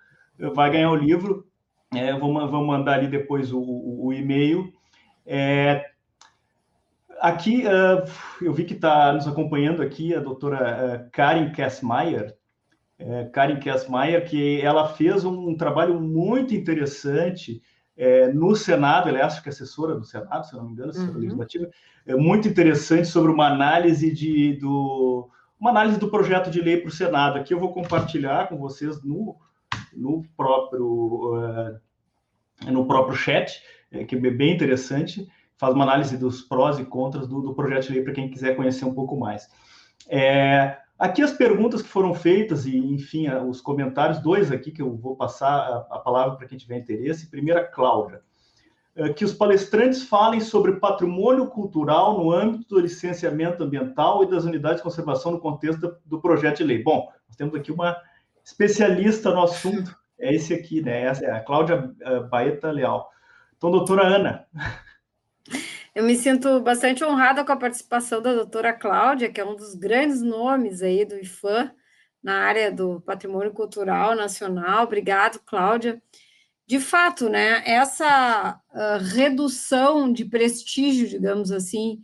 vai 0.54 0.72
ganhar 0.72 0.91
o 0.91 0.96
livro. 0.96 1.49
É, 1.94 2.14
vou, 2.18 2.34
vou 2.48 2.66
mandar 2.66 2.95
ali 2.95 3.07
depois 3.07 3.52
o, 3.52 3.60
o, 3.60 4.07
o 4.07 4.14
e-mail. 4.14 4.72
É, 5.26 5.86
aqui, 7.20 7.64
uh, 7.66 8.44
eu 8.44 8.53
vi 8.53 8.64
que 8.64 8.74
está 8.74 9.11
nos 9.14 9.28
acompanhando 9.28 9.82
aqui 9.82 10.14
a 10.14 10.20
doutora 10.20 11.06
uh, 11.07 11.10
Karen 11.11 11.52
Kessmeyer, 11.52 12.36
é, 12.98 13.26
Karen 13.26 13.60
Kessmeyer, 13.60 14.28
que 14.28 14.61
ela 14.61 14.90
fez 14.90 15.24
um, 15.24 15.56
trabalho 15.56 15.99
muito 15.99 16.53
interessante 16.53 17.61
é, 17.95 18.32
no 18.32 18.56
Senado, 18.56 19.07
ela 19.07 19.20
é 19.20 19.22
acho 19.22 19.41
que 19.41 19.49
assessora 19.49 19.95
do 19.95 20.03
Senado, 20.03 20.45
se 20.45 20.53
não 20.53 20.66
me 20.66 20.74
engano, 20.74 20.90
assessora 20.90 21.14
uhum. 21.14 21.20
legislativa, 21.20 21.70
é 22.06 22.16
muito 22.16 22.48
interessante 22.48 23.07
sobre 23.07 23.32
uma 23.32 23.48
análise 23.48 24.11
de 24.11 24.53
do 24.56 25.30
uma 25.60 25.72
análise 25.72 25.99
do 25.99 26.10
projeto 26.10 26.49
de 26.49 26.61
lei 26.61 26.78
para 26.78 26.88
o 26.88 26.91
Senado. 26.91 27.38
Aqui 27.38 27.53
eu 27.53 27.60
vou 27.60 27.74
compartilhar 27.74 28.48
com 28.48 28.57
vocês 28.57 29.03
no, 29.03 29.36
no 30.00 30.24
próprio 30.36 31.36
uh, 31.36 31.80
no 32.72 32.86
próprio 32.86 33.16
chat, 33.16 33.62
é, 33.92 34.04
que 34.04 34.16
é 34.16 34.20
bem 34.20 34.54
interessante, 34.54 35.28
faz 35.58 35.74
uma 35.74 35.84
análise 35.84 36.18
dos 36.18 36.42
prós 36.42 36.80
e 36.80 36.86
contras 36.86 37.28
do, 37.28 37.42
do 37.42 37.54
projeto 37.54 37.88
de 37.88 37.94
lei 37.94 38.04
para 38.04 38.14
quem 38.14 38.30
quiser 38.30 38.56
conhecer 38.56 38.86
um 38.86 38.94
pouco 38.94 39.18
mais. 39.18 39.48
É, 40.08 40.78
aqui 40.98 41.22
as 41.22 41.32
perguntas 41.32 41.82
que 41.82 41.90
foram 41.90 42.14
feitas 42.14 42.66
e, 42.66 42.78
enfim, 42.78 43.30
os 43.30 43.62
comentários, 43.62 44.20
dois 44.20 44.52
aqui 44.52 44.72
que 44.72 44.82
eu 44.82 44.96
vou 44.96 45.16
passar 45.16 45.50
a, 45.50 45.96
a 45.96 46.00
palavra 46.00 46.36
para 46.36 46.48
quem 46.48 46.58
tiver 46.58 46.78
interesse. 46.78 47.30
Primeira, 47.30 47.64
Cláudia. 47.64 48.22
É, 48.96 49.14
que 49.14 49.24
os 49.24 49.34
palestrantes 49.34 50.04
falem 50.04 50.40
sobre 50.40 50.74
patrimônio 50.74 51.48
cultural 51.48 52.18
no 52.18 52.32
âmbito 52.32 52.76
do 52.76 52.80
licenciamento 52.82 53.64
ambiental 53.64 54.24
e 54.24 54.30
das 54.30 54.44
unidades 54.44 54.78
de 54.78 54.84
conservação 54.84 55.32
no 55.32 55.40
contexto 55.40 55.96
do 56.06 56.20
projeto 56.20 56.58
de 56.58 56.64
lei. 56.64 56.84
Bom, 56.84 57.08
nós 57.28 57.38
temos 57.38 57.56
aqui 57.56 57.72
uma 57.72 57.96
especialista 58.50 59.32
no 59.32 59.44
assunto, 59.44 59.96
é 60.20 60.34
esse 60.34 60.54
aqui, 60.54 60.82
né? 60.82 61.04
Essa 61.04 61.26
é 61.26 61.32
a 61.32 61.40
Cláudia 61.40 61.94
é, 62.02 62.20
Baeta 62.22 62.72
Leal. 62.72 63.10
Então, 63.56 63.72
doutora 63.72 64.04
Ana. 64.04 64.48
Eu 65.94 66.04
me 66.04 66.16
sinto 66.16 66.60
bastante 66.62 67.04
honrada 67.04 67.44
com 67.44 67.52
a 67.52 67.58
participação 67.58 68.22
da 68.22 68.34
doutora 68.34 68.74
Cláudia, 68.74 69.32
que 69.32 69.40
é 69.40 69.46
um 69.46 69.56
dos 69.56 69.76
grandes 69.76 70.22
nomes 70.22 70.82
aí 70.82 71.06
do 71.06 71.16
IFAM 71.16 71.72
na 72.24 72.40
área 72.44 72.72
do 72.72 73.02
patrimônio 73.02 73.52
cultural 73.52 74.16
nacional. 74.16 74.84
Obrigado, 74.84 75.40
Cláudia. 75.46 76.02
De 76.68 76.80
fato, 76.80 77.30
né, 77.30 77.64
essa 77.66 78.60
uh, 78.72 79.04
redução 79.14 80.12
de 80.12 80.26
prestígio, 80.26 81.10
digamos 81.10 81.52
assim, 81.52 82.02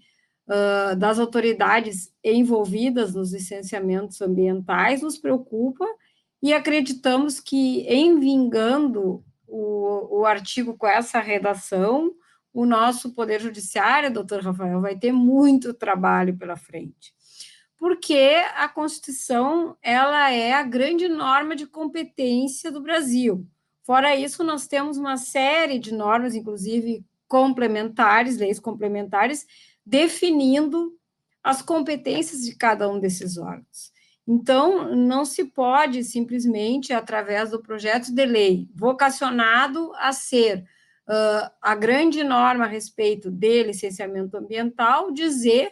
uh, 0.48 0.96
das 0.96 1.20
autoridades 1.20 2.12
envolvidas 2.24 3.14
nos 3.14 3.32
licenciamentos 3.32 4.22
ambientais 4.22 5.02
nos 5.02 5.18
preocupa 5.18 5.86
e 6.46 6.54
acreditamos 6.54 7.40
que, 7.40 7.80
em 7.88 8.20
vingando 8.20 9.26
o, 9.48 10.20
o 10.20 10.26
artigo 10.28 10.78
com 10.78 10.86
essa 10.86 11.20
redação, 11.20 12.14
o 12.54 12.68
nosso 12.68 13.16
Poder 13.16 13.42
Judiciário, 13.42 14.14
doutor 14.14 14.44
Rafael, 14.44 14.80
vai 14.80 14.96
ter 14.96 15.12
muito 15.12 15.74
trabalho 15.74 16.38
pela 16.38 16.56
frente. 16.56 17.16
Porque 17.80 18.44
a 18.56 18.70
Constituição 18.70 19.76
ela 19.82 20.32
é 20.32 20.54
a 20.54 20.62
grande 20.62 21.08
norma 21.08 21.56
de 21.56 21.66
competência 21.66 22.72
do 22.72 22.80
Brasil. 22.80 23.44
Fora 23.82 24.16
isso, 24.16 24.44
nós 24.44 24.68
temos 24.68 24.98
uma 24.98 25.18
série 25.18 25.80
de 25.80 25.92
normas, 25.92 26.36
inclusive 26.36 27.04
complementares, 27.28 28.38
leis 28.38 28.60
complementares, 28.60 29.48
definindo 29.84 30.96
as 31.44 31.64
competências 31.64 32.42
de 32.42 32.56
cada 32.56 32.88
um 32.88 33.00
desses 33.00 33.36
órgãos. 33.36 33.95
Então, 34.27 34.95
não 34.95 35.23
se 35.23 35.45
pode 35.45 36.03
simplesmente, 36.03 36.91
através 36.91 37.52
do 37.52 37.61
projeto 37.61 38.11
de 38.11 38.26
lei, 38.26 38.68
vocacionado 38.73 39.91
a 39.95 40.11
ser 40.11 40.65
uh, 41.07 41.52
a 41.61 41.76
grande 41.76 42.23
norma 42.23 42.65
a 42.65 42.68
respeito 42.68 43.30
de 43.30 43.64
licenciamento 43.64 44.35
ambiental, 44.35 45.11
dizer 45.11 45.72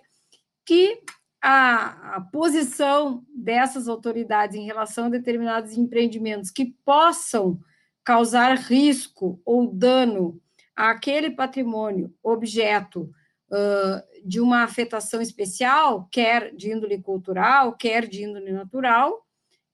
que 0.64 1.02
a, 1.42 2.16
a, 2.16 2.22
posição 2.22 3.26
dessas 3.36 3.90
autoridades 3.90 4.56
em 4.56 4.66
relação 4.66 5.06
a 5.06 5.10
determinados 5.10 5.76
empreendimentos 5.78 6.50
que 6.50 6.74
possam 6.86 7.60
causar 8.04 8.56
risco 8.56 9.42
ou 9.44 9.68
dano 9.68 10.40
àquele 10.76 11.32
patrimônio, 11.32 12.14
objeto 12.24 13.10
uh, 13.50 14.13
de 14.24 14.40
uma 14.40 14.64
afetação 14.64 15.22
especial, 15.22 16.08
quer 16.12 16.56
de 16.56 16.72
índole 16.72 17.02
cultural, 17.02 17.74
quer 17.74 18.08
de 18.08 18.24
índole 18.24 18.52
natural, 18.52 19.26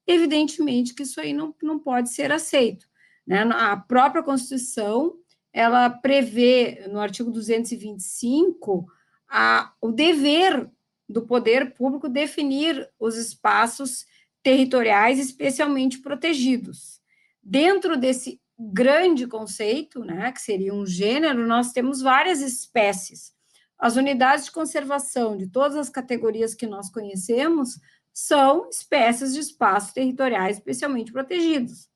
evidentemente 0.08 0.94
que 0.94 1.04
isso 1.04 1.22
aí 1.22 1.34
não, 1.34 1.54
não 1.62 1.78
pode 1.78 2.10
ser 2.10 2.32
aceito. 2.32 2.88
Né? 3.26 3.42
A 3.54 3.78
própria 3.78 4.24
Constituição, 4.24 5.16
ela 5.54 5.90
prevê, 5.90 6.88
no 6.90 7.00
artigo 7.00 7.30
225, 7.32 8.88
a, 9.30 9.72
o 9.80 9.92
dever 9.92 10.70
do 11.08 11.26
poder 11.26 11.74
público 11.74 12.10
definir 12.10 12.90
os 13.00 13.16
espaços 13.18 14.06
territoriais 14.42 15.20
especialmente 15.20 16.00
protegidos. 16.00 17.00
Dentro 17.42 17.98
desse 17.98 18.42
grande 18.60 19.26
conceito, 19.26 20.04
né, 20.04 20.32
que 20.32 20.42
seria 20.42 20.74
um 20.74 20.86
gênero, 20.86 21.48
nós 21.48 21.72
temos 21.72 22.02
várias 22.02 22.42
espécies. 22.42 23.34
As 23.80 23.96
unidades 23.96 24.46
de 24.46 24.52
conservação 24.52 25.38
de 25.38 25.48
todas 25.48 25.78
as 25.78 25.90
categorias 25.90 26.54
que 26.54 26.68
nós 26.68 26.90
conhecemos 26.90 27.80
são 28.14 28.68
espécies 28.70 29.34
de 29.34 29.40
espaços 29.40 29.94
territoriais 29.94 30.58
especialmente 30.58 31.12
protegidos. 31.12 31.88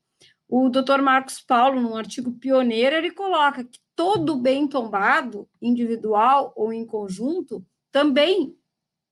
O 0.47 0.69
Dr. 0.69 1.01
Marcos 1.01 1.41
Paulo, 1.41 1.81
num 1.81 1.95
artigo 1.95 2.31
pioneiro, 2.31 2.95
ele 2.95 3.11
coloca 3.11 3.63
que 3.63 3.79
todo 3.95 4.37
bem 4.37 4.67
tombado, 4.67 5.49
individual 5.61 6.53
ou 6.55 6.71
em 6.71 6.85
conjunto, 6.85 7.65
também 7.91 8.55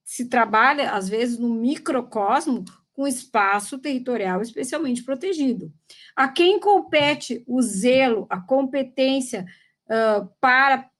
se 0.03 0.27
trabalha, 0.27 0.91
às 0.91 1.09
vezes, 1.09 1.37
no 1.37 1.49
microcosmo 1.49 2.63
com 2.93 3.07
espaço 3.07 3.79
territorial 3.79 4.41
especialmente 4.41 5.03
protegido. 5.03 5.71
A 6.15 6.27
quem 6.27 6.59
compete 6.59 7.43
o 7.47 7.61
zelo, 7.61 8.27
a 8.29 8.39
competência 8.39 9.45
uh, 9.85 10.29
para 10.39 10.90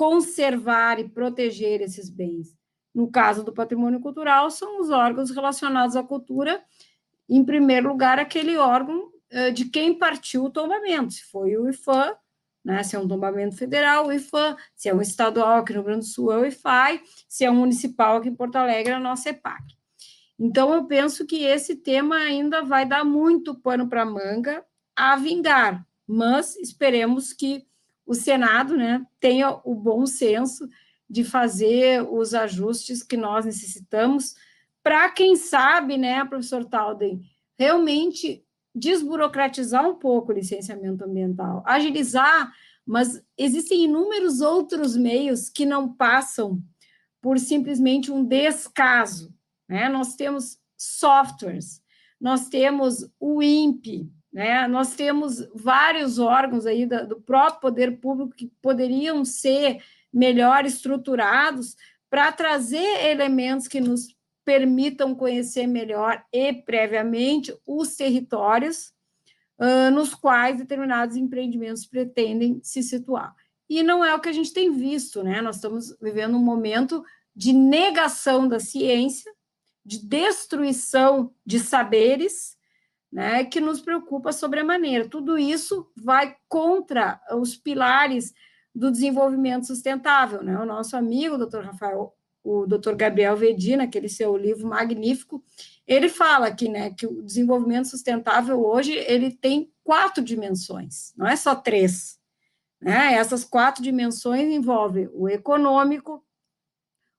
conservar 0.00 0.98
e 0.98 1.06
proteger 1.06 1.82
esses 1.82 2.08
bens? 2.08 2.56
No 2.94 3.10
caso 3.10 3.44
do 3.44 3.52
patrimônio 3.52 4.00
cultural, 4.00 4.50
são 4.50 4.80
os 4.80 4.88
órgãos 4.88 5.30
relacionados 5.30 5.94
à 5.94 6.02
cultura, 6.02 6.64
em 7.28 7.44
primeiro 7.44 7.90
lugar, 7.90 8.18
aquele 8.18 8.56
órgão 8.56 9.10
uh, 9.30 9.52
de 9.52 9.66
quem 9.66 9.92
partiu 9.92 10.44
o 10.44 10.50
tombamento, 10.50 11.12
se 11.12 11.24
foi 11.24 11.54
o 11.58 11.68
IFAM, 11.68 12.16
né, 12.64 12.82
se 12.82 12.96
é 12.96 12.98
um 12.98 13.06
tombamento 13.06 13.54
federal, 13.58 14.06
o 14.06 14.12
IFAM, 14.12 14.56
se 14.74 14.88
é 14.88 14.94
um 14.94 15.02
estadual 15.02 15.58
aqui 15.58 15.74
no 15.74 15.80
Rio 15.80 15.88
Grande 15.88 16.06
do 16.06 16.10
Sul, 16.10 16.32
é 16.32 16.38
o 16.38 16.46
IFAI, 16.46 17.02
se 17.28 17.44
é 17.44 17.50
um 17.50 17.56
municipal 17.56 18.16
aqui 18.16 18.30
em 18.30 18.34
Porto 18.34 18.56
Alegre, 18.56 18.94
é 18.94 18.96
a 18.96 19.00
nossa 19.00 19.28
EPAC. 19.28 19.62
Então, 20.38 20.72
eu 20.72 20.86
penso 20.86 21.26
que 21.26 21.44
esse 21.44 21.76
tema 21.76 22.16
ainda 22.16 22.62
vai 22.62 22.86
dar 22.86 23.04
muito 23.04 23.54
pano 23.54 23.86
para 23.86 24.06
manga 24.06 24.64
a 24.96 25.14
vingar, 25.16 25.86
mas 26.06 26.56
esperemos 26.56 27.34
que 27.34 27.68
o 28.10 28.14
Senado 28.14 28.76
né, 28.76 29.06
tenha 29.20 29.60
o 29.64 29.74
bom 29.74 30.06
senso 30.06 30.68
de 31.08 31.24
fazer 31.24 32.02
os 32.02 32.34
ajustes 32.34 33.02
que 33.02 33.16
nós 33.16 33.44
necessitamos 33.44 34.34
para, 34.82 35.10
quem 35.10 35.36
sabe, 35.36 35.96
né, 35.96 36.24
professor 36.24 36.64
Talden, 36.64 37.20
realmente 37.58 38.44
desburocratizar 38.74 39.86
um 39.88 39.94
pouco 39.94 40.30
o 40.30 40.34
licenciamento 40.34 41.04
ambiental, 41.04 41.62
agilizar, 41.66 42.52
mas 42.86 43.22
existem 43.36 43.84
inúmeros 43.84 44.40
outros 44.40 44.96
meios 44.96 45.48
que 45.48 45.66
não 45.66 45.92
passam 45.92 46.62
por 47.20 47.38
simplesmente 47.38 48.10
um 48.10 48.24
descaso 48.24 49.34
né? 49.70 49.88
Nós 49.88 50.16
temos 50.16 50.58
softwares, 50.76 51.80
nós 52.20 52.48
temos 52.48 53.08
o 53.20 53.40
INPE, 53.40 54.12
né? 54.32 54.66
Nós 54.68 54.94
temos 54.94 55.46
vários 55.54 56.18
órgãos 56.18 56.66
aí 56.66 56.86
do, 56.86 57.06
do 57.08 57.20
próprio 57.20 57.60
poder 57.60 57.98
público 57.98 58.34
que 58.34 58.46
poderiam 58.62 59.24
ser 59.24 59.82
melhor 60.12 60.64
estruturados 60.64 61.76
para 62.08 62.30
trazer 62.32 63.06
elementos 63.06 63.68
que 63.68 63.80
nos 63.80 64.16
permitam 64.44 65.14
conhecer 65.14 65.66
melhor 65.66 66.24
e 66.32 66.52
previamente 66.52 67.54
os 67.66 67.94
territórios 67.94 68.92
uh, 69.58 69.90
nos 69.92 70.14
quais 70.14 70.58
determinados 70.58 71.16
empreendimentos 71.16 71.86
pretendem 71.86 72.60
se 72.62 72.82
situar. 72.82 73.34
E 73.68 73.82
não 73.82 74.04
é 74.04 74.12
o 74.14 74.20
que 74.20 74.28
a 74.28 74.32
gente 74.32 74.52
tem 74.52 74.72
visto, 74.72 75.22
né? 75.22 75.40
Nós 75.40 75.56
estamos 75.56 75.96
vivendo 76.00 76.36
um 76.36 76.42
momento 76.42 77.04
de 77.36 77.52
negação 77.52 78.48
da 78.48 78.58
ciência, 78.58 79.32
de 79.84 80.04
destruição 80.04 81.32
de 81.46 81.60
saberes, 81.60 82.56
né, 83.12 83.44
que 83.44 83.60
nos 83.60 83.80
preocupa 83.80 84.32
sobremaneira. 84.32 85.08
Tudo 85.08 85.38
isso 85.38 85.90
vai 85.96 86.36
contra 86.48 87.20
os 87.32 87.56
pilares 87.56 88.32
do 88.74 88.90
desenvolvimento 88.90 89.66
sustentável. 89.66 90.42
Né? 90.42 90.56
O 90.58 90.66
nosso 90.66 90.96
amigo, 90.96 91.34
o 91.34 91.38
doutor 91.38 91.64
Rafael, 91.64 92.14
o 92.42 92.66
Gabriel 92.96 93.36
Vedina, 93.36 93.84
aquele 93.84 94.08
seu 94.08 94.36
livro 94.36 94.66
magnífico, 94.66 95.42
ele 95.86 96.08
fala 96.08 96.46
aqui, 96.46 96.68
né, 96.68 96.90
que 96.90 97.06
o 97.06 97.22
desenvolvimento 97.22 97.88
sustentável 97.88 98.64
hoje 98.64 98.92
ele 98.92 99.32
tem 99.32 99.72
quatro 99.82 100.22
dimensões, 100.22 101.12
não 101.16 101.26
é 101.26 101.34
só 101.36 101.54
três. 101.54 102.18
Né? 102.80 103.14
Essas 103.14 103.44
quatro 103.44 103.82
dimensões 103.82 104.48
envolvem 104.50 105.10
o 105.12 105.28
econômico, 105.28 106.24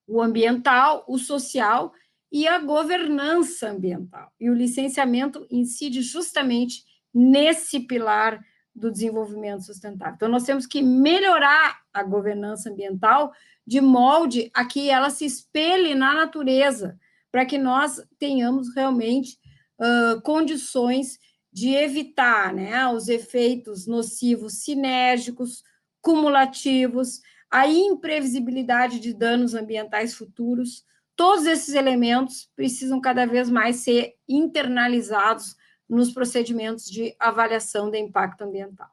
o 0.07 0.21
ambiental, 0.21 1.03
o 1.07 1.17
social 1.17 1.93
e 2.31 2.47
a 2.47 2.59
governança 2.59 3.69
ambiental. 3.69 4.31
E 4.39 4.49
o 4.49 4.53
licenciamento 4.53 5.45
incide 5.51 6.01
justamente 6.01 6.83
nesse 7.13 7.81
pilar 7.81 8.39
do 8.73 8.89
desenvolvimento 8.89 9.63
sustentável. 9.63 10.15
Então, 10.15 10.29
nós 10.29 10.43
temos 10.43 10.65
que 10.65 10.81
melhorar 10.81 11.81
a 11.93 12.03
governança 12.03 12.69
ambiental 12.69 13.33
de 13.67 13.81
molde 13.81 14.49
a 14.53 14.65
que 14.65 14.89
ela 14.89 15.09
se 15.09 15.25
espelhe 15.25 15.93
na 15.93 16.13
natureza, 16.13 16.97
para 17.29 17.45
que 17.45 17.57
nós 17.57 18.01
tenhamos 18.17 18.73
realmente 18.73 19.37
uh, 19.79 20.21
condições 20.21 21.19
de 21.51 21.73
evitar 21.75 22.53
né, 22.53 22.87
os 22.87 23.09
efeitos 23.09 23.85
nocivos 23.85 24.63
sinérgicos, 24.63 25.63
cumulativos, 26.01 27.19
a 27.49 27.67
imprevisibilidade 27.67 28.99
de 28.99 29.13
danos 29.13 29.53
ambientais 29.53 30.13
futuros, 30.13 30.85
todos 31.15 31.45
esses 31.45 31.73
elementos 31.75 32.49
precisam 32.55 32.99
cada 32.99 33.25
vez 33.25 33.49
mais 33.49 33.77
ser 33.77 34.13
internalizados 34.27 35.55
nos 35.89 36.11
procedimentos 36.11 36.85
de 36.85 37.15
avaliação 37.19 37.89
de 37.91 37.99
impacto 37.99 38.43
ambiental. 38.43 38.89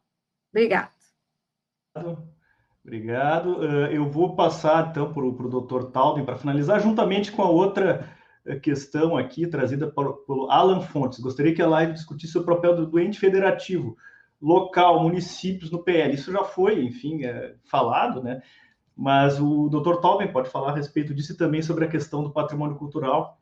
Obrigada. 0.53 0.91
Obrigado. 2.85 3.65
Eh, 3.65 3.97
eu 3.97 4.11
vou 4.11 4.35
passar, 4.35 4.91
então, 4.91 5.13
para 5.13 5.25
o 5.25 5.49
doutor 5.49 5.91
Talden 5.91 6.25
para 6.25 6.37
finalizar, 6.37 6.81
juntamente 6.81 7.31
com 7.31 7.43
a 7.43 7.51
outra 7.51 8.09
eh, 8.45 8.57
questão 8.57 9.17
aqui 9.17 9.47
trazida 9.47 9.93
pelo 9.93 10.51
Alan 10.51 10.81
Fontes. 10.81 11.21
Gostaria 11.21 11.55
que 11.55 11.63
a 11.63 11.69
live 11.69 11.93
discutisse 11.93 12.39
o 12.39 12.45
papel 12.45 12.75
do 12.75 12.87
doente 12.87 13.19
federativo 13.19 13.97
local, 14.41 15.03
municípios 15.03 15.71
no 15.71 15.83
PL. 15.83 16.15
Isso 16.15 16.33
já 16.33 16.45
foi, 16.45 16.83
enfim, 16.85 17.25
é, 17.25 17.55
falado, 17.65 18.23
né? 18.23 18.41
Mas 18.99 19.41
o 19.41 19.69
doutor 19.69 20.01
Tolben 20.01 20.33
pode 20.33 20.51
falar 20.51 20.73
a 20.73 20.75
respeito 20.75 21.15
disso 21.15 21.33
e 21.33 21.37
também 21.37 21.63
sobre 21.63 21.85
a 21.85 21.89
questão 21.89 22.25
do 22.25 22.33
patrimônio 22.33 22.75
cultural, 22.75 23.39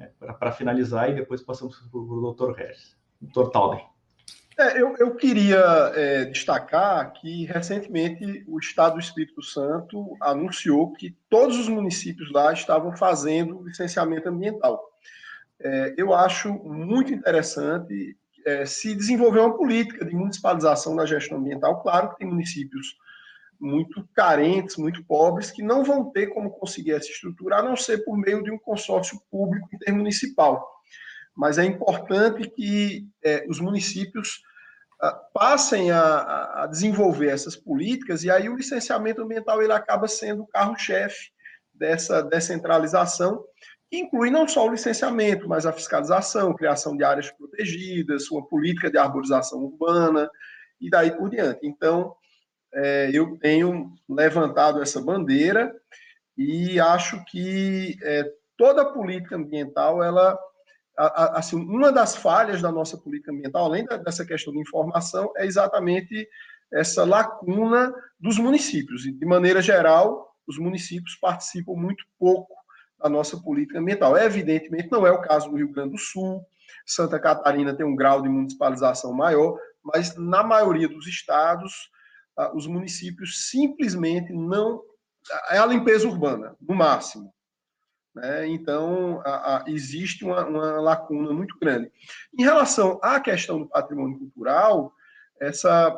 é, 0.00 0.06
para 0.32 0.50
finalizar, 0.50 1.10
e 1.10 1.14
depois 1.14 1.42
passamos 1.42 1.76
para 1.76 2.00
o 2.00 2.20
doutor 2.22 2.54
Regis. 2.54 2.96
Doutor 3.20 3.50
Tolben. 3.50 3.84
É, 4.58 4.80
eu, 4.80 4.96
eu, 4.96 5.14
queria 5.14 5.60
é, 5.94 6.24
destacar 6.24 7.12
que 7.12 7.44
recentemente 7.44 8.44
o 8.48 8.58
Estado 8.58 8.94
do 8.94 9.00
Espírito 9.00 9.42
Santo 9.42 10.16
anunciou 10.22 10.94
que 10.94 11.14
todos 11.28 11.58
os 11.58 11.68
municípios 11.68 12.32
lá 12.32 12.50
estavam 12.50 12.96
fazendo 12.96 13.62
licenciamento 13.62 14.30
ambiental. 14.30 14.82
É, 15.60 15.94
eu 15.98 16.14
acho 16.14 16.50
muito 16.64 17.12
interessante 17.12 18.16
é, 18.46 18.64
se 18.64 18.94
desenvolver 18.94 19.40
uma 19.40 19.54
política 19.54 20.02
de 20.02 20.14
municipalização 20.14 20.96
da 20.96 21.04
gestão 21.04 21.36
ambiental. 21.36 21.82
Claro 21.82 22.10
que 22.10 22.18
tem 22.18 22.26
municípios 22.26 22.96
muito 23.62 24.04
carentes, 24.12 24.76
muito 24.76 25.04
pobres, 25.04 25.52
que 25.52 25.62
não 25.62 25.84
vão 25.84 26.10
ter 26.10 26.26
como 26.28 26.50
conseguir 26.50 26.92
essa 26.92 27.08
estrutura, 27.08 27.58
a 27.58 27.62
não 27.62 27.76
ser 27.76 28.04
por 28.04 28.18
meio 28.18 28.42
de 28.42 28.50
um 28.50 28.58
consórcio 28.58 29.22
público 29.30 29.68
intermunicipal. 29.72 30.68
Mas 31.34 31.58
é 31.58 31.64
importante 31.64 32.50
que 32.50 33.06
é, 33.24 33.46
os 33.48 33.60
municípios 33.60 34.42
ah, 35.00 35.12
passem 35.32 35.92
a, 35.92 36.62
a, 36.62 36.66
desenvolver 36.66 37.28
essas 37.28 37.54
políticas, 37.54 38.24
e 38.24 38.30
aí 38.30 38.48
o 38.48 38.56
licenciamento 38.56 39.22
ambiental 39.22 39.62
ele 39.62 39.72
acaba 39.72 40.08
sendo 40.08 40.42
o 40.42 40.48
carro-chefe 40.48 41.30
dessa 41.72 42.20
descentralização, 42.20 43.44
que 43.88 43.98
inclui 43.98 44.28
não 44.28 44.48
só 44.48 44.66
o 44.66 44.72
licenciamento, 44.72 45.48
mas 45.48 45.66
a 45.66 45.72
fiscalização, 45.72 46.54
criação 46.54 46.96
de 46.96 47.04
áreas 47.04 47.30
protegidas, 47.30 48.28
uma 48.28 48.44
política 48.44 48.90
de 48.90 48.98
arborização 48.98 49.60
urbana 49.60 50.28
e 50.80 50.90
daí 50.90 51.16
por 51.16 51.30
diante. 51.30 51.60
Então, 51.64 52.16
é, 52.74 53.10
eu 53.12 53.36
tenho 53.38 53.92
levantado 54.08 54.80
essa 54.80 55.00
bandeira 55.00 55.74
e 56.36 56.80
acho 56.80 57.22
que 57.26 57.96
é, 58.02 58.30
toda 58.56 58.82
a 58.82 58.92
política 58.92 59.36
ambiental, 59.36 60.02
ela, 60.02 60.38
assim, 60.96 61.56
uma 61.56 61.92
das 61.92 62.16
falhas 62.16 62.62
da 62.62 62.72
nossa 62.72 62.96
política 62.96 63.32
ambiental, 63.32 63.66
além 63.66 63.84
dessa 63.84 64.24
questão 64.24 64.52
de 64.52 64.60
informação, 64.60 65.32
é 65.36 65.44
exatamente 65.46 66.28
essa 66.72 67.04
lacuna 67.04 67.94
dos 68.18 68.38
municípios. 68.38 69.04
E, 69.04 69.12
de 69.12 69.26
maneira 69.26 69.60
geral, 69.60 70.34
os 70.46 70.58
municípios 70.58 71.16
participam 71.16 71.74
muito 71.74 72.04
pouco 72.18 72.54
a 73.00 73.08
nossa 73.08 73.36
política 73.36 73.78
ambiental. 73.78 74.16
Evidentemente, 74.16 74.90
não 74.90 75.06
é 75.06 75.10
o 75.10 75.20
caso 75.20 75.50
do 75.50 75.56
Rio 75.56 75.72
Grande 75.72 75.92
do 75.92 75.98
Sul, 75.98 76.44
Santa 76.86 77.18
Catarina 77.18 77.74
tem 77.74 77.86
um 77.86 77.96
grau 77.96 78.22
de 78.22 78.28
municipalização 78.28 79.12
maior, 79.12 79.56
mas 79.82 80.16
na 80.16 80.42
maioria 80.42 80.88
dos 80.88 81.06
estados, 81.06 81.90
os 82.54 82.66
municípios 82.66 83.48
simplesmente 83.48 84.32
não. 84.32 84.82
É 85.50 85.58
a 85.58 85.66
limpeza 85.66 86.08
urbana, 86.08 86.56
no 86.60 86.74
máximo. 86.74 87.32
Né? 88.14 88.48
Então, 88.48 89.22
a, 89.24 89.58
a, 89.58 89.64
existe 89.68 90.24
uma, 90.24 90.44
uma, 90.44 90.80
lacuna 90.80 91.32
muito 91.32 91.58
grande. 91.58 91.90
Em 92.36 92.42
relação 92.42 92.98
à 93.02 93.20
questão 93.20 93.60
do 93.60 93.68
patrimônio 93.68 94.18
cultural, 94.18 94.92
essa, 95.40 95.96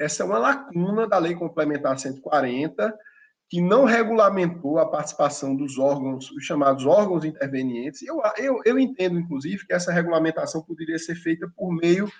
essa 0.00 0.22
é 0.22 0.26
uma 0.26 0.38
lacuna 0.38 1.06
da 1.06 1.18
Lei 1.18 1.34
Complementar 1.34 1.98
140, 1.98 2.94
que 3.48 3.60
não 3.60 3.84
regulamentou 3.84 4.78
a 4.78 4.90
participação 4.90 5.54
dos 5.54 5.78
órgãos, 5.78 6.30
os 6.32 6.44
chamados 6.44 6.84
órgãos 6.84 7.24
intervenientes. 7.24 8.02
Eu, 8.02 8.20
eu, 8.36 8.60
eu 8.64 8.78
entendo, 8.78 9.18
inclusive, 9.18 9.66
que 9.66 9.72
essa 9.72 9.92
regulamentação 9.92 10.62
poderia 10.62 10.98
ser 10.98 11.14
feita 11.14 11.48
por 11.56 11.72
meio 11.72 12.10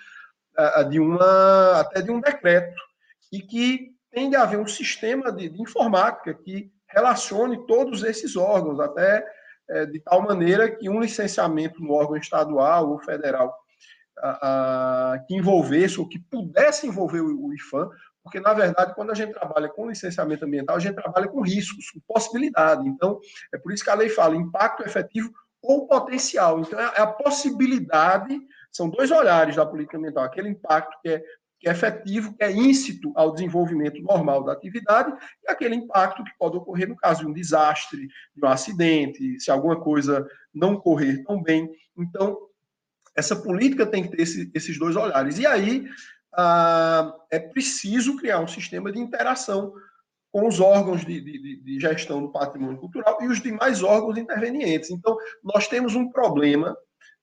de 0.89 0.99
uma, 0.99 1.81
até 1.81 2.01
de 2.01 2.09
um 2.09 2.19
decreto, 2.19 2.81
e 3.31 3.41
que 3.41 3.91
tem 4.11 4.29
de 4.29 4.35
haver 4.35 4.59
um 4.59 4.67
sistema 4.67 5.31
de, 5.31 5.49
de 5.49 5.61
informática 5.61 6.33
que 6.33 6.71
relacione 6.89 7.65
todos 7.67 8.03
esses 8.03 8.35
órgãos, 8.35 8.79
até 8.79 9.25
uh, 9.69 9.87
de 9.91 9.99
tal 9.99 10.21
maneira 10.21 10.69
que 10.69 10.89
um 10.89 10.99
licenciamento 10.99 11.81
no 11.81 11.93
órgão 11.93 12.17
estadual 12.17 12.89
ou 12.89 12.99
federal 12.99 13.53
uh, 14.19 15.25
que 15.27 15.35
envolvesse 15.35 15.99
ou 15.99 16.07
que 16.07 16.19
pudesse 16.19 16.87
envolver 16.87 17.21
o, 17.21 17.47
o 17.47 17.53
IFAM 17.53 17.89
porque, 18.27 18.41
na 18.41 18.53
verdade, 18.53 18.93
quando 18.93 19.09
a 19.11 19.15
gente 19.15 19.31
trabalha 19.31 19.69
com 19.69 19.87
licenciamento 19.87 20.43
ambiental, 20.43 20.75
a 20.75 20.79
gente 20.79 20.95
trabalha 20.95 21.29
com 21.29 21.39
riscos, 21.39 21.89
com 21.91 22.01
possibilidade. 22.05 22.85
Então, 22.85 23.21
é 23.53 23.57
por 23.57 23.71
isso 23.71 23.85
que 23.85 23.89
a 23.89 23.95
lei 23.95 24.09
fala 24.09 24.35
impacto 24.35 24.83
efetivo 24.83 25.31
ou 25.61 25.87
potencial. 25.87 26.59
Então, 26.59 26.77
é, 26.77 26.91
é 26.97 27.01
a 27.01 27.07
possibilidade, 27.07 28.37
são 28.69 28.89
dois 28.89 29.11
olhares 29.11 29.55
da 29.55 29.65
política 29.65 29.97
ambiental: 29.97 30.25
aquele 30.25 30.49
impacto 30.49 30.99
que 31.01 31.07
é, 31.07 31.23
que 31.59 31.67
é 31.67 31.71
efetivo, 31.71 32.35
que 32.35 32.43
é 32.43 32.51
íncito 32.51 33.11
ao 33.15 33.33
desenvolvimento 33.33 34.01
normal 34.01 34.43
da 34.43 34.53
atividade, 34.53 35.11
e 35.43 35.51
aquele 35.51 35.75
impacto 35.75 36.23
que 36.23 36.31
pode 36.37 36.57
ocorrer 36.57 36.87
no 36.87 36.95
caso 36.95 37.21
de 37.21 37.27
um 37.27 37.33
desastre, 37.33 38.07
de 38.35 38.45
um 38.45 38.47
acidente, 38.47 39.39
se 39.39 39.49
alguma 39.49 39.79
coisa 39.79 40.27
não 40.53 40.77
correr 40.77 41.23
tão 41.23 41.41
bem. 41.41 41.69
Então, 41.97 42.37
essa 43.15 43.35
política 43.35 43.85
tem 43.85 44.03
que 44.03 44.15
ter 44.15 44.21
esse, 44.21 44.51
esses 44.53 44.77
dois 44.77 44.95
olhares. 44.95 45.39
E 45.39 45.47
aí, 45.47 45.87
ah, 46.35 47.15
é 47.31 47.39
preciso 47.39 48.15
criar 48.17 48.39
um 48.39 48.47
sistema 48.47 48.91
de 48.91 48.99
interação 48.99 49.73
com 50.31 50.47
os 50.47 50.59
órgãos 50.59 51.03
de, 51.03 51.19
de, 51.19 51.61
de, 51.63 51.79
gestão 51.79 52.21
do 52.21 52.31
patrimônio 52.31 52.77
cultural 52.77 53.17
e 53.21 53.27
os 53.27 53.41
demais 53.41 53.81
órgãos 53.81 54.17
intervenientes. 54.17 54.91
Então, 54.91 55.17
nós 55.43 55.67
temos 55.67 55.95
um 55.95 56.11
problema 56.11 56.77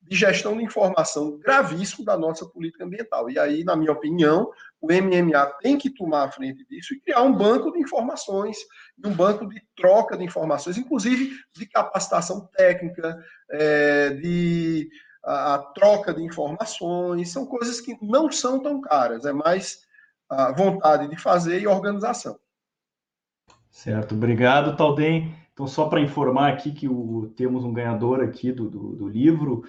de 0.04 0.16
gestão 0.16 0.56
de 0.56 0.62
informação 0.62 1.38
gravíssimo 1.38 2.04
da 2.04 2.16
nossa 2.16 2.46
política 2.46 2.84
ambiental. 2.84 3.30
E 3.30 3.38
aí, 3.38 3.64
na 3.64 3.74
minha 3.74 3.92
opinião, 3.92 4.50
o 4.80 4.88
MMA 4.88 5.46
tem 5.60 5.78
que 5.78 5.88
tomar 5.88 6.24
a 6.24 6.30
frente 6.30 6.64
disso 6.66 6.94
e 6.94 7.00
criar 7.00 7.22
um 7.22 7.34
banco 7.34 7.72
de 7.72 7.80
informações, 7.80 8.58
um 9.04 9.14
banco 9.14 9.48
de 9.48 9.62
troca 9.74 10.16
de 10.16 10.24
informações, 10.24 10.76
inclusive 10.76 11.30
de 11.54 11.66
capacitação 11.66 12.46
técnica, 12.54 13.18
é, 13.50 14.10
de 14.10 14.88
a, 15.24 15.54
a, 15.54 15.58
troca 15.58 16.12
de 16.12 16.22
informações, 16.22 17.32
são 17.32 17.46
coisas 17.46 17.80
que 17.80 17.96
não 18.02 18.30
são 18.30 18.60
tão 18.60 18.80
caras, 18.80 19.24
é 19.24 19.32
mais 19.32 19.84
a 20.28 20.52
vontade 20.52 21.08
de 21.08 21.16
fazer 21.16 21.60
e 21.60 21.66
organização. 21.66 22.38
Certo, 23.70 24.14
obrigado, 24.14 24.76
Taldem. 24.76 25.34
Então, 25.52 25.66
só 25.66 25.88
para 25.88 26.00
informar 26.00 26.52
aqui 26.52 26.72
que 26.72 26.88
o, 26.88 27.32
temos 27.36 27.64
um 27.64 27.72
ganhador 27.72 28.20
aqui 28.20 28.50
do, 28.52 28.68
do, 28.68 28.96
do, 28.96 29.08
livro, 29.08 29.64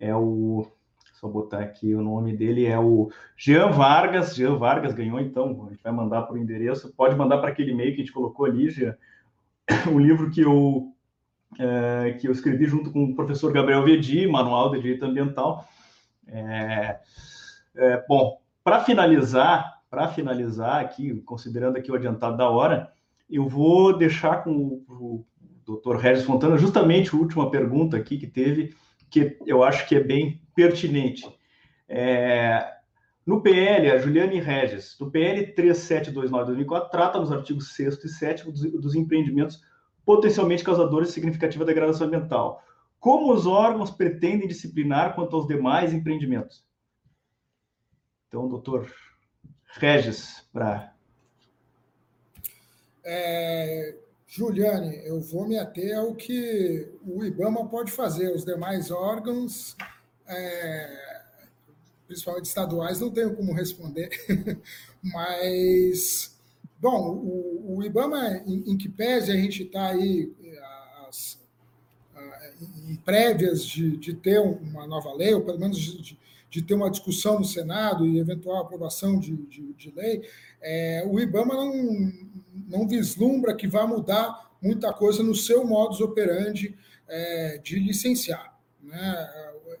é 0.00 0.14
o. 0.16 0.66
Só 1.12 1.28
botar 1.28 1.58
aqui 1.58 1.94
o 1.94 2.00
nome 2.00 2.34
dele, 2.34 2.64
é 2.64 2.78
o 2.78 3.10
Jean 3.36 3.70
Vargas. 3.70 4.34
Jean 4.34 4.56
Vargas 4.56 4.94
ganhou, 4.94 5.20
então, 5.20 5.66
a 5.66 5.70
gente 5.70 5.82
vai 5.82 5.92
mandar 5.92 6.22
para 6.22 6.34
o 6.34 6.38
endereço. 6.38 6.94
Pode 6.96 7.14
mandar 7.14 7.38
para 7.38 7.50
aquele 7.50 7.72
e-mail 7.72 7.90
que 7.94 8.00
a 8.00 8.04
gente 8.04 8.12
colocou 8.12 8.46
ali, 8.46 8.70
Jean. 8.70 8.96
O 9.92 9.98
livro 9.98 10.30
que 10.30 10.40
eu 10.40 10.94
é, 11.58 12.16
que 12.20 12.28
eu 12.28 12.32
escrevi 12.32 12.66
junto 12.66 12.90
com 12.90 13.04
o 13.04 13.14
professor 13.14 13.52
Gabriel 13.52 13.84
Vedi, 13.84 14.26
Manual 14.26 14.70
de 14.70 14.80
Direito 14.80 15.04
Ambiental. 15.04 15.68
É, 16.26 16.98
é, 17.76 18.04
bom, 18.08 18.40
para 18.62 18.80
finalizar, 18.80 19.80
para 19.90 20.08
finalizar 20.08 20.80
aqui, 20.80 21.20
considerando 21.22 21.76
aqui 21.76 21.90
o 21.90 21.94
adiantado 21.94 22.36
da 22.36 22.48
hora, 22.48 22.92
eu 23.28 23.48
vou 23.48 23.96
deixar 23.96 24.44
com 24.44 24.52
o, 24.52 24.84
o 24.88 25.26
doutor 25.64 25.96
Regis 25.96 26.24
Fontana 26.24 26.56
justamente 26.56 27.14
a 27.14 27.18
última 27.18 27.50
pergunta 27.50 27.96
aqui 27.96 28.16
que 28.18 28.26
teve, 28.26 28.74
que 29.10 29.36
eu 29.46 29.62
acho 29.62 29.86
que 29.88 29.96
é 29.96 30.00
bem 30.00 30.40
pertinente. 30.54 31.26
É, 31.88 32.74
no 33.26 33.42
PL, 33.42 33.90
a 33.90 33.98
Juliane 33.98 34.40
Regis, 34.40 34.96
do 34.98 35.10
PL 35.10 35.54
3729-2004, 35.54 36.90
trata 36.90 37.18
nos 37.18 37.32
artigos 37.32 37.74
6 37.74 38.04
e 38.04 38.08
7 38.08 38.50
dos, 38.50 38.60
dos 38.62 38.94
empreendimentos 38.94 39.60
potencialmente 40.04 40.64
causadores 40.64 41.08
de 41.08 41.14
significativa 41.14 41.64
degradação 41.64 42.06
ambiental. 42.06 42.64
Como 42.98 43.32
os 43.32 43.46
órgãos 43.46 43.90
pretendem 43.90 44.48
disciplinar 44.48 45.14
quanto 45.14 45.36
aos 45.36 45.46
demais 45.46 45.92
empreendimentos? 45.92 46.64
Então, 48.28 48.48
doutor 48.48 48.92
Regis, 49.78 50.46
para. 50.52 50.92
É, 53.04 53.96
Juliane, 54.32 55.00
eu 55.04 55.20
vou 55.20 55.44
me 55.44 55.58
ater 55.58 55.98
ao 55.98 56.14
que 56.14 56.88
o 57.04 57.24
IBAMA 57.24 57.68
pode 57.68 57.90
fazer, 57.90 58.32
os 58.32 58.44
demais 58.44 58.92
órgãos. 58.92 59.76
É, 60.24 61.20
principalmente 62.06 62.44
estaduais, 62.44 63.00
não 63.00 63.10
tenho 63.10 63.34
como 63.34 63.52
responder, 63.52 64.10
mas, 65.02 66.38
bom, 66.80 67.10
o, 67.10 67.76
o 67.76 67.84
IBAMA, 67.84 68.44
em, 68.46 68.70
em, 68.70 68.76
que 68.76 68.88
pese 68.88 69.32
a 69.32 69.36
gente 69.36 69.64
está 69.64 69.88
aí 69.88 70.32
as, 71.08 71.36
em 72.88 72.94
prévias 72.94 73.64
de, 73.64 73.96
de, 73.96 74.14
ter 74.14 74.38
uma 74.38 74.86
nova 74.86 75.12
lei, 75.12 75.34
ou 75.34 75.40
pelo 75.40 75.58
menos 75.58 75.76
de, 75.76 76.02
de, 76.02 76.18
ter 76.62 76.74
uma 76.74 76.90
discussão 76.90 77.38
no 77.38 77.44
Senado 77.44 78.06
e 78.06 78.18
eventual 78.18 78.62
aprovação 78.62 79.18
de, 79.18 79.36
de 79.36 79.92
lei, 79.94 80.22
é, 80.60 81.04
o 81.06 81.20
IBAMA 81.20 81.54
não, 81.54 82.12
não 82.68 82.88
vislumbra 82.88 83.54
que 83.54 83.68
vai 83.68 83.86
mudar 83.86 84.50
muita 84.60 84.92
coisa 84.92 85.22
no 85.22 85.34
seu 85.34 85.64
modus 85.64 86.00
operandi 86.00 86.76
é, 87.08 87.58
de 87.62 87.78
licenciar. 87.78 88.58
Né? 88.82 89.30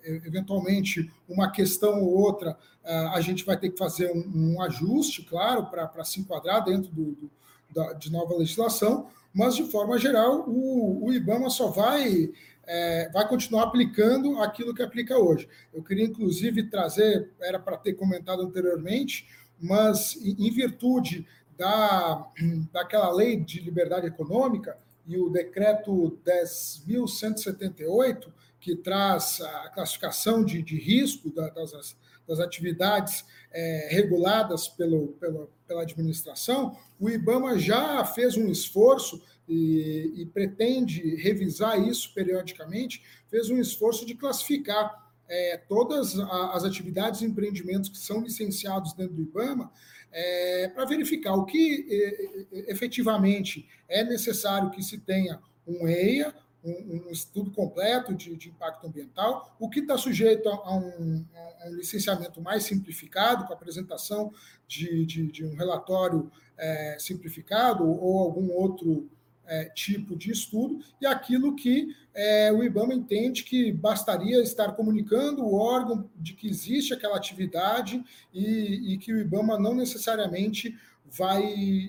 Eventualmente, 0.04 1.10
uma 1.28 1.50
questão 1.50 2.02
ou 2.02 2.16
outra, 2.16 2.56
é, 2.84 2.94
a 3.08 3.20
gente 3.20 3.44
vai 3.44 3.58
ter 3.58 3.70
que 3.70 3.78
fazer 3.78 4.12
um, 4.12 4.54
um 4.54 4.62
ajuste, 4.62 5.22
claro, 5.22 5.66
para 5.66 6.04
se 6.04 6.20
enquadrar 6.20 6.64
dentro 6.64 6.90
do, 6.90 7.12
do 7.12 7.30
da, 7.72 7.92
de 7.92 8.10
nova 8.10 8.36
legislação, 8.36 9.08
mas, 9.32 9.54
de 9.54 9.64
forma 9.64 9.96
geral, 9.98 10.44
o, 10.48 11.06
o 11.06 11.12
IBAMA 11.12 11.50
só 11.50 11.68
vai, 11.68 12.30
é, 12.72 13.10
vai 13.12 13.26
continuar 13.26 13.64
aplicando 13.64 14.40
aquilo 14.40 14.72
que 14.72 14.80
aplica 14.80 15.18
hoje. 15.18 15.48
Eu 15.74 15.82
queria, 15.82 16.04
inclusive, 16.04 16.70
trazer, 16.70 17.28
era 17.40 17.58
para 17.58 17.76
ter 17.76 17.94
comentado 17.94 18.42
anteriormente, 18.42 19.26
mas 19.60 20.16
em 20.22 20.48
virtude 20.52 21.26
da, 21.58 22.30
daquela 22.72 23.12
lei 23.12 23.40
de 23.40 23.60
liberdade 23.60 24.06
econômica 24.06 24.78
e 25.04 25.18
o 25.18 25.28
decreto 25.28 26.16
10.178, 26.24 28.28
que 28.60 28.76
traz 28.76 29.40
a 29.40 29.68
classificação 29.70 30.44
de, 30.44 30.62
de 30.62 30.78
risco 30.78 31.34
das, 31.34 31.96
das 32.28 32.38
atividades 32.38 33.24
é, 33.50 33.88
reguladas 33.90 34.68
pelo, 34.68 35.08
pelo, 35.14 35.50
pela 35.66 35.82
administração, 35.82 36.78
o 37.00 37.10
IBAMA 37.10 37.58
já 37.58 38.04
fez 38.04 38.36
um 38.36 38.48
esforço 38.48 39.20
e, 39.50 40.22
e 40.22 40.26
pretende 40.26 41.16
revisar 41.16 41.76
isso 41.80 42.14
periodicamente, 42.14 43.02
fez 43.28 43.50
um 43.50 43.58
esforço 43.58 44.06
de 44.06 44.14
classificar 44.14 45.10
é, 45.28 45.56
todas 45.56 46.18
as 46.18 46.64
atividades 46.64 47.20
e 47.20 47.24
empreendimentos 47.24 47.90
que 47.90 47.98
são 47.98 48.20
licenciados 48.20 48.92
dentro 48.92 49.14
do 49.14 49.22
IBAMA 49.22 49.70
é, 50.12 50.68
para 50.68 50.84
verificar 50.84 51.34
o 51.34 51.44
que 51.44 51.86
é, 51.90 52.70
efetivamente 52.70 53.68
é 53.88 54.04
necessário 54.04 54.70
que 54.70 54.82
se 54.82 54.98
tenha 54.98 55.40
um 55.66 55.86
EIA, 55.86 56.32
um, 56.64 57.06
um 57.06 57.10
estudo 57.10 57.50
completo 57.50 58.14
de, 58.14 58.36
de, 58.36 58.50
impacto 58.50 58.86
ambiental, 58.86 59.56
o 59.58 59.68
que 59.68 59.80
está 59.80 59.96
sujeito 59.96 60.48
a 60.48 60.76
um, 60.76 61.24
a 61.34 61.68
um, 61.68 61.74
licenciamento 61.74 62.40
mais 62.40 62.64
simplificado, 62.64 63.46
com 63.46 63.52
a 63.52 63.56
apresentação 63.56 64.32
de, 64.66 65.06
de, 65.06 65.26
de 65.30 65.44
um 65.44 65.54
relatório 65.54 66.30
é, 66.56 66.96
simplificado 66.98 67.84
ou 67.84 68.18
algum 68.18 68.50
outro 68.50 69.08
é, 69.50 69.64
tipo 69.64 70.16
de 70.16 70.30
estudo 70.30 70.78
e 71.00 71.06
aquilo 71.06 71.56
que 71.56 71.94
é, 72.14 72.52
o 72.52 72.62
IBAMA 72.62 72.94
entende 72.94 73.42
que 73.42 73.72
bastaria 73.72 74.40
estar 74.40 74.72
comunicando 74.72 75.44
o 75.44 75.54
órgão 75.54 76.08
de 76.16 76.34
que 76.34 76.48
existe 76.48 76.94
aquela 76.94 77.16
atividade 77.16 78.02
e, 78.32 78.94
e 78.94 78.98
que 78.98 79.12
o 79.12 79.18
IBAMA 79.18 79.58
não 79.58 79.74
necessariamente 79.74 80.78
vai 81.04 81.42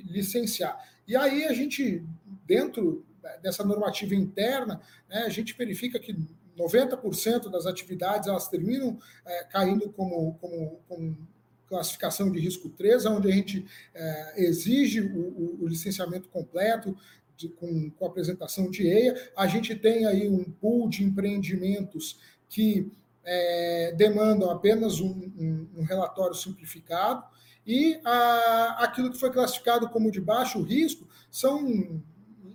licenciar. 0.06 0.78
E 1.08 1.16
aí 1.16 1.46
a 1.46 1.54
gente, 1.54 2.04
dentro 2.46 3.06
dessa 3.42 3.64
normativa 3.64 4.16
interna, 4.16 4.82
né, 5.08 5.24
a 5.24 5.30
gente 5.30 5.56
verifica 5.56 6.00
que 6.00 6.16
90% 6.58 7.50
das 7.50 7.66
atividades 7.66 8.28
elas 8.28 8.48
terminam 8.48 8.98
é, 9.26 9.44
caindo 9.46 9.90
como, 9.92 10.34
como, 10.36 10.80
como, 10.88 11.28
classificação 11.68 12.30
de 12.30 12.38
risco 12.38 12.68
3, 12.70 13.06
onde 13.06 13.30
a 13.30 13.32
gente 13.32 13.66
é, 13.96 14.44
exige 14.44 15.00
o, 15.00 15.20
o, 15.20 15.58
o, 15.62 15.68
licenciamento 15.70 16.28
completo 16.28 16.98
de, 17.42 17.50
com, 17.50 17.90
com 17.90 18.06
apresentação 18.06 18.70
de 18.70 18.88
EIA. 18.88 19.32
A 19.36 19.48
gente 19.48 19.76
tem 19.76 20.06
aí 20.06 20.30
um 20.30 20.44
pool 20.44 20.88
de 20.88 21.04
empreendimentos 21.04 22.20
que 22.48 22.92
é, 23.24 23.94
demandam 23.98 24.50
apenas 24.50 25.00
um, 25.00 25.10
um, 25.10 25.68
um, 25.78 25.84
relatório 25.84 26.36
simplificado, 26.36 27.24
e 27.66 28.00
a, 28.04 28.78
aquilo 28.84 29.12
que 29.12 29.20
foi 29.20 29.32
classificado 29.32 29.90
como 29.90 30.12
de 30.12 30.20
baixo 30.20 30.62
risco 30.62 31.08
são, 31.30 32.02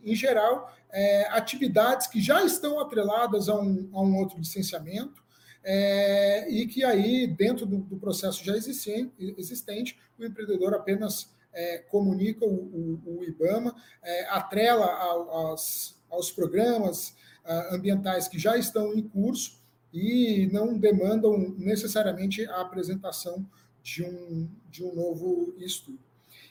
em 0.04 0.14
geral, 0.14 0.74
é, 0.90 1.28
atividades 1.30 2.06
que 2.06 2.20
já 2.20 2.44
estão 2.44 2.80
atreladas 2.80 3.48
a 3.48 3.54
um, 3.54 3.88
a 3.92 4.02
um 4.02 4.16
outro 4.16 4.38
licenciamento, 4.38 5.24
é, 5.62 6.48
e 6.48 6.66
que 6.66 6.84
aí, 6.84 7.26
dentro 7.26 7.66
do, 7.66 7.78
do 7.78 7.96
processo 7.96 8.44
já 8.44 8.56
existente, 8.56 9.12
existente, 9.36 9.98
o 10.18 10.24
empreendedor 10.24 10.74
apenas 10.74 11.34
é, 11.57 11.78
comunica 11.78 12.45
o, 12.45 12.53
o, 12.53 13.19
o 13.19 13.24
IBAMA, 13.24 13.74
é, 14.03 14.27
atrela 14.28 14.87
aos, 14.87 15.99
aos 16.11 16.31
programas 16.31 17.16
uh, 17.45 17.74
ambientais 17.74 18.28
que 18.28 18.39
já 18.39 18.59
estão 18.59 18.93
em 18.95 19.03
curso 19.03 19.59
e 19.93 20.49
não 20.53 20.77
demandam 20.77 21.39
necessariamente 21.57 22.45
a 22.47 22.61
apresentação 22.61 23.49
de 23.83 24.05
um, 24.05 24.49
de 24.70 24.85
um 24.85 24.95
novo 24.95 25.55
estudo. 25.57 25.99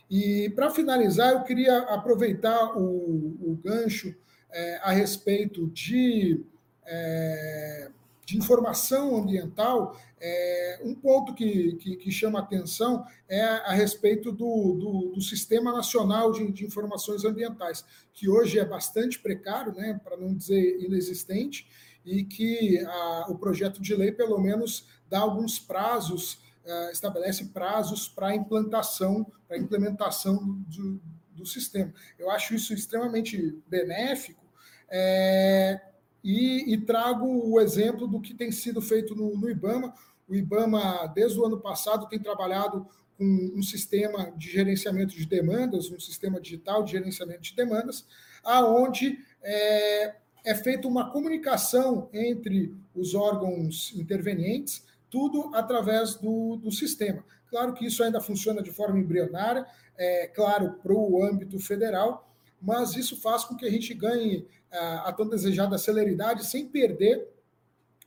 E, 0.10 0.50
para 0.56 0.72
finalizar, 0.72 1.34
eu 1.34 1.44
queria 1.44 1.80
aproveitar 1.80 2.76
o, 2.76 3.38
o 3.42 3.60
gancho 3.64 4.16
é, 4.52 4.78
a 4.78 4.92
respeito 4.92 5.68
de 5.68 6.44
é, 6.86 7.92
de 8.26 8.38
informação 8.38 9.16
ambiental, 9.16 9.96
é, 10.20 10.82
um 10.84 10.96
ponto 10.96 11.36
que, 11.36 11.76
que, 11.76 11.96
que, 11.96 12.12
chama 12.12 12.40
atenção 12.40 13.06
é 13.30 13.44
a 13.44 13.72
respeito 13.72 14.32
do, 14.32 14.74
do, 14.74 15.12
do 15.14 15.22
Sistema 15.22 15.72
Nacional 15.72 16.32
de, 16.32 16.52
de, 16.52 16.66
Informações 16.66 17.24
Ambientais, 17.24 17.86
que 18.12 18.28
hoje 18.28 18.58
é 18.58 18.66
bastante 18.66 19.20
precário, 19.20 19.74
né, 19.74 20.00
para 20.04 20.18
não 20.18 20.34
dizer 20.36 20.82
inexistente, 20.82 21.68
e 22.04 22.24
que 22.24 22.80
a, 22.80 23.26
o 23.30 23.38
projeto 23.38 23.80
de 23.80 23.94
lei, 23.96 24.12
pelo 24.12 24.40
menos, 24.40 24.88
dá 25.08 25.20
alguns 25.20 25.60
prazos, 25.60 26.40
é, 26.66 26.92
estabelece 26.92 27.46
prazos 27.46 28.08
para 28.08 28.30
a 28.30 28.36
implantação, 28.36 29.32
para 29.48 29.56
a 29.56 29.60
implementação 29.60 30.64
do, 30.68 31.00
do, 31.32 31.46
sistema. 31.46 31.94
Eu 32.18 32.32
acho 32.32 32.56
isso 32.56 32.74
extremamente 32.74 33.56
benéfico. 33.68 34.44
É, 34.90 35.80
e, 36.26 36.74
e, 36.74 36.78
trago 36.82 37.28
o 37.28 37.60
exemplo 37.60 38.08
do 38.08 38.20
que 38.20 38.34
tem 38.34 38.52
sido 38.52 38.82
feito 38.82 39.14
no, 39.14 39.38
no, 39.38 39.48
IBAMA. 39.48 39.94
O 40.28 40.34
IBAMA, 40.34 41.06
desde 41.14 41.40
o 41.40 41.46
ano 41.46 41.60
passado, 41.60 42.10
tem 42.10 42.18
trabalhado 42.18 42.88
com 43.16 43.52
um 43.56 43.62
sistema 43.62 44.34
de 44.36 44.50
gerenciamento 44.50 45.16
de 45.16 45.24
demandas, 45.24 45.92
um 45.92 46.00
sistema 46.00 46.42
digital 46.42 46.82
de 46.82 46.94
gerenciamento 46.94 47.42
de 47.42 47.56
demandas, 47.56 48.08
aonde 48.44 49.20
é, 49.44 50.16
é 50.44 50.56
feita 50.56 50.88
uma 50.88 51.12
comunicação 51.12 52.10
entre 52.12 52.76
os 52.96 53.14
órgãos 53.14 53.94
intervenientes, 53.96 54.84
tudo 55.12 55.52
através 55.54 56.16
do, 56.16 56.56
do 56.56 56.72
sistema. 56.72 57.24
Claro 57.52 57.76
que 57.76 57.86
isso 57.86 58.04
ainda 58.04 58.20
funciona 58.20 58.64
de 58.64 58.72
forma 58.72 58.98
embrionária, 58.98 59.64
é 59.96 60.26
claro, 60.26 60.80
para 60.82 60.92
o 60.92 61.24
âmbito 61.24 61.60
federal, 61.60 62.28
mas 62.66 62.96
isso 62.96 63.16
faz 63.22 63.44
com 63.44 63.56
que 63.56 63.66
a 63.66 63.70
gente 63.70 63.94
ganhe 63.94 64.48
a, 64.72 65.10
a 65.10 65.14
tão 65.14 65.30
desejada 65.30 65.78
celeridade 65.78 66.46
sem 66.46 66.68
perder 66.68 67.30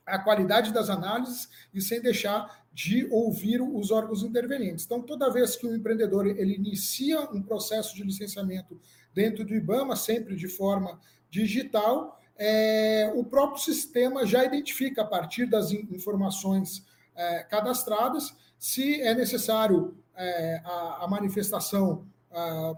a 0.05 0.19
qualidade 0.19 0.73
das 0.73 0.89
análises 0.89 1.47
e 1.73 1.81
sem 1.81 2.01
deixar 2.01 2.67
de 2.73 3.07
ouvir 3.11 3.61
os 3.61 3.91
órgãos 3.91 4.23
intervenientes. 4.23 4.85
Então, 4.85 5.01
toda 5.01 5.31
vez 5.31 5.55
que 5.55 5.65
o 5.65 5.75
empreendedor 5.75 6.27
ele 6.27 6.55
inicia 6.55 7.21
um 7.31 7.41
processo 7.41 7.95
de 7.95 8.03
licenciamento 8.03 8.79
dentro 9.13 9.45
do 9.45 9.55
IBAMA, 9.55 9.95
sempre 9.95 10.35
de 10.35 10.47
forma 10.47 10.99
digital, 11.29 12.19
é, 12.37 13.11
o 13.15 13.23
próprio 13.23 13.61
sistema 13.61 14.25
já 14.25 14.43
identifica, 14.43 15.01
a 15.01 15.05
partir 15.05 15.45
das 15.45 15.71
informações 15.71 16.85
é, 17.15 17.43
cadastradas, 17.43 18.33
se 18.57 19.01
é 19.01 19.13
necessário 19.13 19.97
é, 20.15 20.61
a, 20.63 21.03
a, 21.03 21.07
manifestação 21.07 22.05
a, 22.31 22.75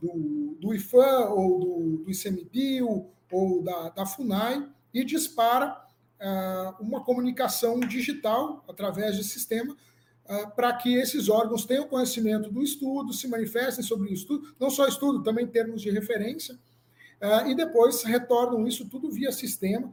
do, 0.00 0.56
do 0.60 0.74
IFAM 0.74 1.28
ou 1.30 1.58
do, 1.58 2.04
do 2.04 2.10
ICMBio 2.10 3.06
ou 3.30 3.62
da, 3.62 3.90
da 3.90 4.06
FUNAI 4.06 4.68
e 4.92 5.04
dispara 5.04 5.86
uh, 6.20 6.82
uma 6.82 7.02
comunicação 7.02 7.80
digital 7.80 8.64
através 8.68 9.16
de 9.16 9.24
sistema 9.24 9.74
uh, 9.74 10.50
para 10.54 10.72
que 10.74 10.94
esses 10.94 11.28
órgãos 11.28 11.64
tenham 11.64 11.86
conhecimento 11.86 12.50
do 12.50 12.62
estudo, 12.62 13.12
se 13.12 13.28
manifestem 13.28 13.84
sobre 13.84 14.10
o 14.10 14.12
estudo, 14.12 14.54
não 14.58 14.70
só 14.70 14.86
estudo, 14.86 15.22
também 15.22 15.46
termos 15.46 15.82
de 15.82 15.90
referência, 15.90 16.54
uh, 16.54 17.48
e 17.48 17.54
depois 17.54 18.02
retornam 18.02 18.66
isso 18.66 18.88
tudo 18.88 19.10
via 19.10 19.32
sistema 19.32 19.92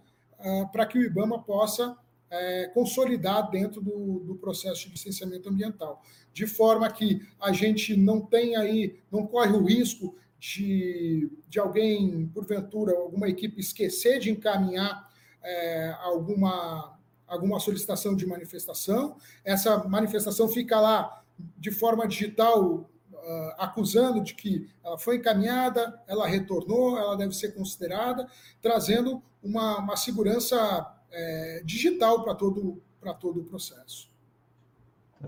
para 0.73 0.85
que 0.85 0.97
o 0.99 1.01
IBAMA 1.01 1.41
possa 1.41 1.97
é, 2.33 2.67
consolidar 2.73 3.49
dentro 3.51 3.79
do, 3.79 4.19
do, 4.21 4.35
processo 4.35 4.85
de 4.85 4.93
licenciamento 4.93 5.47
ambiental, 5.47 6.01
de 6.33 6.47
forma 6.47 6.91
que 6.91 7.21
a 7.39 7.51
gente 7.51 7.95
não 7.95 8.19
tem 8.19 8.55
aí, 8.55 8.99
não 9.11 9.27
corre 9.27 9.51
o 9.51 9.63
risco 9.63 10.15
de, 10.39 11.29
de 11.47 11.59
alguém, 11.59 12.25
porventura, 12.33 12.93
alguma 12.97 13.29
equipe 13.29 13.61
esquecer 13.61 14.19
de 14.19 14.31
encaminhar 14.31 15.07
é, 15.43 15.95
alguma, 16.01 16.97
alguma 17.27 17.59
solicitação 17.59 18.15
de 18.15 18.25
manifestação, 18.25 19.15
essa 19.45 19.83
manifestação 19.87 20.49
fica 20.49 20.79
lá 20.79 21.23
de 21.57 21.69
forma 21.69 22.07
digital 22.07 22.89
uh, 23.11 23.53
acusando 23.57 24.21
de 24.21 24.33
que 24.33 24.67
ela 24.83 24.97
foi 24.97 25.17
encaminhada, 25.17 26.01
ela 26.07 26.27
retornou, 26.27 26.97
ela 26.97 27.15
deve 27.15 27.33
ser 27.33 27.53
considerada, 27.53 28.27
trazendo 28.61 29.21
uma, 29.41 29.79
uma 29.79 29.95
segurança 29.95 30.92
é, 31.13 31.61
digital 31.63 32.23
para 32.23 32.35
todo, 32.35 32.81
todo 33.19 33.41
o 33.41 33.43
processo. 33.43 34.11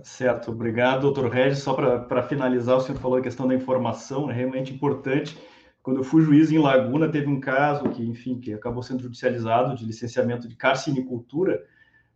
Certo, 0.03 0.51
obrigado, 0.51 1.01
doutor 1.01 1.29
Regis. 1.29 1.59
Só 1.59 1.73
para 1.73 2.23
finalizar, 2.23 2.77
o 2.77 2.81
senhor 2.81 2.99
falou 2.99 3.17
a 3.17 3.21
questão 3.21 3.47
da 3.47 3.55
informação, 3.55 4.29
é 4.29 4.33
realmente 4.33 4.73
importante. 4.73 5.37
Quando 5.81 5.97
eu 5.97 6.03
fui 6.03 6.21
juiz 6.23 6.51
em 6.51 6.57
Laguna, 6.57 7.07
teve 7.07 7.27
um 7.27 7.39
caso 7.39 7.89
que, 7.89 8.03
enfim, 8.03 8.39
que 8.39 8.51
acabou 8.51 8.81
sendo 8.81 9.03
judicializado 9.03 9.75
de 9.75 9.85
licenciamento 9.85 10.47
de 10.47 10.55
carcinicultura 10.55 11.63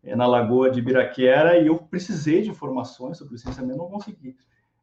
é, 0.04 0.16
na 0.16 0.26
Lagoa 0.26 0.72
de 0.72 0.82
Biraquera 0.82 1.58
e 1.58 1.68
eu 1.68 1.78
precisei 1.78 2.42
de 2.42 2.50
informações 2.50 3.18
sobre 3.18 3.36
licenciamento, 3.36 3.78
não 3.78 3.90
consegui 3.90 4.36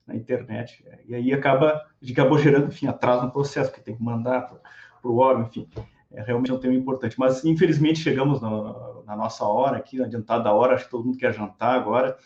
na 0.06 0.14
internet. 0.14 0.84
E 1.06 1.14
aí 1.14 1.32
acaba, 1.32 1.84
acabou 2.08 2.38
gerando, 2.38 2.68
enfim, 2.68 2.86
atraso 2.86 3.24
no 3.24 3.32
processo, 3.32 3.70
porque 3.70 3.84
tem 3.84 3.96
que 3.96 4.02
mandar 4.02 4.42
para 4.42 5.10
o 5.10 5.18
órgão, 5.18 5.46
enfim. 5.46 5.68
É 6.12 6.22
realmente 6.22 6.52
um 6.52 6.58
tema 6.58 6.74
importante. 6.74 7.18
Mas, 7.18 7.44
infelizmente, 7.44 8.00
chegamos 8.00 8.40
na, 8.40 9.16
nossa 9.16 9.44
hora 9.44 9.76
aqui, 9.76 10.02
adiantada 10.02 10.44
da 10.44 10.52
hora, 10.52 10.74
acho 10.74 10.84
que 10.84 10.90
todo 10.90 11.04
mundo 11.04 11.18
quer 11.18 11.34
jantar 11.34 11.74
agora. 11.74 12.16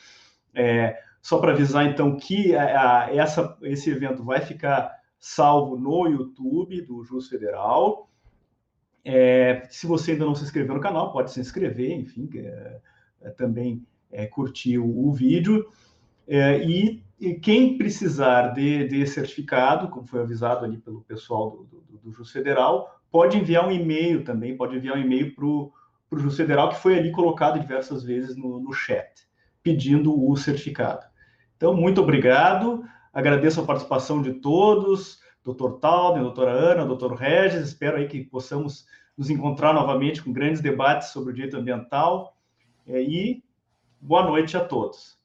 É, 0.55 1.01
só 1.23 1.39
para 1.39 1.53
avisar, 1.53 1.87
então, 1.87 2.17
que 2.17 2.55
a, 2.55 3.05
a, 3.05 3.15
essa, 3.15 3.57
esse 3.63 3.91
evento 3.91 4.25
vai 4.25 4.41
ficar 4.41 5.01
salvo 5.19 5.77
no 5.77 6.07
YouTube 6.07 6.81
do 6.83 7.05
Jus 7.05 7.29
Federal. 7.29 8.11
É, 9.05 9.67
se 9.71 9.87
você 9.87 10.13
ainda 10.13 10.25
não 10.25 10.35
se 10.35 10.45
inscreveu 10.45 10.75
no 10.75 10.81
canal, 10.81 11.13
pode 11.13 11.31
se 11.31 11.41
inscrever, 11.41 11.93
enfim, 11.93 12.29
é, 12.35 12.81
é 13.23 13.31
também 13.31 13.87
é, 14.11 14.27
curtir 14.27 14.79
o, 14.79 15.09
o 15.09 15.13
vídeo. 15.13 15.71
É, 16.27 16.63
e, 16.65 17.03
e, 17.19 17.35
quem 17.35 17.77
precisar 17.77 18.49
de, 18.49 18.87
de, 18.89 19.07
certificado, 19.07 19.89
como 19.89 20.07
foi 20.07 20.21
avisado 20.21 20.65
ali 20.65 20.79
pelo 20.79 21.03
pessoal 21.03 21.51
do, 21.51 21.65
do, 21.65 21.99
do 21.99 22.13
Jus 22.13 22.31
Federal, 22.31 23.00
pode 23.11 23.37
enviar 23.37 23.67
um 23.67 23.71
e-mail 23.71 24.25
também, 24.25 24.57
pode 24.57 24.77
enviar 24.77 24.97
um 24.97 25.01
e-mail 25.01 25.35
para 25.35 25.45
o 25.45 25.73
Jus 26.19 26.37
Federal, 26.37 26.71
que 26.71 26.81
foi 26.81 26.99
ali 26.99 27.11
colocado 27.11 27.61
diversas 27.61 28.03
vezes 28.03 28.37
no, 28.37 28.61
no 28.61 28.73
chat, 28.73 29.27
pedindo 29.63 30.29
o 30.29 30.37
certificado. 30.37 31.07
Então, 31.57 31.75
muito 31.75 32.01
obrigado, 32.01 32.85
agradeço 33.13 33.61
a 33.61 33.65
participação 33.65 34.23
de 34.23 34.35
todos, 34.35 35.21
doutor 35.45 35.79
Talden, 35.79 36.23
doutora 36.23 36.53
Ana, 36.53 36.87
doutor 36.87 37.15
Regis, 37.15 37.69
espero 37.69 37.97
aí 37.97 38.09
que 38.09 38.25
possamos 38.25 38.87
nos 39.17 39.29
encontrar 39.29 39.75
novamente 39.75 40.23
com 40.23 40.33
grandes 40.33 40.63
debates 40.63 41.09
sobre 41.09 41.31
o 41.31 41.35
direito 41.35 41.57
ambiental, 41.57 42.37
é, 42.87 43.03
e 43.03 43.45
boa 44.01 44.25
noite 44.25 44.57
a 44.57 44.65
todos. 44.65 45.19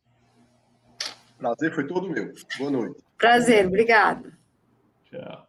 Prazer 1.37 1.73
foi 1.73 1.85
todo 1.85 2.09
meu. 2.09 2.33
Boa 2.57 2.71
noite. 2.71 3.03
Prazer, 3.17 3.67
obrigado. 3.67 4.33
Tchau. 5.05 5.47